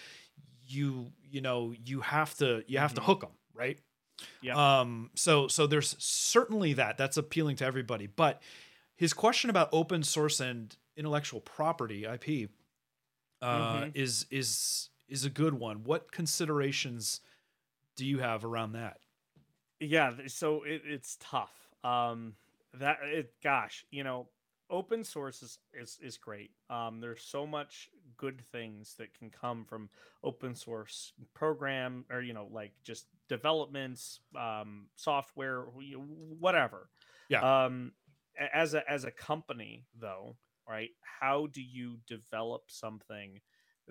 you 0.66 1.12
you 1.22 1.40
know 1.40 1.74
you 1.84 2.00
have 2.00 2.34
to 2.36 2.62
you 2.66 2.78
have 2.78 2.90
mm-hmm. 2.92 3.00
to 3.00 3.06
hook 3.06 3.20
them, 3.20 3.30
right? 3.54 3.78
Yeah. 4.42 4.80
Um. 4.80 5.10
So 5.14 5.48
so 5.48 5.66
there's 5.66 5.96
certainly 5.98 6.74
that 6.74 6.98
that's 6.98 7.16
appealing 7.16 7.56
to 7.56 7.64
everybody, 7.64 8.06
but 8.06 8.42
his 8.96 9.12
question 9.12 9.50
about 9.50 9.68
open 9.72 10.02
source 10.02 10.40
and 10.40 10.74
intellectual 10.96 11.40
property 11.40 12.04
IP 12.04 12.50
uh, 13.40 13.82
mm-hmm. 13.82 13.90
is 13.94 14.26
is 14.30 14.90
is 15.08 15.24
a 15.24 15.30
good 15.30 15.54
one. 15.54 15.84
What 15.84 16.12
considerations 16.12 17.20
do 17.98 18.06
you 18.06 18.20
have 18.20 18.44
around 18.44 18.72
that? 18.72 18.98
Yeah, 19.80 20.12
so 20.28 20.62
it, 20.62 20.82
it's 20.86 21.18
tough. 21.20 21.52
Um, 21.84 22.34
that 22.74 22.98
it, 23.02 23.34
gosh, 23.42 23.84
you 23.90 24.04
know, 24.04 24.28
open 24.70 25.02
source 25.02 25.42
is 25.42 25.58
is, 25.74 25.98
is 26.00 26.16
great. 26.16 26.52
Um, 26.70 27.00
there's 27.00 27.22
so 27.22 27.46
much 27.46 27.90
good 28.16 28.40
things 28.52 28.94
that 28.98 29.18
can 29.18 29.30
come 29.30 29.64
from 29.64 29.90
open 30.22 30.54
source 30.54 31.12
program 31.34 32.04
or 32.10 32.22
you 32.22 32.32
know 32.32 32.48
like 32.52 32.72
just 32.84 33.06
developments, 33.28 34.20
um, 34.38 34.86
software, 34.94 35.62
whatever. 36.38 36.88
Yeah. 37.28 37.64
Um, 37.64 37.92
as 38.54 38.74
a 38.74 38.88
as 38.88 39.04
a 39.04 39.10
company 39.10 39.86
though, 40.00 40.36
right? 40.68 40.90
How 41.20 41.48
do 41.48 41.62
you 41.62 41.98
develop 42.06 42.62
something 42.68 43.40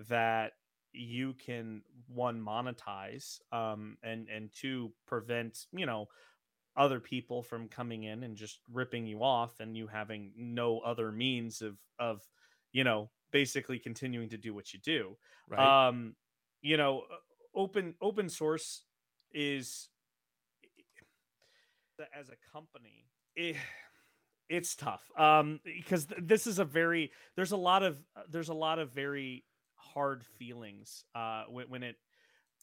that 0.08 0.53
you 0.94 1.34
can 1.34 1.82
one 2.08 2.42
monetize 2.42 3.40
um, 3.52 3.98
and 4.04 4.28
and 4.30 4.50
two 4.54 4.92
prevent 5.06 5.66
you 5.72 5.86
know 5.86 6.08
other 6.76 7.00
people 7.00 7.42
from 7.42 7.68
coming 7.68 8.04
in 8.04 8.24
and 8.24 8.38
just 8.38 8.60
ripping 8.72 9.06
you 9.06 9.24
off 9.24 9.60
and 9.60 9.76
you 9.76 9.88
having 9.88 10.32
no 10.38 10.80
other 10.80 11.12
means 11.12 11.62
of 11.62 11.78
of 12.00 12.22
you 12.72 12.84
know 12.84 13.10
basically 13.32 13.80
continuing 13.80 14.30
to 14.30 14.38
do 14.38 14.54
what 14.54 14.74
you 14.74 14.80
do 14.80 15.18
Right. 15.50 15.88
um 15.88 16.16
you 16.62 16.78
know 16.78 17.04
open 17.56 17.96
open 18.02 18.30
source 18.30 18.84
is 19.34 19.90
as 22.14 22.30
a 22.30 22.36
company 22.54 23.06
it, 23.36 23.56
it's 24.50 24.76
tough 24.76 25.02
um 25.18 25.60
because 25.66 26.06
th- 26.06 26.22
this 26.24 26.46
is 26.48 26.60
a 26.60 26.66
very 26.66 27.12
there's 27.36 27.52
a 27.52 27.58
lot 27.58 27.84
of 27.84 27.98
uh, 28.16 28.22
there's 28.30 28.50
a 28.50 28.54
lot 28.54 28.78
of 28.80 28.92
very 28.92 29.44
hard 29.78 30.26
feelings 30.26 31.04
uh 31.16 31.44
when, 31.50 31.70
when 31.70 31.84
it 31.84 31.96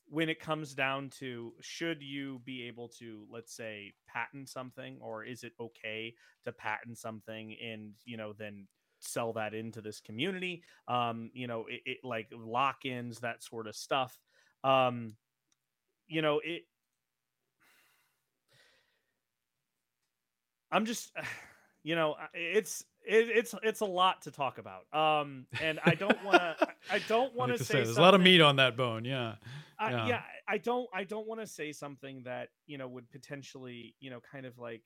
when 0.09 0.29
it 0.29 0.39
comes 0.39 0.75
down 0.75 1.09
to 1.09 1.53
should 1.61 2.03
you 2.03 2.41
be 2.45 2.65
able 2.65 2.89
to 2.89 3.27
let's 3.31 3.55
say 3.57 3.93
patent 4.07 4.49
something 4.49 4.99
or 5.01 5.25
is 5.25 5.45
it 5.45 5.53
okay 5.59 6.15
to 6.45 6.53
patent 6.53 6.99
something 6.99 7.57
and 7.65 7.93
you 8.05 8.17
know 8.17 8.33
then 8.33 8.67
sell 9.01 9.33
that 9.35 9.55
into 9.55 9.81
this 9.81 10.01
community? 10.01 10.63
Um 10.89 11.31
you 11.35 11.47
know 11.47 11.67
it, 11.69 11.81
it 11.87 11.99
like 12.05 12.29
lock-ins 12.33 13.21
that 13.21 13.43
sort 13.43 13.67
of 13.67 13.75
stuff. 13.75 14.19
Um 14.63 15.15
you 16.07 16.23
know 16.23 16.41
it 16.45 16.63
i'm 20.71 20.85
just 20.85 21.13
you 21.83 21.95
know 21.95 22.15
it's 22.35 22.85
it, 23.07 23.29
it's 23.29 23.55
it's 23.63 23.81
a 23.81 23.85
lot 23.87 24.23
to 24.23 24.31
talk 24.31 24.59
about 24.59 24.85
um 24.95 25.47
and 25.61 25.79
i 25.85 25.95
don't 25.95 26.23
want 26.25 26.39
to 26.39 26.57
i 26.91 26.99
don't 27.09 27.35
want 27.35 27.51
like 27.51 27.59
to 27.59 27.65
to 27.65 27.73
say 27.73 27.75
there's 27.75 27.97
a 27.97 28.01
lot 28.01 28.15
of 28.15 28.21
meat 28.21 28.41
on 28.41 28.57
that 28.57 28.77
bone. 28.77 29.05
Yeah. 29.05 29.35
I, 29.79 29.91
Yeah. 29.91 30.07
yeah. 30.07 30.23
I 30.47 30.59
don't 30.59 30.89
I 30.95 31.05
don't 31.05 31.27
want 31.27 31.41
to 31.41 31.47
say 31.47 31.73
something 31.73 32.23
that 32.25 32.51
you 32.67 32.79
know 32.79 32.87
would 32.89 33.11
potentially 33.11 33.95
you 34.01 34.11
know 34.11 34.21
kind 34.21 34.47
of 34.47 34.59
like 34.59 34.83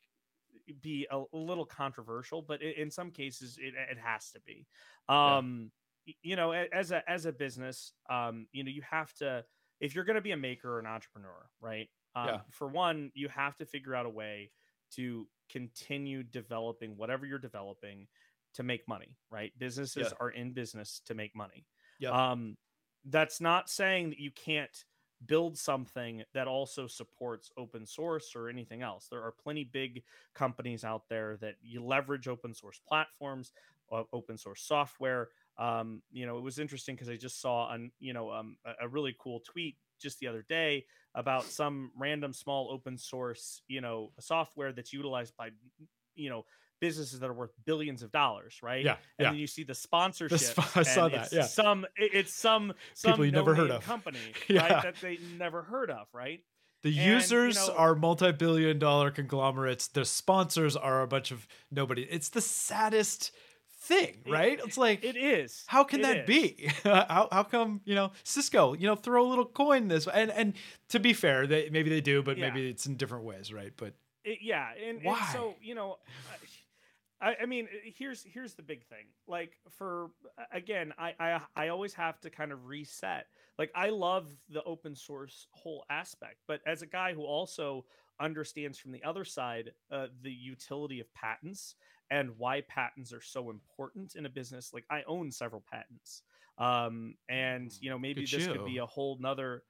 be 0.83 1.07
a, 1.11 1.23
a 1.33 1.37
little 1.37 1.65
controversial, 1.65 2.43
but 2.43 2.61
i 2.63 2.67
in 2.81 2.91
some 2.91 3.11
cases 3.11 3.59
it 3.61 3.75
it 3.91 3.99
has 3.99 4.31
to 4.33 4.41
be. 4.41 4.67
Um, 5.09 5.71
y- 6.07 6.15
you 6.23 6.37
know, 6.37 6.53
as 6.53 6.91
a 6.91 7.09
as 7.09 7.27
a 7.27 7.33
business, 7.33 7.93
um, 8.11 8.47
you 8.53 8.65
know, 8.65 8.71
you 8.71 8.83
have 8.83 9.13
to 9.15 9.45
if 9.81 9.95
you're 9.95 10.05
going 10.05 10.17
to 10.17 10.23
be 10.23 10.33
a 10.33 10.37
maker 10.37 10.73
or 10.75 10.79
an 10.79 10.87
entrepreneur, 10.87 11.49
right? 11.61 11.89
Um, 12.15 12.27
Yeah. 12.27 12.41
For 12.51 12.67
one, 12.69 13.11
you 13.15 13.29
have 13.29 13.57
to 13.59 13.67
figure 13.67 13.95
out 13.95 14.07
a 14.07 14.11
way 14.11 14.51
to 14.97 15.27
continue 15.49 16.23
developing 16.23 16.97
whatever 16.97 17.27
you're 17.27 17.39
developing 17.39 18.09
to 18.55 18.63
make 18.63 18.87
money, 18.89 19.17
right? 19.31 19.53
Businesses 19.59 20.09
Yeah. 20.09 20.17
are 20.21 20.31
in 20.31 20.53
business 20.53 21.01
to 21.07 21.15
make 21.15 21.35
money. 21.35 21.67
Yep. 22.01 22.13
Um, 22.13 22.57
that's 23.05 23.41
not 23.41 23.69
saying 23.69 24.11
that 24.11 24.19
you 24.19 24.31
can't 24.31 24.85
build 25.27 25.59
something 25.59 26.23
that 26.33 26.47
also 26.47 26.87
supports 26.87 27.51
open 27.57 27.85
source 27.87 28.35
or 28.37 28.49
anything 28.49 28.83
else. 28.83 29.09
There 29.09 29.23
are 29.23 29.33
plenty 29.33 29.65
big 29.65 30.05
companies 30.35 30.85
out 30.85 31.09
there 31.09 31.37
that 31.39 31.57
you 31.61 31.85
leverage 31.85 32.29
open 32.29 32.55
source 32.55 32.81
platforms, 32.87 33.53
open 33.91 34.37
source 34.39 34.63
software. 34.63 35.31
Um, 35.57 36.03
you 36.11 36.25
know, 36.27 36.39
it 36.39 36.43
was 36.43 36.59
interesting 36.59 36.95
because 36.95 37.09
I 37.09 37.17
just 37.17 37.41
saw 37.41 37.67
on 37.67 37.91
you 37.99 38.13
know 38.13 38.31
um, 38.31 38.59
a, 38.65 38.85
a 38.85 38.89
really 38.89 39.17
cool 39.19 39.41
tweet 39.41 39.77
just 39.99 40.19
the 40.21 40.27
other 40.27 40.45
day 40.49 40.85
about 41.15 41.45
some 41.45 41.91
random 41.97 42.33
small 42.33 42.69
open 42.71 42.97
source 42.99 43.63
you 43.69 43.81
know 43.81 44.13
software 44.21 44.73
that's 44.73 44.93
utilized 44.93 45.35
by 45.37 45.51
you 46.15 46.31
know 46.31 46.45
businesses 46.81 47.19
that 47.19 47.29
are 47.29 47.33
worth 47.35 47.51
billions 47.67 48.05
of 48.05 48.13
dollars, 48.13 48.61
right? 48.63 48.85
Yeah. 48.85 48.93
and 48.93 49.01
Yeah. 49.25 49.31
then 49.31 49.41
you 49.41 49.49
see 49.49 49.65
the 49.65 49.75
sponsorship. 49.75 50.39
sp- 50.39 50.77
I 50.77 50.83
saw 50.85 51.09
that, 51.09 51.33
yeah. 51.33 51.43
Some 51.43 51.85
it's 51.97 52.33
some 52.33 52.73
some 52.95 53.13
People 53.15 53.25
you 53.27 53.33
never 53.33 53.55
heard 53.57 53.71
of. 53.73 53.83
company, 53.95 54.19
Yeah. 54.47 54.61
right? 54.75 54.83
That 54.85 54.95
they 55.01 55.19
never 55.37 55.63
heard 55.63 55.91
of, 55.91 56.07
right? 56.13 56.41
The 56.83 56.91
And, 56.91 56.97
you 56.99 57.15
users 57.15 57.57
know- 57.67 57.75
are 57.75 57.97
multi-billion 57.97 58.79
dollar 58.79 59.11
conglomerates. 59.11 59.89
The 59.89 60.05
sponsors 60.05 60.77
are 60.77 61.03
a 61.03 61.09
bunch 61.09 61.33
of 61.33 61.49
nobody. 61.73 62.03
It's 62.05 62.29
the 62.29 62.41
saddest 62.41 63.33
thing, 63.89 64.23
It- 64.25 64.31
right? 64.31 64.61
It's 64.65 64.79
like 64.79 65.03
It 65.05 65.17
is. 65.17 65.65
how 65.67 65.83
can 65.85 66.01
It 66.01 66.03
that 66.05 66.17
is. 66.19 66.27
be? 66.27 66.71
how, 66.85 67.29
how 67.33 67.43
come 67.45 67.81
you 67.85 67.95
know 67.95 68.13
Cisco? 68.23 68.75
You 68.75 68.87
know, 68.87 68.95
throw 68.97 69.27
a 69.27 69.29
little 69.29 69.47
coin 69.47 69.89
this 69.89 70.07
way. 70.07 70.13
and 70.17 70.31
and 70.31 70.55
to 70.91 71.01
be 71.01 71.13
fair, 71.15 71.47
they 71.47 71.71
maybe 71.71 71.91
they 71.91 72.01
do, 72.01 72.23
but 72.23 72.37
Yeah. 72.37 72.49
maybe 72.51 72.69
it's 72.69 72.87
in 72.87 72.97
different 72.97 73.25
ways, 73.25 73.53
right? 73.53 73.73
But 73.77 73.95
It- 74.25 74.41
yeah, 74.43 74.69
and, 74.77 74.99
and 74.99 75.05
Why? 75.07 75.29
so 75.33 75.55
you 75.61 75.75
know, 75.75 75.99
I, 77.21 77.35
I 77.43 77.47
mean, 77.47 77.67
here's 77.97 78.23
here's 78.23 78.55
the 78.55 78.63
big 78.63 78.85
thing. 78.87 79.07
Like 79.27 79.59
for 79.71 80.11
again, 80.53 80.93
I, 80.99 81.15
I 81.19 81.41
I 81.57 81.69
always 81.69 81.95
have 81.95 82.21
to 82.21 82.31
kind 82.31 82.53
of 82.53 82.67
reset. 82.67 83.27
Like 83.59 83.73
I 83.75 83.89
love 83.89 84.29
the 84.49 84.63
open 84.63 84.95
source 84.95 85.49
whole 85.51 85.85
aspect, 85.91 86.37
but 86.47 86.61
as 86.67 86.83
a 86.83 86.87
guy 86.87 87.15
who 87.15 87.25
also 87.25 87.85
understands 88.21 88.79
from 88.79 88.93
the 88.93 89.03
other 89.05 89.25
side 89.25 89.73
uh, 89.93 90.07
the 90.23 90.31
utility 90.31 91.01
of 91.01 91.13
patents 91.15 91.75
and 92.11 92.31
why 92.37 92.63
patents 92.69 93.13
are 93.13 93.21
so 93.21 93.51
important 93.51 94.15
in 94.17 94.27
a 94.27 94.31
business, 94.31 94.71
like 94.73 94.85
I 94.91 95.03
own 95.07 95.31
several 95.31 95.63
patents. 95.71 96.23
Um, 96.59 97.15
and 97.29 97.73
you 97.81 97.89
know 97.89 97.99
maybe 97.99 98.23
Good 98.23 98.41
this 98.41 98.47
could 98.49 98.65
be 98.65 98.79
a 98.79 98.87
whole 98.87 99.17
nother. 99.21 99.63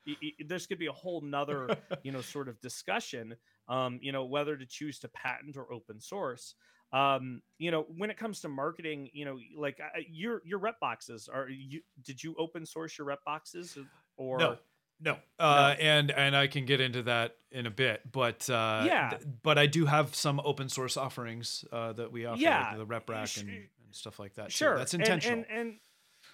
This 0.47 0.66
could 0.66 0.78
be 0.78 0.86
a 0.86 0.93
whole 0.93 1.20
nother 1.20 1.76
you 2.03 2.12
know 2.12 2.22
sort 2.22 2.49
of 2.49 2.59
discussion 2.61 3.36
um, 3.68 3.99
you 4.03 4.12
know 4.12 4.24
whether 4.24 4.57
to 4.57 4.66
choose 4.66 4.99
to 5.01 5.09
patent 5.09 5.57
or 5.57 5.70
open 5.72 6.01
source 6.01 6.55
um, 6.93 7.43
you 7.59 7.70
know 7.70 7.86
when 7.97 8.11
it 8.11 8.16
comes 8.16 8.41
to 8.41 8.49
marketing 8.49 9.11
you 9.12 9.24
know 9.24 9.39
like 9.57 9.78
uh, 9.80 10.01
your 10.09 10.41
your 10.45 10.59
rep 10.59 10.80
boxes 10.80 11.28
are 11.32 11.49
you 11.49 11.80
did 12.03 12.22
you 12.22 12.34
open 12.39 12.64
source 12.64 12.97
your 12.97 13.07
rep 13.07 13.22
boxes 13.24 13.76
or 14.16 14.39
no, 14.39 14.57
no, 15.01 15.18
uh, 15.38 15.74
and 15.78 16.11
and 16.11 16.36
I 16.36 16.46
can 16.49 16.64
get 16.64 16.80
into 16.80 17.03
that 17.05 17.36
in 17.51 17.66
a 17.66 17.70
bit, 17.70 18.11
but 18.11 18.49
uh, 18.51 18.84
Yeah. 18.86 19.11
th- 19.11 19.22
but 19.42 19.59
I 19.59 19.66
do 19.66 19.86
have 19.86 20.14
some 20.14 20.40
open 20.44 20.68
source 20.68 20.96
offerings 20.96 21.64
uh, 21.72 21.92
that 21.94 22.11
we 22.12 22.26
offer, 22.26 22.40
Yeah, 22.40 22.68
like 22.70 22.78
the 22.78 22.86
rep 22.86 23.09
rack 23.09 23.36
and, 23.38 23.49
and 23.49 23.68
stuff 23.92 24.18
like 24.18 24.34
that. 24.34 24.46
too. 24.46 24.51
sure 24.51 24.76
that's 24.76 24.94
intentional. 24.94 25.38
and, 25.38 25.46
and, 25.51 25.80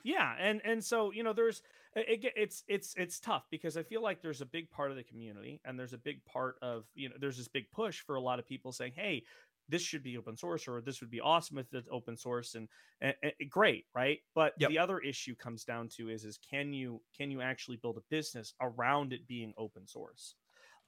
yeah 0.02 0.34
and 0.38 0.60
and 0.64 0.82
so 0.84 1.12
you 1.12 1.22
know 1.22 1.32
there's 1.32 1.62
it, 1.94 2.32
it's 2.36 2.64
it's 2.68 2.94
it's 2.96 3.20
tough 3.20 3.46
because 3.50 3.76
i 3.76 3.82
feel 3.82 4.02
like 4.02 4.20
there's 4.20 4.40
a 4.40 4.46
big 4.46 4.68
part 4.70 4.90
of 4.90 4.96
the 4.96 5.04
community 5.04 5.60
and 5.64 5.78
there's 5.78 5.92
a 5.92 5.98
big 5.98 6.24
part 6.24 6.56
of 6.62 6.84
you 6.94 7.08
know 7.08 7.14
there's 7.18 7.36
this 7.38 7.48
big 7.48 7.70
push 7.70 8.00
for 8.00 8.16
a 8.16 8.20
lot 8.20 8.38
of 8.38 8.46
people 8.46 8.72
saying 8.72 8.92
hey 8.94 9.24
this 9.68 9.82
should 9.82 10.02
be 10.02 10.16
open 10.16 10.36
source 10.36 10.68
or 10.68 10.80
this 10.80 11.00
would 11.00 11.10
be 11.10 11.20
awesome 11.20 11.58
if 11.58 11.66
it's 11.72 11.88
open 11.90 12.16
source 12.16 12.54
and, 12.54 12.68
and, 13.00 13.14
and 13.22 13.32
great 13.50 13.86
right 13.94 14.20
but 14.34 14.52
Yep. 14.58 14.70
the 14.70 14.78
other 14.78 14.98
issue 15.00 15.34
comes 15.34 15.64
down 15.64 15.88
to 15.88 16.08
is 16.10 16.24
is 16.24 16.38
can 16.38 16.72
you 16.72 17.00
can 17.16 17.30
you 17.30 17.40
actually 17.40 17.76
build 17.76 17.96
a 17.96 18.02
business 18.10 18.54
around 18.60 19.12
it 19.12 19.26
being 19.26 19.52
open 19.56 19.86
source 19.86 20.34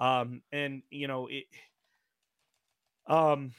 um 0.01 0.43
and 0.53 0.83
you 0.91 1.09
know 1.09 1.27
it 1.29 1.45
um 3.07 3.53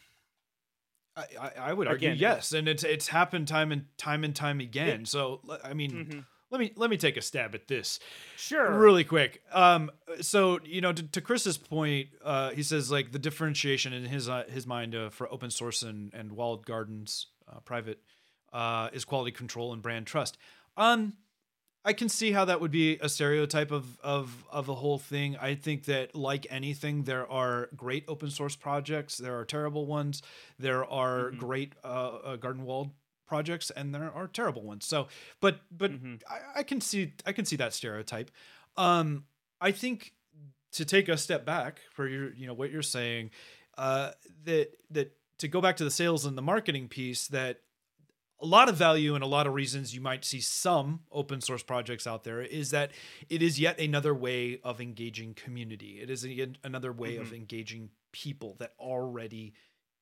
I, 1.16 1.52
I, 1.60 1.74
would 1.74 1.88
argue 1.88 2.10
Again, 2.10 2.18
yes, 2.20 2.52
and 2.54 2.68
it's 2.68 2.84
it's 2.84 3.08
happened 3.08 3.48
time 3.48 3.72
and 3.72 3.86
time 3.98 4.24
and 4.24 4.36
time 4.36 4.60
again. 4.60 5.06
so 5.06 5.42
I 5.64 5.74
mean, 5.74 5.92
mhm. 5.92 6.26
Let 6.52 6.60
me 6.60 6.72
let 6.76 6.90
me 6.90 6.98
take 6.98 7.18
a 7.18 7.22
stab 7.22 7.54
at 7.56 7.68
this 7.68 8.00
sure 8.36 8.72
really 8.78 9.04
quick. 9.04 9.42
Um, 9.52 9.92
so 10.22 10.60
you 10.64 10.82
know, 10.82 10.94
to, 10.94 11.04
to 11.04 11.22
Chris's 11.22 11.58
point, 11.58 12.10
uh, 12.24 12.52
he 12.52 12.64
says 12.64 12.92
like 12.92 13.12
the 13.12 13.20
differentiation 13.20 13.94
in 13.94 14.06
his 14.06 14.30
uh, 14.30 14.44
his 14.50 14.66
mind 14.66 14.96
uh, 14.96 15.10
for 15.10 15.32
open 15.32 15.50
source 15.52 15.84
and 15.84 16.14
and 16.14 16.32
walled 16.32 16.66
gardens, 16.66 17.28
uh, 17.52 17.60
private, 17.60 18.00
uh, 18.54 18.90
is 18.94 19.06
quality 19.06 19.32
control 19.32 19.74
and 19.74 19.82
brand 19.82 20.08
trust. 20.08 20.38
Um, 20.78 21.14
I 21.86 21.94
can 21.94 22.10
see 22.10 22.34
how 22.34 22.44
that 22.46 22.60
would 22.60 22.72
be 22.72 22.98
a 23.02 23.08
stereotype 23.10 23.72
of 23.72 24.00
of 24.02 24.44
of 24.50 24.66
the 24.66 24.76
whole 24.76 24.98
thing. 25.00 25.38
I 25.38 25.56
think 25.56 25.86
that 25.86 26.16
like 26.16 26.46
anything, 26.50 27.04
there 27.04 27.30
are 27.32 27.70
great 27.76 28.04
open 28.08 28.30
source 28.30 28.56
projects, 28.56 29.18
there 29.18 29.38
are 29.40 29.46
terrible 29.46 29.86
ones, 29.86 30.22
there 30.60 30.84
are 30.86 31.32
Mhm. 31.32 31.38
great 31.38 31.74
uh, 31.84 31.88
uh, 31.88 32.36
garden 32.36 32.64
walled 32.66 32.92
projects, 33.28 33.70
and 33.72 33.94
there 33.94 34.12
are 34.12 34.28
terrible 34.28 34.64
ones. 34.64 34.86
So, 34.86 35.08
but 35.42 35.60
but 35.72 35.92
Mhm. 35.92 36.22
I, 36.30 36.60
I 36.60 36.64
can 36.64 36.82
see 36.82 37.14
I 37.26 37.34
can 37.34 37.46
see 37.46 37.58
that 37.58 37.74
stereotype. 37.74 38.32
Um, 38.76 39.26
I 39.62 39.72
think 39.72 40.14
to 40.74 40.86
take 40.86 41.10
a 41.10 41.18
step 41.18 41.46
back 41.46 41.82
for 41.92 42.08
your 42.08 42.34
you 42.34 42.48
know 42.48 42.54
what 42.54 42.72
you're 42.72 42.82
saying, 42.82 43.32
uh, 43.78 44.12
that 44.46 44.72
that 44.92 45.18
to 45.40 45.48
go 45.48 45.62
back 45.62 45.78
to 45.78 45.84
the 45.84 45.92
sales 45.92 46.26
and 46.26 46.38
the 46.38 46.42
marketing 46.42 46.88
piece 46.88 47.28
that 47.28 47.62
a 48.40 48.46
lot 48.46 48.70
of 48.70 48.76
value 48.76 49.16
and 49.16 49.24
a 49.24 49.28
lot 49.28 49.48
of 49.48 49.54
reasons 49.54 49.96
you 49.96 50.02
might 50.02 50.24
see 50.24 50.40
some 50.40 51.00
open 51.12 51.42
source 51.42 51.64
projects 51.64 52.06
out 52.06 52.24
there 52.24 52.40
is 52.42 52.70
that 52.70 52.92
it 53.30 53.42
is 53.42 53.60
yet 53.60 53.80
another 53.80 54.14
way 54.14 54.60
of 54.64 54.80
engaging 54.80 55.34
community. 55.34 56.00
It 56.00 56.10
is 56.12 56.24
a, 56.24 56.48
another 56.64 56.92
way 56.92 57.18
of 57.18 57.34
engaging 57.34 57.90
people 58.12 58.56
that 58.60 58.74
already 58.80 59.54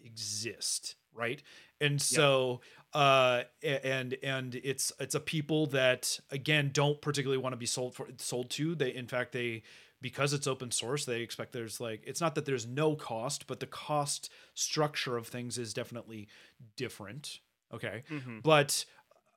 exist, 0.03 0.95
right? 1.15 1.41
And 1.81 2.01
so 2.01 2.61
uh 2.93 3.43
and 3.63 4.15
and 4.23 4.55
it's 4.55 4.91
it's 4.99 5.15
a 5.15 5.19
people 5.19 5.67
that 5.67 6.19
again 6.31 6.69
don't 6.73 7.01
particularly 7.01 7.41
want 7.41 7.53
to 7.53 7.57
be 7.57 7.65
sold 7.65 7.95
for 7.95 8.07
sold 8.17 8.49
to. 8.51 8.75
They 8.75 8.93
in 8.93 9.07
fact 9.07 9.31
they 9.31 9.63
because 10.01 10.33
it's 10.33 10.45
open 10.45 10.69
source, 10.71 11.05
they 11.05 11.21
expect 11.21 11.51
there's 11.51 11.79
like 11.81 12.03
it's 12.05 12.21
not 12.21 12.35
that 12.35 12.45
there's 12.45 12.67
no 12.67 12.95
cost, 12.95 13.47
but 13.47 13.59
the 13.59 13.65
cost 13.65 14.29
structure 14.53 15.17
of 15.17 15.27
things 15.27 15.57
is 15.57 15.73
definitely 15.73 16.27
different. 16.75 17.39
Okay. 17.73 18.03
Mhm. 18.09 18.43
But 18.43 18.85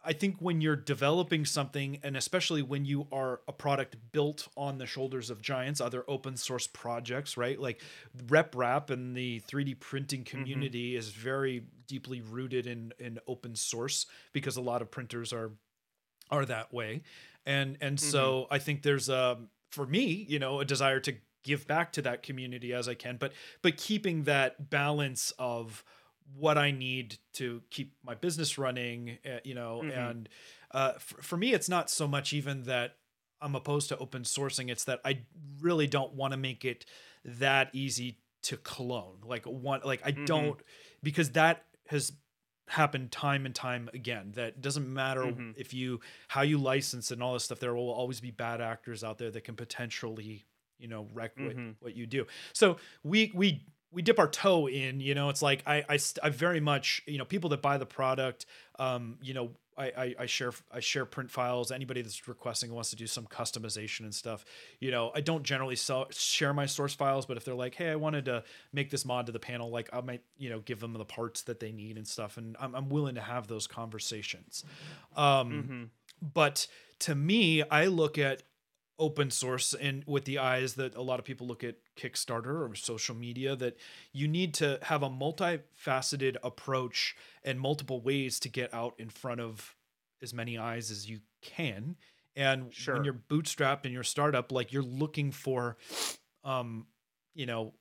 I 0.09 0.15
think 0.15 0.39
when 0.41 0.63
you're 0.63 0.77
developing 0.77 1.45
something, 1.45 2.01
and 2.03 2.17
especially 2.17 2.63
when 2.63 2.87
you 2.87 3.07
are 3.13 3.43
a 3.47 3.53
product 3.53 3.97
built 4.13 4.49
on 4.57 4.79
the 4.79 4.87
shoulders 4.87 5.31
of 5.31 5.43
giants, 5.43 5.81
other 5.81 6.05
open 6.09 6.37
source 6.39 6.67
projects, 6.67 7.37
right? 7.37 7.61
Like 7.61 7.83
RepRap 8.27 8.91
and 8.91 9.15
the 9.15 9.41
3D 9.41 9.75
printing 9.75 10.25
Mm-hmm. 10.35 10.41
community 10.45 10.97
is 10.97 11.11
very 11.11 11.65
deeply 11.87 12.21
rooted 12.23 12.67
in 12.67 12.93
in 12.99 13.19
open 13.29 13.55
source 13.55 14.07
because 14.33 14.57
a 14.57 14.63
lot 14.63 14.83
of 14.83 14.91
printers 14.91 15.33
are 15.33 15.53
are 16.31 16.45
that 16.47 16.73
way, 16.73 17.03
and 17.47 17.77
and 17.81 18.01
so 18.01 18.47
Mm-hmm. 18.47 18.55
I 18.55 18.59
think 18.59 18.83
there's 18.83 19.09
a 19.09 19.39
for 19.71 19.87
me, 19.87 20.27
you 20.29 20.39
know, 20.39 20.61
a 20.61 20.65
desire 20.65 21.01
to 21.01 21.15
give 21.45 21.67
back 21.67 21.93
to 21.93 22.03
that 22.03 22.23
community 22.23 22.73
as 22.75 22.89
I 22.89 22.95
can, 22.95 23.17
but 23.17 23.33
but 23.63 23.77
keeping 23.77 24.25
that 24.25 24.71
balance 24.71 25.33
of 25.39 25.85
what 26.35 26.59
I 26.59 26.71
need 26.71 27.19
to 27.35 27.63
keep 27.71 27.95
my 28.03 28.15
business 28.15 28.59
running, 28.59 29.19
uh, 29.25 29.39
you 29.45 29.55
know, 29.55 29.83
Mhm. 29.83 29.97
and 29.97 30.29
uh, 30.73 30.93
for, 30.99 31.23
for 31.23 31.37
me, 31.37 31.53
it's 31.55 31.69
not 31.69 31.91
so 31.91 32.07
much 32.07 32.33
even 32.33 32.65
that 32.65 32.97
I'm 33.41 33.55
opposed 33.55 33.89
to 33.91 33.99
open 33.99 34.23
sourcing. 34.23 34.71
It's 34.71 34.85
that 34.85 35.01
I 35.05 35.21
really 35.61 35.87
don't 35.87 36.15
want 36.15 36.33
to 36.33 36.37
make 36.37 36.65
it 36.65 36.85
that 37.25 37.71
easy 37.73 38.19
to 38.43 38.57
clone. 38.57 39.21
Like 39.25 39.45
one, 39.47 39.81
like 39.85 40.03
I 40.05 40.13
Mhm. 40.13 40.27
don't 40.27 40.61
because 41.03 41.31
that 41.33 41.65
has 41.89 42.13
happened 42.69 43.11
time 43.11 43.47
and 43.47 43.55
time 43.55 43.89
again. 43.95 44.33
That 44.33 44.61
doesn't 44.61 44.93
matter 44.93 45.23
Mhm. 45.23 45.55
if 45.57 45.73
you 45.73 46.01
how 46.29 46.43
you 46.43 46.59
license 46.59 47.11
and 47.11 47.23
all 47.23 47.33
this 47.33 47.45
stuff. 47.45 47.61
There 47.61 47.75
will 47.75 47.91
always 47.91 48.21
be 48.21 48.31
bad 48.31 48.61
actors 48.61 49.03
out 49.03 49.17
there 49.19 49.31
that 49.31 49.45
can 49.45 49.57
potentially, 49.57 50.45
you 50.79 50.89
know, 50.89 51.09
wreck 51.15 51.33
what, 51.39 51.57
Mhm. 51.57 51.77
what 51.81 51.95
you 51.97 52.07
do. 52.07 52.27
So 52.53 52.79
we 53.03 53.33
we 53.35 53.65
we 53.91 54.03
dip 54.03 54.19
our 54.19 54.29
toe 54.29 54.69
in 54.69 55.01
you 55.01 55.15
know 55.15 55.29
it's 55.29 55.43
like 55.43 55.63
i 55.67 55.85
i, 55.89 55.99
I 56.23 56.31
very 56.31 56.61
much 56.61 57.03
you 57.07 57.19
know 57.19 57.25
people 57.25 57.51
that 57.51 57.63
buy 57.63 57.79
the 57.79 57.87
product 57.87 58.47
um 58.79 59.19
you 59.23 59.35
know 59.35 59.51
I, 59.77 59.93
I 59.97 60.15
i 60.21 60.27
share 60.27 60.53
i 60.73 60.81
share 60.81 61.05
print 61.05 61.31
files. 61.31 61.71
Anybody 61.71 62.03
that's 62.03 62.27
requesting 62.27 62.73
wants 62.73 62.91
to 62.91 62.97
do 62.97 63.07
some 63.07 63.27
customization 63.27 64.01
and 64.01 64.15
stuff. 64.15 64.45
You 64.81 64.91
know 64.91 65.13
i 65.15 65.21
don't 65.21 65.45
generally 65.45 65.77
sell 65.77 66.07
share 66.11 66.53
my 66.53 66.67
source 66.67 66.95
files 66.95 67.27
but 67.27 67.37
if 67.37 67.45
they're 67.45 67.55
like 67.55 67.77
hey 67.77 67.91
i 67.91 67.97
wanted 67.97 68.25
to 68.25 68.43
make 68.73 68.91
this 68.91 69.05
mod 69.05 69.27
to 69.27 69.33
the 69.33 69.39
panel 69.39 69.71
like 69.71 69.89
i 69.93 70.01
might 70.01 70.23
you 70.37 70.51
know 70.51 70.59
give 70.61 70.81
them 70.81 70.93
the 70.95 71.05
parts 71.05 71.43
that 71.43 71.61
they 71.61 71.71
need 71.71 71.97
and 71.97 72.09
stuff 72.09 72.37
and 72.39 72.57
i'm, 72.61 72.75
I'm 72.75 72.89
willing 72.89 73.15
to 73.15 73.21
have 73.21 73.47
those 73.47 73.67
conversations. 73.67 74.65
Um 75.17 75.63
hmm 75.69 75.85
but 76.35 76.67
to 76.99 77.15
me 77.15 77.63
i 77.63 77.87
look 77.87 78.19
at 78.19 78.43
open 78.99 79.31
source 79.31 79.75
and 79.75 80.03
with 80.07 80.25
the 80.25 80.39
eyes 80.39 80.75
that 80.75 80.95
a 80.97 81.03
lot 81.03 81.19
of 81.19 81.25
people 81.25 81.47
look 81.47 81.63
at 81.63 81.77
kickstarter 81.97 82.69
or 82.69 82.75
social 82.75 83.15
media 83.15 83.55
that 83.57 83.77
you 84.13 84.27
need 84.27 84.53
to 84.55 84.79
have 84.83 85.03
a 85.03 85.09
multifaceted 85.11 86.37
approach 86.43 87.15
and 87.45 87.61
multiple 87.61 88.01
ways 88.01 88.41
to 88.41 88.49
get 88.49 88.73
out 88.75 88.95
in 88.99 89.09
front 89.09 89.41
of 89.41 89.75
as 90.23 90.35
many 90.35 90.59
eyes 90.59 90.91
as 90.91 91.09
you 91.09 91.21
can 91.43 91.97
and 92.35 92.73
Sure. 92.75 92.95
when 92.95 93.05
you're 93.05 93.15
bootstrapped 93.29 93.85
in 93.87 93.93
your 93.93 94.03
startup 94.03 94.51
like 94.53 94.73
you're 94.73 94.83
looking 94.83 95.31
for 95.33 95.77
um 96.45 96.87
you 97.35 97.47
know 97.47 97.75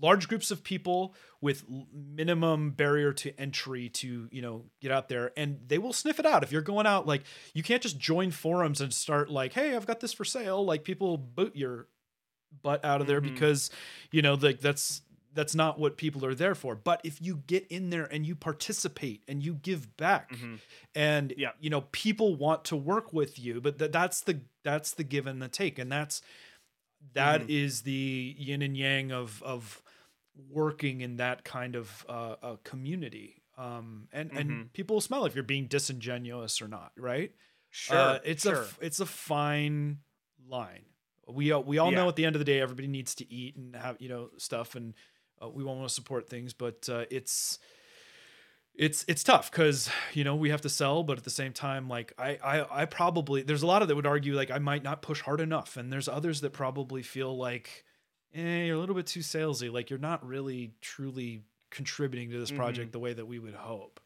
large 0.00 0.26
groups 0.28 0.50
of 0.50 0.64
people 0.64 1.14
with 1.40 1.64
minimum 1.92 2.70
barrier 2.72 3.12
to 3.12 3.38
entry 3.40 3.88
to 3.88 4.28
you 4.32 4.42
know 4.42 4.64
get 4.80 4.90
out 4.90 5.08
there 5.08 5.32
and 5.36 5.60
they 5.68 5.78
will 5.78 5.92
sniff 5.92 6.18
it 6.18 6.26
out 6.26 6.42
if 6.42 6.50
you're 6.50 6.60
going 6.62 6.86
out 6.86 7.06
like 7.06 7.22
you 7.54 7.62
can't 7.62 7.82
just 7.82 7.98
join 7.98 8.30
forums 8.30 8.80
and 8.80 8.92
start 8.92 9.30
like 9.30 9.52
hey 9.52 9.76
i've 9.76 9.86
got 9.86 10.00
this 10.00 10.12
for 10.12 10.24
sale 10.24 10.64
like 10.64 10.82
people 10.82 11.16
boot 11.16 11.54
your 11.54 11.86
butt 12.62 12.84
out 12.84 13.00
of 13.00 13.06
there 13.06 13.20
Mhm. 13.20 13.32
because 13.34 13.70
you 14.10 14.22
know 14.22 14.34
like 14.34 14.60
that's 14.60 15.02
that's 15.34 15.54
not 15.54 15.78
what 15.78 15.96
people 15.96 16.26
are 16.26 16.34
there 16.34 16.54
for 16.54 16.74
but 16.74 17.00
if 17.04 17.22
you 17.22 17.36
get 17.46 17.66
in 17.68 17.88
there 17.90 18.04
and 18.04 18.26
you 18.26 18.34
participate 18.34 19.22
and 19.28 19.42
you 19.42 19.54
give 19.54 19.96
back 19.96 20.30
Mhm. 20.32 20.58
and 20.94 21.32
Yeah. 21.38 21.52
you 21.60 21.70
know 21.70 21.82
people 21.92 22.34
want 22.34 22.64
to 22.66 22.76
work 22.76 23.12
with 23.12 23.38
you 23.38 23.60
but 23.60 23.78
th- 23.78 23.92
that's 23.92 24.20
the 24.20 24.40
that's 24.64 24.92
the 24.92 25.04
give 25.04 25.26
and 25.26 25.40
the 25.40 25.48
take 25.48 25.78
and 25.78 25.90
that's 25.90 26.20
that 27.14 27.42
Mhm. 27.42 27.50
is 27.50 27.82
the 27.82 28.34
yin 28.38 28.62
and 28.62 28.76
yang 28.76 29.12
of 29.12 29.42
of 29.42 29.82
working 30.50 31.00
in 31.00 31.16
that 31.16 31.44
kind 31.44 31.76
of 31.76 32.06
uh, 32.08 32.36
uh 32.42 32.56
community 32.64 33.42
um 33.58 34.08
and 34.12 34.30
Mhm. 34.30 34.38
and 34.40 34.72
people 34.72 35.00
smell 35.00 35.26
if 35.26 35.34
you're 35.34 35.44
being 35.44 35.66
disingenuous 35.66 36.62
or 36.62 36.68
not 36.68 36.92
right 36.96 37.32
Sure. 37.70 37.96
uh, 37.98 38.18
it's 38.24 38.46
a 38.46 38.50
sure. 38.54 38.62
f- 38.64 38.78
it's 38.80 39.00
a 39.00 39.06
fine 39.06 39.98
line 40.46 40.84
we 41.28 41.52
all, 41.52 41.62
we 41.62 41.78
all 41.78 41.90
know 41.90 42.08
at 42.08 42.16
the 42.16 42.24
end 42.24 42.34
of 42.34 42.40
the 42.40 42.44
day 42.44 42.60
everybody 42.60 42.88
needs 42.88 43.14
to 43.16 43.30
eat 43.30 43.56
and 43.56 43.76
have 43.76 43.96
you 44.00 44.08
know 44.08 44.30
stuff 44.38 44.74
and 44.74 44.94
uh, 45.42 45.48
we 45.48 45.62
want 45.64 45.82
to 45.86 45.88
support 45.92 46.28
things 46.28 46.52
but 46.54 46.88
uh, 46.88 47.04
it's 47.10 47.58
it's 48.74 49.04
it's 49.06 49.22
tough 49.22 49.50
because 49.50 49.90
you 50.14 50.24
know 50.24 50.34
we 50.34 50.50
have 50.50 50.60
to 50.62 50.68
sell 50.68 51.02
but 51.02 51.18
at 51.18 51.24
the 51.24 51.30
same 51.30 51.52
time 51.52 51.88
like 51.88 52.12
I, 52.18 52.38
I 52.42 52.82
i 52.82 52.84
probably 52.86 53.42
there's 53.42 53.62
a 53.62 53.66
lot 53.66 53.82
of 53.82 53.88
that 53.88 53.94
would 53.96 54.06
argue 54.06 54.34
like 54.34 54.50
i 54.50 54.58
might 54.58 54.82
not 54.82 55.02
push 55.02 55.20
hard 55.20 55.40
enough 55.40 55.76
and 55.76 55.92
there's 55.92 56.08
others 56.08 56.40
that 56.40 56.52
probably 56.52 57.02
feel 57.02 57.36
like 57.36 57.84
eh, 58.34 58.64
you're 58.64 58.76
a 58.76 58.78
little 58.80 58.94
bit 58.94 59.06
too 59.06 59.20
salesy 59.20 59.70
like 59.70 59.90
you're 59.90 59.98
not 59.98 60.26
really 60.26 60.72
truly 60.80 61.42
contributing 61.70 62.30
to 62.30 62.38
this 62.38 62.50
project 62.50 62.92
the 62.92 62.98
way 62.98 63.12
that 63.12 63.26
we 63.26 63.38
would 63.38 63.54
hope 63.54 64.00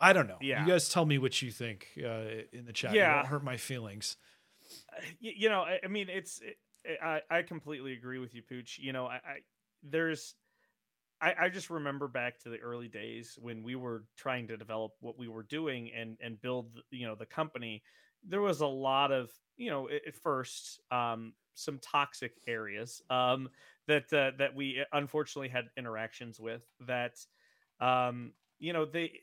i 0.00 0.12
don't 0.12 0.28
know 0.28 0.34
Mm-hmm. 0.34 0.44
Yeah. 0.44 0.66
you 0.66 0.72
guys 0.72 0.88
tell 0.88 1.04
me 1.04 1.18
what 1.18 1.42
you 1.42 1.50
think 1.50 1.88
uh, 1.98 2.44
in 2.52 2.64
the 2.64 2.72
chat 2.72 2.92
it 2.92 2.96
Yeah. 2.96 3.16
won't 3.16 3.26
hurt 3.28 3.44
my 3.44 3.56
feelings 3.56 4.16
you 5.20 5.48
know, 5.48 5.62
I, 5.62 5.80
I 5.84 5.88
mean, 5.88 6.08
it's 6.08 6.40
it, 6.40 6.58
I 7.02 7.20
I 7.30 7.42
completely 7.42 7.92
agree 7.92 8.18
with 8.18 8.34
you, 8.34 8.42
Pooch. 8.42 8.78
You 8.78 8.92
know, 8.92 9.06
I, 9.06 9.14
I 9.16 9.36
there's 9.82 10.34
I, 11.22 11.34
I 11.42 11.48
just 11.48 11.70
remember 11.70 12.08
back 12.08 12.40
to 12.40 12.48
the 12.48 12.58
early 12.58 12.88
days 12.88 13.38
when 13.40 13.62
we 13.62 13.76
were 13.76 14.04
trying 14.16 14.48
to 14.48 14.56
develop 14.56 14.92
what 15.00 15.16
we 15.16 15.28
were 15.28 15.44
doing 15.44 15.90
and 15.96 16.16
and 16.20 16.40
build 16.42 16.80
you 16.90 17.06
know 17.06 17.14
the 17.14 17.26
company. 17.26 17.82
There 18.28 18.40
was 18.40 18.60
a 18.60 18.66
lot 18.66 19.12
of 19.12 19.30
you 19.56 19.70
know 19.70 19.88
at 19.88 20.16
first 20.16 20.80
um, 20.90 21.32
some 21.54 21.78
toxic 21.78 22.32
areas 22.48 23.00
um, 23.08 23.48
that 23.86 24.12
uh, 24.12 24.32
that 24.38 24.54
we 24.54 24.80
uh, 24.80 24.96
unfortunately 24.98 25.48
had 25.48 25.66
interactions 25.76 26.40
with 26.40 26.62
that 26.86 27.14
um, 27.80 28.32
you 28.58 28.72
know 28.72 28.84
they 28.84 29.20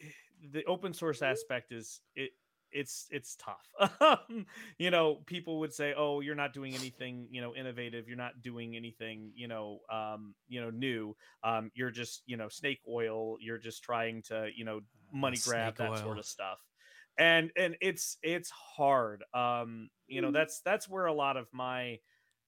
the 0.52 0.64
open 0.66 0.94
source 0.94 1.22
aspect 1.22 1.74
is 1.74 2.00
it 2.16 2.32
it's 2.72 3.08
it's 3.12 3.36
tough. 3.36 3.68
Um, 4.02 4.46
you 4.78 4.92
know 4.92 5.16
people 5.26 5.60
would 5.60 5.74
say 5.74 5.94
oh 5.96 6.22
you're 6.22 6.36
not 6.36 6.54
doing 6.54 6.74
anything 6.74 7.28
you 7.32 7.42
know 7.42 7.54
innovative. 7.56 8.08
You're 8.08 8.18
not 8.18 8.42
doing 8.42 8.76
anything 8.76 9.32
you 9.36 9.48
know 9.48 9.80
um 9.92 10.36
you 10.48 10.62
know 10.62 10.70
new. 10.70 11.16
Um 11.44 11.72
you're 11.74 11.92
just 11.92 12.24
you 12.26 12.38
know 12.38 12.50
snake 12.50 12.80
oil. 12.88 13.38
You're 13.40 13.58
just 13.58 13.84
trying 13.84 14.22
to 14.24 14.50
you 14.56 14.66
know 14.66 14.82
money 15.12 15.38
grab 15.38 15.76
snake 15.76 15.78
that 15.78 15.98
sort 16.00 16.18
of 16.18 16.26
stuff. 16.26 16.60
And 17.18 17.52
and 17.58 17.76
it's 17.82 18.18
it's 18.24 18.50
hard. 18.50 19.24
Um 19.34 19.90
you 20.08 20.22
know 20.22 20.32
that's 20.32 20.62
that's 20.62 20.88
where 20.88 21.06
a 21.06 21.14
lot 21.14 21.38
of 21.38 21.48
my 21.52 22.00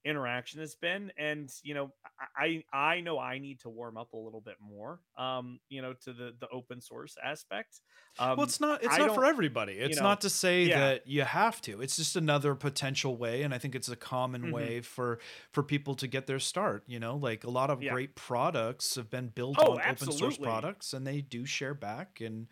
interaction 0.06 0.60
has 0.60 0.76
been 0.76 1.12
and 1.18 1.52
you 1.64 1.74
know 1.74 1.92
i 2.36 2.64
i 2.74 3.00
know 3.02 3.20
i 3.20 3.38
need 3.38 3.60
to 3.60 3.70
warm 3.70 3.98
up 3.98 4.14
a 4.14 4.18
little 4.18 4.42
bit 4.42 4.56
more 4.60 5.02
um 5.18 5.60
you 5.70 5.82
know 5.82 5.94
to 5.94 6.14
the 6.14 6.36
the 6.40 6.48
open 6.50 6.82
source 6.82 7.18
aspect 7.24 7.82
um 8.20 8.38
well, 8.38 8.46
it's 8.46 8.60
not. 8.62 8.84
It's 8.84 8.98
I 8.98 8.98
not 8.98 9.12
for 9.12 9.26
everybody. 9.26 9.74
It's 9.74 10.00
know, 10.00 10.02
not 10.02 10.22
to 10.22 10.30
say 10.30 10.68
yeah. 10.68 10.70
that 10.70 11.06
you 11.06 11.24
have 11.24 11.62
to. 11.64 11.82
It's 11.82 11.98
just 11.98 12.16
another 12.16 12.56
potential 12.56 13.18
way, 13.18 13.44
and 13.44 13.54
I 13.54 13.58
think 13.58 13.76
it's 13.76 13.90
a 13.90 13.96
common 13.96 14.50
Mhm. 14.50 14.52
way 14.52 14.82
for 14.82 15.20
for 15.52 15.64
people 15.64 15.96
to 15.96 16.08
get 16.08 16.28
their 16.28 16.40
start. 16.40 16.84
You 16.88 17.00
know, 17.00 17.18
like 17.18 17.44
a 17.44 17.50
lot 17.50 17.70
of 17.70 17.86
Yeah. 17.86 17.88
great 17.88 18.16
products 18.16 18.96
have 18.96 19.10
been 19.10 19.30
built 19.30 19.64
Oh, 19.64 19.74
on 19.74 19.82
open 19.86 20.12
source 20.12 20.38
products, 20.38 20.94
and 20.94 21.06
they 21.06 21.22
do 21.22 21.46
share 21.46 21.74
back, 21.74 22.22
and 22.22 22.48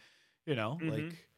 you 0.45 0.55
know, 0.55 0.81
Mhm. 0.81 0.85
like 0.85 1.29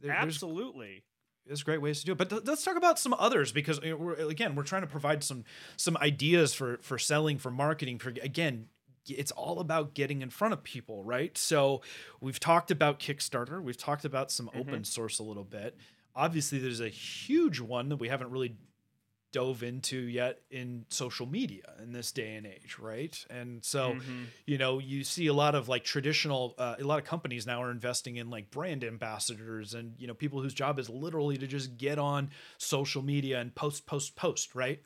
there- 0.00 0.16
absolutely 0.16 1.04
there's 1.46 1.62
great 1.62 1.80
ways 1.80 2.00
to 2.00 2.06
do 2.06 2.12
it. 2.12 2.18
But 2.18 2.30
th- 2.30 2.42
let's 2.44 2.64
talk 2.64 2.76
about 2.76 2.98
some 2.98 3.14
others 3.18 3.52
because 3.52 3.80
we're, 3.80 4.14
again, 4.14 4.54
we're 4.54 4.62
trying 4.64 4.82
to 4.82 4.88
provide 4.88 5.22
some 5.24 5.44
some 5.76 5.96
ideas 5.98 6.54
for 6.54 6.78
for 6.82 6.98
selling, 6.98 7.38
for 7.38 7.50
marketing, 7.50 7.98
for 7.98 8.10
again. 8.22 8.68
It's 9.08 9.30
all 9.30 9.60
about 9.60 9.94
getting 9.94 10.20
in 10.20 10.30
front 10.30 10.52
of 10.52 10.64
people, 10.64 11.04
right? 11.04 11.38
So 11.38 11.80
we've 12.20 12.40
talked 12.40 12.72
about 12.72 12.98
Kickstarter. 12.98 13.62
We've 13.62 13.76
talked 13.76 14.04
about 14.04 14.32
some 14.32 14.48
Mhm. 14.52 14.60
open 14.60 14.84
source 14.84 15.20
a 15.20 15.22
little 15.22 15.44
bit. 15.44 15.76
Obviously, 16.16 16.58
there's 16.58 16.80
a 16.80 16.88
huge 16.88 17.60
one 17.60 17.88
that 17.90 17.96
we 17.98 18.08
haven't 18.08 18.30
really 18.30 18.56
dove 19.32 19.62
into 19.62 19.98
yet 19.98 20.40
in 20.50 20.86
social 20.88 21.26
media 21.26 21.74
in 21.82 21.92
this 21.92 22.12
day 22.12 22.36
and 22.36 22.46
age, 22.46 22.78
right? 22.78 23.24
And 23.28 23.64
so 23.64 23.98
Mhm. 23.98 24.34
you 24.46 24.58
know 24.58 24.78
you 24.78 25.04
see 25.04 25.26
a 25.26 25.32
lot 25.34 25.54
of 25.54 25.68
like 25.68 25.84
traditional 25.84 26.54
uh, 26.58 26.76
a 26.78 26.84
lot 26.84 26.98
of 26.98 27.04
companies 27.04 27.46
now 27.46 27.62
are 27.62 27.70
investing 27.70 28.16
in 28.16 28.30
like 28.30 28.50
brand 28.50 28.84
ambassadors 28.84 29.74
and 29.74 29.94
you 29.98 30.06
know 30.06 30.14
people 30.14 30.40
whose 30.42 30.54
job 30.54 30.78
is 30.78 30.88
literally 30.88 31.36
to 31.38 31.46
just 31.46 31.76
get 31.76 31.98
on 31.98 32.30
social 32.58 33.02
media 33.02 33.40
and 33.40 33.54
post 33.54 33.86
post 33.86 34.16
post 34.16 34.54
right 34.54 34.80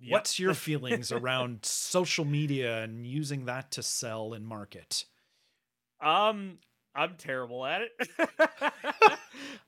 Yep. 0.00 0.24
what's 0.24 0.38
your 0.38 0.54
feelings 0.54 1.12
around 1.12 1.64
social 1.64 2.24
media 2.24 2.82
and 2.82 3.06
using 3.06 3.44
that 3.46 3.70
to 3.72 3.82
sell 3.82 4.32
and 4.34 4.46
market 4.46 5.06
Um, 6.00 6.58
I'm 6.94 7.16
terrible 7.16 7.64
at 7.66 7.82
it. 7.82 7.92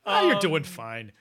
Ah, 0.07 0.21
you're 0.21 0.35
doing 0.35 0.63
Um, 0.63 0.65
fine 0.65 1.13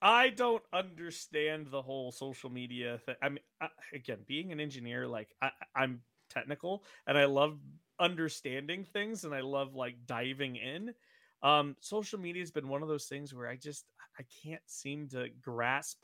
I 0.00 0.30
don't 0.30 0.62
understand 0.72 1.68
the 1.70 1.82
whole 1.82 2.12
social 2.12 2.50
media 2.50 2.98
thing. 3.04 3.16
I 3.20 3.28
mean, 3.30 3.40
I, 3.60 3.68
again, 3.92 4.18
being 4.26 4.52
an 4.52 4.60
engineer, 4.60 5.06
like 5.08 5.34
I, 5.42 5.50
I'm 5.74 6.02
technical 6.30 6.84
and 7.06 7.18
I 7.18 7.24
love 7.24 7.58
understanding 7.98 8.84
things 8.84 9.24
and 9.24 9.34
I 9.34 9.40
love 9.40 9.74
like 9.74 10.06
diving 10.06 10.56
in. 10.56 10.94
um, 11.42 11.76
social 11.80 12.18
media 12.18 12.42
has 12.42 12.50
been 12.50 12.68
one 12.68 12.82
of 12.82 12.88
those 12.88 13.06
things 13.06 13.34
where 13.34 13.48
I 13.48 13.56
just 13.56 13.84
I 14.18 14.24
can't 14.44 14.62
seem 14.66 15.08
to 15.10 15.28
grasp 15.40 15.98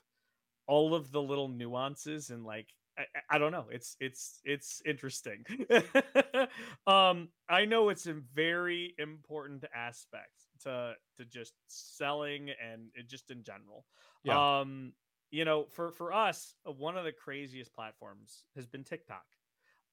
all 0.67 0.95
of 0.95 1.11
the 1.13 1.23
little 1.23 1.49
nuances 1.49 2.31
and 2.31 2.45
like 2.45 2.69
I, 2.99 3.05
I 3.31 3.39
don't 3.39 3.53
know. 3.53 3.67
It's 3.71 3.97
it's 4.01 4.41
it's 4.45 4.83
interesting. 4.87 5.45
um, 6.87 7.29
I 7.49 7.65
know 7.65 7.89
it's 7.89 8.07
a 8.07 8.15
very 8.35 8.95
important 8.99 9.65
aspect 9.75 10.31
to 10.63 10.95
to 11.19 11.25
just 11.25 11.55
selling 11.69 12.51
and 12.51 12.91
just 13.09 13.31
in 13.31 13.43
general. 13.43 13.85
Yeah. 14.23 14.61
Um, 14.61 14.93
you 15.31 15.45
know, 15.45 15.67
for 15.71 15.91
for 15.91 16.13
us, 16.13 16.55
uh, 16.67 16.73
one 16.73 16.97
of 16.97 17.05
the 17.05 17.13
craziest 17.13 17.75
platforms 17.75 18.45
has 18.55 18.67
been 18.67 18.85
TikTok. 18.85 19.25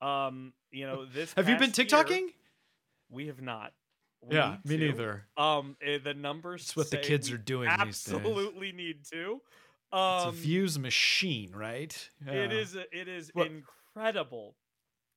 Um, 0.02 0.54
you 0.72 0.86
know, 0.86 1.06
this 1.06 1.34
have 1.34 1.50
you 1.50 1.58
been 1.58 1.72
TikToking? 1.72 2.10
Year, 2.10 2.30
we 3.10 3.28
have 3.28 3.42
not. 3.42 3.74
We 4.22 4.36
yeah, 4.36 4.58
me 4.64 4.78
to. 4.78 4.86
neither. 4.86 5.26
Um, 5.38 5.76
eh, 5.82 5.98
the 6.04 6.14
numbers. 6.14 6.62
It's 6.62 6.76
what 6.76 6.92
the 6.92 6.98
kids 6.98 7.32
are 7.32 7.38
doing. 7.38 7.70
Absolutely 7.70 8.72
need 8.72 9.06
to. 9.12 9.42
Um, 9.94 10.16
it's 10.16 10.26
a 10.26 10.30
um, 10.30 10.36
views 10.36 10.80
machine, 10.80 11.52
right? 11.54 12.10
Yeah. 12.26 12.34
It 12.34 12.54
is. 12.54 12.76
It 12.76 13.08
is 13.08 13.32
what? 13.34 13.48
incredible. 13.48 14.56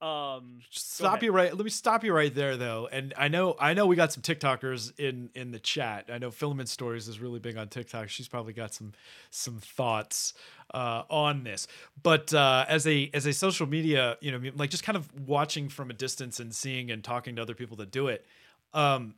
Um, 0.04 0.60
stop 0.70 1.22
you 1.22 1.32
right. 1.32 1.54
Let 1.54 1.64
me 1.64 1.70
stop 1.70 2.04
you 2.04 2.12
right 2.12 2.34
there, 2.34 2.58
though. 2.58 2.88
And 2.92 3.14
I 3.16 3.28
know, 3.28 3.56
I 3.58 3.72
know, 3.72 3.86
we 3.86 3.96
got 3.96 4.12
some 4.12 4.22
TikTokers 4.22 4.98
in 4.98 5.30
in 5.34 5.50
the 5.50 5.58
chat. 5.58 6.10
I 6.12 6.18
know 6.18 6.30
Filament 6.30 6.68
Stories 6.68 7.08
is 7.08 7.20
really 7.20 7.38
big 7.38 7.56
on 7.56 7.68
TikTok. 7.68 8.10
She's 8.10 8.28
probably 8.28 8.52
got 8.52 8.74
some 8.74 8.92
some 9.30 9.60
thoughts 9.60 10.34
uh, 10.74 11.04
on 11.08 11.44
this. 11.44 11.66
But 12.02 12.34
uh, 12.34 12.66
as 12.68 12.86
a 12.86 13.10
as 13.14 13.24
a 13.24 13.32
social 13.32 13.66
media, 13.66 14.18
you 14.20 14.30
know, 14.30 14.50
like 14.56 14.68
just 14.68 14.84
kind 14.84 14.96
of 14.96 15.08
watching 15.26 15.70
from 15.70 15.90
a 15.90 15.94
distance 15.94 16.38
and 16.38 16.54
seeing 16.54 16.90
and 16.90 17.02
talking 17.02 17.36
to 17.36 17.42
other 17.42 17.54
people 17.54 17.78
that 17.78 17.90
do 17.90 18.08
it, 18.08 18.26
um, 18.74 19.14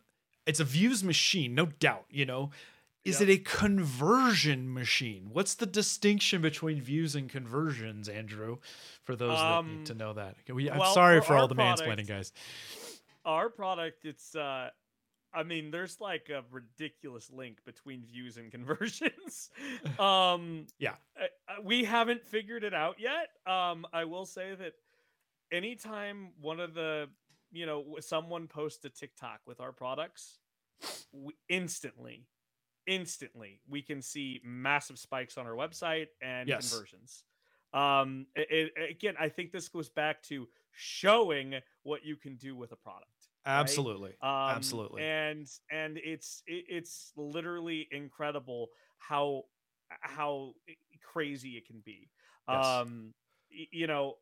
it's 0.47 0.61
a 0.61 0.65
views 0.65 1.03
machine, 1.03 1.55
no 1.55 1.67
doubt. 1.67 2.05
You 2.11 2.27
know, 2.27 2.51
is 3.07 3.21
yep. 3.21 3.29
it 3.29 3.33
a 3.33 3.39
conversion 3.39 4.73
machine? 4.73 5.29
What's 5.33 5.55
the 5.55 5.67
distinction 5.67 6.43
between 6.43 6.81
views 6.81 7.15
and 7.15 7.29
conversions, 7.31 8.09
Andrew? 8.09 8.59
For 9.05 9.15
those 9.15 9.39
um, 9.39 9.67
that 9.67 9.73
need 9.73 9.87
to 9.87 9.93
um, 9.93 9.99
know 9.99 10.13
that, 10.15 10.37
we, 10.53 10.71
I'm 10.71 10.79
well, 10.79 10.93
sorry 10.93 11.21
for, 11.21 11.29
for 11.29 11.37
all 11.37 11.49
the 11.49 11.55
product, 11.55 11.89
mansplaining, 11.89 12.09
guys. 12.09 12.33
Our 13.25 13.49
product, 13.49 14.05
it's 14.05 14.35
uh, 14.35 14.71
I 15.33 15.43
mean, 15.43 15.71
there's 15.71 16.01
like 16.01 16.31
a 16.31 16.43
ridiculous 16.51 17.31
link 17.31 17.59
between 17.65 18.05
views 18.05 18.39
and 18.39 18.51
conversions. 18.51 19.51
um, 19.99 20.67
yeah, 20.79 20.95
we 21.63 21.85
haven't 21.85 22.27
figured 22.27 22.65
it 22.65 22.75
out 22.75 22.97
yet. 22.99 23.29
Um, 23.47 23.87
I 23.93 24.05
will 24.05 24.27
say 24.27 24.55
that 24.57 24.73
anytime 25.53 26.31
one 26.41 26.59
of 26.59 26.75
the, 26.75 27.09
you 27.53 27.67
know, 27.67 27.99
someone 28.01 28.49
posts 28.49 28.85
a 28.85 28.89
TikTok 28.89 29.41
with 29.47 29.61
our 29.61 29.73
products, 29.73 30.39
we 31.13 31.35
instantly 31.49 32.27
instantly 32.87 33.61
we 33.69 33.83
can 33.83 34.01
see 34.01 34.41
massive 34.45 34.99
spikes 34.99 35.37
on 35.39 35.47
our 35.47 35.55
website 35.55 36.07
and 36.23 36.49
yes. 36.49 36.71
conversions. 36.71 37.25
Um, 37.75 38.27
it, 38.35 38.73
it, 38.77 38.91
again, 38.91 39.15
I 39.21 39.29
think 39.29 39.53
this 39.53 39.69
goes 39.69 39.89
back 39.89 40.23
to 40.25 40.49
showing 40.73 41.55
what 41.83 42.05
you 42.05 42.17
can 42.17 42.37
do 42.37 42.57
with 42.57 42.73
a 42.73 42.77
product. 42.77 43.11
Absolutely, 43.45 44.15
right? 44.23 44.51
um, 44.51 44.57
absolutely, 44.57 45.03
and 45.03 45.47
and 45.71 45.99
it's 45.99 46.43
it, 46.47 46.65
it's 46.69 47.13
literally 47.17 47.87
incredible 47.93 48.69
how 48.99 49.45
how 50.01 50.53
crazy 51.01 51.51
it 51.51 51.67
can 51.67 51.81
be. 51.85 52.09
Yes. 52.49 52.67
Um, 52.67 53.15
you 53.49 53.87
know, 53.87 54.17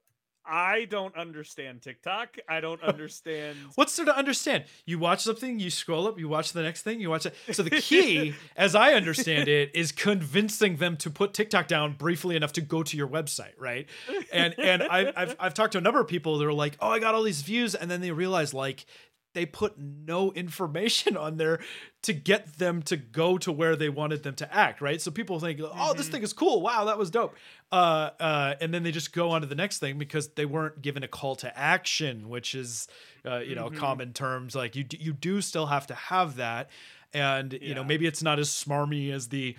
I 0.47 0.85
don't 0.85 1.17
understand 1.17 1.83
TikTok. 1.83 2.37
I 2.49 2.61
don't 2.61 2.83
understand. 2.83 3.57
What's 3.77 3.97
there 3.97 4.05
to 4.07 4.17
understand? 4.17 4.65
You 4.85 4.99
watch 4.99 5.23
something, 5.23 5.59
you 5.59 5.71
scroll 5.71 6.07
up, 6.07 6.19
you 6.19 6.29
watch 6.29 6.53
the 6.53 6.63
next 6.63 6.83
thing, 6.83 7.01
you 7.01 7.11
watch 7.11 7.27
it. 7.27 7.35
So 7.53 7.63
the 7.63 7.71
key, 7.81 8.35
as 8.57 8.75
I 8.75 8.93
understand 8.93 9.49
it, 9.49 9.71
is 9.75 9.93
convincing 9.93 10.77
them 10.77 10.97
to 10.99 11.11
put 11.11 11.33
TikTok 11.33 11.67
down 11.67 11.95
briefly 11.95 12.37
enough 12.37 12.53
to 12.55 12.61
go 12.61 12.83
to 12.83 12.97
your 12.97 13.09
website, 13.09 13.53
right? 13.59 13.89
And 14.33 14.55
and 14.59 14.83
I, 14.83 15.13
I've 15.17 15.37
I've 15.39 15.55
talked 15.55 15.73
to 15.73 15.79
a 15.79 15.83
number 15.83 16.01
of 16.01 16.09
people 16.09 16.39
that 16.39 16.47
are 16.47 16.53
like, 16.53 16.77
oh, 16.81 16.89
I 16.89 16.99
got 16.99 17.15
all 17.15 17.23
these 17.23 17.43
views, 17.43 17.75
and 17.75 17.91
then 17.91 18.01
they 18.01 18.11
realize 18.11 18.53
like 18.53 18.87
they 19.35 19.45
put 19.45 19.79
no 19.79 20.33
information 20.33 21.17
on 21.19 21.37
there 21.37 21.61
to 22.03 22.13
get 22.13 22.59
them 22.59 22.83
to 22.83 22.97
go 22.97 23.37
to 23.39 23.53
where 23.53 23.77
they 23.77 23.89
wanted 23.89 24.23
them 24.23 24.35
to 24.37 24.55
act, 24.55 24.81
right? 24.81 25.01
So 25.01 25.11
people 25.11 25.39
think, 25.41 25.61
oh, 25.61 25.67
mm-hmm. 25.67 25.97
this 25.97 26.09
thing 26.09 26.23
is 26.23 26.33
cool. 26.33 26.63
Wow, 26.63 26.85
that 26.87 26.99
was 26.99 27.11
dope. 27.11 27.35
Uh, 27.71 28.11
uh, 28.19 28.55
and 28.61 28.73
then 28.73 28.83
they 28.83 28.93
just 28.93 29.13
go 29.13 29.31
on 29.31 29.43
to 29.43 29.47
the 29.47 29.55
next 29.55 29.79
thing 29.79 29.99
because 29.99 30.29
they 30.29 30.47
weren't 30.47 30.81
given 30.81 31.03
a 31.03 31.09
call 31.09 31.37
to 31.37 31.59
action, 31.59 32.29
which 32.29 32.55
is, 32.55 32.89
uh, 33.27 33.39
you 33.39 33.55
know, 33.55 33.67
mm-hmm. 33.67 33.79
common 33.79 34.13
terms. 34.13 34.55
Like 34.55 34.77
you, 34.77 34.85
you 34.91 35.13
do 35.13 35.41
still 35.41 35.67
have 35.67 35.87
to 35.89 35.95
have 35.95 36.37
that. 36.37 36.71
And, 37.13 37.53
yeah. 37.53 37.59
you 37.61 37.75
know, 37.75 37.85
maybe 37.85 38.07
it's 38.07 38.23
not 38.23 38.39
as 38.39 38.49
smarmy 38.49 39.13
as 39.13 39.29
the, 39.29 39.57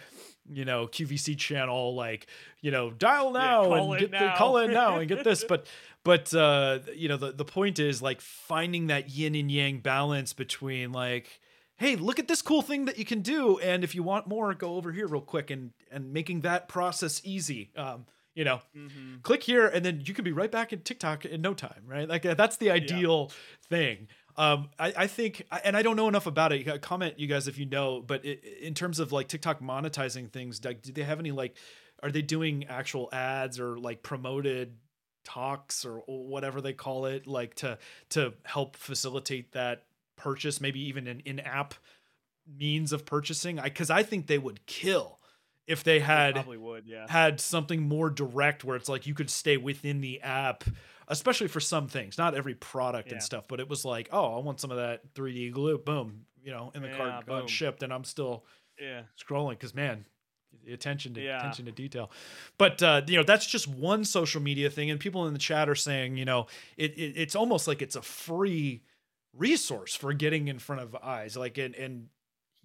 you 0.52 0.66
know 0.66 0.88
QVC 0.88 1.38
channel 1.38 1.96
like 1.96 2.28
you 2.62 2.72
know 2.72 2.92
dial 2.92 3.32
now 3.32 3.70
yeah, 3.70 3.82
and 3.82 4.00
get 4.00 4.12
now. 4.12 4.32
The, 4.32 4.38
call 4.38 4.58
in 4.58 4.72
now 4.72 4.98
and 4.98 5.08
get 5.08 5.24
this 5.24 5.44
but 5.50 5.68
but 6.04 6.34
uh 6.34 6.80
you 6.96 7.08
know 7.08 7.18
the 7.18 7.32
the 7.32 7.46
point 7.46 7.80
is 7.80 8.02
like 8.02 8.22
finding 8.22 8.88
that 8.88 9.10
yin 9.10 9.36
and 9.36 9.52
yang 9.52 9.80
balance 9.80 10.34
between 10.34 10.92
like 10.92 11.40
hey 11.78 11.96
look 11.96 12.20
at 12.20 12.28
this 12.28 12.42
cool 12.42 12.62
thing 12.62 12.86
that 12.86 12.98
you 12.98 13.06
can 13.06 13.22
do 13.22 13.58
and 13.60 13.84
if 13.84 13.96
you 13.96 14.04
want 14.04 14.28
more 14.28 14.54
go 14.54 14.76
over 14.76 14.92
here 14.92 15.08
real 15.08 15.22
quick 15.22 15.50
and 15.50 15.72
and 15.92 16.14
making 16.14 16.42
that 16.42 16.68
process 16.68 17.22
easy 17.24 17.72
um 17.76 18.06
you 18.34 18.44
know 18.44 18.62
mm-hmm. 18.76 19.16
click 19.24 19.44
here 19.44 19.68
and 19.68 19.84
then 19.84 20.02
you 20.06 20.14
can 20.14 20.24
be 20.24 20.32
right 20.32 20.52
back 20.52 20.72
in 20.72 20.80
tiktok 20.80 21.26
in 21.26 21.42
no 21.42 21.54
time 21.54 21.84
right 21.88 22.08
like 22.08 22.22
that's 22.22 22.58
the 22.58 22.70
ideal 22.70 23.30
yeah. 23.30 23.36
thing 23.70 24.08
um, 24.38 24.70
I, 24.78 24.94
I, 24.98 25.08
think, 25.08 25.46
and 25.64 25.78
I 25.78 25.82
don't 25.82 25.96
know 25.96 26.08
enough 26.08 26.28
about 26.28 26.52
it. 26.52 26.82
Comment, 26.82 27.18
you 27.18 27.28
guys, 27.28 27.48
if 27.48 27.58
you 27.58 27.66
know. 27.66 28.04
But 28.06 28.26
it, 28.26 28.44
in 28.62 28.74
terms 28.74 29.00
of 29.00 29.12
like 29.12 29.28
TikTok 29.28 29.62
monetizing 29.62 30.30
things, 30.30 30.64
like, 30.64 30.82
do 30.82 30.92
they 30.92 31.04
have 31.04 31.20
any 31.20 31.32
like? 31.32 31.56
Are 32.04 32.12
they 32.12 32.22
doing 32.22 32.66
actual 32.66 33.10
ads 33.14 33.60
or 33.60 33.78
like 33.78 34.04
promoted 34.04 34.76
talks 35.24 35.86
or 35.86 36.04
whatever 36.08 36.62
they 36.62 36.74
call 36.74 37.06
it, 37.06 37.26
like 37.26 37.56
to 37.56 37.78
to 38.10 38.34
help 38.44 38.76
facilitate 38.76 39.54
that 39.54 39.86
purchase? 40.18 40.60
Maybe 40.60 40.82
even 40.82 41.08
an 41.08 41.22
in-app 41.26 41.74
means 42.58 42.92
of 42.92 43.06
purchasing. 43.06 43.60
I 43.60 43.64
because 43.64 43.90
I 43.90 44.04
think 44.04 44.28
they 44.28 44.38
would 44.38 44.66
kill 44.66 45.20
if 45.68 45.84
they 45.84 46.00
had 46.00 46.36
they 46.36 46.58
would, 46.58 46.86
yeah. 46.86 47.06
had 47.10 47.40
something 47.40 47.82
more 47.82 48.10
direct 48.10 48.64
where 48.64 48.76
it's 48.76 48.90
like 48.90 49.08
you 49.08 49.14
could 49.14 49.30
stay 49.30 49.58
within 49.58 50.02
the 50.02 50.22
app 50.22 50.64
especially 51.08 51.48
for 51.48 51.60
some 51.60 51.88
things, 51.88 52.18
not 52.18 52.36
every 52.36 52.56
product 52.56 53.08
yeah. 53.08 53.16
and 53.16 53.24
stuff, 53.24 53.48
but 53.48 53.60
it 53.60 53.70
was 53.70 53.86
like, 53.86 54.10
oh, 54.12 54.38
I 54.38 54.40
want 54.40 54.60
some 54.60 54.72
of 54.72 54.78
that 54.78 55.14
3D 55.14 55.52
glue, 55.52 55.78
boom, 55.78 56.26
you 56.44 56.52
know, 56.52 56.72
in 56.76 56.82
the 56.82 56.90
yeah, 56.90 57.22
cart 57.28 57.50
shipped, 57.50 57.84
and 57.84 57.94
I'm 57.94 58.04
still 58.04 58.46
yeah 58.80 59.04
scrolling 59.18 59.52
because 59.52 59.74
man, 59.74 60.06
attention 60.72 61.14
to 61.16 61.22
yeah. 61.22 61.40
attention 61.40 61.66
to 61.66 61.72
detail. 61.72 62.12
But 62.58 62.82
uh, 62.82 63.02
you 63.08 63.18
know, 63.18 63.24
that's 63.24 63.46
just 63.46 63.68
one 63.68 64.06
social 64.06 64.42
media 64.42 64.70
thing, 64.70 64.90
and 64.90 65.00
people 65.00 65.28
in 65.28 65.34
the 65.34 65.40
chat 65.40 65.70
are 65.70 65.76
saying, 65.76 66.18
you 66.18 66.26
know, 66.26 66.48
it, 66.78 66.98
it 66.98 67.14
it's 67.16 67.36
almost 67.36 67.68
like 67.68 67.82
it's 67.82 67.96
a 67.96 68.02
free 68.02 68.84
resource 69.34 69.96
for 69.96 70.14
getting 70.14 70.48
in 70.48 70.60
front 70.60 70.82
of 70.82 70.96
eyes, 70.96 71.36
like 71.36 71.58
and 71.58 71.76
and 71.76 72.08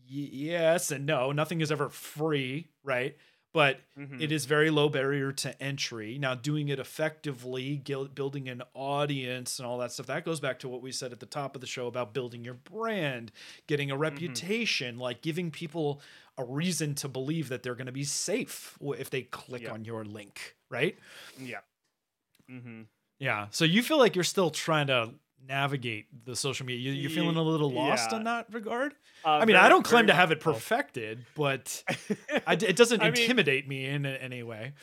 yes 0.06 0.90
and 0.90 1.06
no, 1.06 1.32
nothing 1.32 1.60
is 1.60 1.72
ever 1.72 1.88
free, 1.88 2.68
right? 2.82 3.16
But 3.52 3.80
mm-hmm. 3.98 4.20
it 4.20 4.30
is 4.30 4.44
very 4.44 4.70
low 4.70 4.88
barrier 4.88 5.32
to 5.32 5.62
entry. 5.62 6.18
Now, 6.18 6.34
doing 6.34 6.68
it 6.68 6.78
effectively, 6.78 7.82
building 8.14 8.48
an 8.48 8.62
audience 8.74 9.58
and 9.58 9.66
all 9.66 9.78
that 9.78 9.92
stuff, 9.92 10.06
that 10.06 10.24
goes 10.24 10.40
back 10.40 10.60
to 10.60 10.68
what 10.68 10.82
we 10.82 10.92
said 10.92 11.12
at 11.12 11.20
the 11.20 11.26
top 11.26 11.54
of 11.54 11.60
the 11.60 11.66
show 11.66 11.86
about 11.86 12.14
building 12.14 12.44
your 12.44 12.54
brand, 12.54 13.32
getting 13.66 13.90
a 13.90 13.94
mm-hmm. 13.94 14.02
reputation, 14.02 14.92
mm-hmm. 14.94 15.02
like 15.02 15.22
giving 15.22 15.50
people 15.50 16.00
a 16.38 16.44
reason 16.44 16.94
to 16.94 17.08
believe 17.08 17.48
that 17.48 17.62
they're 17.62 17.74
going 17.74 17.86
to 17.86 17.92
be 17.92 18.04
safe 18.04 18.78
if 18.98 19.10
they 19.10 19.22
click 19.22 19.70
on 19.70 19.84
your 19.84 20.04
link, 20.04 20.56
right? 20.70 20.96
Yeah. 21.38 21.58
Mm-hmm. 22.50 22.82
Yeah. 23.18 23.48
So 23.50 23.64
you 23.64 23.82
feel 23.82 23.98
like 23.98 24.14
you're 24.14 24.24
still 24.24 24.50
trying 24.50 24.86
to 24.86 25.10
navigate 25.46 26.06
the 26.24 26.36
social 26.36 26.66
media. 26.66 26.92
You, 26.92 27.06
are 27.06 27.10
feeling 27.10 27.36
a 27.36 27.42
little 27.42 27.70
lost 27.70 28.10
yeah. 28.10 28.18
in 28.18 28.24
that 28.24 28.46
regard. 28.52 28.94
Uh, 29.24 29.30
I 29.30 29.38
mean, 29.40 29.48
very, 29.48 29.58
I 29.58 29.68
don't 29.68 29.84
claim 29.84 30.06
to 30.06 30.14
have 30.14 30.30
it 30.30 30.40
perfected, 30.40 31.24
but 31.34 31.82
I, 32.46 32.54
it 32.54 32.76
doesn't 32.76 33.02
intimidate 33.02 33.68
mean, 33.68 33.90
me 33.90 33.94
in 33.94 34.06
any 34.06 34.42
way. 34.42 34.74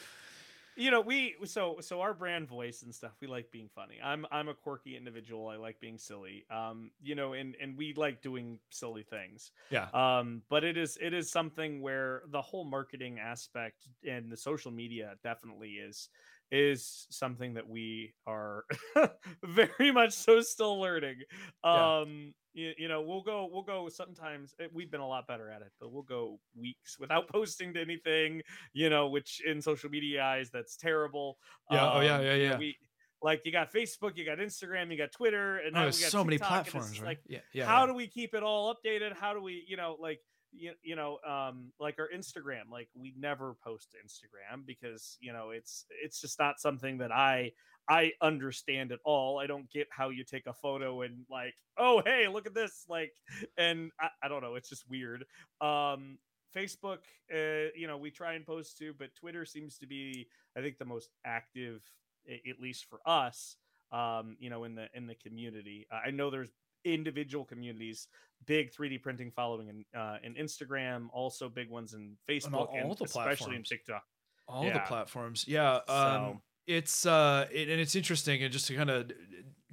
You 0.80 0.92
know, 0.92 1.02
we 1.02 1.36
so 1.46 1.78
so 1.82 2.02
our 2.02 2.14
brand 2.14 2.48
voice 2.48 2.84
and 2.84 2.94
stuff. 2.94 3.14
We 3.20 3.28
like 3.28 3.52
being 3.52 3.68
funny. 3.74 3.96
I'm 4.04 4.28
I'm 4.32 4.48
a 4.48 4.54
quirky 4.54 4.96
individual. 4.96 5.48
I 5.48 5.56
like 5.56 5.80
being 5.80 5.98
silly. 5.98 6.46
Um, 6.52 6.92
you 7.02 7.16
know, 7.16 7.34
and 7.34 7.56
and 7.60 7.76
we 7.76 7.94
like 7.96 8.22
doing 8.22 8.60
silly 8.70 9.02
things. 9.02 9.52
Yeah. 9.72 9.88
Um, 9.92 10.44
but 10.50 10.64
it 10.64 10.78
is 10.78 10.96
it 11.02 11.16
is 11.16 11.32
something 11.32 11.82
where 11.82 12.22
the 12.30 12.44
whole 12.44 12.64
marketing 12.64 13.18
aspect 13.18 13.88
and 14.08 14.32
the 14.32 14.38
social 14.38 14.70
media 14.70 15.16
definitely 15.24 15.72
is 15.72 16.10
is 16.52 17.08
something 17.10 17.56
that 17.56 17.68
we 17.68 18.14
are 18.26 18.64
very 19.44 19.92
much 19.92 20.14
so 20.14 20.42
still 20.42 20.80
learning. 20.80 21.18
Um, 21.64 22.34
yeah. 22.54 22.68
you, 22.68 22.74
you, 22.78 22.88
know, 22.88 23.02
we'll 23.02 23.22
go, 23.22 23.50
we'll 23.52 23.64
go. 23.64 23.90
Sometimes 23.90 24.54
it, 24.60 24.64
eh, 24.64 24.68
we've 24.74 24.92
been 24.92 25.02
a 25.02 25.08
lot 25.08 25.28
better 25.28 25.50
at 25.50 25.62
it, 25.62 25.72
but 25.80 25.92
we'll 25.92 26.04
go 26.04 26.40
weeks 26.60 26.98
without 27.00 27.28
posting 27.32 27.74
to 27.74 27.82
anything. 27.82 28.42
You 28.74 28.90
know, 28.90 29.08
which 29.08 29.42
in 29.46 29.62
social 29.62 29.90
media 29.90 30.24
eyes, 30.24 30.50
that's 30.52 30.78
terrible. 30.78 31.38
Yeah. 31.72 31.86
Um, 31.86 31.98
oh 31.98 32.02
yeah. 32.02 32.20
Yeah. 32.22 32.36
Yeah. 32.36 32.58
We 32.58 32.78
like 33.22 33.42
you 33.46 33.52
got 33.52 33.74
Facebook, 33.74 34.16
you 34.16 34.26
got 34.26 34.38
Instagram, 34.38 34.92
you 34.92 34.98
got 34.98 35.12
Twitter, 35.12 35.58
and 35.58 35.76
Oh, 35.76 35.80
now 35.80 35.82
there's 35.84 35.98
we 35.98 36.04
got 36.04 36.12
so 36.12 36.24
many 36.24 36.38
TikTok, 36.38 36.62
it's 36.62 36.70
platforms, 36.72 36.90
just 36.92 37.02
right? 37.02 37.08
Like, 37.10 37.20
yeah, 37.28 37.40
yeah. 37.54 37.66
how 37.66 37.82
yeah. 37.82 37.88
do 37.88 37.94
we 37.94 38.08
keep 38.08 38.34
it 38.34 38.44
all 38.44 38.74
updated? 38.74 39.14
How 39.14 39.34
do 39.34 39.42
we, 39.42 39.66
you 39.68 39.78
know, 39.78 39.98
like 40.00 40.20
you, 40.52 40.72
you 40.84 40.96
know, 40.96 41.20
um, 41.28 41.72
like 41.80 42.00
our 42.00 42.10
Instagram, 42.16 42.72
like 42.72 42.90
we 42.96 43.14
never 43.18 43.56
post 43.64 43.96
Instagram 44.04 44.66
because 44.66 45.18
you 45.20 45.34
know 45.34 45.52
it's 45.52 45.86
it's 46.04 46.22
just 46.22 46.40
not 46.40 46.60
something 46.60 46.98
that 47.00 47.12
I 47.12 47.52
I 47.90 48.14
understand 48.22 48.92
at 48.92 49.00
all. 49.06 49.40
I 49.40 49.48
don't 49.48 49.70
get 49.72 49.88
how 49.92 50.10
you 50.10 50.24
take 50.24 50.48
a 50.48 50.54
photo 50.54 51.02
and 51.02 51.26
like, 51.30 51.56
oh 51.78 52.02
hey, 52.06 52.28
look 52.28 52.48
at 52.48 52.54
this, 52.54 52.86
like, 52.90 53.14
and 53.58 53.92
I, 54.00 54.10
I 54.24 54.28
don't 54.28 54.42
know, 54.42 54.56
it's 54.56 54.70
just 54.70 54.90
weird. 54.90 55.26
Um, 55.62 56.18
Facebook, 56.56 57.00
uh, 57.34 57.70
you 57.76 57.88
know, 57.88 57.98
we 57.98 58.10
try 58.10 58.34
and 58.34 58.46
post 58.46 58.78
to, 58.80 58.94
but 58.98 59.16
Twitter 59.16 59.46
seems 59.46 59.78
to 59.80 59.88
be, 59.88 60.28
I 60.58 60.62
think, 60.62 60.78
the 60.78 60.86
most 60.86 61.10
active, 61.26 61.82
at 62.28 62.60
least 62.60 62.86
for 62.90 63.00
us. 63.06 63.58
Um, 63.92 64.36
you 64.40 64.50
know, 64.50 64.66
in 64.66 64.76
the 64.76 64.88
in 64.94 65.08
the 65.08 65.16
community, 65.16 65.88
I 65.92 66.12
know 66.12 66.30
there's 66.30 66.50
individual 66.94 67.44
communities, 67.46 68.08
big 68.46 68.72
3D 68.74 69.02
printing 69.02 69.32
following 69.32 69.68
in 69.70 70.00
uh, 70.00 70.18
in 70.24 70.34
Instagram, 70.36 71.08
also 71.12 71.50
big 71.50 71.70
ones 71.70 71.94
in 71.94 72.16
Facebook, 72.30 72.54
all- 72.54 72.74
and 72.74 72.86
all 72.88 72.96
the 72.96 73.06
especially 73.06 73.56
in 73.56 73.64
platforms. 73.64 73.70
TikTok. 73.70 74.04
all 74.50 74.62
the 74.64 74.68
Yeah. 74.70 74.88
platforms 74.88 75.46
yeah 75.48 75.74
um 75.76 75.82
So- 75.90 76.42
it's 76.68 77.06
uh 77.06 77.48
it, 77.52 77.68
and 77.70 77.82
it's 77.82 77.96
interesting 77.96 78.42
and 78.44 78.52
just 78.54 78.68
to 78.68 78.76
kind 78.76 78.90
of 78.90 79.12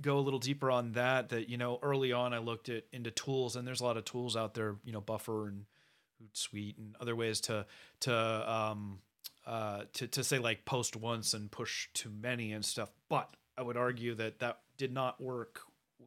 go 0.00 0.18
a 0.18 0.20
little 0.26 0.40
deeper 0.40 0.68
on 0.70 0.92
that 0.92 1.28
that 1.28 1.48
you 1.48 1.56
know 1.56 1.78
early 1.82 2.12
on 2.12 2.34
i 2.34 2.38
looked 2.38 2.68
at 2.68 2.82
into 2.92 3.10
tools 3.12 3.54
and 3.54 3.66
there's 3.68 3.80
a 3.80 3.84
lot 3.84 3.96
of 3.96 4.04
tools 4.04 4.36
out 4.36 4.54
there 4.54 4.76
you 4.84 4.92
know 4.92 5.00
buffer 5.00 5.46
and 5.48 5.66
hootsuite 6.22 6.76
and 6.78 6.96
other 7.00 7.14
ways 7.16 7.40
to 7.40 7.66
to 8.00 8.12
um 8.52 8.98
uh 9.46 9.84
to, 9.92 10.06
to 10.08 10.24
say 10.24 10.38
like 10.38 10.64
post 10.64 10.96
once 10.96 11.34
and 11.34 11.50
push 11.52 11.88
too 11.94 12.10
many 12.10 12.52
and 12.52 12.64
stuff 12.64 12.90
but 13.08 13.36
i 13.56 13.62
would 13.62 13.76
argue 13.76 14.14
that 14.14 14.38
that 14.40 14.60
did 14.76 14.92
not 14.92 15.20
work 15.20 15.60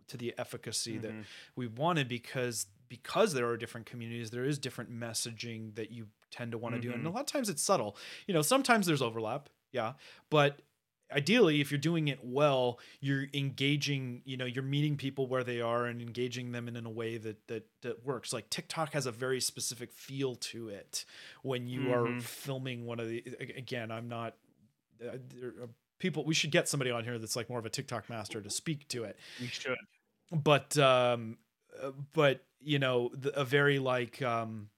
to 0.08 0.18
the 0.18 0.34
efficacy 0.38 0.98
that 0.98 1.12
Mhm. 1.12 1.26
we 1.56 1.68
wanted 1.68 2.08
because 2.08 2.68
because 2.90 3.34
there 3.34 3.48
are 3.48 3.58
different 3.58 3.86
communities 3.86 4.32
there 4.32 4.46
is 4.46 4.58
different 4.58 4.90
messaging 4.92 5.76
that 5.76 5.92
you 5.92 6.08
tend 6.32 6.52
to 6.52 6.58
want 6.58 6.74
to 6.76 6.80
do 6.80 6.94
and 6.94 7.06
a 7.06 7.10
Mhm. 7.10 7.14
lot 7.14 7.20
of 7.22 7.26
times 7.26 7.50
it's 7.50 7.62
subtle 7.62 7.98
you 8.28 8.34
know 8.34 8.42
sometimes 8.42 8.86
there's 8.86 9.02
overlap 9.02 9.50
yeah 9.72 9.94
but 10.30 10.62
ideally 11.12 11.62
if 11.62 11.72
you're 11.72 11.78
doing 11.78 12.08
it 12.10 12.20
well 12.24 12.80
you're 13.00 13.28
engaging 13.34 14.22
you 14.26 14.36
know 14.38 14.46
you're 14.46 14.64
meeting 14.64 14.98
people 14.98 15.26
where 15.28 15.44
they 15.44 15.62
are 15.62 15.86
and 15.86 16.02
engaging 16.02 16.52
them 16.52 16.68
in, 16.68 16.76
in 16.76 16.86
a 16.86 16.90
way 16.90 17.18
that 17.18 17.48
that 17.48 17.66
that 17.82 18.06
works 18.06 18.34
like 18.34 18.50
tiktok 18.50 18.92
has 18.94 19.06
a 19.06 19.12
very 19.12 19.40
specific 19.40 19.92
feel 19.92 20.36
to 20.36 20.68
it 20.70 21.06
when 21.44 21.66
you 21.68 21.90
are 21.92 22.08
Mhm. 22.10 22.22
filming 22.22 22.86
one 22.86 23.00
of 23.00 23.08
the 23.08 23.24
again 23.56 23.90
i'm 23.92 24.10
not 24.10 24.36
uh, 25.02 25.18
there 25.40 25.50
are 25.62 25.70
people 26.00 26.24
we 26.26 26.34
should 26.34 26.52
get 26.52 26.68
somebody 26.68 26.92
on 26.92 27.04
here 27.04 27.18
that's 27.20 27.36
like 27.36 27.50
more 27.50 27.60
of 27.60 27.66
a 27.66 27.70
tiktok 27.70 28.10
master 28.10 28.42
to 28.42 28.50
speak 28.50 28.88
to 28.88 29.04
it 29.04 29.18
We 29.42 29.48
should. 29.48 29.78
but 30.32 30.78
um 30.78 31.38
uh, 31.82 31.92
but 32.14 32.44
you 32.60 32.80
know 32.80 33.12
the, 33.14 33.38
a 33.40 33.46
very 33.46 33.80
like 33.80 34.22
um 34.22 34.70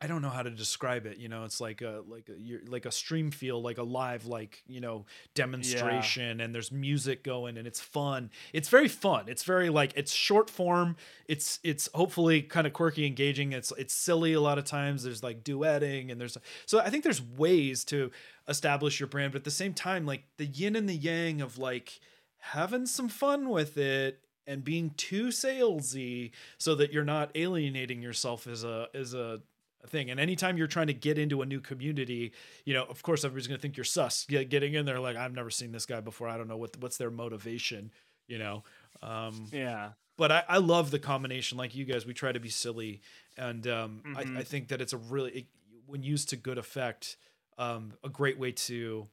i 0.00 0.06
don't 0.06 0.22
know 0.22 0.28
how 0.28 0.42
to 0.42 0.50
describe 0.50 1.06
it 1.06 1.18
you 1.18 1.28
know 1.28 1.44
it's 1.44 1.60
like 1.60 1.82
a 1.82 2.02
like 2.08 2.28
a 2.28 2.40
you're 2.40 2.60
like 2.66 2.86
a 2.86 2.92
stream 2.92 3.30
feel 3.30 3.62
like 3.62 3.78
a 3.78 3.82
live 3.82 4.26
like 4.26 4.62
you 4.66 4.80
know 4.80 5.06
demonstration 5.34 6.40
and 6.40 6.54
there's 6.54 6.70
music 6.72 7.24
going 7.24 7.56
and 7.56 7.66
it's 7.66 7.80
fun. 7.80 8.30
It's 8.52 8.68
very 8.68 8.88
fun. 8.88 9.24
It's 9.28 9.44
very 9.44 9.70
like 9.70 9.92
it's 9.96 10.12
short 10.12 10.50
form. 10.50 10.96
It's 11.28 11.58
it's 11.62 11.88
hopefully 11.94 12.42
kind 12.42 12.66
of 12.66 12.72
quirky 12.72 13.06
engaging. 13.06 13.52
It's 13.52 13.72
it's 13.78 13.94
silly 13.94 14.32
a 14.32 14.40
lot 14.40 14.58
of 14.58 14.64
times. 14.64 15.02
There's 15.04 15.22
like 15.22 15.44
duetting 15.44 16.10
and 16.10 16.20
there's 16.20 16.36
so 16.66 16.80
i 16.80 16.90
think 16.90 17.04
there's 17.04 17.22
ways 17.22 17.84
to 17.84 18.10
establish 18.48 19.00
your 19.00 19.06
brand 19.06 19.32
but 19.32 19.38
at 19.38 19.44
the 19.44 19.50
same 19.50 19.74
time 19.74 20.04
like 20.06 20.24
the 20.36 20.46
yin 20.46 20.76
and 20.76 20.88
the 20.88 20.94
yang 20.94 21.40
of 21.40 21.58
like 21.58 22.00
having 22.38 22.86
some 22.86 23.08
fun 23.08 23.48
with 23.48 23.76
it 23.76 24.20
and 24.46 24.64
being 24.64 24.90
too 24.96 25.28
salesy 25.28 26.30
so 26.58 26.74
that 26.74 26.92
you're 26.92 27.04
not 27.04 27.30
alienating 27.34 28.02
yourself 28.02 28.46
as 28.46 28.64
a 28.64 28.88
as 28.94 29.14
a 29.14 29.40
thing 29.88 30.10
and 30.10 30.18
anytime 30.18 30.56
you're 30.56 30.66
trying 30.66 30.86
to 30.86 30.94
get 30.94 31.18
into 31.18 31.42
a 31.42 31.46
new 31.46 31.60
community 31.60 32.32
you 32.64 32.72
know 32.74 32.84
of 32.84 33.02
course 33.02 33.24
everybody's 33.24 33.46
going 33.46 33.58
to 33.58 33.62
think 33.62 33.76
you're 33.76 33.84
sus 33.84 34.24
getting 34.26 34.74
in 34.74 34.86
there 34.86 34.98
like 35.00 35.16
i've 35.16 35.34
never 35.34 35.50
seen 35.50 35.72
this 35.72 35.86
guy 35.86 36.00
before 36.00 36.26
i 36.28 36.36
don't 36.36 36.48
know 36.48 36.56
what 36.56 36.76
what's 36.80 36.96
their 36.96 37.10
motivation 37.10 37.90
you 38.26 38.38
know 38.38 38.62
um 39.02 39.46
Yeah. 39.52 39.90
but 40.16 40.30
I, 40.32 40.44
I 40.48 40.58
love 40.58 40.90
the 40.90 40.98
combination 40.98 41.58
like 41.58 41.74
you 41.74 41.84
guys 41.84 42.06
we 42.06 42.14
try 42.14 42.32
to 42.32 42.40
be 42.40 42.48
silly 42.48 43.00
and 43.36 43.66
um, 43.66 44.02
Mhm. 44.06 44.36
I, 44.36 44.40
I 44.40 44.42
think 44.42 44.68
that 44.68 44.80
it's 44.80 44.92
a 44.92 44.96
really 44.98 45.30
it, 45.32 45.46
when 45.86 46.02
used 46.02 46.30
to 46.30 46.36
good 46.36 46.56
effect 46.58 47.16
um, 47.58 47.92
a 48.02 48.08
great 48.08 48.38
way 48.38 48.52
to 48.52 49.06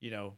you 0.00 0.10
know 0.10 0.34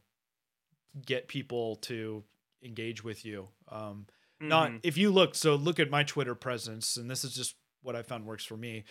get 1.07 1.29
people 1.29 1.77
to 1.77 2.23
engage 2.63 3.03
with 3.03 3.25
you 3.25 3.49
um, 3.69 4.07
not 4.41 4.71
Mhm. 4.71 4.81
if 4.83 4.97
you 4.97 5.11
look 5.11 5.35
so 5.35 5.55
look 5.57 5.81
at 5.81 5.91
my 5.91 6.03
twitter 6.05 6.35
presence 6.35 6.97
and 6.97 7.11
this 7.11 7.25
is 7.25 7.35
just 7.35 7.57
what 7.83 7.97
i 7.97 8.03
found 8.03 8.25
works 8.27 8.45
for 8.45 8.57
me 8.57 8.85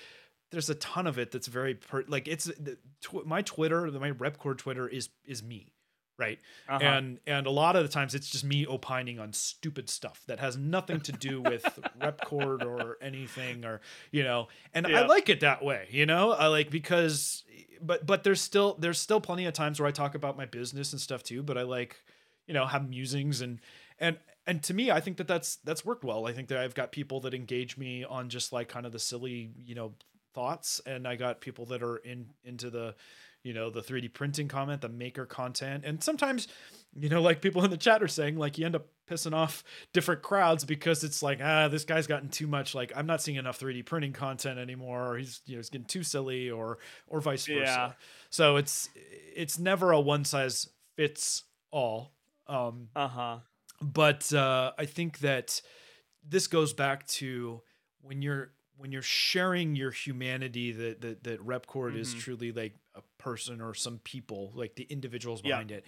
there's 0.51 0.69
a 0.69 0.75
ton 0.75 1.07
of 1.07 1.17
it 1.17 1.31
that's 1.31 1.47
very 1.47 1.75
per, 1.75 2.03
like 2.07 2.27
it's 2.27 2.45
the, 2.45 2.77
tw- 3.01 3.25
my 3.25 3.41
twitter 3.41 3.89
my 3.91 4.11
Repkord 4.11 4.57
twitter 4.57 4.87
is 4.87 5.09
is 5.25 5.41
me 5.41 5.73
right? 6.21 6.39
Uh-huh. 6.69 6.83
and 6.83 7.19
and 7.25 7.47
a 7.47 7.49
lot 7.49 7.75
of 7.75 7.83
the 7.83 7.89
times 7.89 8.13
it's 8.13 8.29
just 8.29 8.43
me 8.43 8.65
opining 8.67 9.19
on 9.19 9.33
stupid 9.33 9.89
stuff 9.89 10.21
that 10.27 10.39
has 10.39 10.55
nothing 10.55 11.01
to 11.01 11.11
do 11.11 11.41
with 11.41 11.63
Repkord 11.99 12.63
or 12.63 12.97
anything 13.01 13.65
or 13.65 13.81
you 14.11 14.23
know 14.23 14.47
and 14.73 14.85
i 14.85 15.05
like 15.05 15.29
it 15.29 15.39
that 15.39 15.63
way 15.63 15.87
you 15.89 16.05
know? 16.05 16.31
I 16.31 16.47
like 16.47 16.69
because 16.69 17.43
but 17.81 18.05
but 18.05 18.23
there's 18.23 18.39
still 18.39 18.75
there's 18.79 18.99
still 18.99 19.19
plenty 19.19 19.45
of 19.45 19.53
times 19.53 19.79
where 19.79 19.87
i 19.87 19.91
talk 19.91 20.13
about 20.13 20.37
my 20.37 20.45
business 20.45 20.91
and 20.91 21.01
stuff 21.01 21.23
too 21.23 21.41
but 21.41 21.57
i 21.57 21.63
like 21.63 21.95
you 22.45 22.53
know 22.53 22.65
have 22.67 22.87
musings 22.87 23.41
and 23.41 23.59
and 23.99 24.17
and 24.45 24.61
to 24.63 24.73
me 24.73 24.91
i 24.91 24.99
think 24.99 25.17
that 25.17 25.27
that's 25.27 25.55
that's 25.57 25.83
worked 25.83 26.03
well. 26.03 26.27
I 26.27 26.33
think 26.33 26.49
that 26.49 26.59
i've 26.59 26.75
got 26.75 26.91
people 26.91 27.19
that 27.21 27.33
engage 27.33 27.77
me 27.77 28.03
on 28.03 28.29
just 28.29 28.53
like 28.53 28.69
kind 28.69 28.85
of 28.85 28.91
the 28.91 28.99
silly 28.99 29.51
you 29.57 29.73
know 29.73 29.93
thoughts 30.33 30.81
and 30.85 31.07
i 31.07 31.15
got 31.15 31.41
people 31.41 31.65
that 31.65 31.81
are 31.83 31.97
in 31.97 32.27
into 32.43 32.69
the 32.69 32.95
you 33.43 33.53
know 33.53 33.69
the 33.69 33.81
3d 33.81 34.13
printing 34.13 34.47
comment 34.47 34.81
the 34.81 34.89
maker 34.89 35.25
content 35.25 35.83
and 35.85 36.03
sometimes 36.03 36.47
you 36.95 37.09
know 37.09 37.21
like 37.21 37.41
people 37.41 37.63
in 37.63 37.71
the 37.71 37.77
chat 37.77 38.01
are 38.03 38.07
saying 38.07 38.37
like 38.37 38.57
you 38.57 38.65
end 38.65 38.75
up 38.75 38.85
pissing 39.09 39.33
off 39.33 39.63
different 39.93 40.21
crowds 40.21 40.63
because 40.63 41.03
it's 41.03 41.21
like 41.23 41.39
ah 41.43 41.67
this 41.67 41.83
guy's 41.83 42.07
gotten 42.07 42.29
too 42.29 42.47
much 42.47 42.73
like 42.75 42.91
i'm 42.95 43.05
not 43.07 43.21
seeing 43.21 43.37
enough 43.37 43.59
3d 43.59 43.85
printing 43.85 44.13
content 44.13 44.57
anymore 44.59 45.13
or 45.13 45.17
he's 45.17 45.41
you 45.45 45.55
know 45.55 45.59
he's 45.59 45.69
getting 45.69 45.85
too 45.87 46.03
silly 46.03 46.49
or 46.49 46.77
or 47.07 47.19
vice 47.19 47.45
versa 47.45 47.61
Yeah. 47.63 47.91
so 48.29 48.55
it's 48.57 48.89
it's 49.35 49.57
never 49.59 49.91
a 49.91 49.99
one 49.99 50.23
size 50.23 50.69
fits 50.95 51.43
all 51.71 52.13
um 52.47 52.89
Uh-huh. 52.95 53.39
but 53.81 54.31
uh, 54.33 54.71
I 54.77 54.85
think 54.85 55.19
that 55.19 55.61
this 56.27 56.47
goes 56.47 56.73
back 56.73 57.07
to 57.07 57.61
when 58.01 58.21
you're 58.21 58.51
when 58.81 58.91
you're 58.91 59.01
sharing 59.01 59.75
your 59.75 59.91
humanity 59.91 60.71
that 60.71 61.01
that, 61.01 61.23
that 61.23 61.39
Repkord 61.45 61.95
is 61.95 62.15
Mhm. 62.15 62.19
truly 62.19 62.51
like 62.51 62.75
a 62.95 63.01
person 63.17 63.61
or 63.61 63.73
some 63.73 63.99
people 63.99 64.51
like 64.55 64.75
the 64.75 64.83
individuals 64.83 65.41
Yeah. 65.43 65.51
behind 65.51 65.71
it. 65.71 65.85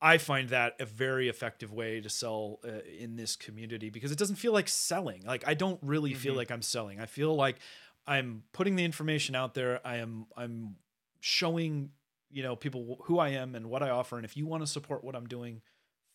I 0.00 0.18
find 0.18 0.48
that 0.48 0.80
a 0.80 0.84
very 0.86 1.28
effective 1.28 1.72
way 1.72 2.00
to 2.00 2.08
sell 2.08 2.58
uh, 2.64 2.80
in 2.98 3.16
this 3.16 3.36
community 3.36 3.88
because 3.90 4.10
it 4.10 4.18
doesn't 4.18 4.36
feel 4.36 4.52
like 4.52 4.68
selling. 4.68 5.22
Like 5.24 5.46
I 5.46 5.54
don't 5.54 5.80
really 5.82 6.14
feel 6.14 6.34
Mhm. 6.34 6.38
like 6.38 6.50
I'm 6.50 6.62
selling. 6.62 7.00
I 7.00 7.06
feel 7.06 7.34
like 7.34 7.58
I'm 8.06 8.44
putting 8.52 8.74
the 8.76 8.84
information 8.84 9.34
out 9.36 9.54
there. 9.54 9.84
I 9.86 9.96
am 9.98 10.26
I'm 10.36 10.76
showing 11.20 11.92
you 12.30 12.42
know 12.42 12.56
people 12.56 12.98
who 13.04 13.18
I 13.18 13.28
am 13.30 13.54
and 13.54 13.66
what 13.68 13.82
I 13.82 13.90
offer 13.90 14.16
and 14.16 14.24
if 14.24 14.36
you 14.36 14.46
want 14.46 14.62
to 14.62 14.66
support 14.66 15.04
what 15.04 15.14
I'm 15.14 15.26
doing 15.28 15.62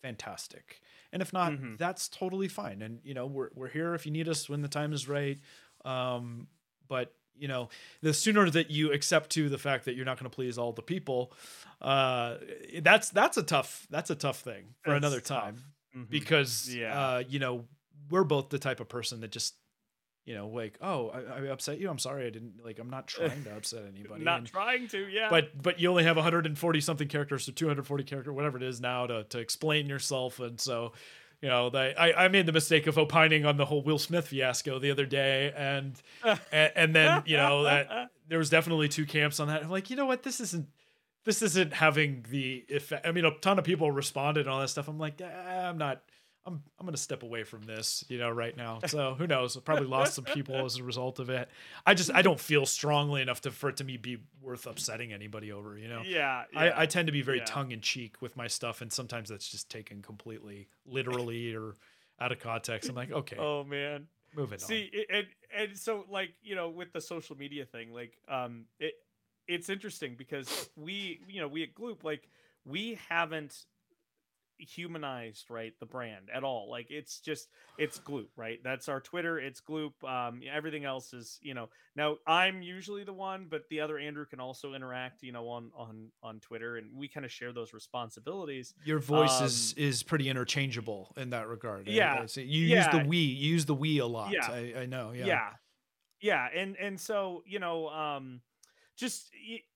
fantastic. 0.04 0.80
And 1.12 1.22
if 1.22 1.34
not, 1.34 1.54
Mhm. 1.54 1.78
that's 1.78 2.08
totally 2.08 2.48
fine. 2.48 2.82
And 2.82 3.00
you 3.04 3.14
know, 3.14 3.26
we're 3.26 3.50
we're 3.54 3.70
here 3.70 3.94
if 3.96 4.06
you 4.06 4.12
need 4.12 4.28
us 4.30 4.48
when 4.50 4.62
the 4.62 4.68
time 4.68 4.94
is 4.94 5.08
right. 5.08 5.40
Um, 5.88 6.48
but 6.88 7.14
you 7.40 7.48
know, 7.48 7.70
the 8.02 8.14
sooner 8.14 8.50
that 8.50 8.72
you 8.72 8.92
accept 8.92 9.30
to 9.32 9.48
the 9.48 9.58
fact 9.60 9.86
that 9.86 9.96
you're 9.96 10.06
not 10.06 10.20
going 10.20 10.30
to 10.30 10.36
please 10.36 10.58
all 10.58 10.72
the 10.74 10.82
people, 10.82 11.32
uh, 11.82 12.36
that's 12.82 13.10
that's 13.10 13.38
a 13.38 13.44
tough 13.44 13.86
that's 13.90 14.10
a 14.10 14.16
tough 14.16 14.40
thing 14.40 14.74
for 14.82 14.92
That's 14.92 14.98
another 15.06 15.22
time 15.22 15.64
Mhm. 15.96 16.10
because 16.10 16.74
Yeah. 16.74 17.00
uh, 17.00 17.24
you 17.28 17.40
know 17.40 17.66
we're 18.10 18.24
both 18.24 18.50
the 18.50 18.58
type 18.60 18.80
of 18.80 18.90
person 18.90 19.22
that 19.22 19.32
just 19.32 19.54
you 20.26 20.34
know 20.34 20.48
like 20.48 20.78
oh 20.82 21.10
I, 21.10 21.20
I 21.20 21.40
upset 21.48 21.80
you 21.80 21.90
I'm 21.90 22.00
sorry 22.00 22.26
I 22.26 22.30
didn't 22.32 22.66
like 22.66 22.80
I'm 22.80 22.90
not 22.90 23.06
trying 23.16 23.44
to 23.44 23.56
upset 23.56 23.84
anybody 23.88 24.24
not 24.24 24.40
And- 24.40 24.48
trying 24.48 24.88
to, 24.90 25.08
yeah. 25.08 25.30
but 25.30 25.62
but 25.62 25.80
you 25.80 25.90
only 25.90 26.04
have 26.06 26.18
140 26.18 26.82
something 26.82 27.08
characters 27.08 27.48
or 27.48 27.52
240 27.52 28.04
character 28.04 28.34
whatever 28.34 28.58
it 28.58 28.64
is 28.64 28.82
now 28.82 29.06
to 29.06 29.24
to 29.26 29.38
explain 29.40 29.88
yourself 29.88 30.40
and 30.40 30.60
so 30.60 30.94
you 31.42 31.50
know 31.50 31.70
they, 31.70 31.94
I, 31.96 32.26
I 32.26 32.28
made 32.28 32.46
the 32.46 32.52
mistake 32.52 32.88
of 32.88 32.98
opining 32.98 33.46
on 33.46 33.58
the 33.58 33.66
whole 33.66 33.84
will 33.84 34.00
smith 34.00 34.28
fiasco 34.28 34.80
the 34.80 34.92
other 34.92 35.06
day 35.06 35.54
and 35.56 36.02
and, 36.52 36.72
and 36.76 36.96
then 36.96 37.24
you 37.26 37.38
know 37.38 37.64
that 37.64 38.10
there 38.28 38.38
was 38.38 38.50
definitely 38.50 38.88
two 38.88 39.06
camps 39.06 39.40
on 39.40 39.48
that. 39.48 39.64
I'm 39.64 39.70
like 39.70 39.90
you 39.90 39.96
know 39.96 40.06
what? 40.06 40.24
This 40.24 40.40
isn't 40.40 40.68
this 41.24 41.42
isn't 41.42 41.74
having 41.74 42.26
the 42.30 42.66
effect 42.70 43.06
i 43.06 43.12
mean 43.12 43.26
a 43.26 43.32
ton 43.40 43.60
of 43.60 43.66
people 43.66 43.92
responded 43.92 44.42
and 44.42 44.50
all 44.50 44.62
that 44.62 44.70
stuff. 44.70 44.88
I'm 44.88 44.98
like 44.98 45.20
eh, 45.22 45.26
i'm 45.26 45.78
not 45.78 46.02
I'm 46.48 46.64
I'm 46.80 46.86
gonna 46.86 46.98
step 46.98 47.24
away 47.24 47.44
from 47.44 47.64
this, 47.64 48.06
you 48.08 48.18
know, 48.18 48.30
right 48.30 48.56
now. 48.56 48.80
So 48.88 49.16
who 49.16 49.28
knows? 49.28 49.58
I 49.58 49.60
Probably 49.60 49.86
lost 49.86 50.14
some 50.14 50.24
people 50.24 50.66
as 50.66 50.78
a 50.78 50.84
result 50.84 51.20
of 51.20 51.30
it. 51.30 51.50
I 51.86 51.94
just 51.94 52.12
I 52.14 52.22
don't 52.22 52.40
feel 52.40 52.66
strongly 52.66 53.22
enough 53.22 53.42
to 53.42 53.52
for 53.52 53.70
it 53.70 53.78
to 53.78 53.84
me 53.84 53.98
be 53.98 54.18
worth 54.42 54.66
upsetting 54.66 55.12
anybody 55.12 55.52
over, 55.52 55.78
you 55.78 55.90
know. 55.90 56.02
Yeah, 56.06 56.46
yeah. 56.54 56.60
I, 56.60 56.84
I 56.84 56.86
tend 56.86 57.08
to 57.08 57.12
be 57.12 57.22
very 57.22 57.40
yeah. 57.40 57.46
tongue 57.46 57.72
in 57.72 57.82
cheek 57.82 58.22
with 58.22 58.38
my 58.38 58.48
stuff, 58.48 58.82
and 58.82 58.92
sometimes 58.92 59.28
that's 59.28 59.50
just 59.50 59.70
taken 59.70 60.02
completely 60.02 60.70
literally 60.86 61.54
or 61.54 61.76
out 62.20 62.32
of 62.32 62.40
context. 62.40 62.90
I'm 62.90 62.96
like, 62.96 63.12
okay, 63.12 63.38
oh 63.38 63.66
man. 63.66 64.08
moving 64.36 64.56
on. 64.56 64.60
See, 64.60 64.90
it, 64.94 65.08
and 65.10 65.28
and 65.54 65.78
so 65.78 66.06
like 66.10 66.34
you 66.42 66.56
know 66.56 66.70
with 66.70 66.94
the 66.94 67.02
social 67.02 67.38
media 67.38 67.66
thing, 67.66 67.94
like 67.94 68.18
um, 68.30 68.66
it 68.80 68.94
it's 69.48 69.70
interesting 69.70 70.16
because 70.18 70.70
we 70.78 71.20
you 71.28 71.42
know 71.42 71.50
we 71.50 71.64
at 71.64 71.76
Gloop 71.76 72.06
like 72.06 72.30
we 72.66 72.98
haven't 73.10 73.66
humanized 74.60 75.50
right 75.50 75.74
the 75.80 75.86
brand 75.86 76.30
at 76.34 76.44
all 76.44 76.70
like 76.70 76.88
it's 76.90 77.20
just 77.20 77.48
it's 77.78 78.00
gloop 78.00 78.28
right 78.36 78.60
that's 78.64 78.90
our 78.90 79.00
twitter 79.00 79.40
it's 79.40 79.62
gloop 79.62 79.92
um 80.04 80.42
everything 80.52 80.84
else 80.86 81.14
is 81.14 81.40
you 81.42 81.54
know 81.54 81.70
now 81.96 82.18
i'm 82.26 82.62
usually 82.62 83.04
the 83.04 83.14
one 83.14 83.48
but 83.50 83.64
the 83.70 83.80
other 83.80 83.98
andrew 83.98 84.26
can 84.26 84.40
also 84.40 84.74
interact 84.74 85.22
you 85.24 85.32
know 85.32 85.48
on 85.48 85.72
on 85.76 86.08
on 86.24 86.40
twitter 86.40 86.78
and 86.78 86.90
we 86.96 87.08
kind 87.08 87.26
of 87.26 87.32
share 87.32 87.54
those 87.54 87.74
responsibilities. 87.74 88.74
Your 88.86 89.00
voice 89.00 89.42
is 89.42 89.74
is 89.74 90.04
pretty 90.04 90.30
interchangeable 90.30 91.14
in 91.18 91.30
that 91.32 91.48
regard. 91.48 91.88
Yeah, 91.88 92.26
see. 92.26 92.44
you 92.44 92.66
use 92.66 92.86
the 92.92 93.04
we, 93.08 93.18
you 93.18 93.52
use 93.52 93.66
the 93.66 93.74
we 93.76 94.00
a 94.00 94.06
lot. 94.06 94.32
Yeah. 94.32 94.48
I, 94.50 94.74
I 94.82 94.86
know. 94.86 95.12
Yeah. 95.12 95.26
yeah 95.26 95.50
yeah 96.22 96.48
and 96.56 96.76
and 96.78 97.00
so 97.00 97.44
you 97.46 97.60
know 97.60 97.90
um 97.90 98.42
just 98.98 99.30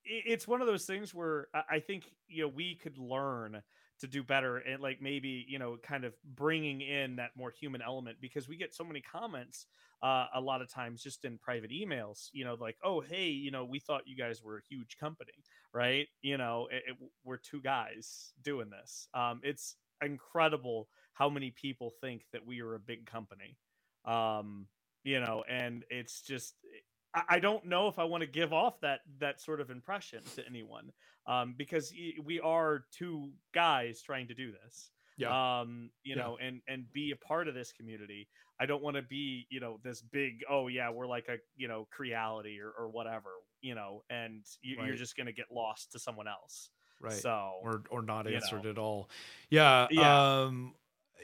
it's 0.04 0.48
one 0.48 0.62
of 0.62 0.68
those 0.68 0.86
things 0.86 1.14
where 1.14 1.48
I- 1.54 1.76
i 1.76 1.80
think 1.80 2.06
you 2.28 2.44
know 2.44 2.48
we 2.54 2.76
could 2.76 2.98
learn 2.98 3.62
to 4.02 4.08
do 4.08 4.24
better 4.24 4.58
and 4.58 4.82
like 4.82 5.02
maybe 5.02 5.46
you 5.48 5.58
know 5.60 5.78
kind 5.82 6.04
of 6.04 6.14
bringing 6.36 6.82
in 6.82 7.16
that 7.16 7.32
more 7.36 7.52
human 7.52 7.82
element 7.82 8.18
because 8.22 8.48
we 8.48 8.58
get 8.58 8.74
so 8.74 8.84
many 8.84 9.02
comments 9.02 9.66
uh, 10.04 10.26
a 10.36 10.42
lot 10.42 10.62
of 10.62 10.70
times 10.70 11.02
just 11.04 11.26
in 11.26 11.38
private 11.38 11.72
emails 11.72 12.30
you 12.34 12.44
know 12.44 12.56
like 12.60 12.78
oh 12.84 13.00
hey 13.02 13.28
you 13.28 13.52
know 13.52 13.64
we 13.66 13.80
thought 13.80 14.02
you 14.08 14.16
guys 14.18 14.44
were 14.44 14.58
a 14.58 14.62
huge 14.70 14.98
company 15.00 15.32
right? 15.74 16.08
You 16.22 16.38
know 16.38 16.68
it, 16.72 16.84
it- 16.88 16.98
we're 17.24 17.38
two 17.38 17.62
guys 17.62 18.34
doing 18.44 18.70
this. 18.70 19.08
Um, 19.14 19.40
it's 19.44 19.76
incredible 20.04 20.88
how 21.14 21.30
many 21.30 21.52
people 21.52 21.92
think 22.02 22.24
that 22.34 22.46
we 22.46 22.62
are 22.62 22.74
a 22.76 22.80
big 22.80 23.06
company 23.06 23.58
um, 24.06 24.68
you 25.04 25.20
know 25.20 25.44
and 25.50 25.84
it's 25.90 26.22
just 26.22 26.56
I, 27.14 27.24
I 27.30 27.40
don't 27.40 27.66
know 27.66 27.88
if 27.88 28.00
i 28.00 28.04
want 28.04 28.22
to 28.22 28.28
give 28.28 28.54
off 28.54 28.80
that 28.82 29.02
that 29.20 29.40
sort 29.40 29.62
of 29.62 29.70
impression 29.70 30.24
to 30.36 30.46
anyone 30.48 30.92
um, 31.28 31.56
because 31.58 31.94
we 32.24 32.40
are 32.40 32.86
two 32.92 33.30
guys 33.54 34.02
trying 34.02 34.28
to 34.28 34.34
do 34.34 34.52
this 34.52 34.92
Yeah. 35.18 35.30
um 35.62 35.92
you 36.04 36.16
Yeah. 36.16 36.22
know 36.24 36.38
and 36.42 36.62
and 36.68 36.92
be 36.94 37.12
a 37.12 37.16
part 37.16 37.48
of 37.48 37.54
this 37.54 37.72
community 37.72 38.28
i 38.60 38.66
don't 38.66 38.82
want 38.82 38.96
to 38.96 39.02
be 39.04 39.46
you 39.50 39.60
know 39.60 39.80
this 39.84 40.02
big 40.02 40.42
oh 40.50 40.68
yeah 40.68 40.90
we're 40.90 41.08
like 41.08 41.28
a 41.30 41.38
you 41.56 41.68
know 41.68 41.88
creality 41.92 42.60
or, 42.60 42.72
or 42.72 42.90
whatever 42.90 43.30
you 43.62 43.76
know 43.76 44.04
and 44.10 44.44
you, 44.62 44.78
you're 44.78 44.90
Right. 44.90 44.98
just 44.98 45.16
gonna 45.16 45.32
get 45.32 45.52
lost 45.52 45.92
to 45.92 46.00
someone 46.00 46.28
else 46.28 46.70
Right. 47.00 47.14
so 47.14 47.54
or 47.64 47.84
or 47.90 48.02
not 48.04 48.28
answered 48.28 48.64
know. 48.64 48.70
at 48.70 48.78
all. 48.78 49.10
Yeah. 49.50 49.88
Yeah. 49.90 50.42
Um, 50.44 50.76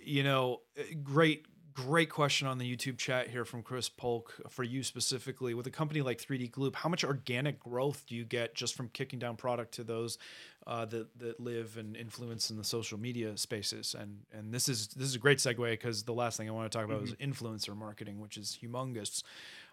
you 0.03 0.23
know, 0.23 0.61
uh, 0.79 0.83
great 1.03 1.45
great 1.85 2.09
question 2.09 2.47
on 2.47 2.57
the 2.57 2.75
YouTube 2.75 2.97
chat 2.97 3.29
here 3.29 3.45
from 3.45 3.61
Chris 3.61 3.87
Polk 3.87 4.33
for 4.49 4.63
you 4.63 4.81
specifically. 4.81 5.53
With 5.53 5.67
a 5.67 5.71
company 5.71 6.01
like 6.01 6.17
3D 6.19 6.49
Gloop, 6.51 6.73
how 6.75 6.89
much 6.89 7.03
organic 7.03 7.59
growth 7.59 8.03
do 8.07 8.15
you 8.15 8.25
get 8.25 8.55
just 8.55 8.73
from 8.75 8.89
kicking 8.89 9.19
down 9.19 9.35
product 9.35 9.73
to 9.75 9.83
those 9.83 10.17
uh, 10.65 10.85
that 10.85 11.07
that 11.19 11.39
live 11.39 11.77
and 11.77 11.95
influence 11.95 12.49
in 12.49 12.57
the 12.57 12.63
social 12.63 12.97
media 12.99 13.37
spaces? 13.37 13.95
And 13.97 14.21
and 14.31 14.51
this 14.53 14.67
is 14.67 14.87
this 14.89 15.07
is 15.07 15.15
a 15.15 15.19
great 15.19 15.37
segue 15.37 15.69
because 15.71 16.03
the 16.03 16.13
last 16.13 16.37
thing 16.37 16.47
I 16.49 16.51
want 16.51 16.71
to 16.71 16.75
talk 16.77 16.85
about 16.87 17.03
is 17.03 17.13
influencer 17.15 17.75
marketing, 17.75 18.19
which 18.19 18.37
is 18.37 18.57
humongous 18.61 19.21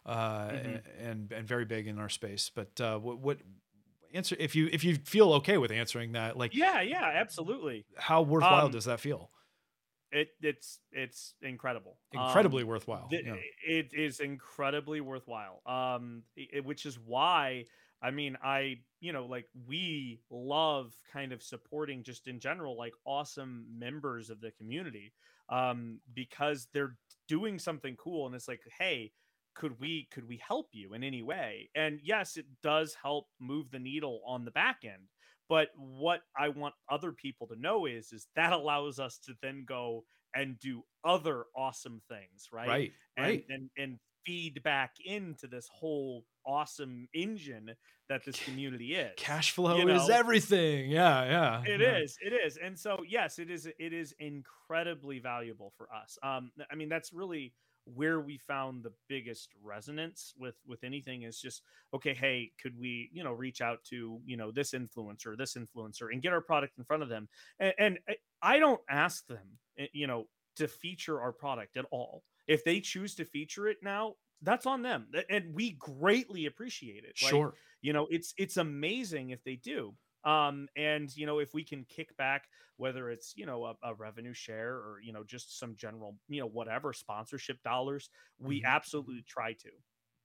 uh, 0.06 0.48
Mhm. 0.48 0.82
and 1.00 1.32
and 1.32 1.48
very 1.48 1.64
big 1.64 1.86
in 1.86 1.98
our 1.98 2.10
space. 2.10 2.50
But 2.54 2.80
uh, 2.80 2.98
what 2.98 3.18
what 3.18 3.38
answer 4.12 4.36
if 4.38 4.54
you 4.54 4.68
if 4.70 4.84
you 4.84 4.96
feel 4.96 5.32
okay 5.34 5.56
with 5.58 5.72
answering 5.72 6.12
that 6.12 6.36
like 6.36 6.54
yeah 6.54 6.80
yeah 6.82 7.10
absolutely 7.14 7.84
how 7.96 8.22
worthwhile 8.22 8.66
Um, 8.66 8.72
does 8.72 8.84
that 8.84 9.00
feel? 9.00 9.30
It 10.14 10.28
it's 10.40 10.78
it's 10.92 11.34
incredible 11.42 11.98
Um, 12.16 12.26
Incredibly 12.26 12.64
worthwhile. 12.64 13.08
th- 13.08 13.24
yeah. 13.26 13.36
it 13.66 13.92
is 13.92 14.20
incredibly 14.20 15.00
worthwhile 15.00 15.60
um 15.66 16.22
i- 16.38 16.48
i- 16.56 16.60
which 16.60 16.86
is 16.86 16.98
why 16.98 17.64
i 18.00 18.10
mean 18.10 18.36
i 18.42 18.78
you 19.00 19.12
know 19.12 19.26
like 19.26 19.46
we 19.66 20.20
love 20.30 20.94
kind 21.12 21.32
of 21.32 21.42
supporting 21.42 22.02
just 22.02 22.28
in 22.28 22.38
general 22.38 22.76
like 22.76 22.94
awesome 23.04 23.66
members 23.86 24.30
of 24.30 24.40
the 24.40 24.50
community 24.52 25.12
um 25.48 26.00
because 26.14 26.68
they're 26.72 26.96
doing 27.28 27.58
something 27.58 27.96
cool 27.96 28.26
and 28.26 28.34
it's 28.34 28.48
like 28.48 28.60
hey 28.78 29.12
could 29.54 29.78
we 29.80 30.08
could 30.12 30.26
we 30.28 30.36
help 30.38 30.68
you 30.72 30.94
in 30.94 31.02
any 31.04 31.22
way 31.22 31.68
and 31.74 32.00
yes 32.02 32.36
it 32.36 32.46
does 32.62 32.94
help 33.00 33.26
move 33.40 33.70
the 33.70 33.78
needle 33.78 34.20
on 34.26 34.44
the 34.44 34.50
back 34.50 34.78
end 34.84 35.08
but 35.48 35.68
what 35.76 36.20
i 36.38 36.48
want 36.48 36.74
other 36.90 37.12
people 37.12 37.46
to 37.46 37.56
know 37.60 37.86
is 37.86 38.12
is 38.12 38.26
that 38.36 38.52
allows 38.52 38.98
us 38.98 39.18
to 39.18 39.34
then 39.42 39.64
go 39.66 40.04
and 40.34 40.58
do 40.58 40.82
other 41.04 41.44
awesome 41.56 42.00
things 42.08 42.48
right 42.52 42.68
Right. 42.68 42.92
and, 43.16 43.26
Right. 43.26 43.44
and 43.48 43.70
and 43.76 43.98
feed 44.26 44.62
back 44.62 44.92
into 45.04 45.46
this 45.46 45.68
whole 45.70 46.24
awesome 46.46 47.06
engine 47.12 47.70
that 48.08 48.24
this 48.24 48.40
community 48.42 48.94
is 48.94 49.12
Cash 49.18 49.50
flow 49.52 49.76
you 49.76 49.88
is 49.90 50.08
everything. 50.08 50.90
Yeah. 50.90 51.24
Yeah. 51.24 51.62
It 51.74 51.80
yeah. 51.82 51.98
is, 51.98 52.16
it 52.22 52.32
is 52.32 52.56
and 52.56 52.78
so 52.78 53.00
yes 53.06 53.38
it 53.38 53.50
is 53.50 53.66
it 53.66 53.92
is 53.92 54.14
incredibly 54.18 55.18
valuable 55.18 55.72
for 55.76 55.88
us 55.94 56.16
um 56.22 56.50
i 56.70 56.74
mean 56.74 56.88
that's 56.88 57.12
really 57.12 57.52
where 57.86 58.20
we 58.20 58.38
found 58.38 58.82
the 58.82 58.92
biggest 59.08 59.50
resonance 59.62 60.34
with 60.38 60.56
with 60.66 60.84
anything 60.84 61.22
is 61.22 61.38
just 61.40 61.62
okay 61.92 62.14
hey 62.14 62.50
could 62.60 62.78
we 62.78 63.10
you 63.12 63.22
know 63.22 63.32
reach 63.32 63.60
out 63.60 63.84
to 63.84 64.20
you 64.24 64.36
know 64.36 64.50
this 64.50 64.72
influencer 64.72 65.36
this 65.36 65.54
influencer 65.54 66.10
and 66.12 66.22
get 66.22 66.32
our 66.32 66.40
product 66.40 66.78
in 66.78 66.84
front 66.84 67.02
of 67.02 67.08
them? 67.08 67.28
And, 67.58 67.74
and 67.78 67.98
I- 68.08 68.16
i 68.42 68.58
don't 68.58 68.80
ask 68.88 69.26
them 69.26 69.58
eh, 69.78 69.86
you 69.92 70.06
know 70.06 70.28
to 70.56 70.68
feature 70.68 71.20
our 71.20 71.32
product 71.32 71.76
at 71.76 71.84
all. 71.90 72.22
If 72.46 72.64
they 72.64 72.80
choose 72.80 73.14
to 73.16 73.24
feature 73.24 73.66
it 73.68 73.78
now 73.82 74.14
that's 74.42 74.66
on 74.66 74.82
them. 74.82 75.08
And 75.30 75.54
we 75.54 75.70
greatly 75.72 76.44
appreciate 76.46 77.04
it. 77.04 77.16
Like, 77.22 77.30
Sure. 77.30 77.54
you 77.80 77.92
know 77.92 78.06
it's 78.10 78.34
it's 78.36 78.56
amazing 78.56 79.30
if 79.30 79.42
they 79.44 79.56
do 79.56 79.94
um 80.24 80.68
and 80.76 81.14
you 81.16 81.26
know 81.26 81.38
if 81.38 81.54
we 81.54 81.64
can 81.64 81.84
kick 81.84 82.16
back 82.16 82.48
whether 82.76 83.10
it's 83.10 83.34
you 83.36 83.46
know 83.46 83.64
a, 83.66 83.74
a 83.82 83.94
revenue 83.94 84.32
share 84.32 84.74
or 84.76 85.00
you 85.02 85.12
know 85.12 85.24
just 85.24 85.58
some 85.58 85.76
general 85.76 86.18
you 86.28 86.40
know 86.40 86.46
whatever 86.46 86.92
sponsorship 86.92 87.62
dollars 87.62 88.10
we 88.38 88.62
Mhm. 88.62 88.64
absolutely 88.64 89.22
try 89.22 89.52
to 89.52 89.70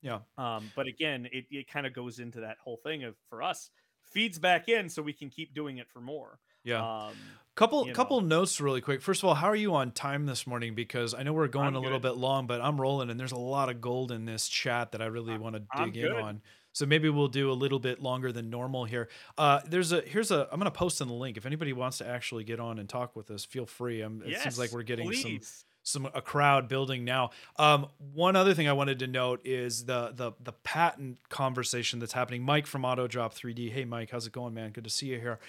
Yeah. 0.02 0.22
um 0.38 0.72
but 0.76 0.88
again 0.88 1.28
it, 1.32 1.46
it 1.50 1.68
kind 1.68 1.86
of 1.86 1.94
goes 1.94 2.20
into 2.20 2.42
that 2.42 2.58
whole 2.60 2.78
thing 2.78 3.04
of 3.04 3.18
for 3.30 3.42
us 3.44 3.72
feeds 4.02 4.40
back 4.40 4.68
in 4.70 4.90
so 4.90 5.02
we 5.02 5.14
can 5.14 5.30
keep 5.30 5.54
doing 5.54 5.78
it 5.78 5.90
for 5.90 6.02
more 6.02 6.40
Yeah. 6.64 6.86
um 6.86 7.40
couple 7.56 7.86
couple 7.92 8.22
notes 8.22 8.62
really 8.62 8.82
quick. 8.82 9.02
First 9.02 9.24
of 9.24 9.30
all, 9.30 9.36
how 9.36 9.48
are 9.48 9.56
you 9.56 9.76
on 9.76 9.92
time 9.92 10.26
this 10.28 10.48
morning? 10.48 10.76
Because 10.76 11.14
I 11.14 11.24
know 11.24 11.34
we're 11.34 11.48
going 11.50 11.74
I'm 11.74 11.76
a 11.76 11.80
little 11.82 12.00
bit 12.00 12.12
long, 12.14 12.48
but 12.48 12.62
I'm 12.62 12.80
rolling, 12.82 13.10
and 13.10 13.20
there's 13.20 13.34
a 13.34 13.38
lot 13.38 13.70
of 13.70 13.82
gold 13.82 14.12
in 14.12 14.26
this 14.26 14.48
chat 14.50 14.92
that 14.94 15.02
I 15.02 15.08
really 15.08 15.38
want 15.38 15.56
to 15.56 15.62
I'm 15.76 15.92
dig 15.92 15.98
in 15.98 16.12
good. 16.12 16.26
on. 16.26 16.42
So 16.80 16.86
maybe 16.86 17.10
we'll 17.10 17.28
do 17.28 17.52
a 17.52 17.54
little 17.54 17.78
bit 17.78 18.02
longer 18.02 18.32
than 18.32 18.50
normal 18.50 18.86
here. 18.86 19.10
Uh, 19.38 19.60
there's 19.68 19.92
a 19.92 20.00
here's 20.00 20.32
a 20.32 20.48
I'm 20.50 20.62
gonna 20.62 20.72
post 20.72 21.02
in 21.02 21.10
the 21.10 21.14
link 21.14 21.36
if 21.36 21.46
anybody 21.46 21.74
wants 21.74 21.98
to 21.98 22.08
actually 22.08 22.46
get 22.46 22.62
on 22.62 22.80
and 22.80 22.88
talk 22.88 23.18
with 23.18 23.30
us. 23.32 23.44
Feel 23.44 23.66
free. 23.66 24.02
Um, 24.02 24.24
it 24.26 24.40
seems 24.40 24.58
like 24.58 24.72
we're 24.72 24.84
getting 24.84 25.12
some 25.12 25.32
please. 25.32 25.66
some 25.84 26.06
a 26.14 26.22
crowd 26.22 26.70
building 26.70 27.04
now. 27.04 27.32
Um, 27.58 27.88
one 28.14 28.38
other 28.38 28.54
thing 28.54 28.70
I 28.70 28.72
wanted 28.72 29.00
to 29.00 29.08
note 29.08 29.42
is 29.44 29.88
the 29.88 30.14
the 30.16 30.32
the 30.42 30.54
patent 30.54 31.18
conversation 31.28 32.00
that's 32.00 32.14
happening. 32.14 32.44
Mike 32.44 32.66
from 32.66 32.86
Auto 32.86 33.10
AutoDrop 33.10 33.34
3D. 33.38 33.74
Hey 33.74 33.84
Mike, 33.84 34.12
how's 34.12 34.26
it 34.26 34.32
going, 34.32 34.54
man? 34.54 34.72
Good 34.72 34.86
to 34.86 34.90
see 34.90 35.08
you 35.08 35.20
here. 35.20 35.40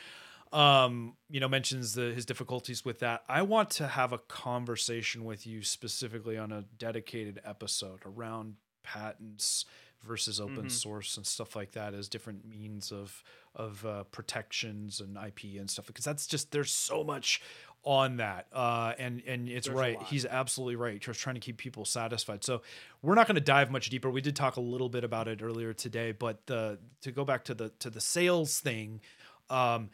Um, 0.53 1.15
you 1.29 1.39
know, 1.39 1.49
mentions 1.49 1.95
the 1.95 2.13
his 2.13 2.27
difficulties 2.27 2.85
with 2.85 2.99
that. 2.99 3.23
I 3.29 3.43
want 3.43 3.71
to 3.71 3.87
have 3.87 4.13
a 4.13 4.19
conversation 4.19 5.25
with 5.25 5.47
you 5.47 5.63
specifically 5.63 6.37
on 6.37 6.51
a 6.51 6.65
dedicated 6.77 7.41
episode 7.45 8.01
around 8.05 8.57
patents 8.83 9.65
versus 10.03 10.41
open 10.41 10.67
Mhm. 10.67 10.71
source 10.71 11.17
and 11.17 11.27
stuff 11.27 11.55
like 11.55 11.73
that 11.73 11.95
as 11.95 12.09
different 12.09 12.45
means 12.47 12.91
of 12.93 13.23
of 13.55 13.85
uh, 13.85 14.05
protections 14.05 15.01
and 15.01 15.17
IP 15.17 15.59
and 15.59 15.69
stuff 15.71 15.87
because 15.87 16.05
that's 16.05 16.27
just 16.27 16.51
there's 16.53 16.73
so 16.73 17.03
much 17.05 17.41
on 17.83 18.19
that 18.19 18.47
uh 18.53 18.93
and 18.99 19.23
and 19.27 19.49
it's 19.49 19.67
There's 19.67 19.77
right. 19.79 20.03
he's 20.05 20.27
absolutely 20.27 20.77
right. 20.77 21.01
Just 21.01 21.19
trying 21.21 21.35
to 21.37 21.41
keep 21.41 21.57
people 21.57 21.85
satisfied. 21.87 22.45
So 22.45 22.61
we're 23.03 23.15
not 23.15 23.27
going 23.27 23.37
to 23.37 23.41
dive 23.41 23.71
much 23.71 23.89
deeper. 23.91 24.11
We 24.11 24.21
did 24.21 24.37
talk 24.37 24.57
a 24.57 24.61
little 24.61 24.89
bit 24.91 25.03
about 25.03 25.29
it 25.29 25.43
earlier 25.43 25.73
today 25.73 26.13
but 26.13 26.47
the 26.47 26.79
to 27.01 27.11
go 27.11 27.25
back 27.25 27.45
to 27.45 27.55
the 27.55 27.71
to 27.81 27.89
the 27.91 28.01
sales 28.01 28.61
thing 28.61 29.01
um 29.49 29.91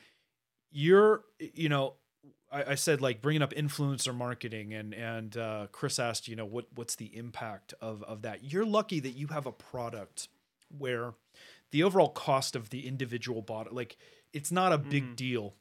you're 0.72 1.24
you 1.38 1.68
know 1.68 1.94
I, 2.50 2.72
I 2.72 2.74
said 2.76 3.00
like 3.00 3.20
bringing 3.22 3.42
up 3.42 3.52
influencer 3.54 4.14
marketing 4.14 4.72
and 4.74 4.94
and 4.94 5.36
uh, 5.36 5.66
Chris 5.72 5.98
asked 5.98 6.28
you 6.28 6.36
know 6.36 6.44
what 6.46 6.66
what's 6.74 6.94
the 6.96 7.16
impact 7.16 7.74
of 7.80 8.02
of 8.04 8.22
that 8.22 8.44
you're 8.44 8.64
lucky 8.66 9.00
that 9.00 9.10
you 9.16 9.28
have 9.28 9.46
a 9.46 9.52
product 9.52 10.28
where 10.76 11.14
the 11.72 11.82
overall 11.82 12.08
cost 12.08 12.54
of 12.56 12.70
the 12.70 12.86
individual 12.86 13.42
bottle 13.42 13.74
like 13.74 13.96
it's 14.32 14.52
not 14.52 14.72
a 14.72 14.78
big 14.78 15.04
Mhm. 15.12 15.16
deal 15.16 15.54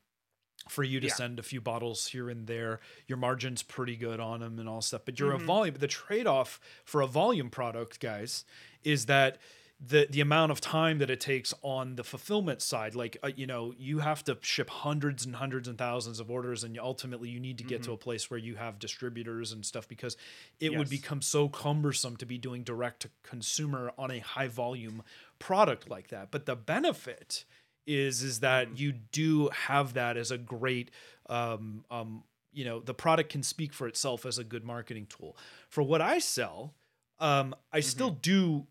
for 0.69 0.83
you 0.83 0.99
to 0.99 1.07
Yeah. 1.07 1.13
send 1.13 1.37
a 1.37 1.43
few 1.43 1.61
bottles 1.61 2.07
here 2.07 2.27
and 2.27 2.47
there. 2.47 2.79
Your 3.07 3.17
margin's 3.19 3.61
pretty 3.61 3.95
good 3.95 4.19
on 4.19 4.39
them 4.39 4.57
and 4.57 4.67
all 4.67 4.81
stuff, 4.81 5.03
but 5.05 5.19
you're 5.19 5.33
a 5.33 5.37
Mhm. 5.37 5.45
volume. 5.45 5.75
The 5.75 5.87
trade 5.87 6.25
off 6.25 6.59
for 6.83 7.01
a 7.01 7.07
volume 7.07 7.51
product, 7.51 7.99
guys, 7.99 8.45
is 8.83 9.05
that 9.05 9.37
the 9.79 10.07
the 10.09 10.21
amount 10.21 10.51
of 10.51 10.61
time 10.61 10.99
that 10.99 11.09
it 11.09 11.19
takes 11.19 11.53
on 11.61 11.97
the 11.97 12.03
fulfillment 12.03 12.61
side 12.61 12.95
like 12.95 13.17
uh, 13.23 13.29
you 13.35 13.45
know 13.45 13.73
you 13.77 13.99
have 13.99 14.23
to 14.23 14.37
ship 14.41 14.69
hundreds 14.69 15.25
and 15.25 15.35
hundreds 15.35 15.67
and 15.67 15.77
thousands 15.77 16.19
of 16.19 16.31
orders 16.31 16.63
and 16.63 16.79
ultimately 16.79 17.27
you 17.27 17.39
need 17.41 17.57
to 17.57 17.63
get 17.63 17.83
to 17.83 17.91
a 17.91 17.97
place 17.97 18.31
where 18.31 18.39
you 18.39 18.55
have 18.55 18.79
distributors 18.79 19.51
and 19.51 19.65
stuff 19.65 19.87
because 19.87 20.15
it 20.61 20.75
would 20.75 20.89
become 20.89 21.21
so 21.21 21.49
cumbersome 21.49 22.15
to 22.15 22.25
be 22.25 22.37
doing 22.37 22.63
direct 22.63 23.01
to 23.01 23.09
consumer 23.21 23.91
on 23.97 24.11
a 24.11 24.19
high 24.19 24.47
volume 24.47 25.03
product 25.39 25.89
like 25.89 26.07
that. 26.07 26.31
But 26.31 26.45
the 26.45 26.55
benefit 26.55 27.43
is 27.85 28.23
is 28.23 28.39
that 28.39 28.79
you 28.79 28.93
do 28.93 29.49
have 29.49 29.93
that 29.93 30.15
as 30.15 30.31
a 30.31 30.37
great 30.37 30.89
um, 31.29 31.83
um, 31.91 32.23
you 32.53 32.63
know 32.63 32.79
the 32.79 32.93
product 32.93 33.29
can 33.29 33.43
speak 33.43 33.73
for 33.73 33.87
itself 33.87 34.25
as 34.25 34.37
a 34.37 34.43
good 34.43 34.63
marketing 34.63 35.07
tool. 35.07 35.35
For 35.67 35.83
what 35.83 36.01
i 36.01 36.19
sell 36.19 36.73
um, 37.19 37.53
i 37.73 37.81
still 37.81 38.11
do 38.11 38.67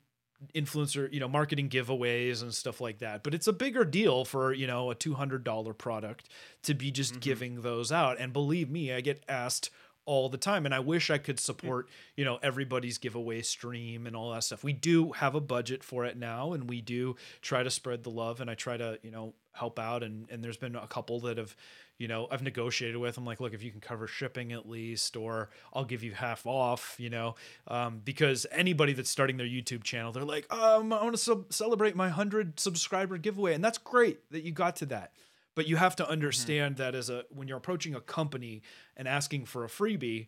influencer 0.54 1.12
you 1.12 1.20
know 1.20 1.28
marketing 1.28 1.68
giveaways 1.68 2.42
and 2.42 2.52
stuff 2.54 2.80
like 2.80 2.98
that. 2.98 3.22
But 3.22 3.34
it's 3.34 3.46
a 3.46 3.52
bigger 3.52 3.84
deal 3.84 4.24
for 4.24 4.52
you 4.52 4.66
know 4.66 4.90
a 4.90 4.94
$200 4.94 5.76
product 5.78 6.28
to 6.62 6.74
be 6.74 6.90
just 6.90 7.14
Mhm. 7.14 7.20
giving 7.20 7.62
those 7.62 7.90
out. 7.92 8.18
And 8.20 8.32
believe 8.32 8.70
me 8.70 8.92
i 8.92 9.00
get 9.00 9.22
asked 9.28 9.70
all 10.06 10.28
the 10.28 10.36
time 10.36 10.66
and 10.66 10.74
i 10.74 10.78
wish 10.80 11.08
i 11.08 11.16
could 11.16 11.40
support 11.40 11.88
you 12.14 12.26
know 12.26 12.38
everybody's 12.42 12.98
giveaway 12.98 13.40
stream 13.40 14.06
and 14.06 14.14
all 14.14 14.32
that 14.32 14.44
stuff. 14.44 14.62
We 14.62 14.74
do 14.74 15.12
have 15.12 15.34
a 15.34 15.40
budget 15.40 15.82
for 15.82 16.04
it 16.04 16.16
now 16.18 16.52
and 16.52 16.68
we 16.68 16.82
do 16.82 17.16
try 17.40 17.62
to 17.62 17.70
spread 17.70 18.02
the 18.02 18.10
love 18.10 18.40
and 18.42 18.50
i 18.50 18.54
try 18.54 18.76
to 18.76 18.98
you 19.02 19.10
know 19.10 19.34
help 19.52 19.78
out. 19.78 20.02
And 20.02 20.28
and 20.30 20.42
there's 20.44 20.56
been 20.58 20.76
a 20.76 20.86
couple 20.86 21.20
that 21.20 21.38
have 21.38 21.56
you 21.98 22.08
know 22.08 22.26
i've 22.30 22.42
negotiated 22.42 22.96
with 22.96 23.16
i'm 23.16 23.24
like 23.24 23.40
look 23.40 23.54
if 23.54 23.62
you 23.62 23.70
can 23.70 23.80
cover 23.80 24.06
shipping 24.06 24.52
at 24.52 24.68
least 24.68 25.16
or 25.16 25.50
i'll 25.72 25.84
give 25.84 26.02
you 26.02 26.12
half 26.12 26.46
off 26.46 26.96
you 26.98 27.08
know 27.08 27.34
um, 27.68 28.00
because 28.04 28.46
anybody 28.50 28.92
that's 28.92 29.10
starting 29.10 29.36
their 29.36 29.46
youtube 29.46 29.82
channel 29.84 30.10
they're 30.12 30.24
like 30.24 30.52
um, 30.52 30.92
i 30.92 31.02
want 31.02 31.14
to 31.14 31.22
sub- 31.22 31.52
celebrate 31.52 31.94
my 31.94 32.06
100 32.06 32.58
subscriber 32.58 33.16
giveaway 33.18 33.54
and 33.54 33.62
that's 33.64 33.78
great 33.78 34.28
that 34.30 34.42
you 34.42 34.50
got 34.52 34.76
to 34.76 34.86
that. 34.86 35.12
But 35.56 35.68
you 35.68 35.76
have 35.76 35.94
to 35.96 36.08
understand 36.08 36.78
that 36.78 36.96
as 36.96 37.08
a 37.10 37.24
when 37.30 37.46
you're 37.46 37.58
approaching 37.58 37.94
a 37.94 38.00
company 38.00 38.62
and 38.96 39.06
asking 39.06 39.44
for 39.44 39.62
a 39.64 39.68
freebie 39.68 40.26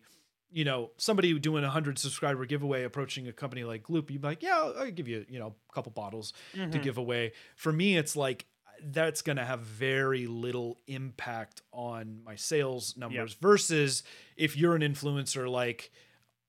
you 0.49 0.63
know 0.63 0.91
somebody 0.95 1.37
doing 1.37 1.65
a 1.65 1.67
100 1.67 1.99
subscriber 1.99 2.45
giveaway 2.45 2.83
approaching 2.85 3.27
a 3.27 3.33
company 3.33 3.65
like 3.65 3.83
gloop 3.83 4.09
you'd 4.09 4.21
be 4.21 4.27
like 4.27 4.41
yeah 4.41 4.55
i'll, 4.55 4.73
I'll 4.77 4.91
give 4.91 5.09
you 5.09 5.25
you 5.27 5.37
know 5.37 5.53
a 5.69 5.73
couple 5.73 5.91
bottles 5.91 6.31
to 6.53 6.59
Mhm. 6.59 6.81
give 6.81 6.97
away. 6.97 7.33
For 7.57 7.73
me 7.73 7.97
it's 7.97 8.15
like 8.15 8.45
that's 8.83 9.21
going 9.21 9.37
to 9.37 9.45
have 9.45 9.61
very 9.61 10.27
little 10.27 10.77
impact 10.87 11.61
on 11.71 12.21
my 12.25 12.35
sales 12.35 12.95
numbers 12.97 13.33
versus 13.33 14.03
if 14.35 14.55
you're 14.57 14.75
an 14.75 14.81
influencer 14.81 15.49
like 15.49 15.91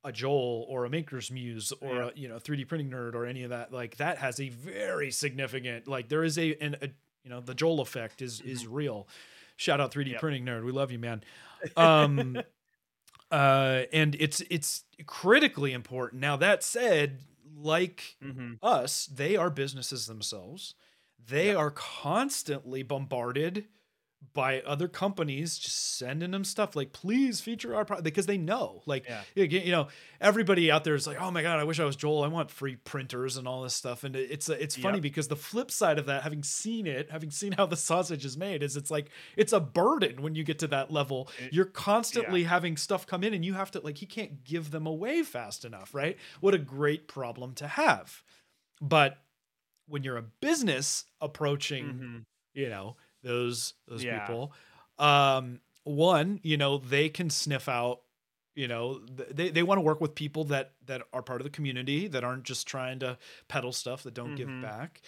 a 0.05 0.13
Joel 0.13 0.65
or 0.69 0.85
a 0.85 0.91
Maker's 0.91 1.31
Muse 1.31 1.73
or 1.81 1.95
Yeah. 1.97 2.11
a 2.15 2.19
you 2.19 2.29
know 2.29 2.37
3D 2.39 2.67
printing 2.69 2.91
nerd 2.91 3.15
or 3.15 3.27
any 3.27 3.43
of 3.43 3.51
that 3.51 3.73
like 3.73 3.97
that 3.97 4.19
has 4.19 4.39
a 4.41 4.49
very 4.49 5.11
significant 5.11 5.89
like 5.89 6.09
there 6.09 6.23
is 6.25 6.39
a 6.39 6.55
an 6.63 6.77
a, 6.83 6.87
you 7.25 7.31
know 7.31 7.41
the 7.41 7.55
Joel 7.55 7.81
effect 7.81 8.23
is 8.23 8.41
is 8.41 8.67
real. 8.67 9.09
Shout 9.57 9.81
out 9.81 9.91
3D 9.93 10.03
Mm-hmm. 10.05 10.11
Yep. 10.13 10.21
printing 10.21 10.45
nerd, 10.45 10.65
we 10.65 10.73
love 10.73 10.93
you, 10.93 10.99
man. 10.99 11.23
Um, 11.77 12.39
uh, 13.31 13.83
and 13.93 14.17
it's 14.19 14.41
it's 14.51 14.85
critically 15.07 15.73
important. 15.73 16.21
Now 16.23 16.37
that 16.37 16.63
said, 16.63 17.19
like 17.57 18.17
Mhm. 18.25 18.59
us, 18.63 19.07
they 19.07 19.37
are 19.37 19.51
businesses 19.51 20.07
themselves. 20.07 20.75
They 21.27 21.55
are 21.55 21.71
constantly 21.71 22.83
bombarded 22.83 23.67
by 24.35 24.61
other 24.63 24.89
companies 24.89 25.57
just 25.59 25.97
sending 25.97 26.33
them 26.33 26.43
stuff 26.43 26.75
like 26.75 26.93
please 26.93 27.41
feature 27.41 27.77
our 27.77 27.85
product 27.85 28.03
because 28.05 28.27
they 28.27 28.37
know 28.37 28.83
like 28.85 29.07
Yeah. 29.09 29.23
you 29.45 29.71
know 29.71 29.87
everybody 30.21 30.73
out 30.73 30.83
there 30.83 30.97
is 30.97 31.07
like 31.07 31.21
oh 31.21 31.31
my 31.31 31.41
god 31.41 31.61
i 31.61 31.65
wish 31.65 31.79
i 31.79 31.85
was 31.85 31.95
joel. 31.95 32.25
I 32.25 32.29
want 32.29 32.51
free 32.51 32.75
printers 32.75 33.37
and 33.37 33.47
all 33.47 33.63
this 33.63 33.75
stuff. 33.75 34.03
And 34.03 34.17
it's 34.17 34.49
it's 34.49 34.77
funny 34.77 34.97
Yep. 34.97 35.03
because 35.03 35.29
the 35.29 35.37
flip 35.37 35.71
side 35.71 36.01
of 36.01 36.07
that 36.07 36.25
having 36.25 36.43
seen 36.43 36.87
it 36.89 37.11
having 37.13 37.31
seen 37.31 37.53
how 37.53 37.67
the 37.67 37.77
sausage 37.77 38.25
is 38.25 38.37
made 38.37 38.65
is 38.65 38.77
it's 38.77 38.91
like 38.91 39.11
it's 39.37 39.53
a 39.53 39.61
burden 39.61 40.21
when 40.21 40.35
you 40.35 40.43
get 40.43 40.59
to 40.61 40.67
that 40.69 40.91
level. 40.91 41.29
It- 41.39 41.53
you're 41.53 41.65
constantly 41.65 42.43
having 42.43 42.77
stuff 42.77 43.07
come 43.07 43.23
in 43.23 43.35
and 43.35 43.45
you 43.45 43.55
have 43.55 43.71
to 43.71 43.81
like 43.81 43.99
he 43.99 44.07
can't 44.07 44.43
give 44.43 44.73
them 44.73 44.87
away 44.87 45.23
fast 45.23 45.65
enough 45.65 45.95
right? 45.95 46.17
What 46.41 46.55
a 46.55 46.59
great 46.59 47.07
problem 47.07 47.55
to 47.55 47.69
have. 47.69 48.23
But 48.81 49.17
when 49.89 50.03
you're 50.03 50.17
a 50.17 50.23
business 50.23 51.05
approaching 51.21 52.01
Mhm. 52.01 52.25
you 52.55 52.69
know 52.69 52.97
those 53.23 53.75
those 53.87 54.05
Yeah. 54.05 54.21
people 54.21 54.53
um 54.99 55.61
one 55.85 56.41
you 56.43 56.57
know 56.57 56.79
they 56.79 57.09
can 57.09 57.31
sniff 57.31 57.69
out 57.69 58.03
you 58.55 58.69
know 58.69 58.99
they, 59.31 59.51
they 59.51 59.63
want 59.63 59.79
to 59.79 59.83
work 59.83 60.01
with 60.01 60.15
people 60.15 60.45
that 60.45 60.73
that 60.87 61.03
are 61.13 61.23
part 61.23 61.41
of 61.41 61.45
the 61.45 61.51
community 61.51 62.09
that 62.09 62.25
aren't 62.25 62.45
just 62.45 62.67
trying 62.67 62.99
to 62.99 63.17
peddle 63.49 63.73
stuff 63.73 64.03
that 64.03 64.15
don't 64.15 64.35
give 64.35 64.49
Mhm. 64.49 64.61
back 64.63 65.01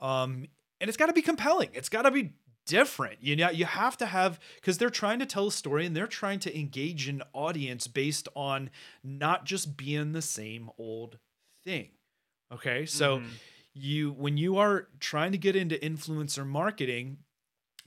um 0.00 0.46
and 0.80 0.88
it's 0.88 0.96
got 0.96 1.06
to 1.06 1.12
be 1.12 1.22
compelling 1.22 1.70
it's 1.72 1.88
got 1.88 2.02
to 2.02 2.10
be 2.10 2.32
different 2.66 3.22
you 3.22 3.36
know 3.36 3.48
you 3.48 3.64
have 3.64 3.96
to 3.96 4.06
have 4.06 4.40
because 4.56 4.76
they're 4.78 4.90
trying 4.90 5.20
to 5.20 5.26
tell 5.26 5.46
a 5.46 5.52
story 5.52 5.86
and 5.86 5.96
they're 5.96 6.06
trying 6.08 6.40
to 6.40 6.58
engage 6.58 7.06
an 7.08 7.22
audience 7.32 7.86
based 7.86 8.28
on 8.34 8.68
not 9.04 9.44
just 9.44 9.76
being 9.76 10.12
the 10.12 10.20
same 10.22 10.68
old 10.76 11.18
thing 11.64 11.90
okay 12.52 12.84
so 12.84 13.18
Mhm. 13.20 13.38
You 13.78 14.12
when 14.12 14.36
you 14.36 14.56
are 14.56 14.88
trying 15.00 15.32
to 15.32 15.38
get 15.38 15.54
into 15.54 15.76
influencer 15.76 16.46
marketing 16.46 17.18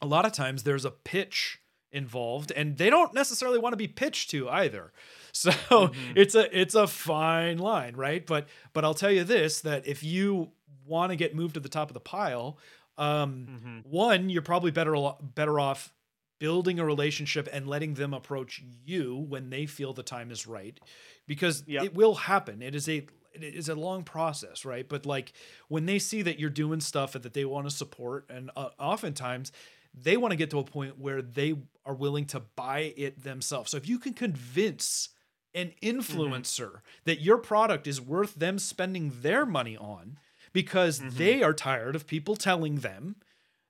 a 0.02 0.06
lot 0.06 0.26
of 0.26 0.32
times 0.32 0.64
there's 0.64 0.86
a 0.86 0.92
pitch 0.92 1.60
involved 1.92 2.52
and 2.52 2.78
they 2.78 2.90
don't 2.92 3.14
necessarily 3.16 3.58
want 3.58 3.74
to 3.74 3.78
be 3.78 3.88
pitched 3.88 4.30
to 4.30 4.48
either 4.50 4.94
so 5.32 5.50
Mhm. 5.52 5.94
it's 6.16 6.36
a 6.36 6.60
it's 6.60 6.76
a 6.76 6.86
fine 6.86 7.58
line 7.58 7.96
right 7.96 8.26
but 8.28 8.48
but 8.74 8.86
i'll 8.86 8.94
tell 8.94 9.12
you 9.12 9.24
this 9.24 9.62
that 9.62 9.88
if 9.88 10.04
you 10.04 10.52
want 10.86 11.10
to 11.12 11.16
get 11.16 11.36
moved 11.36 11.56
to 11.56 11.60
the 11.60 11.70
top 11.70 11.90
of 11.90 11.96
the 11.96 12.00
pile 12.00 12.60
um 13.00 13.48
Mhm. 13.50 13.86
one 13.92 14.30
you're 14.30 14.44
probably 14.44 14.70
better 14.72 14.96
better 15.36 15.60
off 15.60 15.92
building 16.40 16.80
a 16.80 16.86
relationship 16.86 17.50
and 17.52 17.68
letting 17.68 17.96
them 17.96 18.14
approach 18.14 18.62
you 18.86 19.16
when 19.28 19.50
they 19.50 19.66
feel 19.66 19.92
the 19.94 20.04
time 20.04 20.30
is 20.32 20.46
right 20.48 20.80
because 21.28 21.64
Yep. 21.68 21.84
it 21.86 21.94
will 21.96 22.14
happen 22.16 22.62
it 22.62 22.76
is 22.76 22.88
a 22.88 23.06
it 23.44 23.56
is 23.56 23.70
a 23.70 23.76
long 23.76 24.04
process 24.04 24.66
right 24.66 24.88
but 24.90 25.06
like 25.06 25.34
when 25.68 25.86
they 25.86 26.00
see 26.00 26.22
that 26.22 26.40
you're 26.40 26.50
doing 26.50 26.80
stuff 26.80 27.14
that 27.14 27.34
they 27.34 27.46
want 27.46 27.68
to 27.68 27.72
support 27.76 28.26
and 28.30 28.50
uh, 28.56 28.70
oftentimes 28.80 29.52
they 29.94 30.18
want 30.18 30.32
to 30.32 30.36
get 30.36 30.50
to 30.52 30.60
a 30.60 30.64
point 30.64 31.00
where 31.00 31.22
they 31.22 31.56
are 31.86 31.96
willing 31.96 32.26
to 32.26 32.40
buy 32.56 32.94
it 32.98 33.24
themselves 33.24 33.72
so 33.72 33.78
if 33.78 33.88
you 33.88 33.98
can 34.00 34.14
convince 34.14 35.10
an 35.56 35.74
influencer 35.82 36.82
that 37.06 37.22
your 37.22 37.38
product 37.38 37.88
is 37.88 38.00
worth 38.00 38.36
them 38.36 38.60
spending 38.60 39.12
their 39.22 39.46
money 39.46 39.76
on 39.76 40.20
because 40.54 41.00
Mhm. 41.00 41.12
they 41.18 41.44
are 41.44 41.54
tired 41.54 41.96
of 41.96 42.06
people 42.08 42.36
telling 42.36 42.78
them 42.78 43.16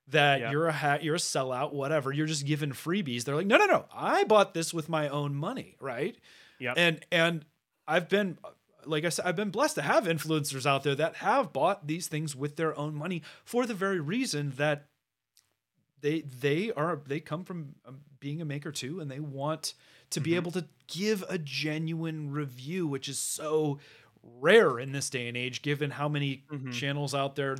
that 0.08 0.40
Yeah. 0.42 0.52
you're 0.52 0.68
a 0.68 0.72
hat, 0.74 1.04
you're 1.04 1.16
a 1.16 1.20
sellout, 1.20 1.72
whatever. 1.72 2.12
You're 2.12 2.26
just 2.26 2.46
giving 2.46 2.72
freebies. 2.72 3.24
They're 3.26 3.36
like, 3.36 3.46
no, 3.48 3.58
no, 3.58 3.66
no. 3.66 3.86
I 3.94 4.24
bought 4.24 4.54
this 4.56 4.74
with 4.74 4.90
my 4.90 5.08
own 5.08 5.36
money, 5.36 5.76
right? 5.80 6.18
Yep. 6.60 6.74
And 6.78 7.06
and 7.12 7.46
I've 7.88 8.10
been 8.10 8.38
like 8.86 9.06
I 9.06 9.10
said, 9.10 9.26
I've 9.26 9.36
been 9.36 9.50
blessed 9.52 9.76
to 9.76 9.82
have 9.82 10.06
influencers 10.06 10.66
out 10.66 10.84
there 10.84 10.96
that 10.96 11.16
have 11.18 11.52
bought 11.54 11.88
these 11.88 12.08
things 12.08 12.36
with 12.36 12.56
their 12.56 12.78
own 12.78 12.96
money 12.96 13.22
for 13.44 13.66
the 13.66 13.74
very 13.74 14.00
reason 14.00 14.52
that 14.58 14.88
they 16.02 16.22
they 16.22 16.72
are 16.72 17.02
they 17.06 17.20
come 17.20 17.44
from 17.44 17.76
um, 17.86 18.02
being 18.20 18.42
a 18.42 18.46
maker 18.46 18.72
too, 18.72 19.00
and 19.00 19.10
they 19.12 19.20
want 19.20 19.74
to 20.12 20.20
be 20.22 20.32
Mhm. 20.32 20.36
able 20.38 20.52
to 20.52 20.66
give 20.88 21.24
a 21.30 21.38
genuine 21.38 22.32
review, 22.32 22.88
which 22.88 23.08
is 23.10 23.20
so 23.20 23.80
rare 24.24 24.80
in 24.80 24.92
this 24.92 25.10
day 25.10 25.28
and 25.28 25.36
age, 25.38 25.62
given 25.62 25.92
how 25.92 26.08
many 26.10 26.46
Mhm. 26.52 26.72
channels 26.74 27.14
out 27.14 27.36
there 27.36 27.58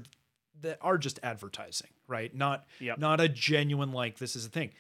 that 0.62 0.78
are 0.82 0.98
just 0.98 1.20
advertising, 1.24 1.92
right? 2.08 2.34
Not 2.34 2.66
Yep. 2.80 2.98
not 2.98 3.20
a 3.22 3.30
genuine 3.30 3.92
like 3.92 4.18
this 4.18 4.36
is 4.36 4.46
a 4.46 4.50
thing. 4.50 4.74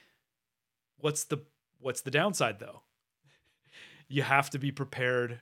What's 0.97 1.23
the 1.25 1.39
what's 1.79 2.01
the 2.01 2.11
downside 2.11 2.59
though? 2.59 2.83
You 4.07 4.23
have 4.23 4.49
to 4.51 4.57
be 4.59 4.71
prepared 4.71 5.41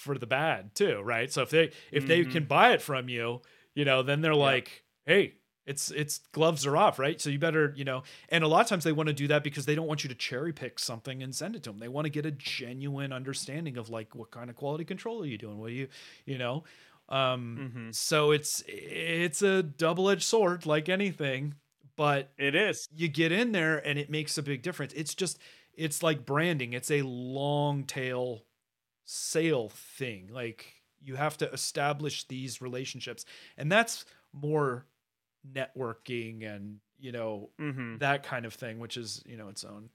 for 0.00 0.18
the 0.18 0.26
bad 0.26 0.74
too, 0.74 1.00
right? 1.02 1.32
So 1.32 1.42
if 1.42 1.50
they 1.50 1.72
if 1.92 2.06
they 2.06 2.24
Mhm. 2.24 2.24
can 2.24 2.44
buy 2.46 2.72
it 2.72 2.82
from 2.82 3.08
you, 3.08 3.42
you 3.74 3.84
know, 3.84 4.02
then 4.02 4.20
they're 4.20 4.34
Yep. 4.38 4.60
like, 4.60 4.84
"Hey, 5.06 5.34
it's 5.66 5.90
it's 5.90 6.18
gloves 6.32 6.66
are 6.66 6.76
off, 6.76 6.98
right? 6.98 7.20
So 7.20 7.30
you 7.30 7.38
better, 7.38 7.72
you 7.76 7.84
know." 7.84 8.02
And 8.28 8.42
a 8.44 8.48
lot 8.48 8.62
of 8.62 8.66
times 8.68 8.84
they 8.84 8.92
want 8.92 9.08
to 9.08 9.12
do 9.12 9.28
that 9.28 9.44
because 9.44 9.66
they 9.66 9.74
don't 9.74 9.86
want 9.86 10.02
you 10.04 10.08
to 10.08 10.14
cherry 10.14 10.52
pick 10.52 10.78
something 10.78 11.22
and 11.22 11.34
send 11.34 11.56
it 11.56 11.62
to 11.64 11.70
them. 11.70 11.78
They 11.78 11.88
want 11.88 12.06
to 12.06 12.10
get 12.10 12.26
a 12.26 12.30
genuine 12.32 13.12
understanding 13.12 13.76
of 13.76 13.88
like 13.90 14.14
what 14.14 14.30
kind 14.30 14.50
of 14.50 14.56
quality 14.56 14.84
control 14.84 15.22
are 15.22 15.26
you 15.26 15.38
doing? 15.38 15.58
What 15.58 15.70
are 15.70 15.74
you, 15.74 15.88
you 16.24 16.38
know? 16.38 16.64
Um 17.08 17.64
Mhm. 17.64 17.92
so 17.92 18.30
it's 18.30 18.62
it's 18.66 19.42
a 19.42 19.62
double-edged 19.62 20.22
sword 20.22 20.64
like 20.66 20.88
anything, 20.88 21.54
but 21.96 22.32
It 22.38 22.54
is. 22.54 22.88
you 22.90 23.08
get 23.08 23.32
in 23.32 23.52
there 23.52 23.84
and 23.86 23.98
it 23.98 24.10
makes 24.10 24.38
a 24.38 24.42
big 24.42 24.62
difference. 24.62 24.92
It's 24.94 25.14
just 25.14 25.38
it's 25.74 26.02
like 26.02 26.24
branding. 26.26 26.72
It's 26.72 26.90
a 26.90 27.02
long 27.02 27.84
tail 27.84 28.46
sale 29.12 29.70
thing. 29.70 30.28
Like 30.32 30.72
you 31.02 31.16
have 31.16 31.36
to 31.38 31.50
establish 31.52 32.26
these 32.28 32.60
relationships. 32.62 33.24
And 33.56 33.70
that's 33.70 34.04
more 34.32 34.86
networking 35.50 36.44
and 36.46 36.78
you 36.98 37.12
know, 37.12 37.50
Mhm. 37.58 37.98
that 37.98 38.22
kind 38.22 38.44
of 38.44 38.52
thing, 38.54 38.78
which 38.78 38.96
is 38.96 39.22
you 39.26 39.36
know 39.36 39.48
its 39.48 39.64
own 39.64 39.90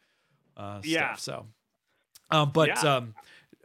uh, 0.58 0.82
Yeah. 0.84 1.14
stuff. 1.14 1.20
So, 1.20 1.48
um, 2.32 2.52
but 2.52 2.70
Yeah. 2.70 2.96
um, 2.98 3.16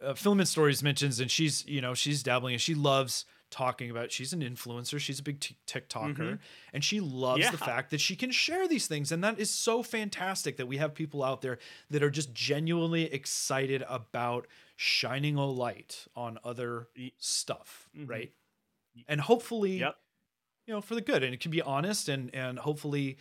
uh, 0.02 0.14
Filament 0.14 0.48
Stories 0.48 0.82
mentions, 0.82 1.20
and 1.20 1.30
she's 1.30 1.66
you 1.66 1.80
know 1.80 1.94
she's 1.94 2.22
dabbling 2.22 2.54
and 2.54 2.60
she 2.62 2.74
loves 2.74 3.24
talking 3.50 3.90
about. 3.90 4.12
She's 4.12 4.32
an 4.32 4.40
influencer. 4.40 4.98
She's 5.00 5.18
a 5.18 5.22
big 5.22 5.40
t- 5.40 5.56
TikToker, 5.66 6.16
Mhm. 6.16 6.38
and 6.72 6.84
she 6.84 7.00
loves 7.00 7.42
Yeah. 7.42 7.50
the 7.50 7.58
fact 7.58 7.90
that 7.90 8.00
she 8.00 8.16
can 8.16 8.30
share 8.30 8.66
these 8.68 8.86
things, 8.86 9.10
and 9.12 9.22
that 9.24 9.38
is 9.38 9.50
so 9.52 9.82
fantastic 9.82 10.56
that 10.56 10.66
we 10.66 10.76
have 10.78 10.94
people 10.94 11.22
out 11.22 11.40
there 11.42 11.58
that 11.90 12.02
are 12.02 12.10
just 12.10 12.32
genuinely 12.32 13.04
excited 13.12 13.82
about 13.88 14.46
shining 14.76 15.36
a 15.36 15.46
light 15.46 16.06
on 16.14 16.38
other 16.44 16.88
stuff, 17.18 17.88
Mhm. 17.96 18.08
right? 18.08 18.32
And 19.08 19.20
hopefully, 19.20 19.78
Yep. 19.78 20.00
you 20.66 20.74
know, 20.74 20.80
for 20.80 20.94
the 20.94 21.00
good, 21.00 21.22
and 21.22 21.34
it 21.34 21.40
can 21.40 21.50
be 21.50 21.62
honest, 21.62 22.08
and 22.08 22.34
and 22.34 22.58
hopefully 22.60 23.18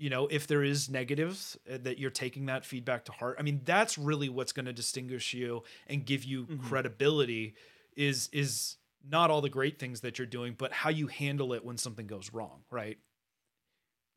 you 0.00 0.08
know 0.08 0.28
if 0.28 0.46
there 0.46 0.62
is 0.62 0.88
negatives 0.88 1.58
uh, 1.68 1.76
that 1.78 1.98
you're 1.98 2.08
taking 2.08 2.46
that 2.46 2.64
feedback 2.64 3.04
to 3.04 3.10
heart 3.10 3.34
i 3.36 3.42
mean 3.42 3.60
that's 3.64 3.98
really 3.98 4.28
what's 4.28 4.52
going 4.52 4.64
to 4.64 4.72
distinguish 4.72 5.34
you 5.34 5.60
and 5.88 6.06
give 6.06 6.22
you 6.22 6.46
Mhm. 6.46 6.62
credibility 6.62 7.56
is 7.96 8.28
is 8.32 8.76
not 9.06 9.30
all 9.30 9.40
the 9.40 9.48
great 9.48 9.78
things 9.78 10.00
that 10.00 10.18
you're 10.18 10.26
doing 10.26 10.54
but 10.56 10.72
how 10.72 10.90
you 10.90 11.06
handle 11.06 11.52
it 11.52 11.64
when 11.64 11.76
something 11.76 12.06
goes 12.06 12.32
wrong 12.32 12.62
right 12.70 12.98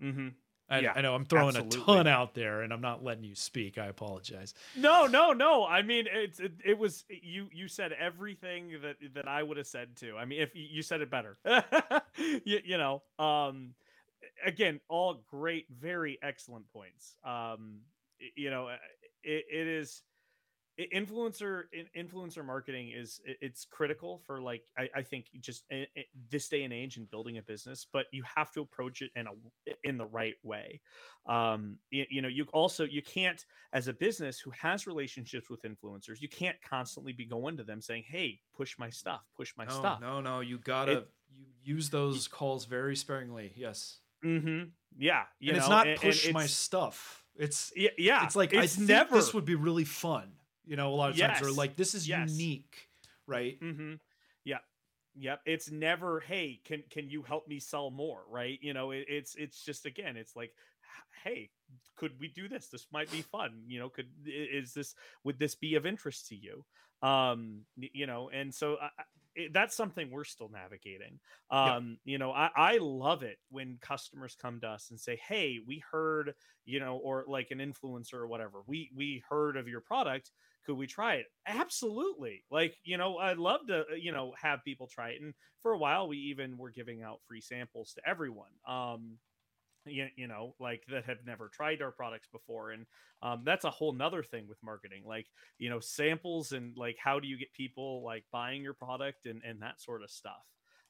Mm-hmm. 0.01 0.29
i, 0.69 0.79
Yeah, 0.79 0.93
I 0.95 1.01
know 1.01 1.13
i'm 1.13 1.25
throwing 1.25 1.55
a 1.55 1.63
ton 1.63 2.07
out 2.07 2.33
there 2.33 2.61
and 2.61 2.73
i'm 2.73 2.81
not 2.81 3.03
letting 3.03 3.23
you 3.23 3.35
speak 3.35 3.77
i 3.77 3.85
apologize 3.85 4.53
No, 4.75 5.05
no, 5.05 5.33
no. 5.33 5.63
I 5.65 5.83
mean, 5.83 6.05
it's 6.11 6.39
it, 6.39 6.53
it 6.65 6.77
was 6.79 7.05
you. 7.09 7.49
You 7.53 7.67
said 7.67 7.91
everything 7.93 8.71
that 8.81 8.95
that 9.13 9.27
I 9.27 9.43
would 9.43 9.57
have 9.57 9.67
said 9.67 9.95
too. 9.95 10.15
I 10.17 10.25
mean, 10.25 10.41
if 10.41 10.55
you, 10.55 10.81
said 10.81 11.01
it 11.01 11.11
better, 11.11 11.37
you, 12.17 12.59
you 12.63 12.77
know. 12.77 13.03
Um, 13.19 13.75
again, 14.45 14.79
all 14.89 15.23
great, 15.29 15.65
very 15.69 16.17
excellent 16.23 16.71
points. 16.73 17.15
Um, 17.23 17.81
you 18.35 18.49
know, 18.49 18.69
it, 19.23 19.45
it 19.51 19.67
is 19.67 20.01
influencer 20.79 21.63
influencer 21.95 22.43
marketing 22.45 22.91
is 22.95 23.19
it's 23.25 23.65
critical 23.65 24.21
for 24.25 24.41
like 24.41 24.63
I, 24.77 24.89
I 24.95 25.01
think 25.03 25.25
just 25.39 25.63
i- 25.71 25.87
i- 25.97 26.05
this 26.29 26.47
day 26.49 26.63
and 26.63 26.73
age 26.73 26.97
in 26.97 27.05
building 27.05 27.37
a 27.37 27.41
business, 27.41 27.85
but 27.91 28.05
you 28.11 28.23
have 28.35 28.51
to 28.53 28.61
approach 28.61 29.01
it 29.01 29.11
in 29.15 29.27
a 29.27 29.31
in 29.83 29.97
the 29.97 30.05
right 30.05 30.35
way. 30.43 30.81
Um, 31.27 31.77
you, 31.89 32.05
you 32.09 32.21
know, 32.21 32.27
you 32.27 32.45
also 32.53 32.83
you 32.85 33.01
can't 33.01 33.45
as 33.73 33.87
a 33.87 33.93
business 33.93 34.39
who 34.39 34.51
has 34.51 34.87
relationships 34.87 35.49
with 35.49 35.61
influencers, 35.63 36.19
you 36.21 36.29
can't 36.29 36.57
constantly 36.61 37.13
be 37.13 37.25
going 37.25 37.57
to 37.57 37.63
them 37.63 37.81
saying, 37.81 38.03
"Hey, 38.07 38.39
push 38.55 38.77
my 38.79 38.89
stuff, 38.89 39.21
push 39.35 39.53
my 39.57 39.65
no 39.65 39.71
stuff." 39.71 40.01
no 40.01 40.21
no 40.21 40.39
you 40.39 40.57
gotta 40.57 41.05
you 41.63 41.75
use 41.75 41.89
those 41.89 42.27
calls 42.27 42.65
very 42.65 42.95
sparingly 42.95 43.53
yes 43.55 43.99
Mm-hmm. 44.23 44.69
Yeah, 44.99 45.23
you 45.39 45.49
and 45.49 45.57
know, 45.57 45.63
it's 45.63 45.69
not 45.69 45.87
and- 45.87 45.91
and 45.93 45.99
push 46.01 46.31
my 46.31 46.45
stuff 46.45 47.23
it's 47.35 47.71
Yeah, 47.75 47.89
yeah. 47.97 48.23
it's 48.25 48.35
like 48.35 48.53
it's 48.53 48.61
I 48.61 48.67
think 48.77 48.87
never 48.89 49.15
this 49.15 49.33
would 49.33 49.45
be 49.45 49.55
really 49.55 49.85
fun. 49.85 50.33
You 50.65 50.75
know, 50.75 50.93
a 50.93 50.95
lot 50.95 51.11
of 51.11 51.17
times, 51.17 51.41
or 51.41 51.47
Yes. 51.47 51.57
like 51.57 51.75
this 51.75 51.95
is 51.95 52.07
Yes. 52.07 52.29
unique, 52.31 52.89
right? 53.27 53.59
Mm-hmm. 53.59 53.95
Yeah. 54.43 54.59
Yep. 55.15 55.41
It's 55.45 55.71
never, 55.71 56.19
hey, 56.21 56.61
can 56.63 56.83
can 56.89 57.09
you 57.09 57.23
help 57.23 57.47
me 57.47 57.59
sell 57.59 57.89
more? 57.89 58.23
Right. 58.29 58.59
You 58.61 58.73
know, 58.73 58.91
it, 58.91 59.05
it's 59.09 59.35
it's 59.35 59.63
just 59.63 59.85
again, 59.85 60.17
it's 60.17 60.35
like, 60.35 60.53
hey, 61.23 61.49
could 61.95 62.19
we 62.19 62.27
do 62.27 62.47
this? 62.47 62.67
This 62.67 62.87
might 62.91 63.11
be 63.11 63.21
fun. 63.21 63.63
You 63.67 63.79
know, 63.79 63.89
could 63.89 64.07
is 64.25 64.73
this 64.73 64.95
would 65.23 65.39
this 65.39 65.55
be 65.55 65.75
of 65.75 65.85
interest 65.85 66.27
to 66.27 66.35
you? 66.35 66.65
Um, 67.01 67.65
you 67.75 68.05
know, 68.05 68.29
and 68.29 68.53
so 68.53 68.77
I, 68.81 68.89
it, 69.35 69.53
that's 69.53 69.75
something 69.75 70.11
we're 70.11 70.23
still 70.23 70.49
navigating. 70.49 71.19
Yeah. 71.63 71.75
Um, 71.75 71.97
you 72.05 72.17
know, 72.17 72.31
I, 72.31 72.49
I 72.55 72.77
love 72.77 73.23
it 73.23 73.37
when 73.49 73.79
customers 73.81 74.35
come 74.39 74.59
to 74.61 74.67
us 74.67 74.91
and 74.91 74.99
say, 74.99 75.15
"Hey, 75.15 75.59
we 75.65 75.83
heard, 75.91 76.35
you 76.65 76.79
know, 76.79 76.97
or 76.97 77.25
like 77.27 77.49
an 77.51 77.59
influencer 77.59 78.13
or 78.15 78.27
whatever, 78.27 78.61
we 78.67 78.91
we 78.95 79.23
heard 79.29 79.57
of 79.57 79.67
your 79.67 79.81
product 79.81 80.31
could 80.65 80.75
we 80.75 80.87
try 80.87 81.15
it? 81.15 81.25
Absolutely. 81.47 82.43
Like 82.51 82.75
you 82.83 82.97
know 82.97 83.17
i'd 83.17 83.37
love 83.37 83.61
to 83.67 83.79
uh, 83.81 83.95
you 83.95 84.11
know 84.11 84.33
have 84.41 84.63
people 84.63 84.87
try 84.87 85.09
it 85.11 85.21
and 85.21 85.33
for 85.61 85.71
a 85.73 85.77
while 85.77 86.07
we 86.07 86.17
even 86.17 86.57
were 86.57 86.71
giving 86.71 87.01
out 87.03 87.21
free 87.27 87.41
samples 87.41 87.93
to 87.93 88.01
everyone 88.07 88.51
um 88.67 89.17
you, 89.85 90.07
you 90.15 90.27
know 90.27 90.55
like 90.59 90.83
that 90.89 91.05
have 91.05 91.25
never 91.25 91.49
tried 91.49 91.81
our 91.81 91.91
products 91.91 92.27
before 92.31 92.71
and 92.71 92.85
um, 93.23 93.41
that's 93.45 93.65
a 93.65 93.71
whole 93.71 93.93
nother 93.93 94.23
thing 94.23 94.47
with 94.47 94.57
marketing 94.63 95.03
like 95.05 95.27
you 95.57 95.69
know 95.69 95.79
samples 95.79 96.51
and 96.51 96.77
like 96.77 96.97
how 97.03 97.19
do 97.19 97.27
you 97.27 97.37
get 97.37 97.51
people 97.53 98.03
like 98.03 98.23
buying 98.31 98.61
your 98.61 98.73
product 98.75 99.25
and 99.25 99.41
and 99.43 99.61
that 99.61 99.81
sort 99.81 100.03
of 100.03 100.11
stuff. 100.11 100.45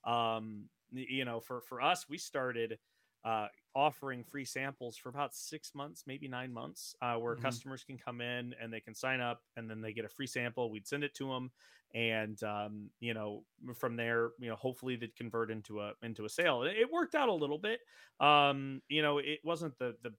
Um 0.06 0.70
you 0.92 1.24
know 1.24 1.40
for 1.40 1.62
for 1.62 1.82
us 1.82 2.06
we 2.10 2.18
started 2.18 2.78
uh, 3.24 3.48
offering 3.76 4.24
free 4.24 4.46
samples 4.46 4.98
for 4.98 5.10
about 5.10 5.34
six 5.36 5.74
months, 5.76 6.04
maybe 6.08 6.28
nine 6.28 6.52
months, 6.52 6.96
uh, 7.02 7.16
where 7.16 7.36
Mhm. 7.36 7.36
customers 7.36 7.84
can 7.84 7.98
come 7.98 8.20
in 8.22 8.54
and 8.60 8.74
they 8.74 8.82
can 8.82 8.94
sign 8.94 9.22
up, 9.22 9.44
and 9.56 9.70
then 9.70 9.82
they 9.82 9.94
get 9.94 10.06
a 10.06 10.10
free 10.10 10.28
sample. 10.28 10.72
We'd 10.72 10.88
send 10.88 11.04
it 11.04 11.14
to 11.16 11.28
them, 11.28 11.52
and 11.94 12.42
um, 12.44 12.92
you 13.00 13.14
know, 13.14 13.46
from 13.76 13.96
there, 13.96 14.32
you 14.40 14.50
know, 14.50 14.56
hopefully 14.56 14.96
they'd 14.96 15.16
convert 15.16 15.52
into 15.52 15.82
a 15.82 15.94
into 16.02 16.26
a 16.26 16.30
sale. 16.30 16.64
It, 16.64 16.78
it 16.78 16.92
worked 16.92 17.16
out 17.16 17.30
a 17.30 17.34
little 17.34 17.60
bit. 17.60 17.82
Um, 18.20 18.82
you 18.90 19.02
know, 19.02 19.20
it 19.20 19.40
wasn't 19.44 19.78
the 19.78 19.98
the 20.02 20.16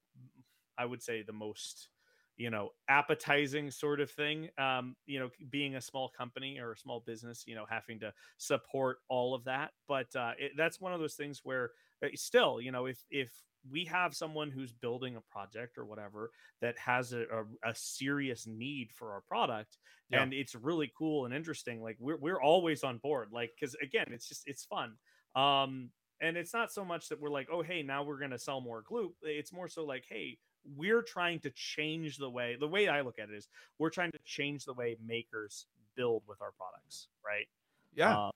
I 0.78 0.84
would 0.84 1.02
say 1.02 1.22
the 1.22 1.32
most 1.32 1.88
you 2.36 2.48
know 2.50 2.70
appetizing 2.88 3.70
sort 3.70 4.00
of 4.00 4.10
thing 4.10 4.48
um 4.56 4.96
you 5.04 5.18
know 5.18 5.28
being 5.50 5.76
a 5.76 5.80
small 5.82 6.08
company 6.08 6.58
or 6.58 6.72
a 6.72 6.76
small 6.78 6.98
business 7.00 7.44
you 7.46 7.54
know 7.54 7.66
having 7.66 8.00
to 8.00 8.12
support 8.38 9.00
all 9.08 9.34
of 9.34 9.44
that 9.44 9.72
but 9.86 10.14
uh 10.16 10.32
it, 10.38 10.52
that's 10.56 10.80
one 10.80 10.94
of 10.94 11.00
those 11.00 11.14
things 11.14 11.40
where 11.44 11.72
still 12.14 12.60
you 12.60 12.72
know 12.72 12.86
if 12.86 13.02
if 13.10 13.32
we 13.70 13.84
have 13.84 14.14
someone 14.14 14.50
who's 14.50 14.72
building 14.72 15.14
a 15.16 15.20
project 15.20 15.78
or 15.78 15.84
whatever 15.84 16.30
that 16.60 16.76
has 16.78 17.12
a, 17.12 17.20
a, 17.22 17.70
a 17.70 17.74
serious 17.74 18.46
need 18.46 18.90
for 18.92 19.12
our 19.12 19.20
product 19.20 19.78
Yeah. 20.10 20.22
and 20.22 20.32
it's 20.34 20.54
really 20.56 20.90
cool 20.98 21.26
and 21.26 21.34
interesting 21.34 21.80
like 21.80 21.96
we're, 22.00 22.16
we're 22.16 22.40
always 22.42 22.82
on 22.82 22.98
board 22.98 23.28
like 23.32 23.52
because 23.54 23.76
again 23.80 24.06
it's 24.10 24.28
just 24.28 24.42
it's 24.46 24.64
fun. 24.64 24.96
Um 25.36 25.90
and 26.20 26.36
it's 26.36 26.52
not 26.52 26.72
so 26.72 26.84
much 26.84 27.08
that 27.08 27.20
we're 27.20 27.30
like 27.30 27.48
oh 27.52 27.62
hey 27.62 27.82
now 27.82 28.02
we're 28.02 28.18
gonna 28.18 28.38
sell 28.38 28.60
more 28.60 28.82
gloop 28.82 29.12
it's 29.22 29.52
more 29.52 29.68
so 29.68 29.84
like 29.84 30.04
hey 30.08 30.38
we're 30.76 31.02
trying 31.02 31.40
to 31.40 31.50
change 31.50 32.16
the 32.18 32.30
way 32.30 32.56
the 32.58 32.68
way 32.68 32.88
i 32.88 33.00
look 33.00 33.18
at 33.18 33.28
it 33.30 33.34
is 33.34 33.48
we're 33.78 33.90
trying 33.90 34.12
to 34.12 34.18
change 34.24 34.64
the 34.64 34.74
way 34.74 34.96
makers 35.04 35.66
build 35.96 36.22
with 36.26 36.40
our 36.42 36.52
products 36.52 37.08
right? 37.24 37.46
Yeah, 37.94 38.26
Um, 38.26 38.30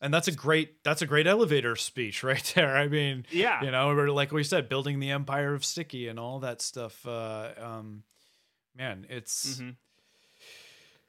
and 0.00 0.12
that's 0.14 0.28
a 0.28 0.32
great 0.32 0.82
that's 0.84 1.02
a 1.02 1.06
great 1.06 1.26
elevator 1.26 1.76
speech 1.76 2.22
right 2.30 2.52
there. 2.54 2.76
I 2.76 2.88
mean, 2.88 3.26
yeah 3.30 3.62
you 3.64 3.70
know, 3.70 3.90
like 4.12 4.32
we 4.32 4.44
said, 4.44 4.68
building 4.68 5.00
the 5.00 5.10
empire 5.10 5.54
of 5.54 5.64
sticky 5.64 6.08
and 6.08 6.18
all 6.18 6.40
that 6.40 6.60
stuff. 6.62 7.06
Uh, 7.06 7.50
um, 7.58 8.02
man, 8.76 9.06
it's 9.08 9.60
Mhm. 9.60 9.76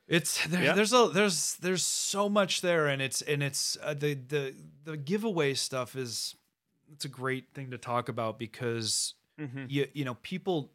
it's 0.08 0.46
there, 0.48 0.64
Yeah. 0.64 0.74
there's 0.74 0.94
a 0.94 1.10
there's 1.14 1.56
there's 1.58 1.84
so 1.84 2.30
much 2.30 2.62
there, 2.62 2.88
and 2.88 3.02
it's 3.02 3.22
and 3.22 3.44
it's 3.44 3.78
uh, 3.82 3.94
the 3.94 4.16
the 4.16 4.56
the 4.84 4.98
giveaway 4.98 5.54
stuff 5.54 5.96
is 5.96 6.36
it's 6.92 7.06
a 7.06 7.10
great 7.10 7.54
thing 7.54 7.70
to 7.72 7.78
talk 7.78 8.10
about 8.10 8.40
because 8.40 9.14
Mhm. 9.40 9.68
you 9.70 9.88
you 9.94 10.06
know 10.06 10.16
people 10.16 10.72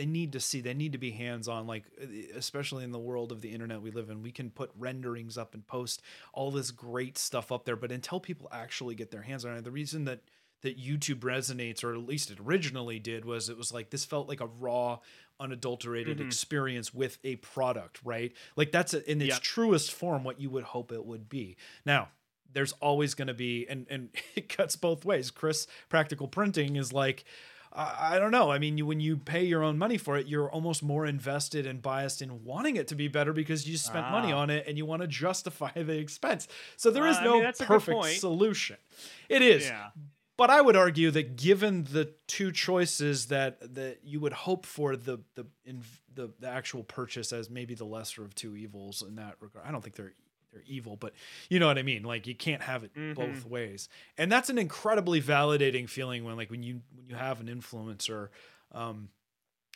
they 0.00 0.06
need 0.06 0.32
to 0.32 0.40
see 0.40 0.62
they 0.62 0.72
need 0.72 0.92
to 0.92 0.98
be 0.98 1.10
hands 1.10 1.46
on 1.46 1.66
like 1.66 1.84
uh, 2.02 2.06
especially 2.34 2.84
in 2.84 2.90
the 2.90 2.98
world 2.98 3.30
of 3.32 3.42
the 3.42 3.50
internet 3.52 3.82
we 3.82 3.90
live 3.90 4.08
in 4.08 4.22
we 4.22 4.32
can 4.32 4.48
put 4.48 4.70
renderings 4.78 5.36
up 5.36 5.52
and 5.52 5.66
post 5.66 6.00
all 6.32 6.50
this 6.50 6.70
great 6.70 7.18
stuff 7.18 7.52
up 7.52 7.66
there 7.66 7.76
but 7.76 7.92
until 7.92 8.18
people 8.18 8.48
actually 8.50 8.94
get 8.94 9.10
their 9.10 9.22
hands 9.22 9.44
on 9.44 9.54
it 9.56 9.62
the 9.64 9.70
reason 9.70 10.04
that 10.04 10.20
that 10.62 10.78
YouTube 10.78 11.20
resonates 11.20 11.82
or 11.84 11.92
at 11.94 12.06
least 12.06 12.30
it 12.30 12.38
originally 12.38 12.98
did 12.98 13.24
was 13.26 13.48
it 13.50 13.56
was 13.58 13.72
like 13.72 13.90
this 13.90 14.04
felt 14.06 14.26
like 14.28 14.40
a 14.40 14.46
raw 14.46 14.98
unadulterated 15.38 16.18
Mhm. 16.18 16.26
experience 16.26 16.92
with 16.94 17.18
a 17.24 17.36
product 17.36 18.00
right 18.04 18.32
like 18.56 18.70
that's 18.72 18.94
a, 18.94 19.10
in 19.10 19.20
its 19.20 19.34
Yeah. 19.36 19.38
truest 19.42 19.92
form 19.92 20.24
what 20.24 20.40
you 20.40 20.50
would 20.50 20.64
hope 20.64 20.92
it 20.92 21.04
would 21.04 21.28
be 21.28 21.56
now 21.84 22.08
there's 22.52 22.72
always 22.80 23.14
going 23.14 23.28
to 23.28 23.34
be 23.34 23.66
and 23.68 23.86
and 23.90 24.10
it 24.34 24.48
cuts 24.48 24.76
both 24.76 25.04
ways 25.04 25.30
chris 25.30 25.66
practical 25.88 26.28
printing 26.28 26.76
is 26.76 26.92
like 26.92 27.24
I 27.72 28.16
I 28.16 28.18
don't 28.18 28.30
know. 28.30 28.50
I 28.50 28.58
mean, 28.58 28.78
you, 28.78 28.86
when 28.86 29.00
you 29.00 29.16
pay 29.16 29.44
your 29.44 29.62
own 29.62 29.78
money 29.78 29.96
for 29.98 30.16
it, 30.18 30.26
you're 30.26 30.50
almost 30.50 30.82
more 30.82 31.06
invested 31.06 31.66
and 31.66 31.80
biased 31.80 32.20
in 32.22 32.44
wanting 32.44 32.76
it 32.76 32.88
to 32.88 32.94
be 32.94 33.08
better 33.08 33.32
because 33.32 33.68
you 33.68 33.76
spent 33.76 34.10
money 34.10 34.32
Ah. 34.32 34.38
on 34.38 34.50
it 34.50 34.66
and 34.66 34.76
you 34.76 34.86
want 34.86 35.02
to 35.02 35.08
justify 35.08 35.70
the 35.74 35.98
expense. 35.98 36.48
So 36.76 36.90
there 36.90 37.06
is 37.06 37.16
Uh, 37.16 37.20
I 37.20 37.24
no 37.24 37.34
mean, 37.34 37.44
a 37.46 37.52
good 37.52 37.66
perfect 37.66 38.04
solution. 38.20 38.76
It 39.28 39.42
is, 39.42 39.66
yeah 39.66 39.90
but 40.36 40.48
I 40.48 40.62
would 40.62 40.74
argue 40.74 41.10
that 41.10 41.36
given 41.36 41.84
the 41.84 42.14
two 42.26 42.50
choices 42.50 43.26
that 43.26 43.74
that 43.74 43.98
you 44.02 44.20
would 44.20 44.32
hope 44.32 44.64
for 44.64 44.96
the 44.96 45.18
the 45.34 45.44
in, 45.66 45.82
the, 46.14 46.30
the 46.40 46.48
actual 46.48 46.82
purchase 46.82 47.30
as 47.30 47.50
maybe 47.50 47.74
the 47.74 47.84
lesser 47.84 48.24
of 48.24 48.34
two 48.34 48.56
evils 48.56 49.02
in 49.06 49.16
that 49.16 49.34
regard. 49.40 49.66
I 49.66 49.70
don't 49.70 49.82
think 49.84 49.96
they're 49.96 50.14
they're 50.52 50.62
evil, 50.66 50.96
but 50.96 51.12
you 51.48 51.58
know 51.58 51.66
what 51.66 51.78
I 51.78 51.82
mean. 51.82 52.02
Like 52.02 52.26
you 52.26 52.34
can't 52.34 52.62
have 52.62 52.84
it 52.84 52.90
Mhm. 52.94 53.14
both 53.14 53.44
ways, 53.44 53.88
and 54.18 54.30
that's 54.30 54.50
an 54.50 54.58
incredibly 54.58 55.20
validating 55.20 55.88
feeling 55.88 56.24
when 56.24 56.36
like 56.36 56.50
when 56.50 56.62
you 56.62 56.82
when 56.94 57.06
you 57.08 57.14
have 57.16 57.40
an 57.40 57.46
influencer. 57.48 58.28
Um, 58.72 59.10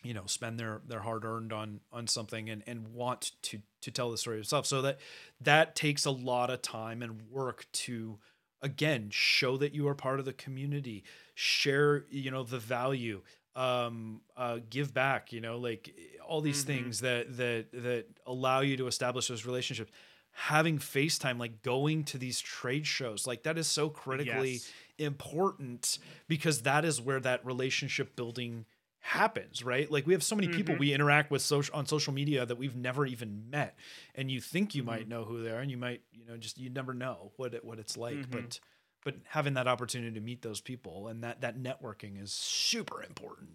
you 0.02 0.12
know 0.12 0.26
spend 0.26 0.60
their 0.60 0.82
their 0.86 1.00
hard 1.00 1.24
earned 1.24 1.50
on 1.52 1.80
on 1.90 2.06
something 2.06 2.50
and 2.50 2.62
and 2.66 2.88
want 2.88 3.32
to 3.42 3.62
to 3.80 3.90
tell 3.90 4.10
the 4.10 4.18
story 4.18 4.36
yourself 4.36 4.66
so 4.66 4.82
that 4.82 4.98
that 5.40 5.74
takes 5.74 6.04
a 6.04 6.10
lot 6.10 6.50
of 6.50 6.60
time 6.60 7.00
and 7.02 7.22
work 7.30 7.64
to 7.72 8.18
again 8.60 9.08
show 9.10 9.56
that 9.56 9.74
you 9.74 9.88
are 9.88 9.94
part 9.94 10.18
of 10.18 10.26
the 10.26 10.32
community 10.34 11.04
share 11.34 12.04
you 12.10 12.30
know 12.30 12.42
the 12.42 12.58
value 12.58 13.22
um 13.56 14.20
uh 14.36 14.58
give 14.68 14.92
back 14.92 15.32
you 15.32 15.40
know 15.40 15.56
like 15.56 15.94
all 16.26 16.42
these 16.42 16.62
Mhm. 16.64 16.66
things 16.66 17.00
that 17.00 17.36
that 17.38 17.66
that 17.72 18.04
allow 18.26 18.60
you 18.60 18.76
to 18.76 18.86
establish 18.86 19.28
those 19.28 19.46
relationships 19.46 19.90
having 20.36 20.78
facetime 20.78 21.38
like 21.38 21.62
going 21.62 22.04
to 22.04 22.18
these 22.18 22.40
trade 22.40 22.86
shows 22.86 23.26
like 23.26 23.44
that 23.44 23.56
is 23.56 23.66
so 23.68 23.88
critically 23.88 24.52
Yes. 24.54 24.72
important 24.98 25.98
because 26.28 26.62
that 26.62 26.84
is 26.84 27.00
where 27.00 27.20
that 27.20 27.44
relationship 27.46 28.16
building 28.16 28.64
happens 28.98 29.62
right 29.62 29.90
like 29.90 30.06
we 30.06 30.12
have 30.12 30.22
so 30.22 30.34
many 30.34 30.48
people 30.48 30.74
Mhm. 30.74 30.78
we 30.78 30.92
interact 30.92 31.30
with 31.30 31.42
social 31.42 31.74
on 31.76 31.86
social 31.86 32.12
media 32.12 32.44
that 32.46 32.56
we've 32.56 32.74
never 32.74 33.06
even 33.06 33.48
met 33.50 33.76
and 34.14 34.30
you 34.30 34.40
think 34.40 34.74
you 34.74 34.82
might 34.82 35.08
know 35.08 35.24
who 35.24 35.42
they 35.42 35.50
are 35.50 35.60
and 35.60 35.70
you 35.70 35.76
might 35.76 36.00
you 36.12 36.24
know 36.24 36.36
just 36.36 36.58
you 36.58 36.70
never 36.70 36.94
know 36.94 37.30
what 37.36 37.54
it 37.54 37.64
what 37.64 37.78
it's 37.78 37.96
like 37.96 38.16
Mhm. 38.16 38.30
but 38.32 38.60
but 39.04 39.14
having 39.26 39.54
that 39.54 39.68
opportunity 39.68 40.14
to 40.14 40.20
meet 40.20 40.40
those 40.42 40.60
people 40.60 41.08
and 41.08 41.22
that 41.22 41.42
that 41.42 41.58
networking 41.58 42.20
is 42.20 42.32
super 42.32 43.02
important 43.02 43.50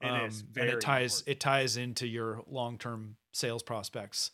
It 0.00 0.06
is 0.08 0.42
Um, 0.42 0.44
and 0.58 0.68
very 0.68 0.72
it 0.74 0.80
ties 0.82 1.10
important. 1.12 1.28
it 1.28 1.40
ties 1.40 1.76
into 1.78 2.06
your 2.06 2.42
long-term 2.46 3.16
sales 3.32 3.62
prospects 3.62 4.30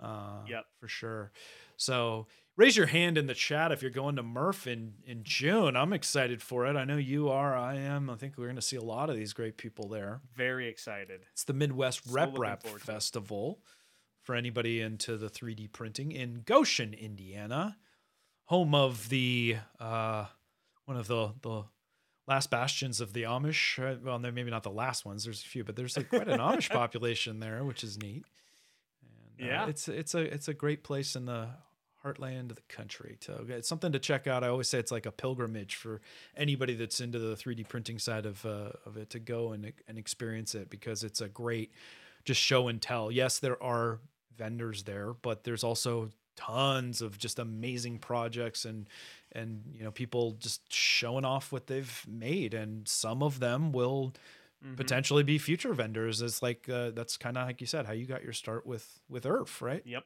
uh 0.00 0.42
Yep. 0.48 0.64
for 0.80 0.88
sure. 0.88 1.32
So 1.76 2.26
raise 2.56 2.76
your 2.76 2.86
hand 2.86 3.18
in 3.18 3.26
the 3.26 3.34
chat 3.34 3.72
if 3.72 3.82
you're 3.82 3.90
going 3.90 4.16
to 4.16 4.22
MRRF 4.22 4.66
in 4.66 4.94
in 5.06 5.22
june. 5.24 5.76
I'm 5.76 5.92
excited 5.92 6.42
for 6.42 6.66
it. 6.66 6.76
I 6.76 6.84
know 6.84 6.96
you 6.96 7.28
are 7.28 7.56
i 7.56 7.74
am. 7.76 8.10
I 8.10 8.16
think 8.16 8.36
we're 8.36 8.46
going 8.46 8.56
to 8.56 8.62
see 8.62 8.76
a 8.76 8.82
lot 8.82 9.10
of 9.10 9.16
these 9.16 9.32
great 9.32 9.56
people 9.56 9.88
there. 9.88 10.20
Very 10.34 10.68
excited. 10.68 11.22
it's 11.32 11.44
the 11.44 11.52
midwest 11.52 12.04
So 12.06 12.12
rep 12.12 12.28
looking 12.28 12.40
wrap 12.42 12.62
forward 12.62 12.82
to 12.82 12.90
it. 12.90 12.94
festival. 12.94 13.60
For 14.22 14.34
anybody 14.34 14.80
into 14.80 15.16
the 15.18 15.28
3d 15.28 15.72
printing 15.72 16.10
in 16.12 16.42
goshen 16.46 16.94
indiana 16.94 17.76
home 18.46 18.74
of 18.74 19.08
the 19.10 19.56
uh 19.78 20.26
one 20.86 20.96
of 20.96 21.06
the 21.08 21.34
the 21.42 21.64
last 22.26 22.50
bastions 22.50 23.00
of 23.02 23.12
the 23.12 23.24
amish. 23.24 23.78
Uh, 23.78 23.98
well 24.02 24.18
maybe 24.18 24.50
not 24.50 24.62
the 24.62 24.70
last 24.70 25.04
ones. 25.04 25.24
There's 25.24 25.42
a 25.42 25.46
few 25.46 25.62
but 25.62 25.76
there's 25.76 25.96
like 25.96 26.08
quite 26.08 26.26
an 26.28 26.40
amish 26.40 26.70
population 26.82 27.38
there 27.40 27.64
which 27.64 27.84
is 27.84 27.98
neat 27.98 28.24
uh, 29.40 29.44
Yeah. 29.44 29.66
it's 29.68 29.88
it's 29.88 30.14
a 30.14 30.20
it's 30.20 30.48
a 30.48 30.54
great 30.54 30.82
place 30.84 31.16
in 31.16 31.26
the 31.26 31.48
heartland 32.04 32.50
of 32.50 32.56
the 32.56 32.62
country 32.68 33.16
to 33.20 33.32
it's 33.48 33.66
something 33.68 33.90
to 33.92 33.98
check 33.98 34.26
out. 34.26 34.44
I 34.44 34.48
always 34.48 34.68
say 34.68 34.78
it's 34.78 34.92
like 34.92 35.06
a 35.06 35.10
pilgrimage 35.12 35.74
for 35.76 36.00
anybody 36.36 36.74
that's 36.74 37.00
into 37.00 37.18
the 37.18 37.34
3d 37.34 37.66
printing 37.68 37.98
side 37.98 38.26
of 38.26 38.44
uh, 38.44 38.70
of 38.84 38.96
it 38.96 39.10
to 39.10 39.18
go 39.18 39.52
and 39.52 39.72
and 39.88 39.96
experience 39.98 40.54
it 40.54 40.68
because 40.68 41.02
it's 41.02 41.20
a 41.22 41.28
great 41.28 41.72
just 42.24 42.40
show 42.40 42.68
and 42.68 42.80
tell. 42.82 43.10
Yes 43.10 43.38
there 43.38 43.60
are 43.62 44.00
vendors 44.36 44.82
there 44.82 45.12
but 45.14 45.44
there's 45.44 45.64
also 45.64 46.10
tons 46.36 47.00
of 47.00 47.16
just 47.16 47.38
amazing 47.38 47.96
projects 47.98 48.64
and 48.64 48.88
and 49.32 49.62
you 49.72 49.84
know 49.84 49.92
people 49.92 50.32
just 50.32 50.60
showing 50.72 51.24
off 51.24 51.52
what 51.52 51.68
they've 51.68 52.04
made 52.08 52.52
and 52.52 52.86
some 52.88 53.22
of 53.22 53.38
them 53.40 53.70
will 53.72 54.12
Mhm. 54.64 54.76
potentially 54.76 55.22
be 55.22 55.36
future 55.38 55.74
vendors 55.74 56.22
it's 56.22 56.40
like 56.42 56.68
uh, 56.68 56.90
that's 56.92 57.16
kind 57.18 57.36
of 57.36 57.46
like 57.46 57.60
you 57.60 57.66
said 57.66 57.84
how 57.86 57.92
you 57.92 58.06
got 58.06 58.22
your 58.24 58.32
start 58.32 58.64
with 58.66 59.00
with 59.08 59.24
ERRF 59.24 59.60
right 59.60 59.82
Yep. 59.84 60.04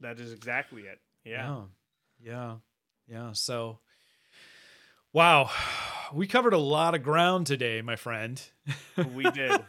That 0.00 0.18
is 0.18 0.32
exactly 0.32 0.82
it. 0.82 0.98
Yeah. 1.24 1.64
yeah 2.20 2.32
yeah 2.32 2.54
yeah 3.06 3.32
so 3.32 3.78
wow 5.12 5.50
we 6.14 6.26
covered 6.26 6.54
a 6.54 6.58
lot 6.58 6.94
of 6.94 7.02
ground 7.02 7.46
today 7.46 7.82
my 7.82 7.96
friend 7.96 8.40
We 9.14 9.24
did. 9.30 9.60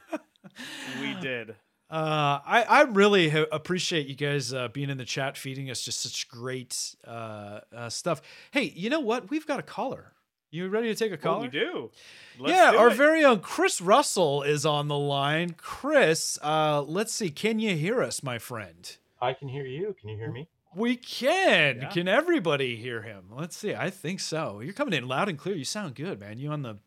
we 1.01 1.13
did. 1.21 1.51
Uh, 1.89 2.39
I 2.45 2.63
I 2.67 2.81
really 2.83 3.29
ha- 3.29 3.45
appreciate 3.51 4.07
you 4.07 4.15
guys 4.15 4.51
uh, 4.53 4.67
being 4.69 4.89
in 4.89 4.97
the 4.97 5.05
chat, 5.05 5.37
feeding 5.37 5.69
us 5.69 5.81
just 5.83 6.01
such 6.01 6.27
great 6.27 6.95
uh, 7.05 7.59
uh, 7.75 7.89
stuff. 7.89 8.21
Hey, 8.51 8.73
you 8.75 8.89
know 8.89 8.99
what? 8.99 9.29
We've 9.29 9.45
got 9.45 9.59
a 9.59 9.63
caller. 9.63 10.13
You 10.53 10.67
ready 10.67 10.93
to 10.93 10.95
take 10.95 11.11
a 11.11 11.27
Oh, 11.27 11.39
we 11.39 11.47
do. 11.47 11.89
Let's 12.37 12.53
yeah, 12.53 12.73
do 12.73 12.77
our 12.77 12.89
it. 12.89 12.93
very 12.93 13.25
own 13.25 13.39
Chris 13.39 13.81
Russell 13.81 14.43
is 14.43 14.67
on 14.67 14.87
the 14.87 14.97
line. 14.97 15.55
Chris, 15.57 16.37
uh, 16.43 16.83
let's 16.83 17.11
see. 17.11 17.31
Can 17.31 17.57
you 17.57 17.75
hear 17.75 18.03
us, 18.03 18.21
my 18.21 18.37
friend? 18.37 18.95
I 19.19 19.33
can 19.33 19.47
hear 19.47 19.65
you. 19.65 19.95
Can 19.99 20.09
you 20.09 20.15
hear 20.15 20.31
me? 20.31 20.47
We 20.75 20.95
can. 20.95 21.81
Yeah. 21.81 21.89
Can 21.89 22.07
everybody 22.07 22.75
hear 22.75 23.01
him? 23.01 23.31
Let's 23.31 23.57
see. 23.57 23.73
I 23.73 23.89
think 23.89 24.19
so. 24.19 24.59
You're 24.59 24.73
coming 24.73 24.93
in 24.93 25.07
loud 25.07 25.27
and 25.27 25.39
clear. 25.39 25.55
You 25.55 25.65
sound 25.65 25.95
good, 25.95 26.19
man. 26.19 26.37
You 26.37 26.51
on 26.51 26.61
the 26.61 26.77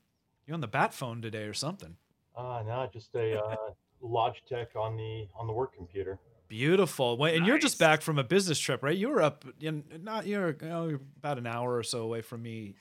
you 0.47 0.55
on 0.55 0.61
the 0.61 0.69
bat 0.69 0.95
phone 0.95 1.21
today 1.21 1.43
or 1.43 1.55
something? 1.55 1.97
Uh, 2.37 2.63
no, 2.65 2.89
just 2.93 3.17
a 3.17 3.37
uh, 3.37 3.57
Logitech 4.01 4.77
on 4.77 4.97
the 4.97 5.27
on 5.37 5.49
the 5.49 5.53
work 5.53 5.75
computer. 5.75 6.21
Beautiful. 6.47 7.17
Well, 7.17 7.35
and 7.35 7.45
you're 7.45 7.59
just 7.59 7.81
back 7.81 8.01
from 8.01 8.17
a 8.21 8.25
business 8.25 8.61
trip, 8.61 8.85
right? 8.85 8.97
You 8.97 9.09
were 9.09 9.23
up 9.23 9.45
in 9.61 9.83
not 10.03 10.29
you're, 10.29 10.57
you 10.63 10.69
know, 10.69 10.87
you're 10.87 11.01
about 11.19 11.39
an 11.39 11.49
hour 11.49 11.77
or 11.77 11.83
so 11.83 12.03
away 12.03 12.21
from 12.21 12.43
me 12.43 12.77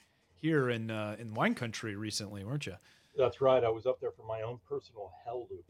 here 0.46 0.70
in 0.70 0.92
uh, 0.92 1.16
in 1.20 1.34
wine 1.34 1.56
country 1.56 1.96
recently, 1.96 2.44
weren't 2.44 2.68
you? 2.68 2.76
That's 3.18 3.42
right. 3.42 3.64
I 3.64 3.70
was 3.70 3.86
up 3.88 4.00
there 4.00 4.12
for 4.12 4.24
my 4.28 4.42
own 4.44 4.60
personal 4.70 5.12
hell 5.26 5.48
loop. 5.50 5.66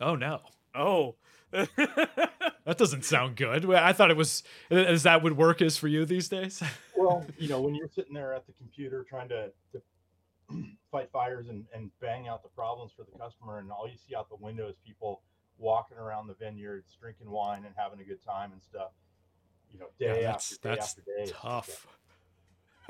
Oh 0.00 0.16
no. 0.16 0.40
Oh. 0.74 1.14
That 2.66 2.76
doesn't 2.76 3.04
sound 3.06 3.36
good. 3.36 3.68
I 3.72 3.92
thought 3.94 4.10
it 4.10 4.16
was 4.16 4.42
is 4.70 5.02
that 5.04 5.22
what 5.22 5.32
work 5.34 5.62
is 5.62 5.76
for 5.78 5.88
you 5.88 6.04
these 6.04 6.28
days? 6.28 6.62
Well, 6.96 7.24
you 7.38 7.48
know, 7.48 7.62
when 7.62 7.74
you're 7.74 7.88
sitting 7.88 8.12
there 8.12 8.34
at 8.34 8.46
the 8.46 8.52
computer 8.52 9.06
trying 9.08 9.30
to, 9.30 9.50
to 9.72 9.82
fight 10.92 11.08
fires 11.10 11.48
and, 11.48 11.64
and 11.74 11.90
bang 12.02 12.28
out 12.28 12.42
the 12.42 12.50
problems 12.50 12.92
for 12.94 13.04
the 13.10 13.18
customer, 13.18 13.58
and 13.58 13.70
all 13.72 13.88
you 13.88 13.96
see 13.96 14.14
out 14.14 14.28
the 14.28 14.36
window 14.36 14.68
is 14.68 14.76
people 14.86 15.22
walking 15.56 15.96
around 15.96 16.26
the 16.26 16.34
vineyards, 16.34 16.94
drinking 17.00 17.30
wine 17.30 17.64
and 17.64 17.74
having 17.74 18.00
a 18.00 18.04
good 18.04 18.22
time 18.22 18.52
and 18.52 18.60
stuff. 18.62 18.90
You 19.72 19.78
know, 19.78 19.86
Yeah, 19.98 20.12
day 20.12 20.20
that's- 20.24 20.52
after 20.52 20.68
day 20.68 20.74
that's 20.74 20.86
after 20.90 21.00
day. 21.00 21.12
It's 21.20 21.30
just 21.30 21.42
Tough. 21.42 21.86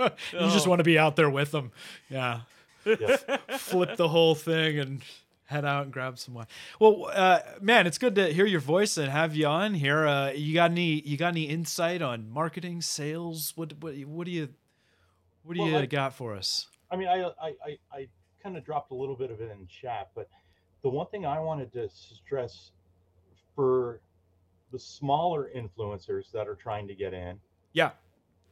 you 0.32 0.39
just 0.51 0.66
Oh. 0.66 0.70
want 0.70 0.81
to 0.81 0.85
be 0.85 0.98
out 0.98 1.16
there 1.16 1.31
with 1.31 1.51
them. 1.51 1.72
Yeah. 2.09 2.40
Yes. 2.85 3.24
Flip 3.59 3.97
the 3.97 4.09
whole 4.09 4.35
thing 4.35 4.78
and 4.78 5.02
head 5.47 5.64
out 5.64 5.85
and 5.85 5.93
grab 5.93 6.18
some 6.18 6.35
wine. 6.35 6.47
Well, 6.78 7.10
uh, 7.12 7.40
man, 7.60 7.86
it's 7.86 7.98
good 7.98 8.14
to 8.14 8.32
hear 8.32 8.47
your 8.47 8.60
voice 8.60 8.97
and 8.97 9.10
have 9.10 9.35
you 9.36 9.47
on 9.47 9.74
here. 9.74 10.06
Uh, 10.06 10.31
you 10.31 10.55
got 10.55 10.70
any 10.70 11.01
you 11.01 11.16
got 11.16 11.28
any 11.28 11.44
insight 11.44 12.01
on 12.02 12.31
marketing, 12.31 12.81
sales? 12.82 13.52
What 13.56 13.74
what 13.81 13.94
what 14.06 14.24
do 14.24 14.31
you 14.31 14.48
what 15.43 15.55
do 15.56 15.60
Well, 15.62 15.70
you 15.70 15.77
I- 15.78 15.86
got 15.86 16.14
for 16.14 16.35
us? 16.35 16.68
I 16.90 16.97
mean, 16.97 17.09
I 17.09 17.22
I, 17.40 17.48
I, 17.64 17.78
I 17.93 18.09
kind 18.43 18.56
of 18.56 18.64
dropped 18.64 18.90
a 18.93 18.94
little 18.94 19.14
bit 19.16 19.31
of 19.31 19.40
it 19.40 19.51
in 19.51 19.66
chat, 19.66 20.10
but 20.14 20.28
the 20.82 20.89
one 20.89 21.06
thing 21.09 21.27
I 21.27 21.39
wanted 21.39 21.72
to 21.74 21.89
stress 21.90 22.70
for 23.55 24.01
the 24.72 24.78
smaller 24.78 25.51
influencers 25.55 26.31
that 26.32 26.48
are 26.48 26.55
trying 26.55 26.86
to 26.89 26.94
get 26.94 27.12
in 27.12 27.39
Yeah. 27.74 27.90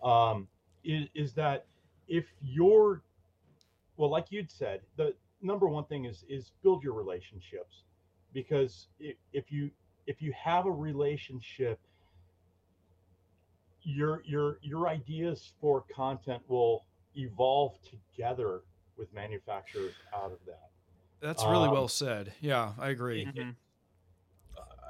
um, 0.03 0.49
is, 0.89 1.09
is 1.15 1.33
that 1.35 1.67
if 2.09 2.25
you're 2.43 3.03
well, 3.97 4.11
like 4.11 4.27
you'd 4.31 4.51
said, 4.51 4.81
the 4.97 5.15
number 5.43 5.69
one 5.69 5.85
thing 5.85 6.07
is 6.07 6.25
is 6.29 6.53
build 6.63 6.83
your 6.83 6.95
relationships 6.95 7.85
because 8.33 8.89
if, 8.99 9.17
if 9.33 9.53
you 9.53 9.71
if 10.07 10.23
you 10.23 10.33
have 10.33 10.67
a 10.67 10.71
relationship 10.71 11.79
your 13.83 14.23
your 14.25 14.59
your 14.63 14.89
ideas 14.89 15.53
for 15.61 15.85
content 15.95 16.43
will 16.49 16.85
evolve 17.15 17.75
together 17.83 18.63
with 18.97 19.13
manufacturers 19.13 19.95
out 20.15 20.33
of 20.33 20.39
that 20.47 20.71
That's 21.21 21.45
really 21.45 21.69
Um, 21.69 21.75
well 21.75 21.89
said. 21.89 22.33
Yeah, 22.41 22.73
I 22.79 22.89
agree. 22.91 23.27
Mhm. 23.27 23.57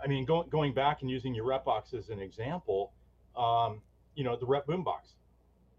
I 0.02 0.06
mean, 0.06 0.24
going 0.24 0.48
going 0.48 0.72
back 0.74 1.02
and 1.02 1.10
using 1.10 1.34
your 1.34 1.44
rep 1.44 1.64
box 1.64 1.92
as 1.92 2.08
an 2.08 2.20
example, 2.20 2.92
um, 3.34 3.82
you 4.14 4.24
know, 4.24 4.36
the 4.36 4.46
rep 4.46 4.66
boombox. 4.66 5.14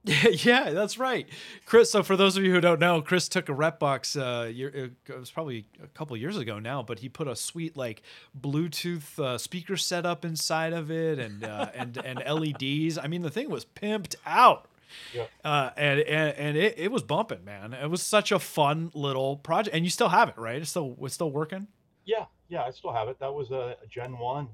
yeah, 0.05 0.71
that's 0.71 0.97
right, 0.97 1.27
Chris. 1.65 1.91
So 1.91 2.03
for 2.03 2.15
those 2.15 2.37
of 2.37 2.43
you 2.43 2.53
who 2.53 2.61
don't 2.61 2.79
know, 2.79 3.01
Chris 3.01 3.27
took 3.27 3.49
a 3.49 3.53
rep 3.53 3.79
box. 3.79 4.15
Uh, 4.15 4.49
year, 4.51 4.93
it 5.07 5.19
was 5.19 5.29
probably 5.29 5.65
a 5.83 5.87
couple 5.87 6.15
years 6.15 6.37
ago 6.37 6.57
now, 6.57 6.81
but 6.81 6.99
he 6.99 7.09
put 7.09 7.27
a 7.27 7.35
sweet 7.35 7.75
like 7.75 8.01
Bluetooth 8.39 9.19
uh, 9.19 9.37
speaker 9.37 9.75
setup 9.75 10.23
inside 10.23 10.71
of 10.71 10.89
it, 10.89 11.19
and 11.19 11.43
uh, 11.43 11.69
and 11.75 11.97
and 11.97 12.19
LEDs. 12.19 12.97
I 12.97 13.07
mean, 13.07 13.23
the 13.23 13.29
thing 13.29 13.49
was 13.49 13.65
pimped 13.65 14.15
out. 14.25 14.69
Yep. 15.13 15.29
Uh, 15.43 15.69
and 15.75 15.99
and, 15.99 16.37
and 16.37 16.57
it, 16.57 16.75
it 16.77 16.91
was 16.91 17.03
bumping, 17.03 17.43
man. 17.43 17.73
It 17.73 17.89
was 17.89 18.01
such 18.01 18.31
a 18.31 18.39
fun 18.39 18.91
little 18.93 19.35
project, 19.35 19.75
and 19.75 19.83
you 19.83 19.91
still 19.91 20.09
have 20.09 20.29
it, 20.29 20.37
right? 20.37 20.61
It's 20.61 20.69
still 20.69 20.95
it's 21.01 21.13
still 21.13 21.31
working. 21.31 21.67
Yeah, 22.05 22.25
yeah, 22.47 22.63
I 22.63 22.71
still 22.71 22.93
have 22.93 23.09
it. 23.09 23.19
That 23.19 23.33
was 23.33 23.51
a, 23.51 23.75
a 23.83 23.87
Gen 23.89 24.17
One. 24.17 24.47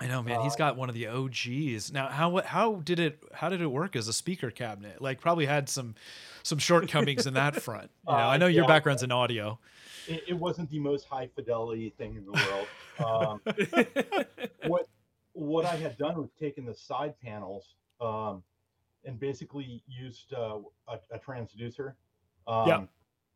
I 0.00 0.06
know, 0.06 0.22
man. 0.22 0.40
he's 0.40 0.56
got 0.56 0.76
one 0.76 0.88
of 0.88 0.94
the 0.94 1.06
OGs. 1.08 1.92
Now, 1.92 2.08
how 2.08 2.38
how 2.42 2.76
did 2.76 2.98
it 2.98 3.22
how 3.34 3.48
did 3.50 3.60
it 3.60 3.66
work 3.66 3.94
as 3.96 4.08
a 4.08 4.12
speaker 4.12 4.50
cabinet? 4.50 5.00
Like, 5.02 5.20
probably 5.20 5.46
had 5.46 5.68
some 5.68 5.94
some 6.42 6.58
shortcomings 6.58 7.26
in 7.26 7.34
that 7.34 7.56
front. 7.62 7.90
You 8.08 8.12
know, 8.14 8.18
I 8.18 8.34
Uh, 8.34 8.38
know 8.38 8.46
your 8.46 8.64
yeah. 8.64 8.68
background's 8.68 9.02
in 9.02 9.12
audio. 9.12 9.58
It, 10.08 10.22
it 10.28 10.34
wasn't 10.34 10.70
the 10.70 10.78
most 10.80 11.04
high 11.06 11.28
fidelity 11.34 11.90
thing 11.98 12.16
in 12.16 12.24
the 12.24 12.32
world. 12.32 13.40
um, 13.46 14.24
what 14.70 14.86
what 15.32 15.64
I 15.64 15.76
had 15.76 15.96
done 15.98 16.16
was 16.16 16.30
taken 16.38 16.64
the 16.64 16.74
side 16.74 17.14
panels 17.22 17.74
um, 18.00 18.42
and 19.04 19.18
basically 19.20 19.82
used 19.86 20.32
uh, 20.34 20.58
a, 20.88 20.98
a 21.12 21.18
transducer. 21.18 21.94
Um, 22.46 22.68
Yeah. 22.68 22.82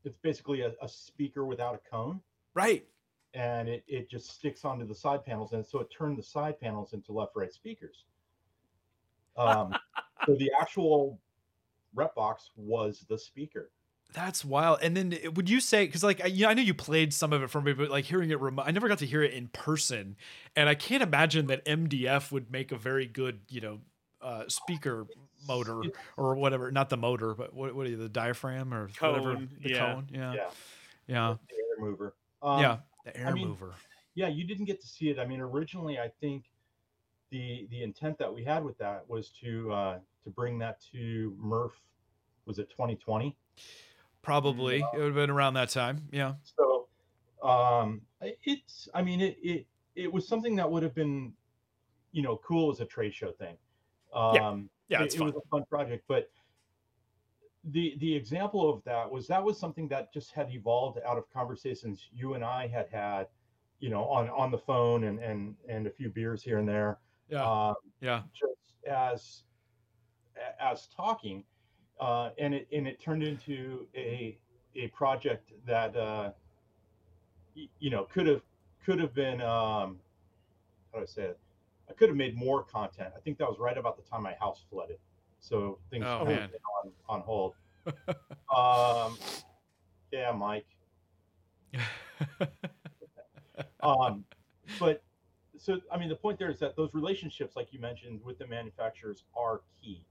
It's 0.04 0.18
basically 0.22 0.60
a, 0.62 0.74
a 0.82 0.88
speaker 0.88 1.46
without 1.46 1.74
a 1.74 1.90
cone. 1.90 2.20
Right. 2.52 2.84
And 3.34 3.68
it, 3.68 3.84
it 3.88 4.08
just 4.08 4.30
sticks 4.30 4.64
onto 4.64 4.86
the 4.86 4.94
side 4.94 5.24
panels 5.24 5.52
and 5.52 5.66
so 5.66 5.80
it 5.80 5.88
turned 5.96 6.16
the 6.16 6.22
side 6.22 6.58
panels 6.60 6.92
into 6.92 7.12
left 7.12 7.32
right 7.34 7.52
speakers 7.52 8.04
um, 9.36 9.74
so 10.26 10.34
the 10.34 10.50
actual 10.60 11.18
rep 11.94 12.14
box 12.14 12.50
was 12.56 13.04
the 13.08 13.18
speaker. 13.18 13.70
That's 14.12 14.44
wild. 14.44 14.78
And 14.82 14.96
then 14.96 15.18
uh, 15.26 15.30
would 15.32 15.50
you 15.50 15.60
say 15.60 15.86
because 15.86 16.04
like 16.04 16.22
I- 16.22 16.28
you 16.28 16.44
know, 16.44 16.50
I 16.50 16.54
know 16.54 16.62
you 16.62 16.74
played 16.74 17.12
some 17.12 17.32
of 17.32 17.42
it 17.42 17.50
for 17.50 17.60
me, 17.60 17.72
but 17.72 17.90
like 17.90 18.04
hearing 18.04 18.30
it 18.30 18.40
remote, 18.40 18.64
I 18.66 18.70
never 18.70 18.88
got 18.88 18.98
to 18.98 19.06
hear 19.06 19.22
it 19.22 19.32
in 19.32 19.48
person, 19.48 20.16
and 20.54 20.68
I 20.68 20.74
can't 20.74 21.02
imagine 21.02 21.46
that 21.48 21.64
MDF 21.64 22.30
would 22.30 22.50
make 22.50 22.70
a 22.70 22.76
very 22.76 23.06
good 23.06 23.40
you 23.48 23.60
know 23.60 23.80
uh, 24.22 24.44
speaker 24.48 25.06
motor 25.48 25.82
or 26.16 26.36
whatever. 26.36 26.70
Not 26.70 26.90
the 26.90 26.96
motor, 26.96 27.34
but 27.34 27.54
what 27.54 27.74
what 27.74 27.86
are 27.86 27.90
you, 27.90 27.96
the 27.96 28.08
diaphragm 28.08 28.72
or 28.72 28.88
whatever 29.00 29.40
the 29.60 29.70
yeah. 29.70 29.78
cone? 29.78 30.08
Yeah, 30.12 30.34
Yeah, 30.34 30.50
yeah, 31.08 31.34
the 31.48 31.56
air 31.56 31.90
mover. 31.90 32.14
Um, 32.40 32.60
yeah. 32.60 32.76
The 33.04 33.16
air 33.16 33.32
mean, 33.32 33.48
mover. 33.48 33.74
yeah 34.14 34.28
you 34.28 34.44
didn't 34.44 34.64
get 34.64 34.80
to 34.80 34.86
see 34.86 35.10
it 35.10 35.18
i 35.18 35.26
mean 35.26 35.40
originally 35.40 35.98
i 35.98 36.10
think 36.20 36.44
the 37.30 37.66
the 37.70 37.82
intent 37.82 38.18
that 38.18 38.32
we 38.32 38.44
had 38.44 38.64
with 38.64 38.78
that 38.78 39.08
was 39.08 39.30
to 39.42 39.72
uh 39.72 39.98
to 40.22 40.30
bring 40.30 40.58
that 40.58 40.80
to 40.92 41.36
MRRF 41.42 41.72
was 42.46 42.58
it 42.58 42.70
2020 42.70 43.36
Probably 44.22 44.78
it 44.78 44.86
would 44.94 45.04
have 45.04 45.14
been 45.14 45.28
around 45.28 45.52
that 45.54 45.68
time. 45.68 46.08
Yeah. 46.10 46.34
so 46.44 46.88
um 47.42 48.00
it's 48.20 48.88
i 48.94 49.02
mean 49.02 49.20
it 49.20 49.36
it 49.42 49.66
it 49.96 50.12
was 50.12 50.26
something 50.26 50.56
that 50.56 50.70
would 50.70 50.82
have 50.82 50.94
been 50.94 51.32
you 52.12 52.22
know 52.22 52.40
cool 52.46 52.70
as 52.70 52.80
a 52.80 52.86
trade 52.86 53.14
show 53.14 53.32
thing 53.32 53.56
um 54.14 54.70
Yeah, 54.88 55.02
it, 55.02 55.06
it's 55.06 55.14
it 55.16 55.20
was 55.20 55.34
a 55.34 55.48
fun 55.50 55.64
project 55.68 56.04
but 56.08 56.30
the 57.72 57.94
the 57.98 58.14
example 58.14 58.68
of 58.68 58.82
that 58.84 59.10
was 59.10 59.26
that 59.26 59.42
was 59.42 59.58
something 59.58 59.88
that 59.88 60.12
just 60.12 60.32
had 60.32 60.50
evolved 60.52 60.98
out 61.06 61.16
of 61.16 61.24
conversations 61.32 62.08
you 62.12 62.34
and 62.34 62.44
i 62.44 62.66
had 62.66 62.86
had 62.90 63.26
you 63.80 63.88
know 63.88 64.04
on 64.04 64.28
on 64.30 64.50
the 64.50 64.58
phone 64.58 65.04
and 65.04 65.18
and 65.18 65.54
and 65.68 65.86
a 65.86 65.90
few 65.90 66.10
beers 66.10 66.42
here 66.42 66.58
and 66.58 66.68
there 66.68 66.98
Yeah. 67.30 67.42
um, 67.68 67.74
yeah. 68.00 68.22
just 68.34 68.74
as 68.86 69.42
as 70.60 70.88
talking 70.88 71.44
uh, 72.00 72.30
and 72.38 72.54
it 72.54 72.68
and 72.72 72.86
it 72.86 73.00
turned 73.00 73.22
into 73.22 73.86
a 73.94 74.36
a 74.76 74.88
project 74.88 75.52
that 75.66 75.96
uh, 75.96 76.32
y- 77.56 77.68
you 77.78 77.88
know 77.90 78.04
could 78.04 78.26
have 78.26 78.42
could 78.84 78.98
have 78.98 79.14
been 79.14 79.40
um, 79.40 79.98
how 80.92 80.98
do 80.98 81.02
I 81.02 81.06
say 81.06 81.22
it? 81.22 81.38
I 81.88 81.92
could 81.92 82.08
have 82.08 82.16
made 82.16 82.36
more 82.36 82.62
content. 82.62 83.12
I 83.16 83.20
think 83.20 83.38
that 83.38 83.48
was 83.48 83.58
right 83.58 83.76
about 83.78 83.96
the 83.96 84.02
time 84.02 84.22
my 84.22 84.34
house 84.34 84.64
flooded, 84.70 84.98
so 85.44 85.78
things 85.90 86.06
Oh, 86.06 86.26
on 86.26 86.92
on 87.08 87.20
hold. 87.20 87.54
um, 88.56 89.18
yeah, 90.10 90.32
Mike. 90.32 90.66
um, 93.82 94.24
but 94.78 95.02
so 95.58 95.80
I 95.92 95.98
mean, 95.98 96.08
the 96.08 96.16
point 96.16 96.38
there 96.38 96.50
is 96.50 96.58
that 96.60 96.76
those 96.76 96.94
relationships, 96.94 97.56
like 97.56 97.72
you 97.72 97.78
mentioned, 97.78 98.22
with 98.24 98.38
the 98.38 98.46
manufacturers 98.46 99.24
are 99.36 99.60
key. 99.82 100.06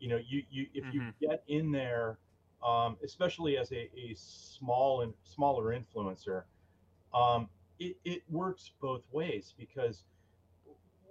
You 0.00 0.08
know, 0.08 0.16
you 0.16 0.42
you 0.50 0.66
if 0.74 0.92
you 0.92 1.00
Mhm. 1.00 1.14
get 1.20 1.44
in 1.46 1.70
there, 1.70 2.18
um, 2.64 2.96
especially 3.04 3.56
as 3.56 3.70
a, 3.72 3.88
a 3.96 4.14
small 4.16 5.02
and 5.02 5.14
smaller 5.22 5.66
influencer, 5.78 6.44
um, 7.14 7.48
it, 7.78 7.96
it 8.04 8.22
works 8.28 8.72
both 8.80 9.02
ways 9.12 9.54
because 9.56 10.04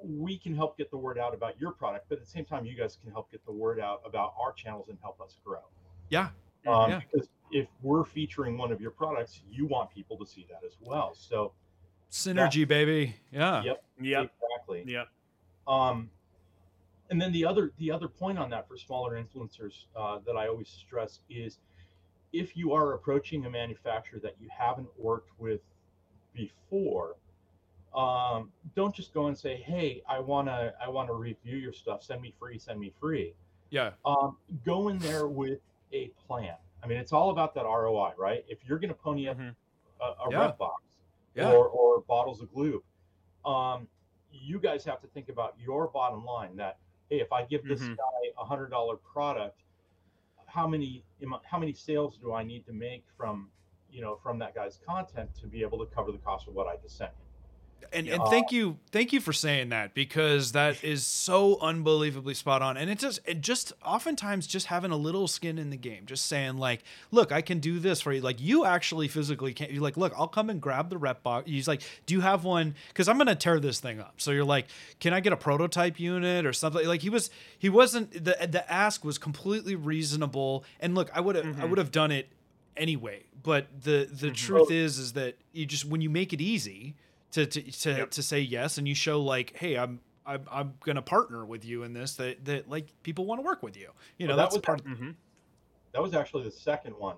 we 0.04 0.38
can 0.38 0.56
help 0.56 0.78
get 0.78 0.92
the 0.92 0.98
word 0.98 1.18
out 1.18 1.34
about 1.34 1.60
your 1.60 1.72
product, 1.72 2.06
but 2.10 2.18
at 2.18 2.24
the 2.26 2.30
same 2.30 2.46
time, 2.46 2.66
you 2.66 2.76
guys 2.76 2.98
can 3.02 3.12
help 3.12 3.32
get 3.32 3.44
the 3.46 3.52
word 3.52 3.80
out 3.80 4.02
about 4.06 4.34
our 4.40 4.52
channels 4.52 4.90
and 4.90 4.98
help 5.02 5.20
us 5.22 5.38
grow. 5.44 5.62
yeah. 6.10 6.30
Um, 6.68 6.90
Yeah. 6.92 7.00
Because 7.12 7.30
if 7.52 7.68
we're 7.82 8.06
featuring 8.06 8.58
one 8.58 8.72
of 8.72 8.80
your 8.82 8.92
products, 8.92 9.42
you 9.50 9.66
want 9.66 9.90
people 9.92 10.18
to 10.18 10.26
see 10.26 10.46
that 10.50 10.66
as 10.66 10.78
well. 10.82 11.14
So, 11.14 11.54
Synergy, 12.12 12.68
baby. 12.68 13.16
Yeah. 13.32 13.64
yep, 13.64 13.84
Yep. 14.00 14.32
exactly. 14.42 14.84
Yep. 14.92 15.08
Um, 15.68 16.10
and 17.10 17.22
then 17.22 17.32
the 17.32 17.46
other 17.46 17.72
the 17.78 17.92
other 17.92 18.08
point 18.08 18.38
on 18.40 18.50
that 18.52 18.68
for 18.68 18.78
smaller 18.78 19.22
influencers 19.22 19.86
uh, 19.96 20.20
that 20.26 20.36
I 20.36 20.48
always 20.48 20.68
stress 20.70 21.20
is 21.30 21.60
if 22.32 22.56
you 22.58 22.74
are 22.74 22.94
approaching 22.94 23.46
a 23.46 23.50
manufacturer 23.50 24.20
that 24.20 24.36
you 24.40 24.48
haven't 24.50 24.90
worked 24.98 25.30
with 25.38 25.62
before, 26.34 27.16
um, 27.96 28.52
don't 28.76 28.94
just 28.96 29.14
go 29.14 29.28
and 29.28 29.38
say, 29.38 29.58
"Hey, 29.58 30.02
I 30.08 30.20
wanna 30.20 30.74
I 30.82 30.90
wanna 30.90 31.14
review 31.14 31.58
your 31.58 31.74
stuff. 31.74 32.04
Send 32.04 32.22
me 32.22 32.34
free. 32.40 32.58
Send 32.58 32.80
me 32.80 32.92
free." 33.00 33.34
Yeah. 33.70 33.92
um, 34.06 34.38
go 34.64 34.90
in 34.90 35.00
there 35.00 35.28
with 35.28 35.60
a 35.94 36.10
plan. 36.28 36.56
I 36.84 36.88
mean, 36.88 37.00
it's 37.00 37.12
all 37.14 37.32
about 37.32 37.56
that 37.56 37.64
ROI, 37.66 38.14
right? 38.18 38.46
If 38.48 38.60
you're 38.68 38.78
going 38.78 38.90
to 38.90 38.94
pony 38.96 39.28
up 39.28 39.38
Mhm. 39.38 39.56
a, 40.00 40.04
a 40.04 40.30
Yeah. 40.32 40.52
RepBox 40.52 40.76
Yeah. 41.34 41.52
or, 41.54 41.70
or 41.70 42.02
bottles 42.02 42.40
of 42.42 42.54
glue, 42.54 42.84
um, 43.46 43.88
you 44.32 44.60
guys 44.60 44.84
have 44.86 45.02
to 45.02 45.08
think 45.08 45.30
about 45.30 45.58
your 45.60 45.88
bottom 45.88 46.24
line. 46.24 46.56
That 46.58 46.78
hey, 47.10 47.20
if 47.20 47.32
I 47.34 47.46
give 47.46 47.64
this 47.66 47.82
Mhm. 47.82 47.98
guy 47.98 48.32
a 48.38 48.46
hundred 48.46 48.70
dollar 48.70 48.98
product, 48.98 49.64
how 50.46 50.68
many 50.68 51.04
how 51.44 51.58
many 51.58 51.74
sales 51.74 52.18
do 52.20 52.32
I 52.34 52.44
need 52.44 52.66
to 52.68 52.74
make 52.74 53.04
from 53.18 53.50
you 53.90 54.02
know 54.02 54.18
from 54.18 54.38
that 54.40 54.54
guy's 54.54 54.78
content 54.78 55.34
to 55.36 55.48
be 55.48 55.62
able 55.64 55.80
to 55.80 55.86
cover 55.88 56.12
the 56.12 56.20
cost 56.20 56.48
of 56.48 56.54
what 56.54 56.68
I 56.68 56.76
just 56.78 56.96
sent 56.98 57.12
him? 57.12 57.23
And 57.92 58.08
and 58.08 58.24
thank 58.28 58.52
you 58.52 58.78
thank 58.92 59.12
you 59.14 59.20
for 59.20 59.34
saying 59.34 59.70
that 59.70 59.94
because 59.94 60.54
that 60.54 60.84
is 60.84 61.06
so 61.06 61.58
unbelievably 61.60 62.34
spot 62.36 62.62
on. 62.62 62.78
And 62.78 62.90
it 62.90 63.00
just 63.00 63.20
it 63.26 63.42
just 63.42 63.74
oftentimes 63.86 64.48
just 64.48 64.68
having 64.68 64.92
a 64.92 64.96
little 64.98 65.28
skin 65.28 65.58
in 65.58 65.70
the 65.70 65.78
game 65.78 66.06
just 66.06 66.26
saying 66.28 66.58
like 66.58 66.84
look 67.12 67.32
i 67.32 67.42
can 67.42 67.60
do 67.60 67.80
this 67.80 68.02
for 68.02 68.14
you. 68.14 68.22
Like 68.22 68.40
you 68.40 68.66
actually 68.66 69.08
physically 69.08 69.54
can't 69.54 69.72
you're 69.72 69.82
like 69.82 69.98
look 69.98 70.14
i'll 70.18 70.28
come 70.28 70.50
and 70.50 70.62
grab 70.62 70.90
the 70.90 70.98
RepBox. 71.00 71.48
He's 71.48 71.68
like 71.68 71.82
do 72.06 72.14
you 72.14 72.22
have 72.22 72.44
one? 72.44 72.76
Because 72.88 73.08
i'm 73.08 73.18
gonna 73.18 73.36
tear 73.36 73.60
this 73.60 73.80
thing 73.80 74.00
up. 74.00 74.16
So 74.18 74.32
you're 74.32 74.46
like 74.46 74.68
can 75.00 75.14
i 75.14 75.20
get 75.20 75.34
a 75.34 75.38
prototype 75.38 76.00
unit 76.00 76.46
or 76.46 76.54
something? 76.54 76.88
Like 76.88 77.02
he 77.02 77.10
was 77.10 77.30
he 77.58 77.70
wasn't 77.70 78.12
the 78.14 78.38
the 78.50 78.64
ask 78.72 79.04
was 79.04 79.18
completely 79.18 79.76
reasonable. 79.76 80.64
And 80.80 80.96
look 80.96 81.10
i 81.14 81.20
would 81.20 81.36
have 81.36 81.46
i 81.46 81.64
Mhm. 81.64 81.70
would 81.70 81.78
have 81.80 81.92
done 81.92 82.12
it 82.12 82.30
anyway. 82.78 83.24
But 83.42 83.68
the 83.84 84.08
the 84.12 84.28
Mhm. 84.30 84.36
truth 84.36 84.72
is 84.72 84.98
is 84.98 85.14
that 85.14 85.36
you 85.52 85.66
just 85.66 85.86
when 85.86 86.02
you 86.02 86.10
make 86.10 86.34
it 86.34 86.42
easy 86.42 86.96
to 87.34 87.46
to 87.46 87.62
to, 87.72 87.90
Yep. 87.92 88.12
to 88.12 88.24
say 88.24 88.40
yes 88.40 88.78
and 88.78 88.88
you 88.88 88.96
show 88.96 89.22
like 89.22 89.56
hey 89.58 89.78
i'm 89.78 90.00
i'm, 90.26 90.46
I'm 90.52 90.74
gonna 90.86 91.02
partner 91.02 91.46
with 91.46 91.66
you 91.66 91.84
in 91.84 91.94
this 91.94 92.16
that 92.16 92.46
that 92.46 92.70
like 92.70 92.88
people 93.04 93.26
want 93.26 93.40
to 93.42 93.46
work 93.46 93.62
with 93.62 93.76
you 93.78 93.90
you 94.18 94.28
know 94.28 94.32
Well, 94.36 94.38
that 94.38 94.44
that's 94.46 94.56
was 94.56 94.62
part 94.62 94.80
of, 94.82 94.86
hmm 94.88 95.12
That 95.94 96.02
was 96.02 96.14
actually 96.14 96.44
the 96.46 96.52
second 96.52 96.94
one. 96.98 97.18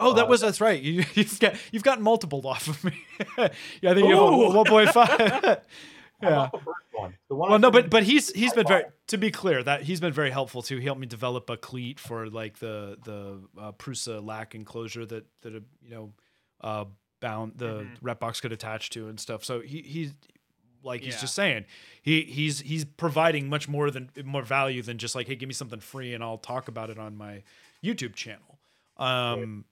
oh 0.00 0.14
that 0.14 0.24
uh, 0.24 0.28
was 0.28 0.40
that's 0.40 0.60
right 0.60 0.80
you, 0.88 1.04
you've 1.14 1.38
got 1.40 1.54
you've 1.72 1.82
gotten 1.84 2.02
multiple 2.02 2.46
off 2.46 2.68
of 2.68 2.82
me 2.84 2.92
yeah 3.38 3.90
i 3.90 3.94
think 3.94 4.08
you 4.08 4.16
have 4.16 4.32
Ooh. 4.32 4.52
1.5 4.64 5.60
yeah 6.22 6.48
the 6.52 6.58
first 6.58 6.70
one? 6.92 7.14
The 7.28 7.34
one 7.34 7.50
well 7.50 7.58
no 7.58 7.70
but 7.70 7.90
but 7.90 8.02
he's 8.04 8.32
he's 8.32 8.52
been 8.54 8.66
very 8.66 8.84
to 9.08 9.18
be 9.18 9.30
clear 9.30 9.62
that 9.62 9.82
he's 9.82 10.00
been 10.00 10.12
very 10.14 10.30
helpful 10.30 10.62
too 10.62 10.78
he 10.78 10.84
helped 10.86 11.00
me 11.00 11.06
develop 11.06 11.50
a 11.50 11.56
cleat 11.58 12.00
for 12.00 12.28
like 12.30 12.58
the 12.58 12.96
the 13.04 13.40
uh, 13.60 13.72
Prusa 13.72 14.24
Lack 14.24 14.54
enclosure 14.54 15.04
that 15.06 15.26
that 15.42 15.54
uh, 15.54 15.60
you 15.82 15.90
know 15.94 16.12
uh 16.62 16.84
bound 17.20 17.54
the 17.56 17.82
Mhm. 17.84 18.00
RepBox 18.02 18.40
could 18.42 18.52
attach 18.52 18.90
to 18.90 19.08
and 19.08 19.18
stuff 19.18 19.44
so 19.44 19.60
he 19.60 19.82
he's 19.82 20.12
like 20.82 21.00
he's 21.00 21.14
Yeah. 21.14 21.20
just 21.22 21.34
saying 21.34 21.64
he 22.02 22.22
he's 22.22 22.60
he's 22.60 22.84
providing 22.84 23.48
much 23.48 23.68
more 23.68 23.90
than 23.90 24.10
more 24.24 24.42
value 24.42 24.82
than 24.82 24.98
just 24.98 25.14
like 25.14 25.26
hey 25.26 25.34
give 25.34 25.46
me 25.48 25.54
something 25.54 25.80
free 25.80 26.14
and 26.14 26.22
i'll 26.22 26.38
talk 26.38 26.68
about 26.68 26.90
it 26.90 26.98
on 26.98 27.16
my 27.16 27.42
youtube 27.82 28.14
channel 28.14 28.58
um 28.98 29.64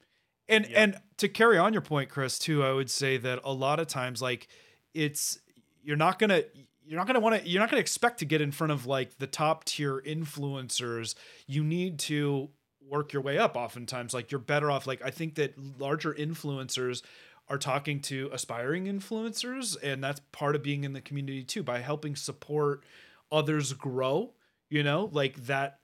and 0.49 0.67
Yeah. 0.69 0.83
and 0.83 0.97
to 1.19 1.29
carry 1.29 1.57
on 1.59 1.73
your 1.73 1.83
point 1.83 2.09
chris 2.11 2.39
too 2.39 2.65
i 2.65 2.73
would 2.73 2.91
say 2.91 3.17
that 3.19 3.41
a 3.45 3.53
lot 3.53 3.79
of 3.81 3.87
times 3.87 4.21
like 4.23 4.49
it's 4.95 5.39
you're 5.83 5.97
not 5.97 6.19
gonna 6.19 6.43
you're 6.87 6.99
not 6.99 7.07
gonna 7.07 7.21
want 7.21 7.41
to 7.43 7.49
you're 7.49 7.61
not 7.61 7.71
gonna 7.71 7.81
expect 7.81 8.19
to 8.19 8.25
get 8.25 8.41
in 8.41 8.51
front 8.53 8.73
of 8.73 8.87
like 8.87 9.19
the 9.19 9.27
top 9.27 9.65
tier 9.65 10.01
influencers 10.01 11.15
you 11.47 11.63
need 11.63 11.99
to 11.99 12.51
work 12.89 13.13
your 13.13 13.23
way 13.23 13.39
up 13.39 13.57
oftentimes 13.57 14.13
like 14.13 14.31
you're 14.31 14.39
better 14.39 14.71
off 14.71 14.87
like 14.87 15.01
i 15.03 15.11
think 15.11 15.37
that 15.37 15.55
larger 15.79 16.13
influencers 16.13 17.03
are 17.49 17.59
talking 17.59 18.01
to 18.01 18.31
aspiring 18.33 18.87
influencers 18.87 19.77
and 19.83 20.03
that's 20.03 20.21
part 20.33 20.57
of 20.57 20.63
being 20.63 20.85
in 20.85 20.93
the 20.95 21.01
community 21.01 21.45
too 21.45 21.63
by 21.63 21.81
helping 21.81 22.17
support 22.17 22.83
others 23.31 23.73
grow 23.75 24.33
you 24.71 24.83
know 24.83 25.09
like 25.13 25.37
that 25.47 25.81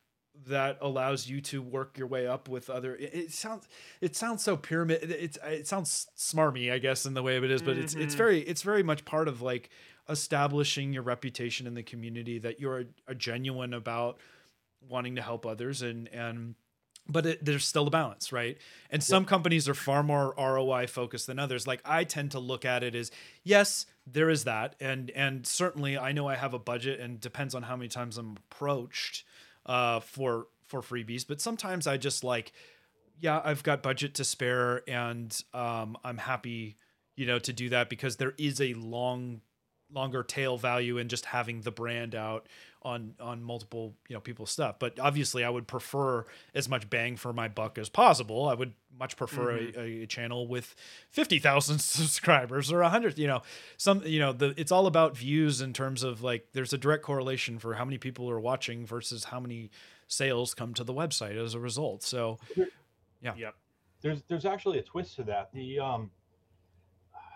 that 0.47 0.79
allows 0.81 1.29
you 1.29 1.41
to 1.41 1.61
work 1.61 1.99
your 1.99 2.07
way 2.07 2.27
up 2.27 2.49
with 2.49 2.71
other 2.71 2.97
it, 2.97 3.15
it 3.15 3.33
sounds 3.33 3.69
it 4.01 4.17
sounds 4.17 4.43
so 4.43 4.57
pyramid 4.57 5.03
it- 5.03 5.11
it's 5.11 5.39
it 5.45 5.67
sounds 5.69 6.07
smarmy 6.17 6.73
i 6.73 6.79
guess 6.79 7.05
in 7.05 7.13
the 7.15 7.23
way 7.23 7.37
of 7.37 7.45
it 7.45 7.51
is 7.51 7.61
but 7.63 7.77
it's 7.77 7.95
it's 7.95 8.15
Mhm. 8.15 8.19
very 8.19 8.41
it's 8.41 8.63
very 8.63 8.83
much 8.83 9.05
part 9.05 9.29
of 9.29 9.43
like 9.43 9.69
establishing 10.09 10.93
your 10.93 11.03
reputation 11.03 11.67
in 11.67 11.75
the 11.75 11.83
community 11.83 12.39
that 12.39 12.59
you're 12.61 12.81
a, 12.81 12.85
a 13.09 13.15
genuine 13.15 13.75
about 13.75 14.19
wanting 14.89 15.17
to 15.17 15.23
help 15.23 15.45
others 15.45 15.83
and 15.83 16.09
and 16.09 16.55
but 17.11 17.27
it, 17.27 17.45
there's 17.45 17.65
still 17.65 17.87
a 17.87 17.91
balance 17.91 18.33
right? 18.33 18.59
And 18.91 19.03
some 19.03 19.25
companies 19.25 19.69
are 19.69 19.75
far 19.75 20.03
more 20.03 20.35
roi 20.37 20.87
focused 20.87 21.27
than 21.27 21.39
others. 21.39 21.67
Like 21.67 21.81
i 21.85 22.05
tend 22.05 22.33
to 22.33 22.39
look 22.39 22.65
at 22.65 22.83
it 22.83 22.95
as 22.95 23.11
yes 23.45 23.87
there 24.07 24.31
is 24.31 24.45
that. 24.45 24.77
And 24.81 25.11
and 25.11 25.47
certainly 25.47 25.99
i 25.99 26.13
know 26.13 26.29
i 26.29 26.37
have 26.37 26.55
a 26.55 26.59
budget 26.59 27.01
and 27.01 27.21
depends 27.21 27.55
on 27.55 27.63
how 27.63 27.77
many 27.77 27.89
times 27.89 28.19
i'm 28.19 28.37
approached 28.51 29.25
uh 29.67 30.01
for 30.01 30.47
for 30.67 30.81
freebies 30.81 31.27
but 31.27 31.41
sometimes 31.41 31.87
i 31.87 31.97
just 31.97 32.23
like 32.25 32.53
yeah 33.19 33.41
i've 33.45 33.63
got 33.63 33.83
budget 33.83 34.15
to 34.15 34.25
spare 34.25 34.83
and 34.89 35.43
um 35.53 35.97
i'm 36.05 36.17
happy 36.19 36.77
you 37.17 37.27
know 37.27 37.39
to 37.39 37.53
do 37.53 37.69
that 37.69 37.91
because 37.91 38.17
there 38.17 38.35
is 38.39 38.61
a 38.61 38.73
long 38.75 39.41
longer 39.93 40.23
tail 40.23 40.57
value 40.57 40.99
in 40.99 41.09
just 41.09 41.25
having 41.27 41.61
the 41.63 41.71
brand 41.71 42.15
out 42.15 42.47
on 42.83 43.15
on 43.21 43.43
multiple 43.43 43.95
you 44.09 44.15
know 44.15 44.21
people's 44.21 44.51
stuff 44.51 44.77
but 44.79 44.99
obviously 44.99 45.45
i 45.45 45.51
would 45.51 45.67
prefer 45.67 46.25
as 46.55 46.67
much 46.67 46.89
bang 46.89 47.15
for 47.15 47.31
my 47.33 47.47
buck 47.47 47.77
as 47.77 47.91
possible 47.91 48.49
i 48.49 48.55
would 48.55 48.73
much 48.99 49.17
prefer 49.19 49.59
Mhm. 49.59 49.77
a, 49.77 50.03
a 50.03 50.07
channel 50.07 50.47
with 50.49 50.75
50,000 51.11 51.79
subscribers 51.81 52.73
or 52.73 52.81
100 52.81 53.19
you 53.19 53.27
know 53.27 53.43
some 53.77 54.03
you 54.07 54.19
know 54.19 54.33
the 54.33 54.55
it's 54.57 54.73
all 54.73 54.87
about 54.87 55.15
views 55.17 55.61
in 55.61 55.73
terms 55.75 56.03
of 56.03 56.23
like 56.23 56.47
there's 56.55 56.73
a 56.73 56.79
direct 56.79 57.03
correlation 57.03 57.59
for 57.59 57.75
how 57.75 57.85
many 57.85 57.99
people 57.99 58.31
are 58.31 58.41
watching 58.41 58.87
versus 58.87 59.25
how 59.25 59.41
many 59.41 59.71
sales 60.09 60.55
come 60.55 60.73
to 60.73 60.83
the 60.85 60.95
website 60.95 61.37
as 61.37 61.53
a 61.55 61.61
result 61.61 62.03
so 62.03 62.39
Yeah. 63.23 63.35
Yep. 63.37 63.55
there's 64.01 64.23
there's 64.29 64.47
actually 64.47 64.79
a 64.79 64.83
twist 64.83 65.17
to 65.17 65.25
that. 65.25 65.53
The 65.53 65.79
um, 65.81 66.11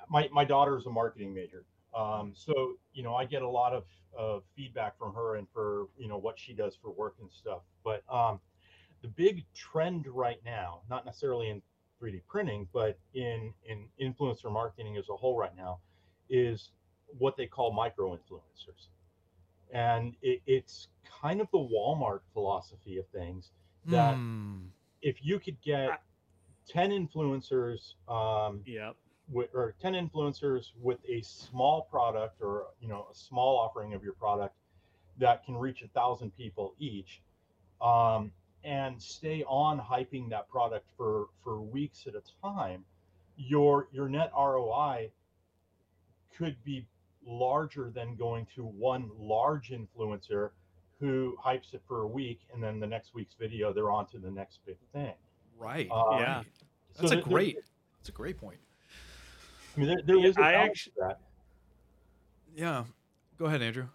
my 0.09 0.29
my 0.33 0.45
daughter's 0.47 0.87
a 0.87 0.91
marketing 0.91 1.35
major, 1.35 1.65
um, 1.97 2.33
so 2.35 2.75
you 2.93 3.03
know 3.03 3.15
I 3.15 3.25
get 3.25 3.43
a 3.43 3.49
lot 3.49 3.73
of 3.73 3.85
of 4.17 4.45
feedback 4.57 4.99
from 4.99 5.15
her 5.15 5.37
and 5.37 5.49
for 5.53 5.89
you 5.99 6.09
know 6.09 6.19
what 6.19 6.39
she 6.39 6.53
does 6.55 6.77
for 6.77 6.91
work 6.93 7.17
and 7.21 7.31
stuff. 7.33 7.63
But 7.85 8.03
um, 8.13 8.41
the 9.03 9.09
big 9.09 9.45
trend 9.55 10.07
right 10.07 10.41
now, 10.45 10.83
not 10.91 11.05
necessarily 11.05 11.51
in 11.51 11.63
3D 12.01 12.23
printing, 12.29 12.69
but 12.73 12.99
in 13.15 13.53
in 13.67 13.87
influencer 14.01 14.51
marketing 14.53 14.97
as 14.97 15.09
a 15.09 15.17
whole 15.17 15.37
right 15.37 15.57
now, 15.57 15.81
is 16.31 16.71
what 17.19 17.37
they 17.37 17.47
call 17.47 17.73
micro 17.73 18.17
influencers, 18.17 18.89
and 19.73 20.17
it, 20.23 20.41
it's 20.47 20.89
kind 21.23 21.41
of 21.41 21.49
the 21.53 21.59
Walmart 21.59 22.21
philosophy 22.33 22.99
of 22.99 23.07
things 23.09 23.51
that 23.91 24.17
hmm, 24.17 24.67
if 25.03 25.25
you 25.25 25.39
could 25.39 25.61
get 25.63 26.01
10 26.69 26.91
influencers 26.91 27.95
um, 28.09 28.65
Yep. 28.65 28.97
With, 29.29 29.49
or 29.55 29.75
10 29.81 29.95
influencers 29.95 30.73
with 30.81 30.99
a 31.09 31.23
small 31.23 31.83
product 31.91 32.41
or 32.41 32.67
you 32.81 32.89
know 32.89 33.07
a 33.11 33.15
small 33.15 33.59
offering 33.59 33.95
of 33.95 34.03
your 34.03 34.13
product 34.13 34.55
that 35.19 35.45
can 35.45 35.57
reach 35.57 35.83
a 35.83 35.89
thousand 35.89 36.37
people 36.37 36.75
each 36.79 37.23
um, 37.81 38.31
and 38.65 39.01
stay 39.01 39.43
on 39.45 39.79
hyping 39.81 40.29
that 40.29 40.49
product 40.49 40.87
for 40.97 41.29
for 41.43 41.61
weeks 41.61 42.07
at 42.07 42.15
a 42.15 42.23
time 42.43 42.85
your 43.37 43.89
your 43.93 44.09
net 44.09 44.31
roi 44.37 45.11
could 46.37 46.57
be 46.65 46.87
larger 47.27 47.91
than 47.91 48.15
going 48.17 48.47
to 48.55 48.63
one 48.65 49.11
large 49.19 49.71
influencer 49.71 50.51
who 51.01 51.35
hypes 51.43 51.73
it 51.73 51.83
for 51.89 52.03
a 52.03 52.07
week 52.07 52.41
and 52.53 52.63
then 52.63 52.79
the 52.79 52.87
next 52.87 53.15
week's 53.15 53.35
video 53.35 53.73
they're 53.73 53.91
on 53.91 54.07
to 54.07 54.19
the 54.19 54.31
next 54.31 54.61
big 54.67 54.77
thing 54.93 55.15
right 55.57 55.91
Um, 55.91 56.21
Yeah. 56.21 56.37
right. 56.37 56.47
so 56.93 57.09
that's 57.09 57.13
a 57.13 57.23
great 57.23 57.57
that's 57.99 58.11
a 58.11 58.13
great 58.13 58.37
point 58.37 58.59
I 59.77 59.81
mean, 59.81 59.89
there, 59.89 60.03
there 60.07 60.17
Yeah, 60.19 60.29
is 60.29 60.37
a 60.37 60.41
I 60.41 60.53
balance 60.53 60.71
actu- 60.71 60.91
to 60.91 60.97
that. 61.01 61.19
yeah 62.55 62.85
go 63.39 63.47
ahead 63.47 63.63
andrew 63.63 63.87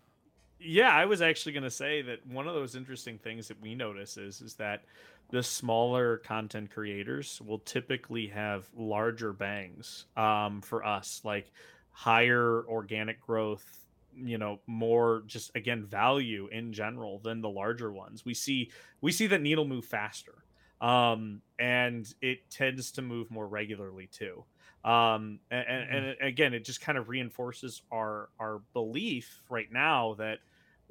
Yeah, 0.59 0.89
I 0.89 1.05
was 1.05 1.21
actually 1.21 1.53
going 1.53 1.63
to 1.63 1.71
say 1.71 2.01
that 2.01 2.25
one 2.27 2.47
of 2.47 2.53
those 2.53 2.75
interesting 2.75 3.17
things 3.17 3.47
that 3.47 3.61
we 3.61 3.75
notice 3.75 4.17
is 4.17 4.41
is 4.41 4.55
that 4.55 4.83
the 5.31 5.41
smaller 5.43 6.17
content 6.17 6.71
creators 6.71 7.39
will 7.41 7.59
typically 7.59 8.27
have 8.27 8.67
larger 8.75 9.31
bangs 9.31 10.07
um, 10.17 10.61
for 10.61 10.83
us, 10.85 11.21
like 11.23 11.51
higher 11.91 12.65
organic 12.67 13.21
growth, 13.21 13.85
you 14.13 14.37
know, 14.37 14.59
more 14.67 15.23
just 15.27 15.51
again 15.55 15.85
value 15.85 16.49
in 16.51 16.73
general 16.73 17.19
than 17.19 17.41
the 17.41 17.49
larger 17.49 17.91
ones. 17.93 18.25
We 18.25 18.33
see 18.33 18.71
we 19.01 19.11
see 19.13 19.27
that 19.27 19.41
needle 19.41 19.65
move 19.65 19.85
faster, 19.85 20.43
um, 20.81 21.41
and 21.59 22.11
it 22.21 22.49
tends 22.49 22.91
to 22.93 23.01
move 23.01 23.31
more 23.31 23.47
regularly 23.47 24.07
too. 24.07 24.43
Um, 24.83 25.41
and, 25.51 25.67
and, 25.67 26.05
and 26.05 26.21
again, 26.21 26.53
it 26.53 26.65
just 26.65 26.81
kind 26.81 26.97
of 26.97 27.09
reinforces 27.09 27.81
our 27.91 28.29
our 28.39 28.59
belief 28.73 29.43
right 29.49 29.71
now 29.71 30.13
that 30.15 30.39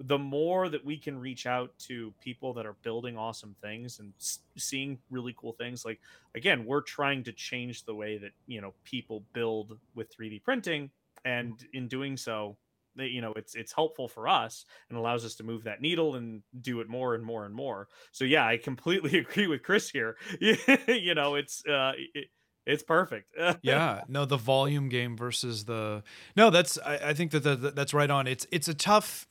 the 0.00 0.18
more 0.18 0.68
that 0.68 0.84
we 0.84 0.96
can 0.98 1.18
reach 1.18 1.44
out 1.46 1.76
to 1.78 2.12
people 2.20 2.54
that 2.54 2.66
are 2.66 2.74
building 2.82 3.16
awesome 3.16 3.56
things 3.60 3.98
and 3.98 4.14
s- 4.20 4.40
seeing 4.56 5.00
really 5.10 5.34
cool 5.36 5.52
things 5.52 5.84
like 5.84 6.00
again 6.36 6.64
we're 6.64 6.80
trying 6.82 7.24
to 7.24 7.32
change 7.32 7.84
the 7.84 7.94
way 7.94 8.16
that 8.16 8.30
you 8.46 8.60
know 8.60 8.74
people 8.84 9.26
build 9.32 9.80
with 9.94 10.12
3d 10.12 10.38
printing 10.38 10.90
and 11.24 11.66
in 11.72 11.88
doing 11.88 12.16
so 12.16 12.56
you 12.94 13.20
know 13.20 13.32
it's 13.34 13.54
it's 13.54 13.72
helpful 13.72 14.08
for 14.08 14.28
us 14.28 14.64
and 14.88 14.98
allows 14.98 15.24
us 15.24 15.34
to 15.34 15.42
move 15.44 15.64
that 15.64 15.80
needle 15.80 16.14
and 16.14 16.42
do 16.60 16.80
it 16.80 16.88
more 16.88 17.14
and 17.14 17.24
more 17.24 17.44
and 17.44 17.54
more. 17.54 17.88
So 18.12 18.24
yeah 18.24 18.46
i 18.46 18.56
completely 18.56 19.18
agree 19.18 19.46
with 19.46 19.62
chris 19.62 19.90
here. 19.90 20.16
You 20.88 21.14
know 21.14 21.34
it's 21.34 21.64
uh 21.66 21.92
it, 22.14 22.28
it's 22.68 22.82
perfect. 22.84 23.34
Yeah 23.62 24.02
no 24.08 24.24
the 24.24 24.36
volume 24.36 24.88
game 24.88 25.16
versus 25.16 25.64
the 25.64 26.02
no 26.36 26.50
that's 26.50 26.78
i, 26.86 26.96
I 27.10 27.14
think 27.14 27.32
that 27.32 27.42
the, 27.42 27.56
the- 27.56 27.70
that's 27.72 27.92
right 27.94 28.10
on. 28.10 28.26
It's 28.28 28.46
it's 28.52 28.68
a 28.68 28.74
tough 28.74 29.26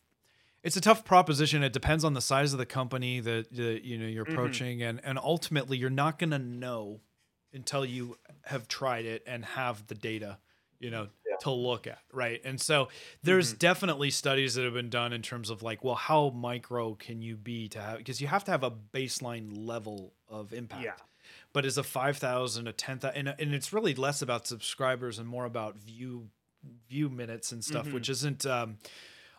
it's 0.64 0.76
a 0.76 0.82
tough 0.82 1.06
proposition. 1.06 1.64
It 1.64 1.72
depends 1.72 2.04
on 2.04 2.14
the 2.14 2.20
size 2.22 2.52
of 2.52 2.60
the 2.60 2.66
company 2.66 3.22
that, 3.22 3.54
that 3.56 3.86
you 3.86 3.98
know 3.98 4.08
you're 4.08 4.26
Mhm. 4.26 4.34
approaching. 4.34 4.84
And 4.84 5.00
and 5.04 5.18
ultimately 5.18 5.78
you're 5.78 5.90
not 5.90 6.20
going 6.20 6.32
to 6.32 6.40
know 6.40 7.00
until 7.54 7.86
you 7.86 8.18
have 8.46 8.68
tried 8.68 9.06
it 9.06 9.24
and 9.26 9.46
have 9.46 9.88
the 9.88 9.96
data 9.96 10.40
you 10.80 10.90
know 10.92 11.08
Yeah. 11.28 11.38
to 11.42 11.52
look 11.52 11.88
at 11.88 12.00
right? 12.12 12.42
And 12.44 12.60
so 12.60 12.90
there's 13.24 13.54
definitely 13.54 14.10
studies 14.12 14.56
that 14.56 14.64
have 14.66 14.74
been 14.74 14.90
done 14.90 15.14
in 15.14 15.22
terms 15.22 15.50
of 15.50 15.64
like 15.64 15.84
well 15.84 15.96
how 15.96 16.30
micro 16.32 16.96
can 16.96 17.22
you 17.22 17.38
be 17.38 17.70
to 17.70 17.80
have 17.82 17.98
because 18.00 18.20
you 18.20 18.28
have 18.28 18.44
to 18.46 18.52
have 18.52 18.64
a 18.64 18.72
baseline 18.72 19.48
level 19.56 20.14
of 20.28 20.54
impact. 20.54 20.84
Yeah. 20.84 20.94
But 21.58 21.66
is 21.66 21.76
a 21.80 21.84
5000 21.84 22.68
a 22.68 22.72
10000 22.72 23.18
and, 23.18 23.34
and 23.40 23.56
it's 23.56 23.74
really 23.74 23.96
less 23.96 24.22
about 24.22 24.46
subscribers 24.46 25.18
and 25.18 25.28
more 25.28 25.46
about 25.46 25.76
view 25.76 26.30
view 26.88 27.10
minutes 27.10 27.52
and 27.52 27.64
stuff 27.66 27.88
Mhm. 27.88 27.94
which 27.94 28.10
isn't 28.10 28.46
um 28.46 28.78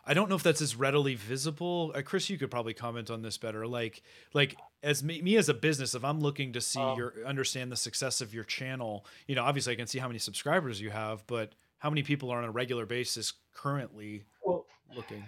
i 0.05 0.13
don't 0.13 0.27
know 0.27 0.35
if 0.35 0.43
that's 0.43 0.61
as 0.61 0.75
readily 0.75 1.15
visible 1.15 1.93
uh, 1.95 2.01
chris 2.01 2.29
you 2.29 2.37
could 2.37 2.51
probably 2.51 2.73
comment 2.73 3.09
on 3.09 3.21
this 3.21 3.37
better 3.37 3.65
like 3.65 4.01
like 4.33 4.57
as 4.83 5.01
me, 5.01 5.21
me 5.21 5.37
as 5.37 5.47
a 5.47 5.53
business 5.53 5.95
if 5.95 6.03
i'm 6.03 6.19
looking 6.19 6.51
to 6.51 6.59
see 6.59 6.81
Um, 6.81 6.97
your 6.97 7.13
understand 7.25 7.71
the 7.71 7.77
success 7.77 8.19
of 8.19 8.33
your 8.33 8.43
channel 8.43 9.05
you 9.25 9.35
know 9.35 9.45
obviously 9.45 9.71
i 9.71 9.77
can 9.77 9.87
see 9.87 9.99
how 9.99 10.07
many 10.07 10.19
subscribers 10.19 10.81
you 10.81 10.89
have 10.89 11.25
but 11.25 11.53
how 11.77 11.89
many 11.89 12.03
people 12.03 12.29
are 12.33 12.37
on 12.39 12.43
a 12.43 12.51
regular 12.51 12.85
basis 12.85 13.31
currently 13.53 14.25
Well, 14.43 14.65
looking 14.93 15.23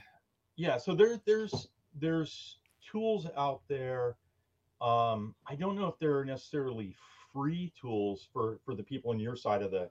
yeah. 0.57 0.77
So 0.77 0.93
there, 0.93 1.21
there's 1.25 1.69
there's 1.95 2.57
tools 2.91 3.25
out 3.37 3.61
there. 3.69 4.17
Um, 4.81 5.35
I 5.47 5.55
don't 5.55 5.75
know 5.75 5.87
if 5.87 5.99
they're 5.99 6.25
necessarily 6.25 6.95
free 7.33 7.71
tools 7.79 8.27
for 8.33 8.59
for 8.65 8.75
the 8.75 8.83
people 8.83 9.11
on 9.11 9.19
your 9.19 9.35
side 9.35 9.61
of 9.61 9.71
the 9.71 9.89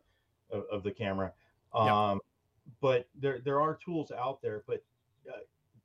of, 0.51 0.65
of 0.71 0.83
the 0.83 0.91
camera. 0.91 1.33
Um, 1.75 1.87
Yeah. 1.87 2.19
but 2.81 3.09
there 3.15 3.39
there 3.45 3.61
are 3.61 3.79
tools 3.85 4.11
out 4.11 4.43
there. 4.43 4.63
But 4.67 4.83
uh, 5.29 5.39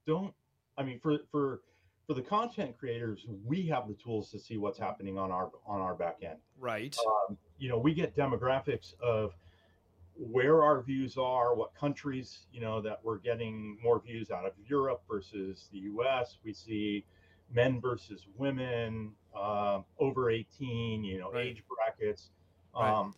don't. 0.05 0.33
I 0.77 0.83
mean, 0.83 0.99
for 0.99 1.19
for 1.31 1.61
for 2.07 2.13
the 2.13 2.21
content 2.21 2.77
creators, 2.77 3.25
we 3.45 3.63
have 3.67 3.87
the 3.87 3.95
tools 3.95 4.29
to 4.31 4.39
see 4.39 4.57
what's 4.57 4.79
happening 4.79 5.17
on 5.17 5.31
our 5.31 5.51
on 5.65 5.81
our 5.81 5.95
back 5.95 6.17
end. 6.23 6.39
right 6.59 6.97
um, 7.29 7.37
you 7.57 7.69
know, 7.69 7.77
we 7.77 7.93
get 7.93 8.15
demographics 8.15 8.99
of 9.01 9.33
where 10.17 10.63
our 10.63 10.81
views 10.81 11.17
are, 11.17 11.55
what 11.55 11.73
countries, 11.75 12.47
you 12.51 12.61
know, 12.61 12.81
that 12.81 12.99
we're 13.03 13.17
getting 13.17 13.77
more 13.83 13.99
views 13.99 14.31
out 14.31 14.45
of 14.45 14.53
Europe 14.67 15.01
versus 15.09 15.67
the 15.73 15.79
US. 15.79 16.37
We 16.43 16.53
see 16.53 17.05
men 17.51 17.79
versus 17.81 18.27
women, 18.35 19.11
um, 19.35 19.85
over 19.99 20.29
18, 20.29 21.03
you 21.03 21.19
know, 21.19 21.31
Right. 21.31 21.47
age 21.47 21.63
brackets. 21.67 22.31
Right. 22.73 22.89
Um, 22.91 23.13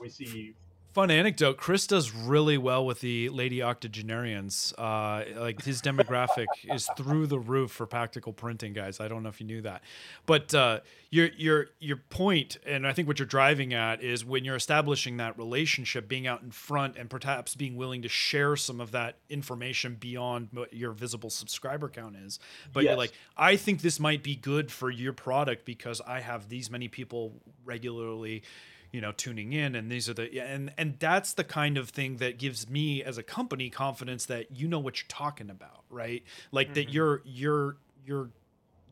we 0.00 0.08
see, 0.08 0.54
Fun 0.96 1.10
anecdote: 1.10 1.58
Chris 1.58 1.86
does 1.86 2.10
really 2.14 2.56
well 2.56 2.86
with 2.86 3.02
the 3.02 3.28
lady 3.28 3.62
octogenarians. 3.62 4.72
Uh, 4.78 5.24
like 5.36 5.62
his 5.62 5.82
demographic 5.82 6.46
is 6.72 6.88
through 6.96 7.26
the 7.26 7.38
roof 7.38 7.70
for 7.70 7.84
practical 7.84 8.32
printing, 8.32 8.72
guys. 8.72 8.98
I 8.98 9.06
don't 9.06 9.22
know 9.22 9.28
if 9.28 9.38
you 9.38 9.46
knew 9.46 9.60
that, 9.60 9.82
but 10.24 10.54
uh, 10.54 10.80
your 11.10 11.28
your 11.36 11.66
your 11.80 11.98
point, 11.98 12.56
and 12.64 12.86
I 12.86 12.94
think 12.94 13.08
what 13.08 13.18
you're 13.18 13.26
driving 13.26 13.74
at 13.74 14.02
is 14.02 14.24
when 14.24 14.46
you're 14.46 14.56
establishing 14.56 15.18
that 15.18 15.36
relationship, 15.36 16.08
being 16.08 16.26
out 16.26 16.40
in 16.40 16.50
front, 16.50 16.96
and 16.96 17.10
perhaps 17.10 17.54
being 17.54 17.76
willing 17.76 18.00
to 18.00 18.08
share 18.08 18.56
some 18.56 18.80
of 18.80 18.92
that 18.92 19.18
information 19.28 19.96
beyond 20.00 20.48
what 20.52 20.72
your 20.72 20.92
visible 20.92 21.28
subscriber 21.28 21.90
count 21.90 22.16
is. 22.16 22.38
But 22.72 22.84
you're 22.84 22.96
like, 22.96 23.12
I 23.36 23.56
think 23.56 23.82
this 23.82 24.00
might 24.00 24.22
be 24.22 24.34
good 24.34 24.72
for 24.72 24.88
your 24.88 25.12
product 25.12 25.66
because 25.66 26.00
I 26.00 26.20
have 26.20 26.48
these 26.48 26.70
many 26.70 26.88
people 26.88 27.34
regularly 27.66 28.44
you 28.92 29.00
know 29.00 29.12
tuning 29.12 29.52
in 29.52 29.74
and 29.74 29.90
these 29.90 30.08
are 30.08 30.14
the 30.14 30.40
and 30.40 30.72
and 30.78 30.96
that's 30.98 31.34
the 31.34 31.44
kind 31.44 31.76
of 31.76 31.90
thing 31.90 32.16
that 32.18 32.38
gives 32.38 32.68
me 32.68 33.02
as 33.02 33.18
a 33.18 33.22
company 33.22 33.68
confidence 33.70 34.26
that 34.26 34.50
you 34.56 34.68
know 34.68 34.78
what 34.78 34.98
you're 35.00 35.08
talking 35.08 35.50
about 35.50 35.84
right? 35.90 36.22
Like 36.52 36.74
that 36.74 36.88
Mhm. 36.88 36.92
you're 36.92 37.22
you're 37.24 37.76
you're 38.04 38.30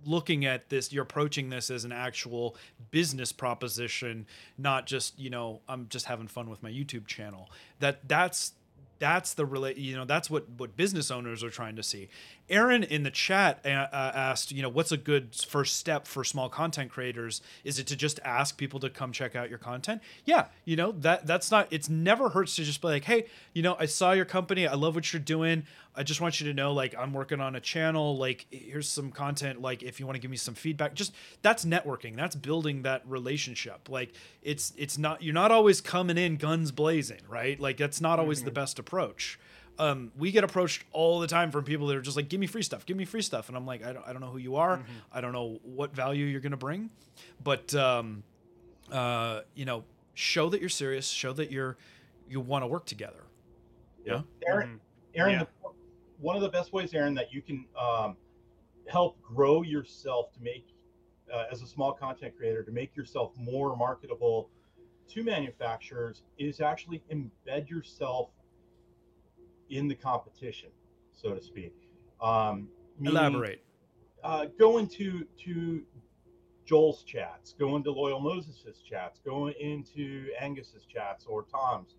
looking 0.07 0.45
at 0.45 0.69
this 0.69 0.93
you're 0.93 1.03
approaching 1.03 1.49
this 1.49 1.71
as 1.71 1.85
an 1.85 1.93
actual 1.93 2.57
business 2.91 3.33
proposition 3.33 4.27
not 4.59 4.87
just 4.87 5.19
you 5.19 5.31
know 5.31 5.61
i'm 5.66 5.89
just 5.89 6.05
having 6.07 6.27
fun 6.29 6.51
with 6.51 6.62
my 6.62 6.71
youtube 6.71 7.07
channel. 7.07 7.49
That 7.81 8.07
that's 8.07 8.53
that's 8.99 9.35
the 9.35 9.45
relate 9.47 9.77
you 9.77 9.97
know 9.97 10.05
that's 10.05 10.29
what 10.31 10.49
what 10.59 10.77
business 10.77 11.11
owners 11.11 11.43
are 11.43 11.51
trying 11.51 11.77
to 11.77 11.83
see 11.83 12.09
aaron 12.49 12.83
in 12.83 13.03
the 13.03 13.11
chat 13.11 13.61
uh, 13.65 13.69
uh, 13.69 14.12
asked 14.15 14.53
you 14.53 14.62
know 14.62 14.69
what's 14.69 14.93
a 14.93 14.97
good 14.97 15.35
first 15.35 15.77
step 15.77 16.07
for 16.07 16.25
small 16.25 16.49
content 16.49 16.91
creators? 16.91 17.41
Is 17.65 17.79
it 17.79 17.87
to 17.89 17.97
just 17.97 18.21
ask 18.25 18.57
people 18.57 18.81
to 18.81 18.91
come 18.91 19.12
check 19.12 19.35
out 19.35 19.49
your 19.49 19.59
content? 19.59 20.03
Yeah 20.25 20.47
you 20.65 20.77
know 20.77 20.93
that 20.93 21.27
that's 21.27 21.51
not 21.51 21.69
it's 21.71 21.89
never 21.89 22.31
hurts 22.31 22.57
to 22.57 22.65
just 22.65 22.81
be 22.81 22.89
like 22.89 23.05
hey 23.05 23.27
you 23.53 23.62
know 23.62 23.77
i 23.79 23.87
saw 23.87 24.12
your 24.12 24.25
company. 24.25 24.66
I 24.66 24.75
love 24.75 24.95
what 24.95 25.12
you're 25.12 25.21
doing. 25.21 25.65
I 25.97 26.03
just 26.03 26.21
want 26.21 26.41
you 26.41 26.47
to 26.49 26.55
know 26.55 26.73
like 26.73 26.95
i'm 26.99 27.12
working 27.12 27.41
on 27.41 27.55
a 27.55 27.61
channel. 27.61 28.16
Like 28.16 28.47
here's 28.51 28.89
some 28.89 29.11
content. 29.11 29.61
Like 29.61 29.83
if 29.83 30.01
you 30.01 30.07
want 30.07 30.16
to 30.16 30.21
give 30.21 30.31
me 30.31 30.37
some 30.37 30.55
feedback. 30.55 30.95
Just 30.95 31.15
that's 31.43 31.65
networking. 31.65 32.16
That's 32.16 32.37
building 32.37 32.83
that 32.83 33.03
relationship. 33.07 33.89
Like 33.89 34.12
it's 34.43 34.73
it's 34.77 34.99
not 34.99 35.23
you're 35.23 35.35
not 35.35 35.51
always 35.51 35.81
coming 35.81 36.19
in 36.19 36.37
guns 36.37 36.73
blazing 36.73 37.21
right? 37.29 37.59
Like 37.59 37.77
that's 37.77 38.01
not 38.01 38.19
always 38.19 38.43
the 38.45 38.51
best 38.51 38.79
approach 38.79 39.39
um, 39.78 40.12
we 40.16 40.30
get 40.30 40.44
approached 40.44 40.84
all 40.92 41.18
the 41.20 41.26
time 41.26 41.51
from 41.51 41.64
people 41.64 41.86
that 41.88 41.96
are 41.96 42.01
just 42.02 42.16
like, 42.16 42.28
"Give 42.28 42.38
me 42.40 42.46
free 42.46 42.62
stuff, 42.62 42.86
give 42.86 42.96
me 42.96 43.05
free 43.05 43.22
stuff," 43.22 43.48
and 43.48 43.56
I'm 43.56 43.66
like, 43.66 43.84
"I 43.84 43.92
don't, 43.92 44.06
I 44.06 44.12
don't 44.12 44.20
know 44.20 44.30
who 44.30 44.38
you 44.38 44.56
are, 44.56 44.82
I 45.12 45.20
don't 45.20 45.32
know 45.32 45.59
what 45.64 45.94
value 45.94 46.26
you're 46.26 46.40
going 46.40 46.52
to 46.52 46.56
bring, 46.56 46.90
but 47.42 47.74
um, 47.74 48.22
uh, 48.92 49.40
you 49.55 49.64
know, 49.64 49.84
show 50.14 50.48
that 50.51 50.60
you're 50.60 50.68
serious, 50.68 51.09
show 51.09 51.32
that 51.32 51.51
you're 51.51 51.76
you 52.28 52.40
want 52.40 52.62
to 52.62 52.66
work 52.66 52.86
together." 52.86 53.24
Yeah, 54.05 54.22
Aaron, 54.46 54.68
Mhm. 54.68 54.80
Aaron, 55.18 55.32
Yeah. 55.32 55.44
the- 55.44 55.70
one 56.20 56.36
of 56.36 56.42
the 56.42 56.48
best 56.48 56.72
ways, 56.72 56.94
Aaron, 56.94 57.14
that 57.14 57.32
you 57.32 57.42
can 57.42 57.66
um, 57.76 58.16
help 58.86 59.20
grow 59.22 59.62
yourself 59.62 60.32
to 60.34 60.40
make, 60.42 60.66
uh, 61.32 61.46
as 61.51 61.62
a 61.62 61.66
small 61.66 61.92
content 61.92 62.36
creator, 62.36 62.62
to 62.62 62.70
make 62.70 62.94
yourself 62.94 63.32
more 63.36 63.74
marketable 63.76 64.48
to 65.09 65.22
manufacturers 65.24 66.22
is 66.38 66.60
actually 66.60 67.02
embed 67.10 67.68
yourself 67.68 68.30
in 69.70 69.89
the 69.89 69.95
competition, 69.95 70.70
so 71.12 71.35
to 71.35 71.43
speak. 71.43 71.74
Um, 72.20 72.69
meaning, 72.99 73.16
elaborate. 73.16 73.65
Uh, 74.23 74.47
go 74.59 74.78
into 74.78 75.27
to 75.45 75.82
Joel's 76.65 77.03
chats, 77.03 77.55
go 77.59 77.77
into 77.77 77.91
Loyal 77.91 78.20
Moses's 78.20 78.81
chats, 78.81 79.20
go 79.24 79.49
into 79.51 80.28
Angus's 80.41 80.86
chats 80.86 81.27
or 81.27 81.45
Tom's. 81.45 81.97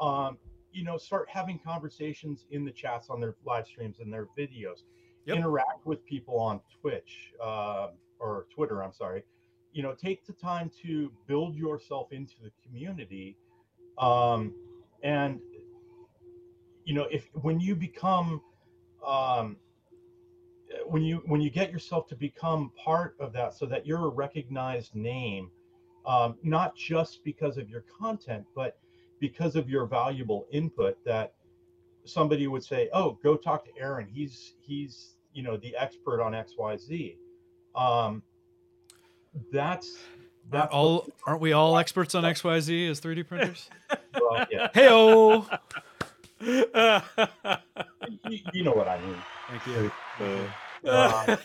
Um, 0.00 0.38
you 0.72 0.84
know, 0.84 0.96
start 0.96 1.28
having 1.30 1.58
conversations 1.58 2.46
in 2.50 2.64
the 2.64 2.70
chats 2.70 3.10
on 3.10 3.20
their 3.20 3.34
live 3.44 3.66
streams 3.66 3.98
and 4.00 4.12
their 4.12 4.26
videos. 4.38 4.82
Yep. 5.26 5.36
Interact 5.36 5.86
with 5.86 6.04
people 6.04 6.38
on 6.38 6.60
Twitch 6.80 7.32
uh, 7.42 7.88
or 8.18 8.46
Twitter. 8.54 8.82
I'm 8.82 8.92
sorry. 8.92 9.24
You 9.72 9.82
know, 9.82 9.94
take 9.94 10.26
the 10.26 10.32
time 10.32 10.70
to 10.82 11.12
build 11.26 11.56
yourself 11.56 12.12
into 12.12 12.34
the 12.42 12.50
community, 12.64 13.36
um, 13.98 14.54
and 15.02 15.40
you 16.88 16.94
know, 16.94 17.06
if 17.10 17.28
when 17.34 17.60
you 17.60 17.76
become 17.76 18.40
um, 19.06 19.56
when 20.86 21.02
you 21.02 21.22
when 21.26 21.42
you 21.42 21.50
get 21.50 21.70
yourself 21.70 22.08
to 22.08 22.16
become 22.16 22.72
part 22.82 23.14
of 23.20 23.30
that 23.34 23.52
so 23.52 23.66
that 23.66 23.86
you're 23.86 24.06
a 24.06 24.08
recognized 24.08 24.94
name 24.94 25.50
um, 26.06 26.36
not 26.42 26.74
just 26.74 27.22
because 27.24 27.58
of 27.58 27.68
your 27.68 27.84
content 28.00 28.44
but 28.56 28.78
because 29.20 29.54
of 29.54 29.68
your 29.68 29.84
valuable 29.84 30.46
input 30.50 30.96
that 31.04 31.34
somebody 32.06 32.46
would 32.46 32.64
say 32.64 32.88
oh 32.94 33.18
go 33.22 33.36
talk 33.36 33.66
to 33.66 33.70
aaron. 33.78 34.08
He's 34.08 34.54
he's 34.58 35.18
you 35.34 35.42
know 35.42 35.58
the 35.58 35.76
expert 35.76 36.22
on 36.22 36.32
xyz 36.32 37.16
um, 37.76 38.22
that's 39.52 39.98
that's 40.50 40.72
all 40.72 41.06
aren't 41.26 41.42
we 41.42 41.52
all 41.52 41.76
experts 41.76 42.14
on 42.14 42.24
XYZ 42.24 42.90
as 42.90 43.00
3D 43.00 43.28
printers? 43.28 43.68
well, 44.20 44.46
yeah. 44.50 44.68
Hey 44.72 44.88
oh, 44.90 45.46
you, 46.40 48.38
you 48.52 48.64
know 48.64 48.72
what 48.72 48.88
i 48.88 49.00
mean 49.00 49.16
thank 49.48 49.66
you. 49.66 49.90
uh, 50.88 51.36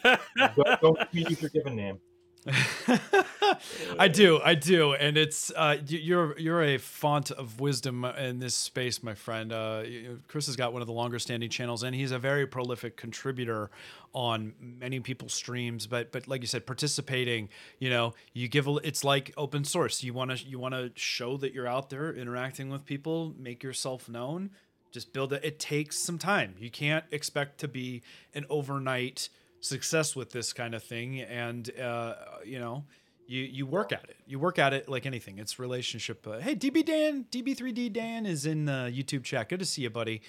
don't, 0.56 0.82
don't 0.82 1.00
use 1.12 1.42
your 1.42 1.50
given 1.50 1.76
name 1.76 2.00
I 4.00 4.10
do, 4.10 4.42
I 4.44 4.56
do, 4.56 4.94
and 4.94 5.18
it's 5.18 5.52
uh, 5.56 5.78
you're 5.88 6.38
you're 6.38 6.62
a 6.62 6.78
font 6.78 7.32
of 7.32 7.62
wisdom 7.62 8.04
in 8.04 8.40
this 8.40 8.56
space, 8.56 9.02
my 9.02 9.14
friend. 9.14 9.54
Uh, 9.54 9.84
Chris 10.28 10.48
has 10.48 10.58
got 10.58 10.74
one 10.74 10.82
of 10.82 10.88
the 10.88 10.94
longer 10.94 11.20
standing 11.20 11.50
channels, 11.50 11.84
and 11.84 11.96
he's 11.96 12.12
a 12.12 12.20
very 12.20 12.46
prolific 12.46 12.98
contributor 12.98 13.72
on 14.14 14.54
many 14.60 15.00
people's 15.00 15.34
streams. 15.34 15.88
But 15.88 16.12
but 16.12 16.28
like 16.28 16.42
you 16.42 16.48
said, 16.48 16.66
participating, 16.66 17.48
you 17.80 17.90
know, 17.90 18.14
you 18.34 18.50
give 18.50 18.68
a, 18.68 18.76
it's 18.84 19.06
like 19.06 19.34
open 19.38 19.64
source. 19.64 20.04
You 20.04 20.14
want 20.14 20.32
to 20.38 20.46
you 20.46 20.60
want 20.60 20.74
to 20.74 20.92
show 20.96 21.38
that 21.38 21.54
you're 21.54 21.68
out 21.68 21.90
there 21.90 22.14
interacting 22.14 22.70
with 22.70 22.86
people, 22.86 23.34
make 23.38 23.64
yourself 23.64 24.10
known. 24.10 24.50
Just 24.94 25.12
build 25.12 25.34
it. 25.34 25.44
It 25.44 25.60
takes 25.60 25.98
some 25.98 26.20
time. 26.20 26.54
You 26.60 26.70
can't 26.70 27.04
expect 27.12 27.60
to 27.62 27.68
be 27.68 28.04
an 28.36 28.46
overnight 28.48 29.28
success 29.60 30.16
with 30.16 30.32
this 30.32 30.54
kind 30.54 30.76
of 30.76 30.84
thing. 30.84 31.20
And 31.22 31.70
uh, 31.80 32.14
you 32.46 32.60
know 32.60 32.86
you 33.28 33.42
you 33.42 33.66
work 33.66 33.92
at 33.92 34.04
it. 34.04 34.18
You 34.28 34.38
work 34.38 34.60
at 34.60 34.72
it 34.72 34.88
like 34.88 35.06
anything. 35.06 35.40
It's 35.40 35.58
relationship 35.58 36.28
uh, 36.28 36.40
hey 36.40 36.56
db 36.56 36.86
dan 36.86 37.26
db3d 37.32 37.92
dan 37.92 38.26
is 38.26 38.46
in 38.46 38.66
the 38.66 38.92
youtube 38.94 39.24
chat. 39.24 39.50
Good 39.50 39.60
to 39.60 39.66
see 39.66 39.82
you 39.82 39.90
buddy. 39.90 40.22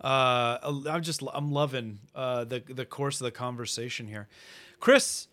Uh, 0.00 0.58
i'm 0.88 1.02
just 1.02 1.22
i'm 1.32 1.50
loving 1.50 1.98
uh, 2.14 2.44
the 2.44 2.60
the 2.60 2.84
course 2.84 3.20
of 3.20 3.24
the 3.24 3.30
conversation 3.30 4.06
here. 4.06 4.28
Chris 4.80 5.28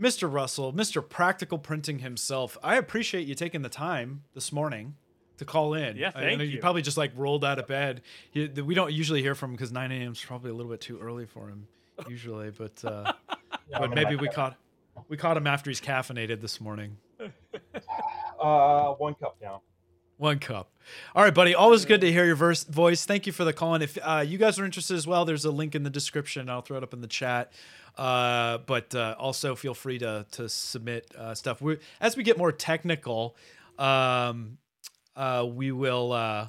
mr 0.00 0.32
russell 0.32 0.72
mr 0.72 1.08
practical 1.08 1.56
printing 1.56 2.00
himself 2.00 2.58
i 2.64 2.74
appreciate 2.74 3.28
you 3.28 3.34
taking 3.36 3.62
the 3.62 3.68
time 3.68 4.24
this 4.34 4.50
morning 4.50 4.96
to 5.44 5.50
call 5.50 5.74
in 5.74 5.96
Yeah, 5.96 6.08
I 6.08 6.20
thank 6.20 6.38
know 6.38 6.44
you 6.44 6.52
you. 6.52 6.60
probably 6.60 6.82
just 6.82 6.96
like 6.96 7.12
rolled 7.16 7.44
out 7.44 7.58
of 7.58 7.66
bed 7.66 8.02
He- 8.30 8.48
we 8.48 8.74
don't 8.74 8.92
usually 8.92 9.22
hear 9.22 9.34
from 9.34 9.50
him 9.50 9.56
because 9.56 9.72
9 9.72 9.92
a.m 9.92 10.12
is 10.12 10.20
probably 10.24 10.50
a 10.50 10.54
little 10.54 10.70
bit 10.72 10.80
too 10.80 10.98
early 11.00 11.26
for 11.26 11.48
him 11.48 11.66
usually 12.08 12.50
but 12.50 12.84
uh 12.84 13.12
Yeah, 13.70 13.78
but 13.78 13.94
maybe 13.94 14.16
we 14.16 14.28
caught 14.28 14.56
we 15.08 15.16
caught 15.16 15.36
him 15.36 15.46
after 15.46 15.70
he's 15.70 15.80
caffeinated 15.80 16.40
this 16.40 16.60
morning. 16.60 16.98
uh, 18.40 18.92
one 18.94 19.14
cup 19.14 19.40
down 19.40 19.60
One 20.18 20.38
cup. 20.38 20.70
All 21.14 21.22
right, 21.24 21.34
buddy. 21.34 21.54
Always 21.54 21.84
good 21.84 22.00
to 22.02 22.12
hear 22.12 22.24
your 22.26 22.36
verse, 22.36 22.62
voice. 22.64 23.04
Thank 23.04 23.26
you 23.26 23.32
for 23.32 23.44
the 23.44 23.52
call. 23.52 23.74
And 23.74 23.82
if 23.82 23.98
uh, 24.02 24.22
you 24.26 24.38
guys 24.38 24.58
are 24.58 24.64
interested 24.64 24.94
as 24.96 25.06
well, 25.06 25.24
there's 25.24 25.44
a 25.44 25.50
link 25.50 25.74
in 25.74 25.82
the 25.82 25.90
description. 25.90 26.48
I'll 26.50 26.60
throw 26.62 26.76
it 26.76 26.82
up 26.82 26.92
in 26.92 27.00
the 27.00 27.06
chat. 27.08 27.52
Uh, 27.96 28.58
but 28.58 28.94
uh, 28.94 29.14
also 29.18 29.54
feel 29.54 29.74
free 29.74 29.98
to 29.98 30.26
to 30.32 30.48
submit 30.48 31.10
uh, 31.16 31.34
stuff. 31.34 31.60
We, 31.62 31.78
as 32.00 32.16
we 32.16 32.22
get 32.22 32.36
more 32.36 32.52
technical, 32.52 33.36
um, 33.78 34.58
uh, 35.16 35.46
we 35.48 35.72
will 35.72 36.12
uh, 36.12 36.48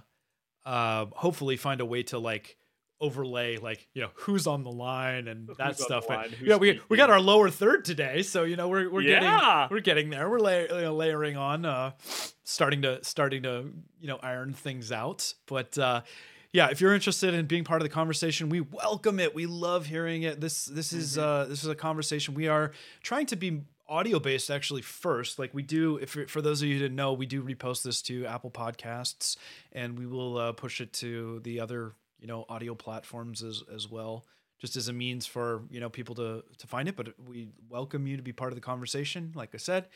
uh, 0.66 1.06
hopefully 1.14 1.58
find 1.58 1.82
a 1.82 1.86
way 1.86 2.04
to 2.04 2.20
like 2.20 2.58
overlay 3.02 3.58
like 3.58 3.88
you 3.94 4.02
know 4.02 4.10
who's 4.14 4.48
on 4.48 4.64
the 4.64 4.72
line 4.72 5.28
and 5.28 5.50
that 5.58 5.76
Who's 5.76 5.84
stuff. 5.84 6.10
Line, 6.10 6.34
yeah, 6.42 6.56
we 6.56 6.82
we 6.90 6.98
got 6.98 7.10
our 7.10 7.20
lower 7.20 7.50
third 7.50 7.86
today, 7.86 8.22
so 8.22 8.44
you 8.44 8.56
know 8.56 8.68
we're 8.68 8.90
we're 8.90 9.04
getting 9.04 9.68
we're 9.70 9.82
getting 9.82 10.10
there. 10.10 10.30
We're 10.30 10.40
lay, 10.40 10.64
you 10.64 10.82
know, 10.82 10.96
layering 10.96 11.38
on, 11.38 11.66
uh, 11.66 11.92
starting 12.44 12.82
to 12.84 13.04
starting 13.04 13.44
to 13.44 13.72
you 14.00 14.08
know 14.08 14.18
iron 14.22 14.54
things 14.54 14.92
out. 14.92 15.34
But 15.46 15.78
uh, 15.78 16.02
yeah, 16.56 16.70
if 16.70 16.80
you're 16.80 16.94
interested 16.94 17.34
in 17.34 17.48
being 17.48 17.66
part 17.66 17.82
of 17.82 17.88
the 17.88 17.94
conversation, 17.94 18.48
we 18.50 18.62
welcome 18.62 19.20
it. 19.20 19.36
We 19.36 19.46
love 19.46 19.88
hearing 19.88 20.24
it. 20.24 20.40
This 20.40 20.66
this 20.66 20.94
is 20.94 21.18
uh, 21.18 21.46
this 21.50 21.64
is 21.64 21.70
a 21.70 21.76
conversation 21.76 22.34
we 22.34 22.48
are 22.48 22.72
trying 23.04 23.26
to 23.28 23.36
be 23.36 23.64
audio 23.88 24.20
based 24.20 24.50
actually 24.50 24.82
first. 24.82 25.40
Like 25.40 25.54
we 25.54 25.64
do 25.64 25.98
if 25.98 26.18
for 26.28 26.42
those 26.42 26.62
of 26.62 26.68
you 26.68 26.76
who 26.76 26.82
didn't 26.82 26.96
know 26.96 27.14
we 27.14 27.26
do 27.26 27.44
repost 27.44 27.84
this 27.84 28.02
to 28.04 28.26
apple 28.26 28.52
podcasts 28.52 29.38
and 29.72 29.98
we 29.98 30.06
will 30.06 30.38
uh, 30.38 30.52
push 30.54 30.82
it 30.82 30.94
to 30.94 31.40
the 31.44 31.60
other 31.60 31.94
you 32.20 32.28
know 32.28 32.46
audio 32.50 32.76
platforms 32.76 33.44
as 33.44 33.64
as 33.74 33.90
well 33.90 34.26
just 34.60 34.76
as 34.76 34.88
a 34.88 34.94
means 34.94 35.26
for 35.26 35.64
you 35.70 35.80
know 35.80 35.90
people 35.90 36.16
to 36.16 36.44
to 36.58 36.68
find 36.68 36.88
it. 36.88 36.96
But 36.96 37.14
we 37.28 37.50
welcome 37.70 38.08
you 38.08 38.18
to 38.18 38.24
be 38.24 38.34
part 38.34 38.52
of 38.52 38.56
the 38.56 38.62
conversation. 38.62 39.32
Like 39.36 39.50
i 39.54 39.58
said 39.58 39.88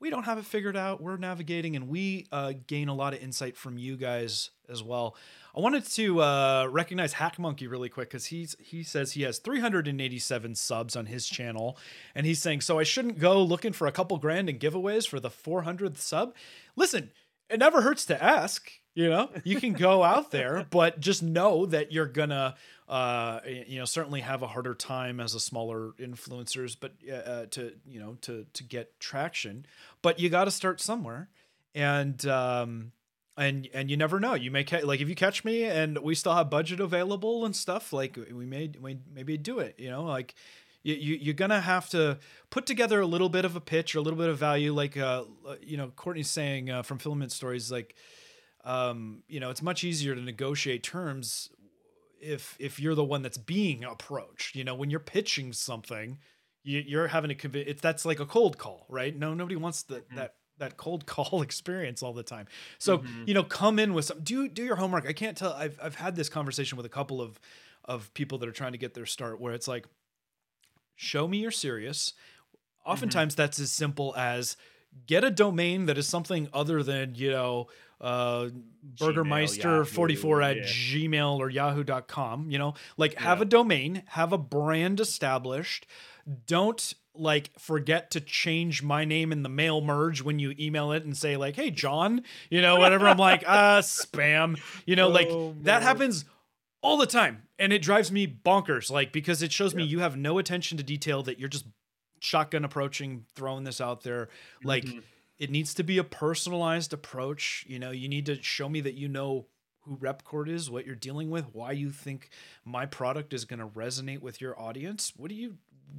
we 0.00 0.10
don't 0.10 0.24
have 0.24 0.38
it 0.38 0.44
figured 0.44 0.76
out. 0.76 1.02
We're 1.02 1.16
navigating 1.16 1.76
and 1.76 1.88
we 1.88 2.26
uh, 2.30 2.52
gain 2.66 2.88
a 2.88 2.94
lot 2.94 3.14
of 3.14 3.22
insight 3.22 3.56
from 3.56 3.78
you 3.78 3.96
guys 3.96 4.50
as 4.68 4.82
well. 4.82 5.16
I 5.56 5.60
wanted 5.60 5.84
to 5.86 6.20
uh, 6.20 6.68
recognize 6.70 7.14
hack 7.14 7.38
monkey 7.38 7.66
really 7.66 7.88
quick 7.88 8.08
because 8.10 8.26
he's 8.26 8.54
he 8.60 8.82
says 8.82 9.12
he 9.12 9.22
has 9.22 9.38
387 9.38 10.54
subs 10.54 10.94
on 10.94 11.06
his 11.06 11.26
channel 11.26 11.76
and 12.14 12.26
he's 12.26 12.40
saying 12.40 12.60
so 12.60 12.78
i 12.78 12.84
shouldn't 12.84 13.18
go 13.18 13.42
looking 13.42 13.72
for 13.72 13.86
a 13.86 13.92
couple 13.92 14.18
grand 14.18 14.48
in 14.48 14.58
giveaways 14.58 15.08
for 15.08 15.18
the 15.18 15.30
400th 15.30 15.96
sub? 15.96 16.34
Listen 16.76 17.10
it 17.50 17.58
never 17.58 17.82
hurts 17.82 18.04
to 18.06 18.22
ask 18.22 18.70
you 18.94 19.08
know 19.08 19.30
you 19.44 19.60
can 19.60 19.72
go 19.72 20.02
out 20.02 20.30
there 20.30 20.66
but 20.70 20.98
just 21.00 21.22
know 21.22 21.66
that 21.66 21.92
you're 21.92 22.06
gonna 22.06 22.54
uh 22.88 23.40
you 23.46 23.78
know 23.78 23.84
certainly 23.84 24.20
have 24.20 24.42
a 24.42 24.46
harder 24.46 24.74
time 24.74 25.20
as 25.20 25.34
a 25.34 25.40
smaller 25.40 25.92
influencers 25.98 26.76
but 26.78 26.92
uh, 27.12 27.46
to 27.50 27.72
you 27.86 28.00
know 28.00 28.16
to 28.22 28.46
to 28.54 28.64
get 28.64 28.98
traction. 28.98 29.66
But 30.02 30.18
you 30.18 30.28
got 30.28 30.44
to 30.44 30.50
start 30.50 30.80
somewhere. 30.80 31.28
And 31.74 32.24
um 32.26 32.92
and 33.36 33.68
and 33.74 33.90
you 33.90 33.96
never 33.96 34.18
know. 34.18 34.34
You 34.34 34.50
may 34.50 34.64
ca- 34.64 34.84
like 34.84 35.00
if 35.00 35.08
you 35.08 35.14
catch 35.14 35.44
me 35.44 35.64
and 35.64 35.98
we 35.98 36.14
still 36.14 36.34
have 36.34 36.50
budget 36.50 36.80
available 36.80 37.44
and 37.44 37.54
stuff 37.54 37.92
like 37.92 38.18
we 38.32 38.46
may 38.46 38.70
we 38.80 38.98
maybe 39.14 39.36
do 39.36 39.58
it 39.58 39.74
you 39.78 39.90
know? 39.90 40.04
Like 40.04 40.34
you, 40.82 40.94
you 40.94 41.14
you're 41.16 41.34
gonna 41.34 41.60
have 41.60 41.88
to 41.90 42.18
put 42.50 42.66
together 42.66 43.00
a 43.00 43.06
little 43.06 43.28
bit 43.28 43.44
of 43.44 43.54
a 43.54 43.60
pitch 43.60 43.94
or 43.94 43.98
a 43.98 44.02
little 44.02 44.18
bit 44.18 44.28
of 44.28 44.38
value 44.38 44.72
like 44.72 44.96
uh 44.96 45.24
you 45.60 45.76
know 45.76 45.88
courtney's 45.94 46.30
saying 46.30 46.70
uh, 46.70 46.82
from 46.82 46.98
filament 46.98 47.32
stories 47.32 47.70
like 47.70 47.94
um, 48.64 49.22
you 49.28 49.40
know, 49.40 49.50
it's 49.50 49.62
much 49.62 49.84
easier 49.84 50.14
to 50.14 50.20
negotiate 50.20 50.82
terms 50.82 51.50
if 52.20 52.56
if 52.58 52.80
you're 52.80 52.94
the 52.94 53.04
one 53.04 53.22
that's 53.22 53.38
being 53.38 53.84
approached. 53.84 54.56
You 54.56 54.64
know, 54.64 54.74
when 54.74 54.90
you're 54.90 55.00
pitching 55.00 55.52
something, 55.52 56.18
you, 56.64 56.80
you're 56.86 57.08
having 57.08 57.28
to 57.28 57.34
convince. 57.34 57.68
It's 57.68 57.80
that's 57.80 58.04
like 58.04 58.20
a 58.20 58.26
cold 58.26 58.58
call, 58.58 58.86
right? 58.88 59.16
No, 59.16 59.34
nobody 59.34 59.56
wants 59.56 59.82
the, 59.84 60.00
Mhm. 60.00 60.14
that 60.16 60.34
that 60.58 60.76
cold 60.76 61.06
call 61.06 61.42
experience 61.48 62.02
all 62.02 62.12
the 62.12 62.22
time. 62.24 62.46
So 62.78 62.98
Mhm. 62.98 63.28
you 63.28 63.34
know, 63.34 63.44
come 63.44 63.78
in 63.78 63.94
with 63.94 64.06
some. 64.06 64.20
Do 64.22 64.48
do 64.48 64.64
your 64.64 64.76
homework. 64.76 65.06
I 65.06 65.12
can't 65.12 65.36
tell. 65.36 65.52
I've 65.52 65.78
I've 65.82 65.94
had 65.94 66.16
this 66.16 66.28
conversation 66.28 66.76
with 66.76 66.86
a 66.86 66.90
couple 66.90 67.20
of 67.22 67.40
of 67.84 68.12
people 68.14 68.38
that 68.38 68.48
are 68.48 68.52
trying 68.52 68.72
to 68.72 68.78
get 68.78 68.94
their 68.94 69.06
start, 69.06 69.40
where 69.40 69.54
it's 69.54 69.66
like, 69.68 69.86
show 70.96 71.26
me 71.28 71.38
you're 71.38 71.50
serious. 71.50 72.12
Oftentimes, 72.84 73.34
that's 73.34 73.58
as 73.60 73.70
simple 73.70 74.14
as 74.16 74.56
get 75.06 75.22
a 75.22 75.30
domain 75.30 75.86
that 75.86 75.98
is 75.98 76.08
something 76.08 76.48
other 76.52 76.82
than 76.82 77.14
you 77.14 77.30
know 77.30 77.68
uh 78.00 78.48
burgermeister 78.98 79.84
44 79.84 80.42
at 80.42 80.56
yeah. 80.56 80.62
gmail 80.62 81.38
or 81.38 81.50
yahoo.com 81.50 82.50
you 82.50 82.58
know? 82.58 82.74
Like 82.96 83.14
have 83.14 83.38
Yeah. 83.38 83.42
a 83.42 83.46
domain 83.46 84.02
have 84.08 84.32
a 84.32 84.38
brand 84.38 85.00
established. 85.00 85.86
Don't 86.46 86.94
like 87.14 87.50
forget 87.58 88.10
to 88.12 88.20
change 88.20 88.82
my 88.82 89.04
name 89.04 89.32
in 89.32 89.42
the 89.42 89.48
mail 89.48 89.80
merge 89.80 90.22
when 90.22 90.38
you 90.38 90.54
email 90.58 90.92
it 90.92 91.04
and 91.04 91.16
say 91.16 91.36
like 91.36 91.56
hey 91.56 91.70
john 91.70 92.22
you 92.50 92.60
know 92.62 92.76
whatever. 92.78 93.08
I'm 93.08 93.18
like 93.18 93.42
uh 93.46 93.78
spam 93.82 94.60
you 94.86 94.94
know? 94.94 95.08
Like 95.08 95.28
Oh, 95.30 95.54
that 95.62 95.82
happens 95.82 96.24
all 96.82 96.96
the 96.96 97.06
time 97.06 97.42
and 97.58 97.72
it 97.72 97.82
drives 97.82 98.12
me 98.12 98.26
bonkers 98.28 98.90
like 98.90 99.12
because 99.12 99.42
it 99.42 99.50
shows 99.50 99.74
me 99.74 99.82
you 99.82 99.98
have 99.98 100.16
no 100.16 100.38
attention 100.38 100.78
to 100.78 100.84
detail 100.84 101.24
that 101.24 101.38
you're 101.40 101.48
just 101.48 101.66
shotgun 102.20 102.64
approaching 102.64 103.24
throwing 103.34 103.64
this 103.64 103.80
out 103.80 104.02
there. 104.02 104.28
Like 104.62 104.84
Mhm. 104.84 105.02
It 105.38 105.50
needs 105.50 105.72
to 105.74 105.82
be 105.84 105.98
a 105.98 106.04
personalized 106.04 106.92
approach. 106.92 107.64
You 107.68 107.78
know 107.78 107.90
you 107.90 108.08
need 108.08 108.26
to 108.26 108.42
show 108.42 108.68
me 108.68 108.80
that 108.82 108.94
you 108.94 109.08
know 109.08 109.46
who 109.82 109.96
Repkord 109.96 110.48
is 110.48 110.70
what 110.70 110.84
you're 110.84 110.94
dealing 110.94 111.30
with 111.30 111.54
why 111.54 111.72
you 111.72 111.90
think 111.90 112.28
my 112.64 112.84
product 112.86 113.32
is 113.32 113.44
going 113.44 113.60
to 113.60 113.66
resonate 113.66 114.20
with 114.20 114.40
your 114.40 114.58
audience. 114.60 115.12
What 115.16 115.28
do 115.28 115.34
you 115.34 115.56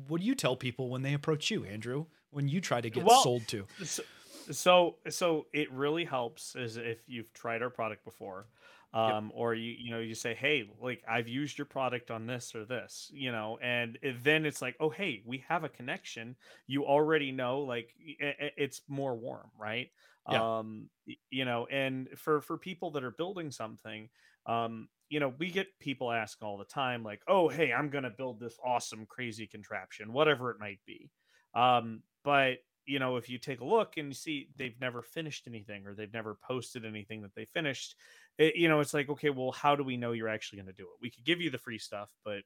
what 0.07 0.21
do 0.21 0.27
you 0.27 0.35
tell 0.35 0.55
people 0.55 0.89
when 0.89 1.01
they 1.01 1.13
approach 1.13 1.49
you 1.49 1.63
andrew 1.65 2.05
when 2.29 2.47
you 2.47 2.61
try 2.61 2.79
to 2.79 2.89
get 2.91 3.03
Well, 3.03 3.23
sold 3.23 3.47
to? 3.47 3.65
so, 3.83 4.03
so 4.51 4.95
so 5.09 5.47
it 5.51 5.71
really 5.71 6.05
helps 6.05 6.55
is 6.55 6.77
if 6.77 6.99
you've 7.07 7.33
tried 7.33 7.63
our 7.63 7.71
product 7.71 8.05
before 8.05 8.45
um 8.93 9.31
or 9.35 9.53
you 9.53 9.71
you 9.77 9.91
know 9.91 9.99
you 9.99 10.15
say 10.15 10.33
hey 10.33 10.67
like 10.81 11.03
i've 11.07 11.27
used 11.27 11.57
your 11.57 11.65
product 11.65 12.09
on 12.09 12.25
this 12.25 12.55
or 12.55 12.65
this 12.65 13.09
you 13.13 13.31
know 13.31 13.57
and 13.61 13.99
it- 14.01 14.23
then 14.23 14.45
it's 14.45 14.61
like 14.61 14.75
oh 14.79 14.89
hey 14.89 15.21
we 15.25 15.37
have 15.47 15.63
a 15.63 15.69
connection. 15.69 16.35
You 16.67 16.85
already 16.85 17.31
know 17.31 17.59
like 17.61 17.93
i- 18.21 18.35
i- 18.45 18.51
it's 18.57 18.81
more 18.87 19.15
warm 19.15 19.51
right? 19.57 19.89
Yeah. 20.27 20.43
um 20.43 20.89
you 21.29 21.45
know 21.45 21.65
and 21.67 22.09
for 22.17 22.41
for 22.41 22.57
people 22.57 22.91
that 22.91 23.03
are 23.03 23.11
building 23.11 23.51
something 23.51 24.09
um 24.45 24.87
you 25.09 25.19
know 25.19 25.29
we 25.39 25.49
get 25.51 25.67
people 25.79 26.11
ask 26.11 26.41
all 26.43 26.57
the 26.57 26.65
time 26.65 27.03
like 27.03 27.21
oh 27.27 27.47
hey 27.49 27.73
i'm 27.73 27.89
gonna 27.89 28.09
build 28.11 28.39
this 28.39 28.57
awesome 28.63 29.05
crazy 29.05 29.47
contraption 29.47 30.13
whatever 30.13 30.51
it 30.51 30.59
might 30.59 30.79
be. 30.85 31.11
Um 31.53 32.03
but 32.23 32.59
you 32.85 32.99
know 32.99 33.17
if 33.17 33.29
you 33.29 33.37
take 33.37 33.59
a 33.61 33.65
look 33.65 33.97
and 33.97 34.09
you 34.09 34.13
see 34.13 34.49
they've 34.55 34.79
never 34.79 35.01
finished 35.01 35.47
anything 35.47 35.85
or 35.85 35.95
they've 35.95 36.13
never 36.13 36.35
posted 36.35 36.85
anything 36.85 37.21
that 37.21 37.33
they 37.35 37.45
finished 37.45 37.95
it, 38.39 38.55
you 38.55 38.67
know 38.67 38.79
it's 38.79 38.93
like 38.93 39.09
okay 39.09 39.29
well 39.29 39.51
how 39.51 39.75
do 39.75 39.83
we 39.83 39.97
know 39.97 40.13
you're 40.13 40.29
actually 40.29 40.57
going 40.57 40.67
to 40.67 40.73
do 40.73 40.83
it? 40.83 40.97
We 41.01 41.11
could 41.11 41.25
give 41.25 41.41
you 41.41 41.51
the 41.51 41.59
free 41.59 41.77
stuff 41.77 42.11
but 42.25 42.41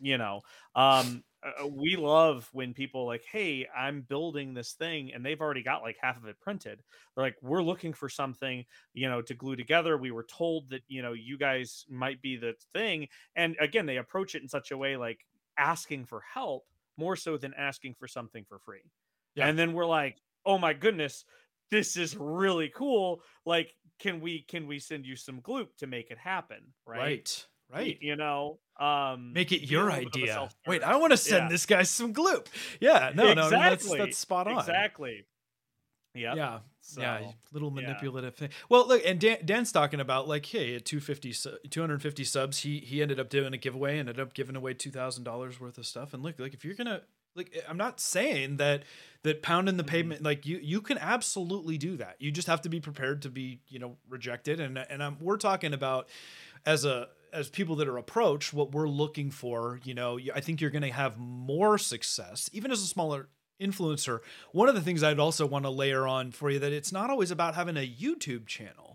you 0.00 0.18
know 0.18 0.42
um 0.74 1.22
uh, 1.42 1.66
we 1.66 1.96
love 1.96 2.48
when 2.52 2.74
people 2.74 3.06
like 3.06 3.24
hey 3.30 3.66
i'm 3.76 4.02
building 4.02 4.52
this 4.52 4.72
thing 4.72 5.12
and 5.12 5.24
they've 5.24 5.40
already 5.40 5.62
got 5.62 5.82
like 5.82 5.96
half 6.00 6.18
of 6.18 6.26
it 6.26 6.38
printed. 6.40 6.82
They're 7.14 7.24
like 7.24 7.36
we're 7.42 7.62
looking 7.62 7.92
for 7.92 8.08
something 8.08 8.64
you 8.92 9.08
know 9.08 9.22
to 9.22 9.34
glue 9.34 9.56
together. 9.56 9.96
We 9.96 10.10
were 10.10 10.24
told 10.24 10.70
that 10.70 10.82
you 10.88 11.02
know 11.02 11.12
you 11.12 11.38
guys 11.38 11.84
might 11.88 12.20
be 12.20 12.36
the 12.36 12.54
thing 12.72 13.08
and 13.36 13.56
again 13.60 13.86
they 13.86 13.96
approach 13.96 14.34
it 14.34 14.42
in 14.42 14.48
such 14.48 14.70
a 14.70 14.78
way 14.78 14.96
like 14.96 15.24
asking 15.56 16.04
for 16.04 16.20
help 16.20 16.66
more 16.96 17.16
so 17.16 17.36
than 17.36 17.54
asking 17.54 17.94
for 17.94 18.06
something 18.06 18.44
for 18.48 18.58
free. 18.58 18.90
Yeah. 19.34 19.46
and 19.46 19.58
then 19.58 19.72
we're 19.72 19.86
like 19.86 20.18
oh 20.44 20.58
my 20.58 20.72
goodness 20.72 21.24
this 21.70 21.96
is 21.96 22.16
really 22.16 22.68
cool. 22.74 23.22
Like 23.46 23.72
can 24.00 24.20
we 24.20 24.42
can 24.42 24.66
we 24.66 24.78
send 24.78 25.06
you 25.06 25.14
some 25.14 25.40
gloop 25.40 25.68
to 25.78 25.86
make 25.86 26.10
it 26.10 26.18
happen 26.18 26.58
right? 26.86 26.98
Right 26.98 27.46
right. 27.72 27.98
you 28.00 28.16
know 28.16 28.58
um 28.80 29.32
make 29.32 29.52
it 29.52 29.62
your 29.70 29.84
little 29.84 29.98
bit 30.00 30.06
of 30.08 30.14
a 30.14 30.22
idea. 30.22 30.48
Wait 30.66 30.82
i 30.82 30.96
want 30.96 31.12
to 31.12 31.16
send 31.16 31.44
Yeah. 31.44 31.48
this 31.48 31.66
guy 31.66 31.82
some 31.82 32.12
gloop. 32.12 32.46
Yeah 32.80 33.12
no 33.14 33.32
no 33.34 33.46
I 33.46 33.50
that's 33.50 33.88
that's 33.88 34.18
spot 34.18 34.48
on. 34.48 34.58
Exactly. 34.58 35.26
Yeah 36.14 36.34
yeah 36.34 36.58
so, 36.82 37.02
yeah, 37.02 37.20
little 37.52 37.68
yeah. 37.68 37.86
manipulative 37.86 38.34
thing. 38.34 38.48
Well, 38.68 38.88
look, 38.88 39.02
and 39.04 39.20
Dan, 39.20 39.38
Dan's 39.44 39.70
talking 39.70 40.00
about 40.00 40.26
like, 40.26 40.46
hey, 40.46 40.74
at 40.74 40.84
250, 40.86 41.68
250 41.68 42.24
subs, 42.24 42.58
he 42.60 42.78
he 42.78 43.02
ended 43.02 43.20
up 43.20 43.28
doing 43.28 43.52
a 43.52 43.58
giveaway, 43.58 43.98
and 43.98 44.08
ended 44.08 44.18
up 44.18 44.32
giving 44.32 44.56
away 44.56 44.74
two 44.74 44.90
thousand 44.90 45.24
dollars 45.24 45.60
worth 45.60 45.78
of 45.78 45.86
stuff. 45.86 46.14
And 46.14 46.22
look, 46.22 46.38
like 46.38 46.54
if 46.54 46.64
you're 46.64 46.74
gonna 46.74 47.02
like, 47.34 47.62
I'm 47.68 47.76
not 47.76 48.00
saying 48.00 48.56
that 48.58 48.84
that 49.22 49.42
pounding 49.42 49.76
the 49.76 49.84
Mhm. 49.84 49.88
pavement, 49.88 50.22
like 50.22 50.46
you 50.46 50.58
you 50.62 50.80
can 50.80 50.98
absolutely 50.98 51.76
do 51.78 51.96
that. 51.98 52.16
You 52.18 52.30
just 52.30 52.48
have 52.48 52.62
to 52.62 52.68
be 52.68 52.80
prepared 52.80 53.22
to 53.22 53.30
be 53.30 53.60
you 53.68 53.78
know 53.78 53.96
rejected. 54.08 54.60
And 54.60 54.78
and 54.78 55.02
I'm, 55.02 55.18
we're 55.20 55.36
talking 55.36 55.72
about 55.74 56.08
as 56.66 56.84
a 56.84 57.08
as 57.32 57.48
people 57.48 57.76
that 57.76 57.86
are 57.86 57.96
approached, 57.96 58.52
what 58.52 58.72
we're 58.72 58.88
looking 58.88 59.30
for. 59.30 59.78
You 59.84 59.94
know, 59.94 60.18
I 60.34 60.40
think 60.40 60.60
you're 60.60 60.70
going 60.70 60.82
to 60.82 60.90
have 60.90 61.16
more 61.16 61.78
success, 61.78 62.50
even 62.52 62.72
as 62.72 62.82
a 62.82 62.86
smaller 62.86 63.28
influencer. 63.60 64.20
One 64.52 64.68
of 64.68 64.74
the 64.74 64.80
things 64.80 65.02
I'd 65.02 65.20
also 65.20 65.46
want 65.46 65.64
to 65.64 65.70
layer 65.70 66.08
on 66.08 66.32
for 66.32 66.50
you 66.50 66.58
that 66.58 66.72
it's 66.72 66.90
not 66.92 67.08
always 67.10 67.30
about 67.30 67.54
having 67.54 67.76
a 67.76 67.88
YouTube 67.88 68.46
channel. 68.46 68.89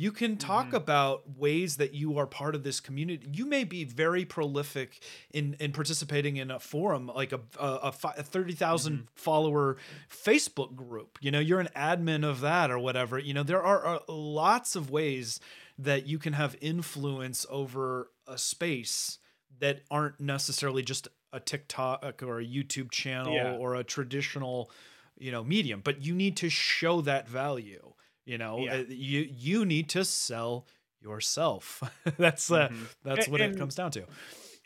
You 0.00 0.12
can 0.12 0.36
talk 0.36 0.68
Mhm. 0.68 0.74
about 0.74 1.36
ways 1.36 1.76
that 1.78 1.92
you 1.92 2.16
are 2.18 2.26
part 2.28 2.54
of 2.54 2.62
this 2.62 2.78
community. 2.78 3.26
You 3.32 3.44
may 3.46 3.64
be 3.64 3.82
very 3.82 4.24
prolific 4.24 5.02
in 5.32 5.54
in 5.54 5.72
participating 5.72 6.36
in 6.36 6.52
a 6.52 6.60
forum 6.60 7.08
like 7.08 7.32
a 7.32 7.40
a, 7.58 7.92
a, 8.16 8.22
30,000 8.22 9.08
follower 9.16 9.76
Facebook 10.08 10.76
group. 10.76 11.18
You 11.20 11.32
know, 11.32 11.40
you're 11.40 11.58
an 11.58 11.70
admin 11.74 12.24
of 12.24 12.40
that 12.42 12.70
or 12.70 12.78
whatever. 12.78 13.18
You 13.18 13.34
know, 13.34 13.42
there 13.42 13.60
are, 13.62 13.84
are 13.84 14.00
lots 14.08 14.76
of 14.76 14.88
ways 14.88 15.40
that 15.76 16.06
you 16.06 16.18
can 16.20 16.34
have 16.34 16.54
influence 16.60 17.44
over 17.50 18.12
a 18.28 18.38
space 18.38 19.18
that 19.58 19.80
aren't 19.90 20.20
necessarily 20.20 20.82
just 20.84 21.08
a 21.32 21.40
TikTok 21.40 22.22
or 22.22 22.38
a 22.38 22.44
YouTube 22.46 22.92
channel 22.92 23.34
Yeah. 23.34 23.56
or 23.56 23.74
a 23.74 23.82
traditional, 23.82 24.70
you 25.18 25.32
know, 25.32 25.42
medium, 25.42 25.80
but 25.82 26.02
you 26.02 26.14
need 26.14 26.36
to 26.36 26.48
show 26.48 27.00
that 27.00 27.28
value. 27.28 27.94
You 28.28 28.36
know, 28.38 28.58
Yeah. 28.58 28.74
Uh, 28.76 28.84
you 28.88 29.20
you 29.22 29.64
need 29.64 29.88
to 29.90 30.04
sell 30.04 30.66
yourself. 31.00 31.82
that's 32.18 32.50
uh, 32.50 32.68
Mhm. 32.68 32.86
that's 33.02 33.26
what 33.28 33.40
it 33.40 33.56
comes 33.56 33.74
down 33.74 33.90
to. 33.92 34.04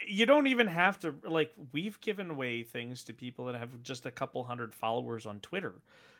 you 0.06 0.26
don't 0.26 0.48
even 0.48 0.66
have 0.66 0.98
to 1.00 1.14
like 1.22 1.52
we've 1.72 2.00
given 2.00 2.30
away 2.30 2.64
things 2.64 3.04
to 3.04 3.12
people 3.14 3.44
that 3.46 3.54
have 3.54 3.80
just 3.82 4.04
a 4.06 4.10
couple 4.10 4.42
hundred 4.42 4.74
followers 4.74 5.26
on 5.26 5.38
Twitter, 5.40 5.74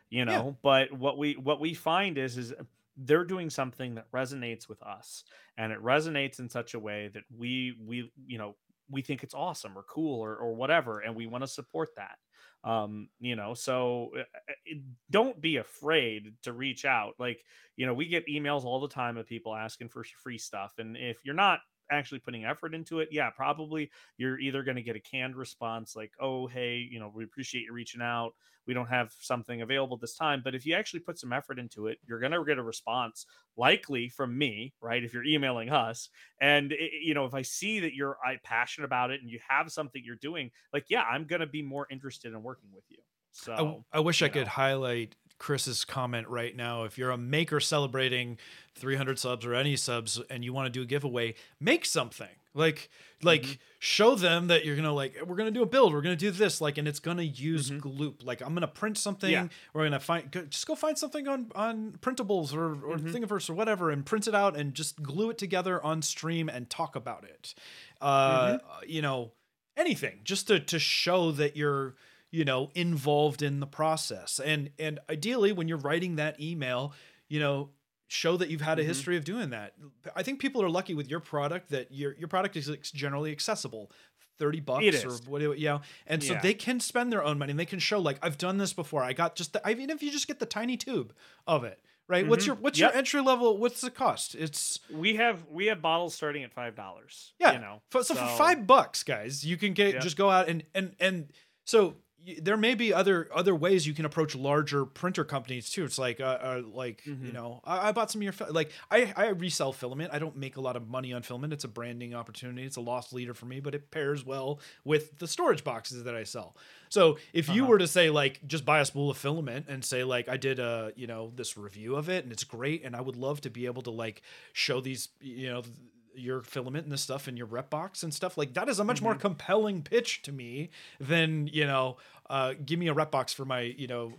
you 0.08 0.24
know. 0.24 0.56
But 0.62 0.92
what 0.92 1.18
we 1.18 1.34
what 1.34 1.58
we 1.60 1.74
find 1.74 2.16
is 2.16 2.38
is 2.38 2.54
they're 2.96 3.24
doing 3.24 3.50
something 3.50 3.96
that 3.96 4.08
resonates 4.12 4.68
with 4.68 4.80
us, 4.82 5.24
and 5.56 5.72
it 5.72 5.80
resonates 5.82 6.38
in 6.38 6.48
such 6.48 6.74
a 6.74 6.78
way 6.78 7.08
that 7.08 7.24
we 7.36 7.76
we 7.84 8.12
you 8.26 8.38
know 8.38 8.54
we 8.88 9.02
think 9.02 9.24
it's 9.24 9.34
awesome 9.34 9.76
or 9.76 9.82
cool 9.82 10.20
or 10.20 10.36
or 10.36 10.54
whatever, 10.54 11.00
and 11.00 11.16
we 11.16 11.26
want 11.26 11.42
to 11.42 11.48
support 11.48 11.88
that. 11.96 12.18
Um, 12.64 13.08
you 13.18 13.34
know, 13.34 13.54
so 13.54 14.10
uh, 14.16 14.20
uh, 14.20 14.74
don't 15.10 15.40
be 15.40 15.56
afraid 15.56 16.34
to 16.42 16.52
reach 16.52 16.84
out. 16.84 17.14
Like, 17.18 17.44
you 17.76 17.86
know, 17.86 17.94
we 17.94 18.06
get 18.06 18.28
emails 18.28 18.64
all 18.64 18.80
the 18.80 18.88
time 18.88 19.16
of 19.16 19.26
people 19.26 19.54
asking 19.54 19.88
for 19.88 20.04
free 20.22 20.38
stuff, 20.38 20.74
and 20.78 20.96
if 20.96 21.18
you're 21.24 21.34
not 21.34 21.60
actually 21.92 22.20
putting 22.20 22.44
effort 22.44 22.74
into 22.74 23.00
it, 23.00 23.08
yeah, 23.12 23.30
probably 23.30 23.90
you're 24.16 24.38
either 24.38 24.62
going 24.62 24.76
to 24.76 24.82
get 24.82 24.96
a 24.96 25.00
canned 25.00 25.36
response 25.36 25.94
like, 25.94 26.12
oh, 26.20 26.46
hey, 26.46 26.78
you 26.78 26.98
know, 26.98 27.08
we 27.14 27.24
appreciate 27.24 27.62
you 27.64 27.72
reaching 27.72 28.02
out. 28.02 28.34
We 28.66 28.74
don't 28.74 28.86
have 28.86 29.12
something 29.12 29.60
available 29.62 29.96
this 29.96 30.14
time. 30.16 30.40
But 30.44 30.54
if 30.54 30.64
you 30.64 30.74
actually 30.74 31.00
put 31.00 31.18
some 31.18 31.32
effort 31.32 31.58
into 31.58 31.88
it, 31.88 31.98
you're 32.06 32.20
going 32.20 32.32
to 32.32 32.44
get 32.44 32.58
a 32.58 32.62
response, 32.62 33.26
likely 33.56 34.08
from 34.08 34.36
me, 34.38 34.74
right? 34.80 35.02
If 35.02 35.12
you're 35.12 35.24
emailing 35.24 35.70
us. 35.70 36.08
And, 36.40 36.72
i- 36.72 36.90
you 37.00 37.14
know, 37.14 37.24
if 37.26 37.34
I 37.34 37.42
see 37.42 37.80
that 37.80 37.94
you're 37.94 38.18
I, 38.24 38.36
passionate 38.42 38.86
about 38.86 39.10
it 39.10 39.20
and 39.20 39.30
you 39.30 39.40
have 39.48 39.72
something 39.72 40.02
you're 40.04 40.16
doing, 40.16 40.50
like, 40.72 40.86
yeah, 40.88 41.02
I'm 41.02 41.26
going 41.26 41.40
to 41.40 41.46
be 41.46 41.62
more 41.62 41.86
interested 41.90 42.32
in 42.32 42.42
working 42.42 42.70
with 42.72 42.84
you. 42.88 42.98
So, 43.32 43.52
I, 43.56 43.76
I 43.92 44.00
wish 44.00 44.22
I 44.22 44.28
you 44.28 44.30
could 44.30 44.46
highlight 44.48 45.16
Chris's 45.42 45.84
comment 45.84 46.28
right 46.28 46.54
now. 46.54 46.84
If 46.84 46.96
you're 46.96 47.10
a 47.10 47.18
maker 47.18 47.58
celebrating 47.58 48.38
300 48.76 49.18
subs 49.18 49.44
or 49.44 49.54
any 49.54 49.74
subs 49.74 50.20
and 50.30 50.44
you 50.44 50.52
want 50.52 50.66
to 50.66 50.70
do 50.70 50.82
a 50.82 50.86
giveaway, 50.86 51.34
make 51.58 51.84
something. 51.84 52.28
Like 52.54 52.88
like 53.22 53.42
Mhm. 53.42 53.58
show 53.78 54.14
them 54.14 54.48
that 54.48 54.64
you're 54.64 54.76
gonna 54.76 54.92
like 54.92 55.16
we're 55.26 55.34
gonna 55.36 55.50
do 55.50 55.62
a 55.62 55.66
build, 55.66 55.92
we're 55.94 56.02
gonna 56.02 56.14
do 56.16 56.30
this, 56.30 56.60
like, 56.60 56.76
and 56.78 56.86
it's 56.86 57.00
gonna 57.00 57.22
use 57.22 57.70
Mhm. 57.70 57.80
Gloop. 57.80 58.24
Like 58.24 58.40
I'm 58.40 58.52
gonna 58.54 58.68
print 58.68 58.98
something, 58.98 59.30
Yeah. 59.32 59.48
we're 59.72 59.84
gonna 59.84 59.98
find 60.00 60.30
go, 60.30 60.42
just 60.44 60.66
go 60.66 60.74
find 60.76 60.96
something 60.98 61.26
on 61.26 61.50
on 61.54 61.92
printables 62.02 62.52
or 62.54 62.72
or 62.84 62.98
Mhm. 62.98 63.12
Thingiverse 63.12 63.48
or 63.50 63.54
whatever, 63.54 63.90
and 63.90 64.04
print 64.06 64.28
it 64.28 64.34
out 64.34 64.54
and 64.56 64.74
just 64.74 65.02
glue 65.02 65.30
it 65.30 65.38
together 65.38 65.82
on 65.82 66.02
stream 66.02 66.48
and 66.48 66.68
talk 66.70 66.94
about 66.94 67.24
it. 67.24 67.54
Uh, 68.00 68.58
you 68.86 69.02
know, 69.02 69.32
anything 69.76 70.20
just 70.22 70.46
to 70.48 70.60
to 70.60 70.78
show 70.78 71.32
that 71.32 71.56
you're 71.56 71.96
you 72.32 72.44
know 72.44 72.70
involved 72.74 73.42
in 73.42 73.60
the 73.60 73.66
process 73.66 74.40
and 74.40 74.70
and 74.78 74.98
ideally 75.08 75.52
when 75.52 75.68
you're 75.68 75.78
writing 75.78 76.16
that 76.16 76.40
email 76.40 76.92
you 77.28 77.38
know 77.38 77.70
show 78.08 78.36
that 78.36 78.50
you've 78.50 78.60
had 78.60 78.78
a 78.78 78.82
Mhm. 78.82 78.86
history 78.86 79.16
of 79.16 79.24
doing 79.24 79.48
that. 79.50 79.72
I 80.14 80.22
think 80.22 80.38
people 80.38 80.62
are 80.62 80.68
lucky 80.68 80.92
with 80.94 81.08
your 81.08 81.20
product 81.20 81.70
that 81.70 81.92
your 81.92 82.14
your 82.18 82.28
product 82.28 82.56
is 82.56 82.68
generally 82.92 83.30
accessible. 83.32 83.90
30 84.38 84.60
bucks 84.60 85.04
or 85.04 85.08
is. 85.08 85.26
what 85.26 85.40
you 85.40 85.66
know 85.66 85.80
and 86.06 86.24
so 86.24 86.36
they 86.42 86.52
can 86.54 86.80
spend 86.80 87.12
their 87.12 87.22
own 87.22 87.38
money 87.38 87.50
and 87.52 87.60
they 87.60 87.66
can 87.66 87.78
show 87.78 88.00
like 88.00 88.18
i've 88.22 88.38
done 88.38 88.56
this 88.58 88.72
before 88.72 89.04
i 89.04 89.12
got 89.12 89.36
just 89.36 89.52
the, 89.52 89.64
I 89.64 89.74
mean 89.74 89.88
if 89.88 90.02
you 90.02 90.10
just 90.10 90.26
get 90.26 90.40
the 90.40 90.46
tiny 90.46 90.76
tube 90.76 91.14
of 91.46 91.62
it 91.62 91.78
right 92.08 92.26
what's 92.26 92.42
Mhm. 92.42 92.46
your 92.48 92.56
what's 92.56 92.78
Yep. 92.78 92.90
your 92.90 92.98
entry 92.98 93.20
level 93.20 93.56
what's 93.58 93.80
the 93.82 93.90
cost 93.90 94.34
it's 94.34 94.80
we 94.90 95.14
have 95.16 95.44
we 95.48 95.66
have 95.66 95.80
bottles 95.80 96.14
starting 96.14 96.42
at 96.42 96.52
five 96.52 96.74
dollars. 96.74 97.34
yeah 97.38 97.52
you 97.52 97.58
know. 97.60 97.82
so, 97.92 98.02
so 98.02 98.14
for 98.16 98.26
five 98.36 98.66
bucks 98.66 99.04
guys 99.04 99.44
you 99.46 99.56
can 99.56 99.74
get 99.74 99.94
Yeah. 99.94 100.00
just 100.00 100.16
go 100.16 100.28
out 100.30 100.48
and 100.48 100.64
and 100.74 100.96
and 100.98 101.30
so 101.64 101.96
there 102.40 102.56
may 102.56 102.74
be 102.74 102.94
other 102.94 103.28
other 103.34 103.54
ways 103.54 103.86
you 103.86 103.94
can 103.94 104.04
approach 104.04 104.34
larger 104.34 104.84
printer 104.84 105.24
companies 105.24 105.68
too. 105.70 105.84
It's 105.84 105.98
like 105.98 106.20
uh, 106.20 106.24
uh 106.40 106.62
like 106.72 107.04
you 107.06 107.14
Mhm. 107.14 107.32
know 107.32 107.60
I, 107.64 107.88
I 107.88 107.92
bought 107.92 108.10
some 108.10 108.20
of 108.20 108.24
your 108.24 108.32
fil- 108.32 108.52
like 108.52 108.70
i 108.90 109.12
i 109.16 109.28
resell 109.28 109.72
filament. 109.72 110.10
I 110.12 110.18
don't 110.18 110.36
make 110.36 110.56
a 110.56 110.60
lot 110.60 110.76
of 110.76 110.88
money 110.88 111.12
on 111.12 111.22
filament. 111.22 111.52
It's 111.52 111.64
a 111.64 111.68
branding 111.68 112.14
opportunity. 112.14 112.64
It's 112.64 112.76
a 112.76 112.80
lost 112.80 113.12
leader 113.12 113.34
for 113.34 113.46
me 113.46 113.60
but 113.60 113.74
it 113.74 113.90
pairs 113.90 114.24
well 114.24 114.60
with 114.84 115.18
the 115.18 115.26
storage 115.26 115.64
boxes 115.64 116.04
that 116.04 116.14
i 116.14 116.24
sell. 116.24 116.56
So 116.88 117.18
if 117.32 117.48
you 117.48 117.62
Uh-huh. 117.62 117.70
were 117.70 117.78
to 117.78 117.88
say 117.88 118.10
like 118.10 118.40
just 118.46 118.64
buy 118.64 118.80
a 118.80 118.84
spool 118.84 119.10
of 119.10 119.16
filament 119.16 119.66
and 119.68 119.84
say 119.84 120.04
like 120.04 120.28
I 120.28 120.36
did 120.36 120.58
a 120.58 120.92
you 120.94 121.06
know 121.06 121.32
this 121.34 121.56
review 121.56 121.96
of 121.96 122.08
it 122.08 122.24
and 122.24 122.32
it's 122.32 122.44
great 122.44 122.84
and 122.84 122.94
I 122.94 123.00
would 123.00 123.16
love 123.16 123.40
to 123.42 123.50
be 123.50 123.66
able 123.66 123.82
to 123.82 123.90
like 123.90 124.22
show 124.52 124.80
these 124.80 125.08
you 125.20 125.48
know 125.50 125.62
th- 125.62 125.74
your 126.14 126.42
filament 126.42 126.84
and 126.84 126.92
this 126.92 127.02
stuff 127.02 127.28
in 127.28 127.36
your 127.36 127.46
RepBox 127.46 128.02
and 128.02 128.12
stuff 128.12 128.36
like 128.36 128.54
that 128.54 128.68
is 128.68 128.78
a 128.78 128.84
much 128.84 129.00
more 129.02 129.14
Mhm. 129.14 129.20
compelling 129.20 129.82
pitch 129.82 130.22
to 130.22 130.32
me 130.32 130.70
than 131.00 131.46
you 131.48 131.64
know 131.66 131.96
uh 132.30 132.54
give 132.64 132.78
me 132.78 132.88
a 132.88 132.94
RepBox 132.94 133.34
for 133.34 133.44
my 133.44 133.60
you 133.62 133.86
know 133.86 134.12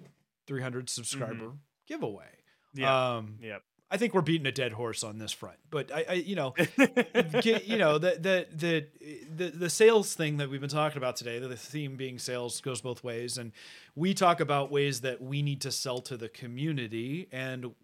300 0.47 0.89
subscriber 0.89 1.53
giveaway. 1.87 2.29
Yeah. 2.73 3.15
Um 3.17 3.37
Yep. 3.41 3.63
I 3.91 3.97
think 3.97 4.15
we're 4.15 4.21
beating 4.21 4.47
a 4.47 4.51
dead 4.51 4.71
horse 4.71 5.03
on 5.03 5.19
this 5.19 5.31
front, 5.31 5.57
but 5.69 5.91
I, 5.93 6.05
I 6.09 6.13
you 6.13 6.35
know 6.35 6.51
get, 7.41 7.65
you 7.67 7.77
know 7.77 7.99
the, 7.99 8.17
the 8.19 8.47
the 8.51 8.87
the 9.35 9.49
the 9.51 9.69
sales 9.69 10.15
thing 10.15 10.37
that 10.37 10.49
we've 10.49 10.59
been 10.61 10.69
talking 10.69 10.97
about 10.97 11.15
today 11.15 11.37
the 11.37 11.55
theme 11.55 11.95
being 11.95 12.17
sales 12.17 12.59
goes 12.61 12.81
both 12.81 13.03
ways 13.03 13.37
and 13.37 13.51
we 13.95 14.15
talk 14.15 14.39
about 14.39 14.71
ways 14.71 15.01
that 15.01 15.21
we 15.21 15.43
need 15.43 15.61
to 15.61 15.71
sell 15.71 15.99
to 16.01 16.17
the 16.17 16.27
community 16.29 17.27
and 17.31 17.75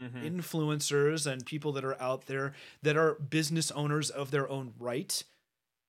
Mhm. 0.00 0.32
influencers 0.32 1.26
and 1.30 1.46
people 1.46 1.72
that 1.72 1.84
are 1.84 2.00
out 2.00 2.26
there 2.26 2.54
that 2.82 2.96
are 2.96 3.14
business 3.16 3.70
owners 3.72 4.10
of 4.10 4.30
their 4.30 4.48
own 4.48 4.74
right 4.78 5.22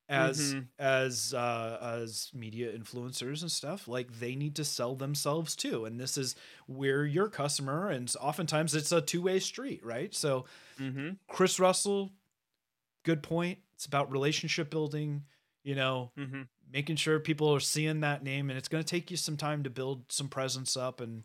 as 0.10 0.56
Mhm. 0.56 0.70
as 0.80 1.34
uh 1.34 1.78
as 2.02 2.32
media 2.34 2.72
influencers 2.78 3.42
and 3.42 3.52
stuff 3.52 3.88
like 3.88 4.12
they 4.20 4.36
need 4.36 4.56
to 4.56 4.66
sell 4.66 4.96
themselves 4.96 5.56
too 5.56 5.86
and 5.86 6.00
this 6.00 6.18
is 6.18 6.36
where 6.68 7.06
your 7.06 7.30
customer 7.30 7.90
and 7.90 8.14
oftentimes 8.22 8.76
it's 8.76 8.92
a 8.92 9.02
two-way 9.02 9.40
street 9.40 9.84
right 9.86 10.16
so 10.16 10.46
Mhm. 10.78 11.20
Chris 11.30 11.60
Russell, 11.60 12.12
good 13.04 13.24
point. 13.24 13.60
It's 13.74 13.86
about 13.86 14.12
relationship 14.12 14.70
building, 14.72 15.26
you 15.64 15.76
know, 15.76 16.14
Mhm. 16.16 16.50
making 16.72 16.98
sure 16.98 17.20
people 17.20 17.54
are 17.54 17.60
seeing 17.60 18.02
that 18.02 18.24
name, 18.24 18.50
and 18.50 18.58
it's 18.58 18.68
going 18.70 18.84
to 18.84 18.90
take 18.90 19.12
you 19.12 19.18
some 19.18 19.38
time 19.38 19.64
to 19.64 19.70
build 19.70 20.12
some 20.12 20.30
presence 20.30 20.78
up 20.78 21.02
and 21.02 21.24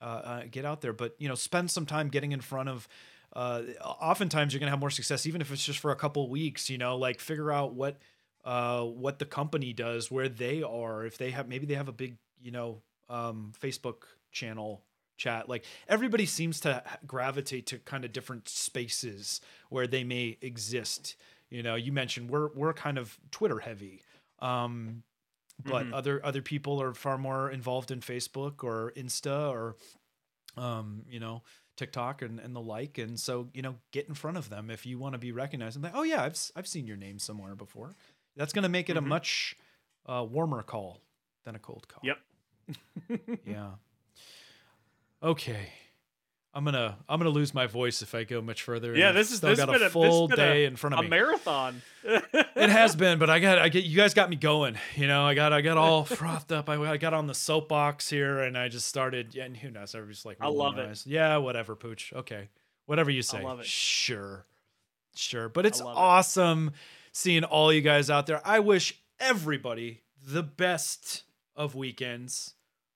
uh, 0.00 0.04
uh, 0.04 0.42
get 0.50 0.64
out 0.64 0.80
there. 0.80 0.92
But 0.92 1.14
you 1.18 1.28
know, 1.28 1.34
spend 1.34 1.70
some 1.70 1.86
time 1.86 2.08
getting 2.08 2.32
in 2.32 2.40
front 2.40 2.68
of. 2.68 2.88
Uh, 3.34 3.62
oftentimes, 3.82 4.52
you're 4.52 4.60
to 4.60 4.70
have 4.70 4.78
more 4.78 4.90
success, 4.90 5.26
even 5.26 5.40
if 5.40 5.50
it's 5.50 5.64
just 5.64 5.80
for 5.80 5.90
a 5.90 5.96
couple 5.96 6.28
weeks. 6.28 6.70
You 6.70 6.78
know, 6.78 6.96
like 6.96 7.20
figure 7.20 7.50
out 7.50 7.74
what 7.74 7.98
uh, 8.44 8.82
what 8.82 9.18
the 9.18 9.24
company 9.24 9.72
does, 9.72 10.10
where 10.10 10.28
they 10.28 10.62
are, 10.62 11.04
if 11.04 11.18
they 11.18 11.30
have 11.30 11.48
maybe 11.48 11.66
they 11.66 11.74
have 11.74 11.88
a 11.88 11.92
big, 11.92 12.16
you 12.40 12.52
know, 12.52 12.82
um, 13.08 13.52
Facebook 13.60 14.04
channel 14.30 14.84
chat. 15.16 15.48
Like 15.48 15.64
everybody 15.88 16.26
seems 16.26 16.60
to 16.60 16.82
gravitate 17.06 17.66
to 17.66 17.78
kind 17.78 18.04
of 18.04 18.12
different 18.12 18.48
spaces 18.48 19.40
where 19.68 19.86
they 19.86 20.04
may 20.04 20.38
exist. 20.40 21.16
You 21.50 21.62
know, 21.62 21.74
you 21.74 21.92
mentioned 21.92 22.30
we're 22.30 22.48
we're 22.54 22.72
kind 22.72 22.98
of 22.98 23.18
Twitter 23.30 23.58
heavy. 23.60 24.02
Um 24.40 25.02
but 25.62 25.86
Mhm. 25.86 25.94
other 25.94 26.24
other 26.24 26.42
people 26.42 26.80
are 26.82 26.94
far 26.94 27.18
more 27.18 27.50
involved 27.50 27.90
in 27.90 28.00
Facebook 28.00 28.62
or 28.64 28.92
Insta 28.96 29.50
or 29.50 29.76
um, 30.56 31.04
you 31.08 31.18
know, 31.18 31.42
TikTok 31.76 32.22
and, 32.22 32.38
and 32.38 32.54
the 32.54 32.60
like. 32.60 32.98
And 32.98 33.18
so, 33.18 33.48
you 33.52 33.60
know, 33.62 33.76
get 33.90 34.06
in 34.08 34.14
front 34.14 34.36
of 34.36 34.48
them 34.50 34.70
if 34.70 34.86
you 34.86 34.98
want 34.98 35.14
to 35.14 35.18
be 35.18 35.32
recognized 35.32 35.74
and 35.76 35.82
like, 35.84 35.94
oh 35.96 36.04
yeah, 36.04 36.22
I've 36.22 36.38
I've 36.54 36.66
seen 36.68 36.86
your 36.86 36.96
name 36.96 37.18
somewhere 37.18 37.54
before. 37.56 37.94
That's 38.36 38.52
gonna 38.52 38.68
make 38.68 38.88
it 38.88 38.94
Mhm. 38.94 38.98
a 38.98 39.02
much 39.02 39.56
uh, 40.06 40.24
warmer 40.28 40.62
call 40.62 41.00
than 41.44 41.54
a 41.56 41.58
cold 41.58 41.88
call. 41.88 42.02
Yep. 42.04 42.18
Yeah. 43.46 43.72
Okay. 45.22 45.72
I'm 46.54 46.64
gonna 46.64 46.96
I'm 47.08 47.18
gonna 47.18 47.30
lose 47.30 47.52
my 47.52 47.66
voice 47.66 48.00
if 48.00 48.14
I 48.14 48.22
go 48.24 48.40
much 48.40 48.62
further. 48.62 48.96
Yeah, 48.96 49.10
this 49.12 49.30
is- 49.30 49.38
still 49.38 49.50
this 49.50 49.58
got 49.58 49.68
a 49.68 49.72
been 49.72 49.82
a- 49.82 49.90
full 49.90 50.28
been 50.28 50.38
a- 50.38 50.42
day 50.42 50.64
in 50.66 50.76
front 50.76 50.94
of 50.94 51.00
me. 51.00 51.06
a 51.06 51.10
marathon. 51.10 51.82
it 52.04 52.70
has 52.70 52.94
been, 52.94 53.18
but 53.18 53.28
I 53.28 53.40
got 53.40 53.58
I 53.58 53.68
get 53.68 53.84
you 53.84 53.96
guys 53.96 54.14
got 54.14 54.30
me 54.30 54.36
going. 54.36 54.78
You 54.94 55.08
know, 55.08 55.24
I 55.24 55.34
got 55.34 55.52
I 55.52 55.60
got 55.62 55.76
all 55.76 56.04
frothed 56.04 56.52
up. 56.52 56.68
I, 56.68 56.76
I 56.92 56.96
got 56.96 57.12
on 57.12 57.26
the 57.26 57.34
soapbox 57.34 58.08
here, 58.08 58.38
and 58.40 58.56
I 58.56 58.68
just 58.68 58.86
started. 58.86 59.34
Yeah, 59.34 59.44
and 59.44 59.56
who 59.56 59.70
knows? 59.70 59.94
Everybody's 59.94 60.24
like, 60.24 60.36
I 60.40 60.46
love 60.48 60.78
it. 60.78 60.88
eyes. 60.88 61.04
Yeah, 61.06 61.38
whatever, 61.38 61.74
pooch. 61.74 62.12
Okay, 62.14 62.48
whatever 62.86 63.10
you 63.10 63.22
say. 63.22 63.42
love 63.42 63.58
it. 63.60 63.66
Sure, 63.66 64.46
sure. 65.16 65.48
But 65.48 65.66
it's 65.66 65.80
love 65.80 65.96
it. 65.96 65.98
awesome 66.00 66.70
seeing 67.12 67.42
all 67.44 67.72
you 67.72 67.80
guys 67.80 68.10
out 68.10 68.26
there. 68.26 68.40
I 68.44 68.60
wish 68.60 69.00
everybody 69.18 70.02
the 70.24 70.42
best 70.42 71.24
of 71.56 71.74
weekends. 71.74 72.54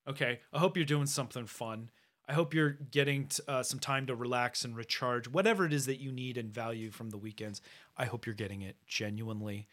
Okay, 0.09 0.41
I 0.53 0.59
hope 0.59 0.77
you're 0.77 0.87
doing 0.87 1.07
something 1.07 1.47
fun. 1.47 1.91
I 2.29 2.35
hope 2.35 2.53
you're 2.53 2.77
getting 2.91 3.29
t- 3.29 3.43
uh, 3.49 3.63
some 3.63 3.79
time 3.79 4.07
to 4.07 4.15
relax 4.15 4.65
and 4.65 4.77
recharge, 4.77 5.27
whatever 5.29 5.65
it 5.65 5.73
is 5.73 5.87
that 5.87 5.99
you 5.99 6.13
need 6.13 6.37
and 6.37 6.53
value 6.53 6.91
from 6.91 7.09
the 7.11 7.17
weekends. 7.17 7.63
I 7.97 8.05
hope 8.05 8.27
you're 8.27 8.35
getting 8.35 8.61
it 8.63 8.77
genuinely. 8.87 9.67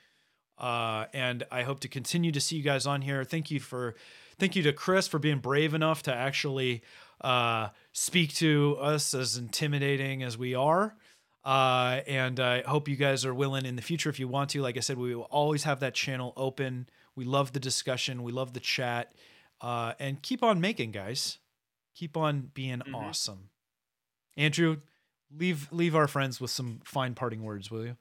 Uh, 0.57 1.06
and 1.14 1.44
I 1.52 1.64
hope 1.64 1.82
to 1.82 1.90
continue 1.90 2.32
to 2.32 2.40
see 2.40 2.56
you 2.56 2.64
guys 2.64 2.88
on 2.88 3.02
here. 3.02 3.26
Thank 3.26 3.52
you 3.52 3.60
for, 3.60 3.95
thank 4.40 4.56
you 4.56 4.64
to 4.64 4.72
Chris 4.72 5.06
for 5.06 5.19
being 5.19 5.40
brave 5.40 5.73
enough 5.73 6.03
to 6.03 6.15
actually 6.15 6.82
uh, 7.19 7.69
speak 7.91 8.34
to 8.36 8.77
us 8.80 9.14
as 9.14 9.36
intimidating 9.36 10.23
as 10.23 10.38
we 10.38 10.56
are. 10.56 10.95
Uh, 11.44 11.99
and 12.07 12.40
I 12.40 12.61
hope 12.61 12.88
you 12.88 12.95
guys 12.95 13.26
are 13.26 13.34
willing 13.34 13.65
in 13.65 13.76
the 13.76 13.82
future 13.82 14.10
if 14.10 14.19
you 14.19 14.30
want 14.30 14.49
to. 14.52 14.61
Like 14.61 14.77
I 14.77 14.80
said, 14.80 14.98
we 14.98 15.14
will 15.14 15.23
always 15.23 15.64
have 15.64 15.82
that 15.82 15.94
channel 15.94 16.34
open. 16.38 16.88
We 17.15 17.26
love 17.26 17.52
the 17.52 17.60
discussion. 17.60 18.23
We 18.23 18.32
love 18.32 18.53
the 18.53 18.60
chat. 18.61 19.14
Uh, 19.60 19.94
and 19.99 20.22
keep 20.22 20.41
on 20.41 20.61
making, 20.61 20.91
guys. 20.91 21.38
Keep 21.96 22.18
on 22.18 22.52
being 22.54 22.80
Mhm. 22.80 22.94
awesome. 22.94 23.50
Andrew, 24.38 24.82
leave 25.36 25.72
leave 25.72 25.96
our 25.96 26.08
friends 26.08 26.40
with 26.42 26.52
some 26.52 26.82
fine 26.84 27.16
parting 27.16 27.42
words, 27.44 27.72
will 27.72 27.86
you? 27.86 27.98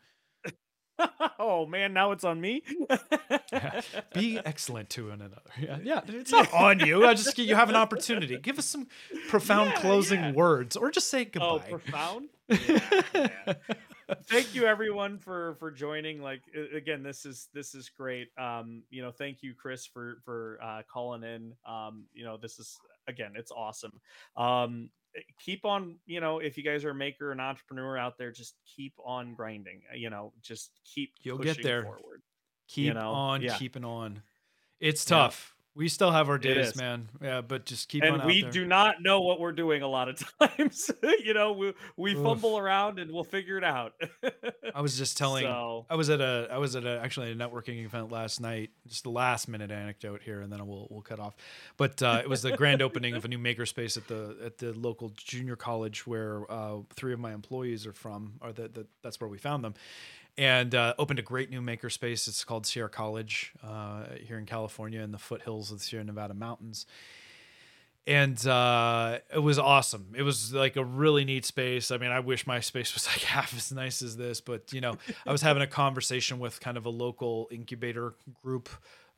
oh 1.39 1.65
man, 1.66 1.93
now 1.93 2.12
it's 2.12 2.25
on 2.25 2.41
me. 2.41 2.62
Be 4.15 4.39
excellent 4.45 4.91
to 4.91 5.09
one 5.09 5.21
another. 5.21 5.41
Yeah, 5.59 5.79
yeah. 5.83 6.01
It's 6.07 6.33
not 6.33 6.53
on 6.53 6.81
you. 6.81 7.07
I 7.07 7.15
just 7.15 7.39
you 7.39 7.55
have 7.55 7.69
an 7.71 7.77
opportunity. 7.77 8.37
Give 8.39 8.59
us 8.59 8.66
some 8.66 8.89
profound 9.29 9.71
Yeah, 9.71 9.81
closing 9.81 10.21
yeah. 10.21 10.33
words, 10.33 10.77
or 10.77 10.91
just 10.91 11.09
say 11.09 11.25
goodbye. 11.25 11.47
oh, 11.49 11.79
goodbye. 11.79 12.21
profound. 12.49 13.59
Thank 14.26 14.55
you 14.55 14.66
everyone 14.66 15.18
for 15.18 15.55
for 15.59 15.70
joining 15.70 16.20
like 16.22 16.43
again 16.74 17.02
this 17.02 17.24
is 17.24 17.48
this 17.55 17.74
is 17.74 17.89
great 17.89 18.28
um 18.39 18.82
you 18.90 19.02
know 19.02 19.10
thank 19.10 19.43
you 19.43 19.55
chris 19.55 19.86
for 19.86 20.18
for 20.24 20.59
uh 20.62 20.82
calling 20.93 21.22
in 21.22 21.52
um 21.66 22.05
you 22.12 22.24
know 22.24 22.36
this 22.36 22.59
is 22.59 22.76
again 23.09 23.32
it's 23.35 23.51
awesome 23.51 24.01
um 24.36 24.90
eh, 25.16 25.20
keep 25.39 25.64
on 25.64 25.97
you 26.06 26.20
know 26.20 26.39
if 26.39 26.56
you 26.56 26.62
guys 26.62 26.85
are 26.85 26.90
a 26.90 26.94
maker 26.94 27.32
an 27.32 27.40
entrepreneur 27.40 27.97
out 27.97 28.18
there 28.18 28.31
just 28.31 28.55
keep 28.76 28.93
on 29.05 29.35
grinding 29.35 29.82
uh, 29.93 29.97
you 29.97 30.10
know 30.10 30.32
just 30.43 30.70
keep 30.85 31.12
You'll 31.22 31.39
get 31.39 31.62
there. 31.62 31.82
forward 31.82 32.22
Keep 32.68 32.94
know, 32.94 33.10
on 33.12 33.43
yeah. 33.43 33.56
keeping 33.56 33.85
on. 33.85 34.22
It's 34.81 35.05
tough. 35.05 35.53
We 35.76 35.88
still 35.88 36.12
have 36.12 36.28
our 36.28 36.38
days, 36.38 36.76
man. 36.76 37.09
Yeah, 37.20 37.40
but 37.40 37.66
just 37.66 37.88
keep 37.88 38.05
on 38.05 38.20
and 38.20 38.24
we 38.24 38.42
do 38.42 38.64
not 38.64 39.02
know 39.02 39.20
what 39.22 39.40
we're 39.40 39.52
doing 39.52 39.82
a 39.82 39.88
lot 39.88 40.09
of 40.09 40.22
times 40.40 40.90
you 41.24 41.34
know 41.34 41.52
we 41.52 41.74
we 41.96 42.14
Oof. 42.14 42.22
fumble 42.22 42.59
around 42.59 42.98
and 42.98 43.10
we'll 43.10 43.24
figure 43.24 43.59
it 43.59 43.64
out 43.64 43.94
I 44.74 44.80
was 44.80 44.96
just 44.96 45.16
telling. 45.18 45.44
so 45.44 45.86
I 45.88 45.94
was 45.94 46.10
at 46.10 46.20
a. 46.20 46.48
I 46.51 46.59
was 46.59 46.76
at 46.76 46.84
a, 46.84 47.01
actually 47.01 47.32
a 47.32 47.34
networking 47.34 47.84
event 47.84 48.10
last 48.10 48.40
night. 48.40 48.70
Just 48.86 49.05
the 49.05 49.10
last 49.10 49.48
minute 49.48 49.70
anecdote 49.70 50.22
here, 50.22 50.40
and 50.40 50.52
then 50.52 50.66
we'll 50.66 50.88
we'll 50.90 51.02
cut 51.02 51.20
off. 51.20 51.34
But 51.76 52.02
uh, 52.02 52.20
it 52.22 52.28
was 52.28 52.42
the 52.42 52.56
grand 52.56 52.82
opening 52.82 53.14
of 53.14 53.24
a 53.24 53.28
new 53.28 53.38
makerspace 53.38 53.96
at 53.96 54.09
the 54.09 54.36
at 54.44 54.59
the 54.59 54.72
local 54.72 55.12
junior 55.16 55.56
college 55.56 56.06
where 56.06 56.51
uh, 56.51 56.78
three 56.94 57.12
of 57.12 57.20
my 57.20 57.32
employees 57.32 57.86
are 57.86 57.92
from, 57.92 58.34
or 58.40 58.52
that 58.52 58.74
that 58.74 58.86
that's 59.02 59.20
where 59.20 59.28
we 59.28 59.38
found 59.38 59.64
them, 59.64 59.74
and 60.36 60.74
uh, 60.74 60.94
opened 60.98 61.19
a 61.19 61.23
great 61.23 61.51
new 61.51 61.61
makerspace. 61.61 62.27
It's 62.27 62.44
called 62.44 62.66
Sierra 62.66 62.89
College 62.89 63.52
uh, 63.62 64.05
here 64.20 64.39
in 64.39 64.47
California 64.47 65.01
in 65.01 65.12
the 65.12 65.19
foothills 65.19 65.70
of 65.70 65.78
the 65.78 65.85
Sierra 65.85 66.05
Nevada 66.05 66.35
mountains. 66.35 66.86
and 68.06 68.44
uh, 68.47 69.19
it 69.32 69.39
was 69.39 69.59
awesome. 69.59 70.15
It 70.16 70.23
was 70.23 70.52
like 70.52 70.77
a 70.77 70.85
really 70.85 71.24
neat 71.24 71.44
space. 71.44 71.90
I 71.90 71.98
mean, 71.98 72.11
I 72.11 72.20
wish 72.20 72.47
my 72.47 72.61
space 72.61 72.93
was 72.94 73.06
like 73.12 73.20
half 73.23 73.56
as 73.56 73.73
nice 73.73 74.02
as 74.02 74.16
this, 74.16 74.40
but 74.40 74.73
you 74.73 74.81
know, 74.81 74.97
I 75.27 75.32
was 75.32 75.43
having 75.43 75.62
a 75.62 75.66
conversation 75.66 76.39
with 76.39 76.61
kind 76.61 76.77
of 76.77 76.85
a 76.85 76.90
local 76.90 77.48
incubator 77.51 78.15
group 78.43 78.69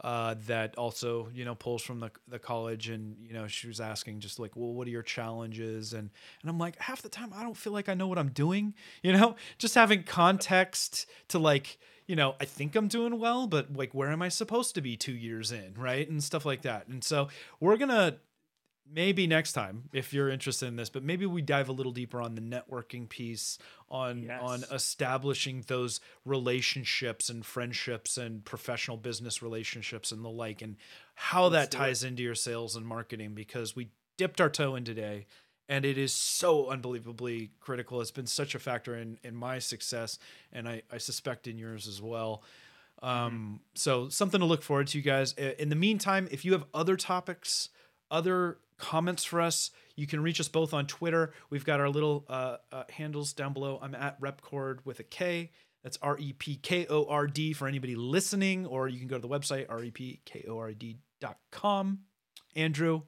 uh, 0.02 0.34
that 0.46 0.76
also 0.76 1.28
you 1.34 1.44
know 1.44 1.54
pulls 1.54 1.82
from 1.82 2.00
the 2.00 2.10
the 2.28 2.38
college, 2.38 2.88
and 2.88 3.16
you 3.20 3.32
know, 3.32 3.46
she 3.46 3.66
was 3.66 3.80
asking 3.80 4.20
just 4.20 4.38
like, 4.38 4.54
well, 4.54 4.72
what 4.72 4.86
are 4.86 4.90
your 4.90 5.02
challenges? 5.02 5.92
And 5.92 6.10
and 6.42 6.50
I'm 6.50 6.58
like, 6.58 6.78
half 6.78 7.02
the 7.02 7.08
time 7.08 7.32
I 7.34 7.42
don't 7.42 7.56
feel 7.56 7.72
like 7.72 7.88
I 7.88 7.94
know 7.94 8.08
what 8.08 8.18
I'm 8.18 8.30
doing. 8.30 8.74
You 9.02 9.12
know, 9.12 9.36
just 9.58 9.76
having 9.76 10.02
context 10.02 11.06
to 11.28 11.38
like 11.38 11.78
you 12.06 12.16
know, 12.16 12.36
I 12.40 12.44
think 12.44 12.76
I'm 12.76 12.88
doing 12.88 13.18
well, 13.18 13.46
but 13.46 13.74
like, 13.74 13.92
where 13.92 14.10
am 14.10 14.22
I 14.22 14.28
supposed 14.28 14.74
to 14.76 14.80
be 14.80 14.96
two 14.96 15.12
years 15.12 15.50
in, 15.50 15.74
right? 15.76 16.08
And 16.08 16.22
stuff 16.22 16.44
like 16.44 16.62
that. 16.62 16.86
And 16.86 17.02
so 17.02 17.28
we're 17.60 17.76
gonna 17.76 18.16
maybe 18.92 19.26
next 19.26 19.52
time 19.52 19.84
if 19.92 20.12
you're 20.12 20.28
interested 20.30 20.66
in 20.66 20.76
this 20.76 20.88
but 20.88 21.02
maybe 21.02 21.26
we 21.26 21.42
dive 21.42 21.68
a 21.68 21.72
little 21.72 21.92
deeper 21.92 22.20
on 22.22 22.34
the 22.34 22.40
networking 22.40 23.08
piece 23.08 23.58
on 23.90 24.22
Yes. 24.22 24.40
on 24.42 24.64
establishing 24.72 25.64
those 25.66 26.00
relationships 26.24 27.28
and 27.28 27.44
friendships 27.44 28.16
and 28.16 28.44
professional 28.44 28.96
business 28.96 29.42
relationships 29.42 30.12
and 30.12 30.24
the 30.24 30.28
like 30.28 30.62
and 30.62 30.76
how 31.14 31.46
Let's 31.46 31.52
that 31.52 31.70
do 31.70 31.76
it. 31.76 31.80
ties 31.80 32.04
into 32.04 32.22
your 32.22 32.34
sales 32.36 32.76
and 32.76 32.86
marketing 32.86 33.34
because 33.34 33.74
we 33.74 33.90
dipped 34.16 34.40
our 34.40 34.48
toe 34.50 34.76
in 34.76 34.84
today 34.84 35.26
and 35.68 35.84
it 35.84 35.98
is 35.98 36.12
so 36.12 36.68
unbelievably 36.70 37.50
critical 37.60 38.00
it's 38.00 38.12
been 38.12 38.26
such 38.26 38.54
a 38.54 38.58
factor 38.58 38.96
in 38.96 39.18
in 39.24 39.34
my 39.34 39.58
success 39.58 40.18
and 40.52 40.68
i 40.68 40.82
i 40.92 40.98
suspect 40.98 41.48
in 41.48 41.58
yours 41.58 41.88
as 41.88 42.00
well 42.00 42.42
um 43.02 43.60
so 43.74 44.08
something 44.08 44.40
to 44.40 44.46
look 44.46 44.62
forward 44.62 44.86
to 44.86 44.96
you 44.96 45.02
guys 45.04 45.32
in 45.32 45.68
the 45.68 45.76
meantime 45.76 46.28
if 46.30 46.44
you 46.44 46.52
have 46.52 46.64
other 46.72 46.96
topics 46.96 47.68
other 48.10 48.58
comments 48.78 49.24
for 49.24 49.40
us 49.40 49.70
you 49.96 50.06
can 50.06 50.22
reach 50.22 50.38
us 50.40 50.48
both 50.48 50.72
on 50.74 50.86
twitter 50.86 51.32
we've 51.50 51.64
got 51.64 51.80
our 51.80 51.88
little 51.88 52.24
uh, 52.28 52.56
uh, 52.70 52.84
handles 52.90 53.32
down 53.32 53.52
below 53.52 53.78
i'm 53.82 53.94
at 53.94 54.20
Repkord 54.20 54.78
with 54.84 55.00
a 55.00 55.04
k 55.04 55.50
that's 55.82 55.98
r-e-p-k-o-r-d 56.02 57.52
for 57.54 57.66
anybody 57.68 57.96
listening 57.96 58.66
or 58.66 58.88
you 58.88 58.98
can 58.98 59.08
go 59.08 59.16
to 59.16 59.22
the 59.22 59.28
website 59.28 59.62
E 59.62 59.66
r-e-p-k-o-r-d.com 59.68 61.98
andrew 62.54 63.02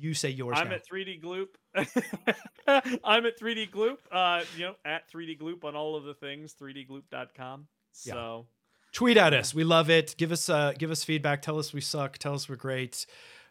you 0.00 0.14
say 0.14 0.30
yours 0.30 0.56
I'm 0.58 0.68
now. 0.68 0.76
at 0.76 0.88
3D 0.88 1.20
Gloop. 1.20 1.48
I'm 3.04 3.26
at 3.26 3.36
3D 3.38 3.70
Gloop. 3.70 3.96
Uh, 4.12 4.44
you 4.56 4.66
know, 4.66 4.74
at 4.84 5.10
3D 5.10 5.40
Gloop 5.40 5.64
on 5.64 5.74
all 5.74 5.96
of 5.96 6.04
the 6.04 6.14
things. 6.14 6.54
3dgloop.com. 6.54 7.66
Yeah. 8.04 8.12
So 8.12 8.46
tweet 8.92 9.16
at 9.16 9.34
us 9.34 9.52
we 9.52 9.64
love 9.64 9.90
it 9.90 10.14
give 10.16 10.32
us 10.32 10.48
uh 10.48 10.72
give 10.78 10.90
us 10.90 11.04
feedback 11.04 11.42
tell 11.42 11.58
us 11.58 11.74
we 11.74 11.80
suck 11.80 12.16
tell 12.16 12.34
us 12.34 12.48
we're 12.48 12.56
great 12.56 13.04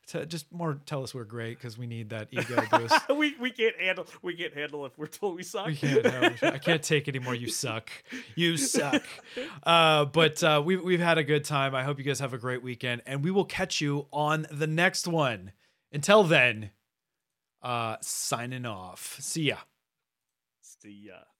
T- 0.07 0.25
just 0.25 0.51
more 0.53 0.79
tell 0.85 1.03
us 1.03 1.13
we're 1.13 1.25
great 1.25 1.57
because 1.57 1.77
we 1.77 1.85
need 1.85 2.09
that 2.11 2.29
ego 2.31 2.63
boost 2.71 3.09
we 3.15 3.35
we 3.41 3.51
can't 3.51 3.75
handle 3.75 4.07
we 4.21 4.35
can't 4.35 4.53
handle 4.53 4.85
if 4.85 4.97
we're 4.97 5.07
told 5.07 5.35
we 5.35 5.43
suck. 5.43 5.67
We 5.67 5.75
can't. 5.75 6.03
No, 6.03 6.49
I 6.49 6.57
can't 6.59 6.81
take 6.81 7.09
anymore. 7.09 7.35
You 7.35 7.49
suck. 7.49 7.89
You 8.35 8.57
suck. 8.57 9.03
Uh, 9.63 10.05
but 10.05 10.41
uh, 10.43 10.61
we've 10.63 10.81
we've 10.83 10.99
had 10.99 11.17
a 11.17 11.23
good 11.23 11.43
time. 11.43 11.75
I 11.75 11.83
hope 11.83 11.97
you 11.97 12.03
guys 12.03 12.19
have 12.19 12.33
a 12.33 12.37
great 12.37 12.63
weekend, 12.63 13.01
and 13.05 13.23
we 13.23 13.31
will 13.31 13.43
catch 13.45 13.81
you 13.81 14.07
on 14.13 14.47
the 14.49 14.67
next 14.67 15.07
one. 15.07 15.51
Until 15.91 16.23
then, 16.23 16.71
uh, 17.61 17.97
signing 18.01 18.65
off. 18.65 19.17
See 19.19 19.43
ya. 19.43 19.57
See 20.61 21.07
ya. 21.07 21.36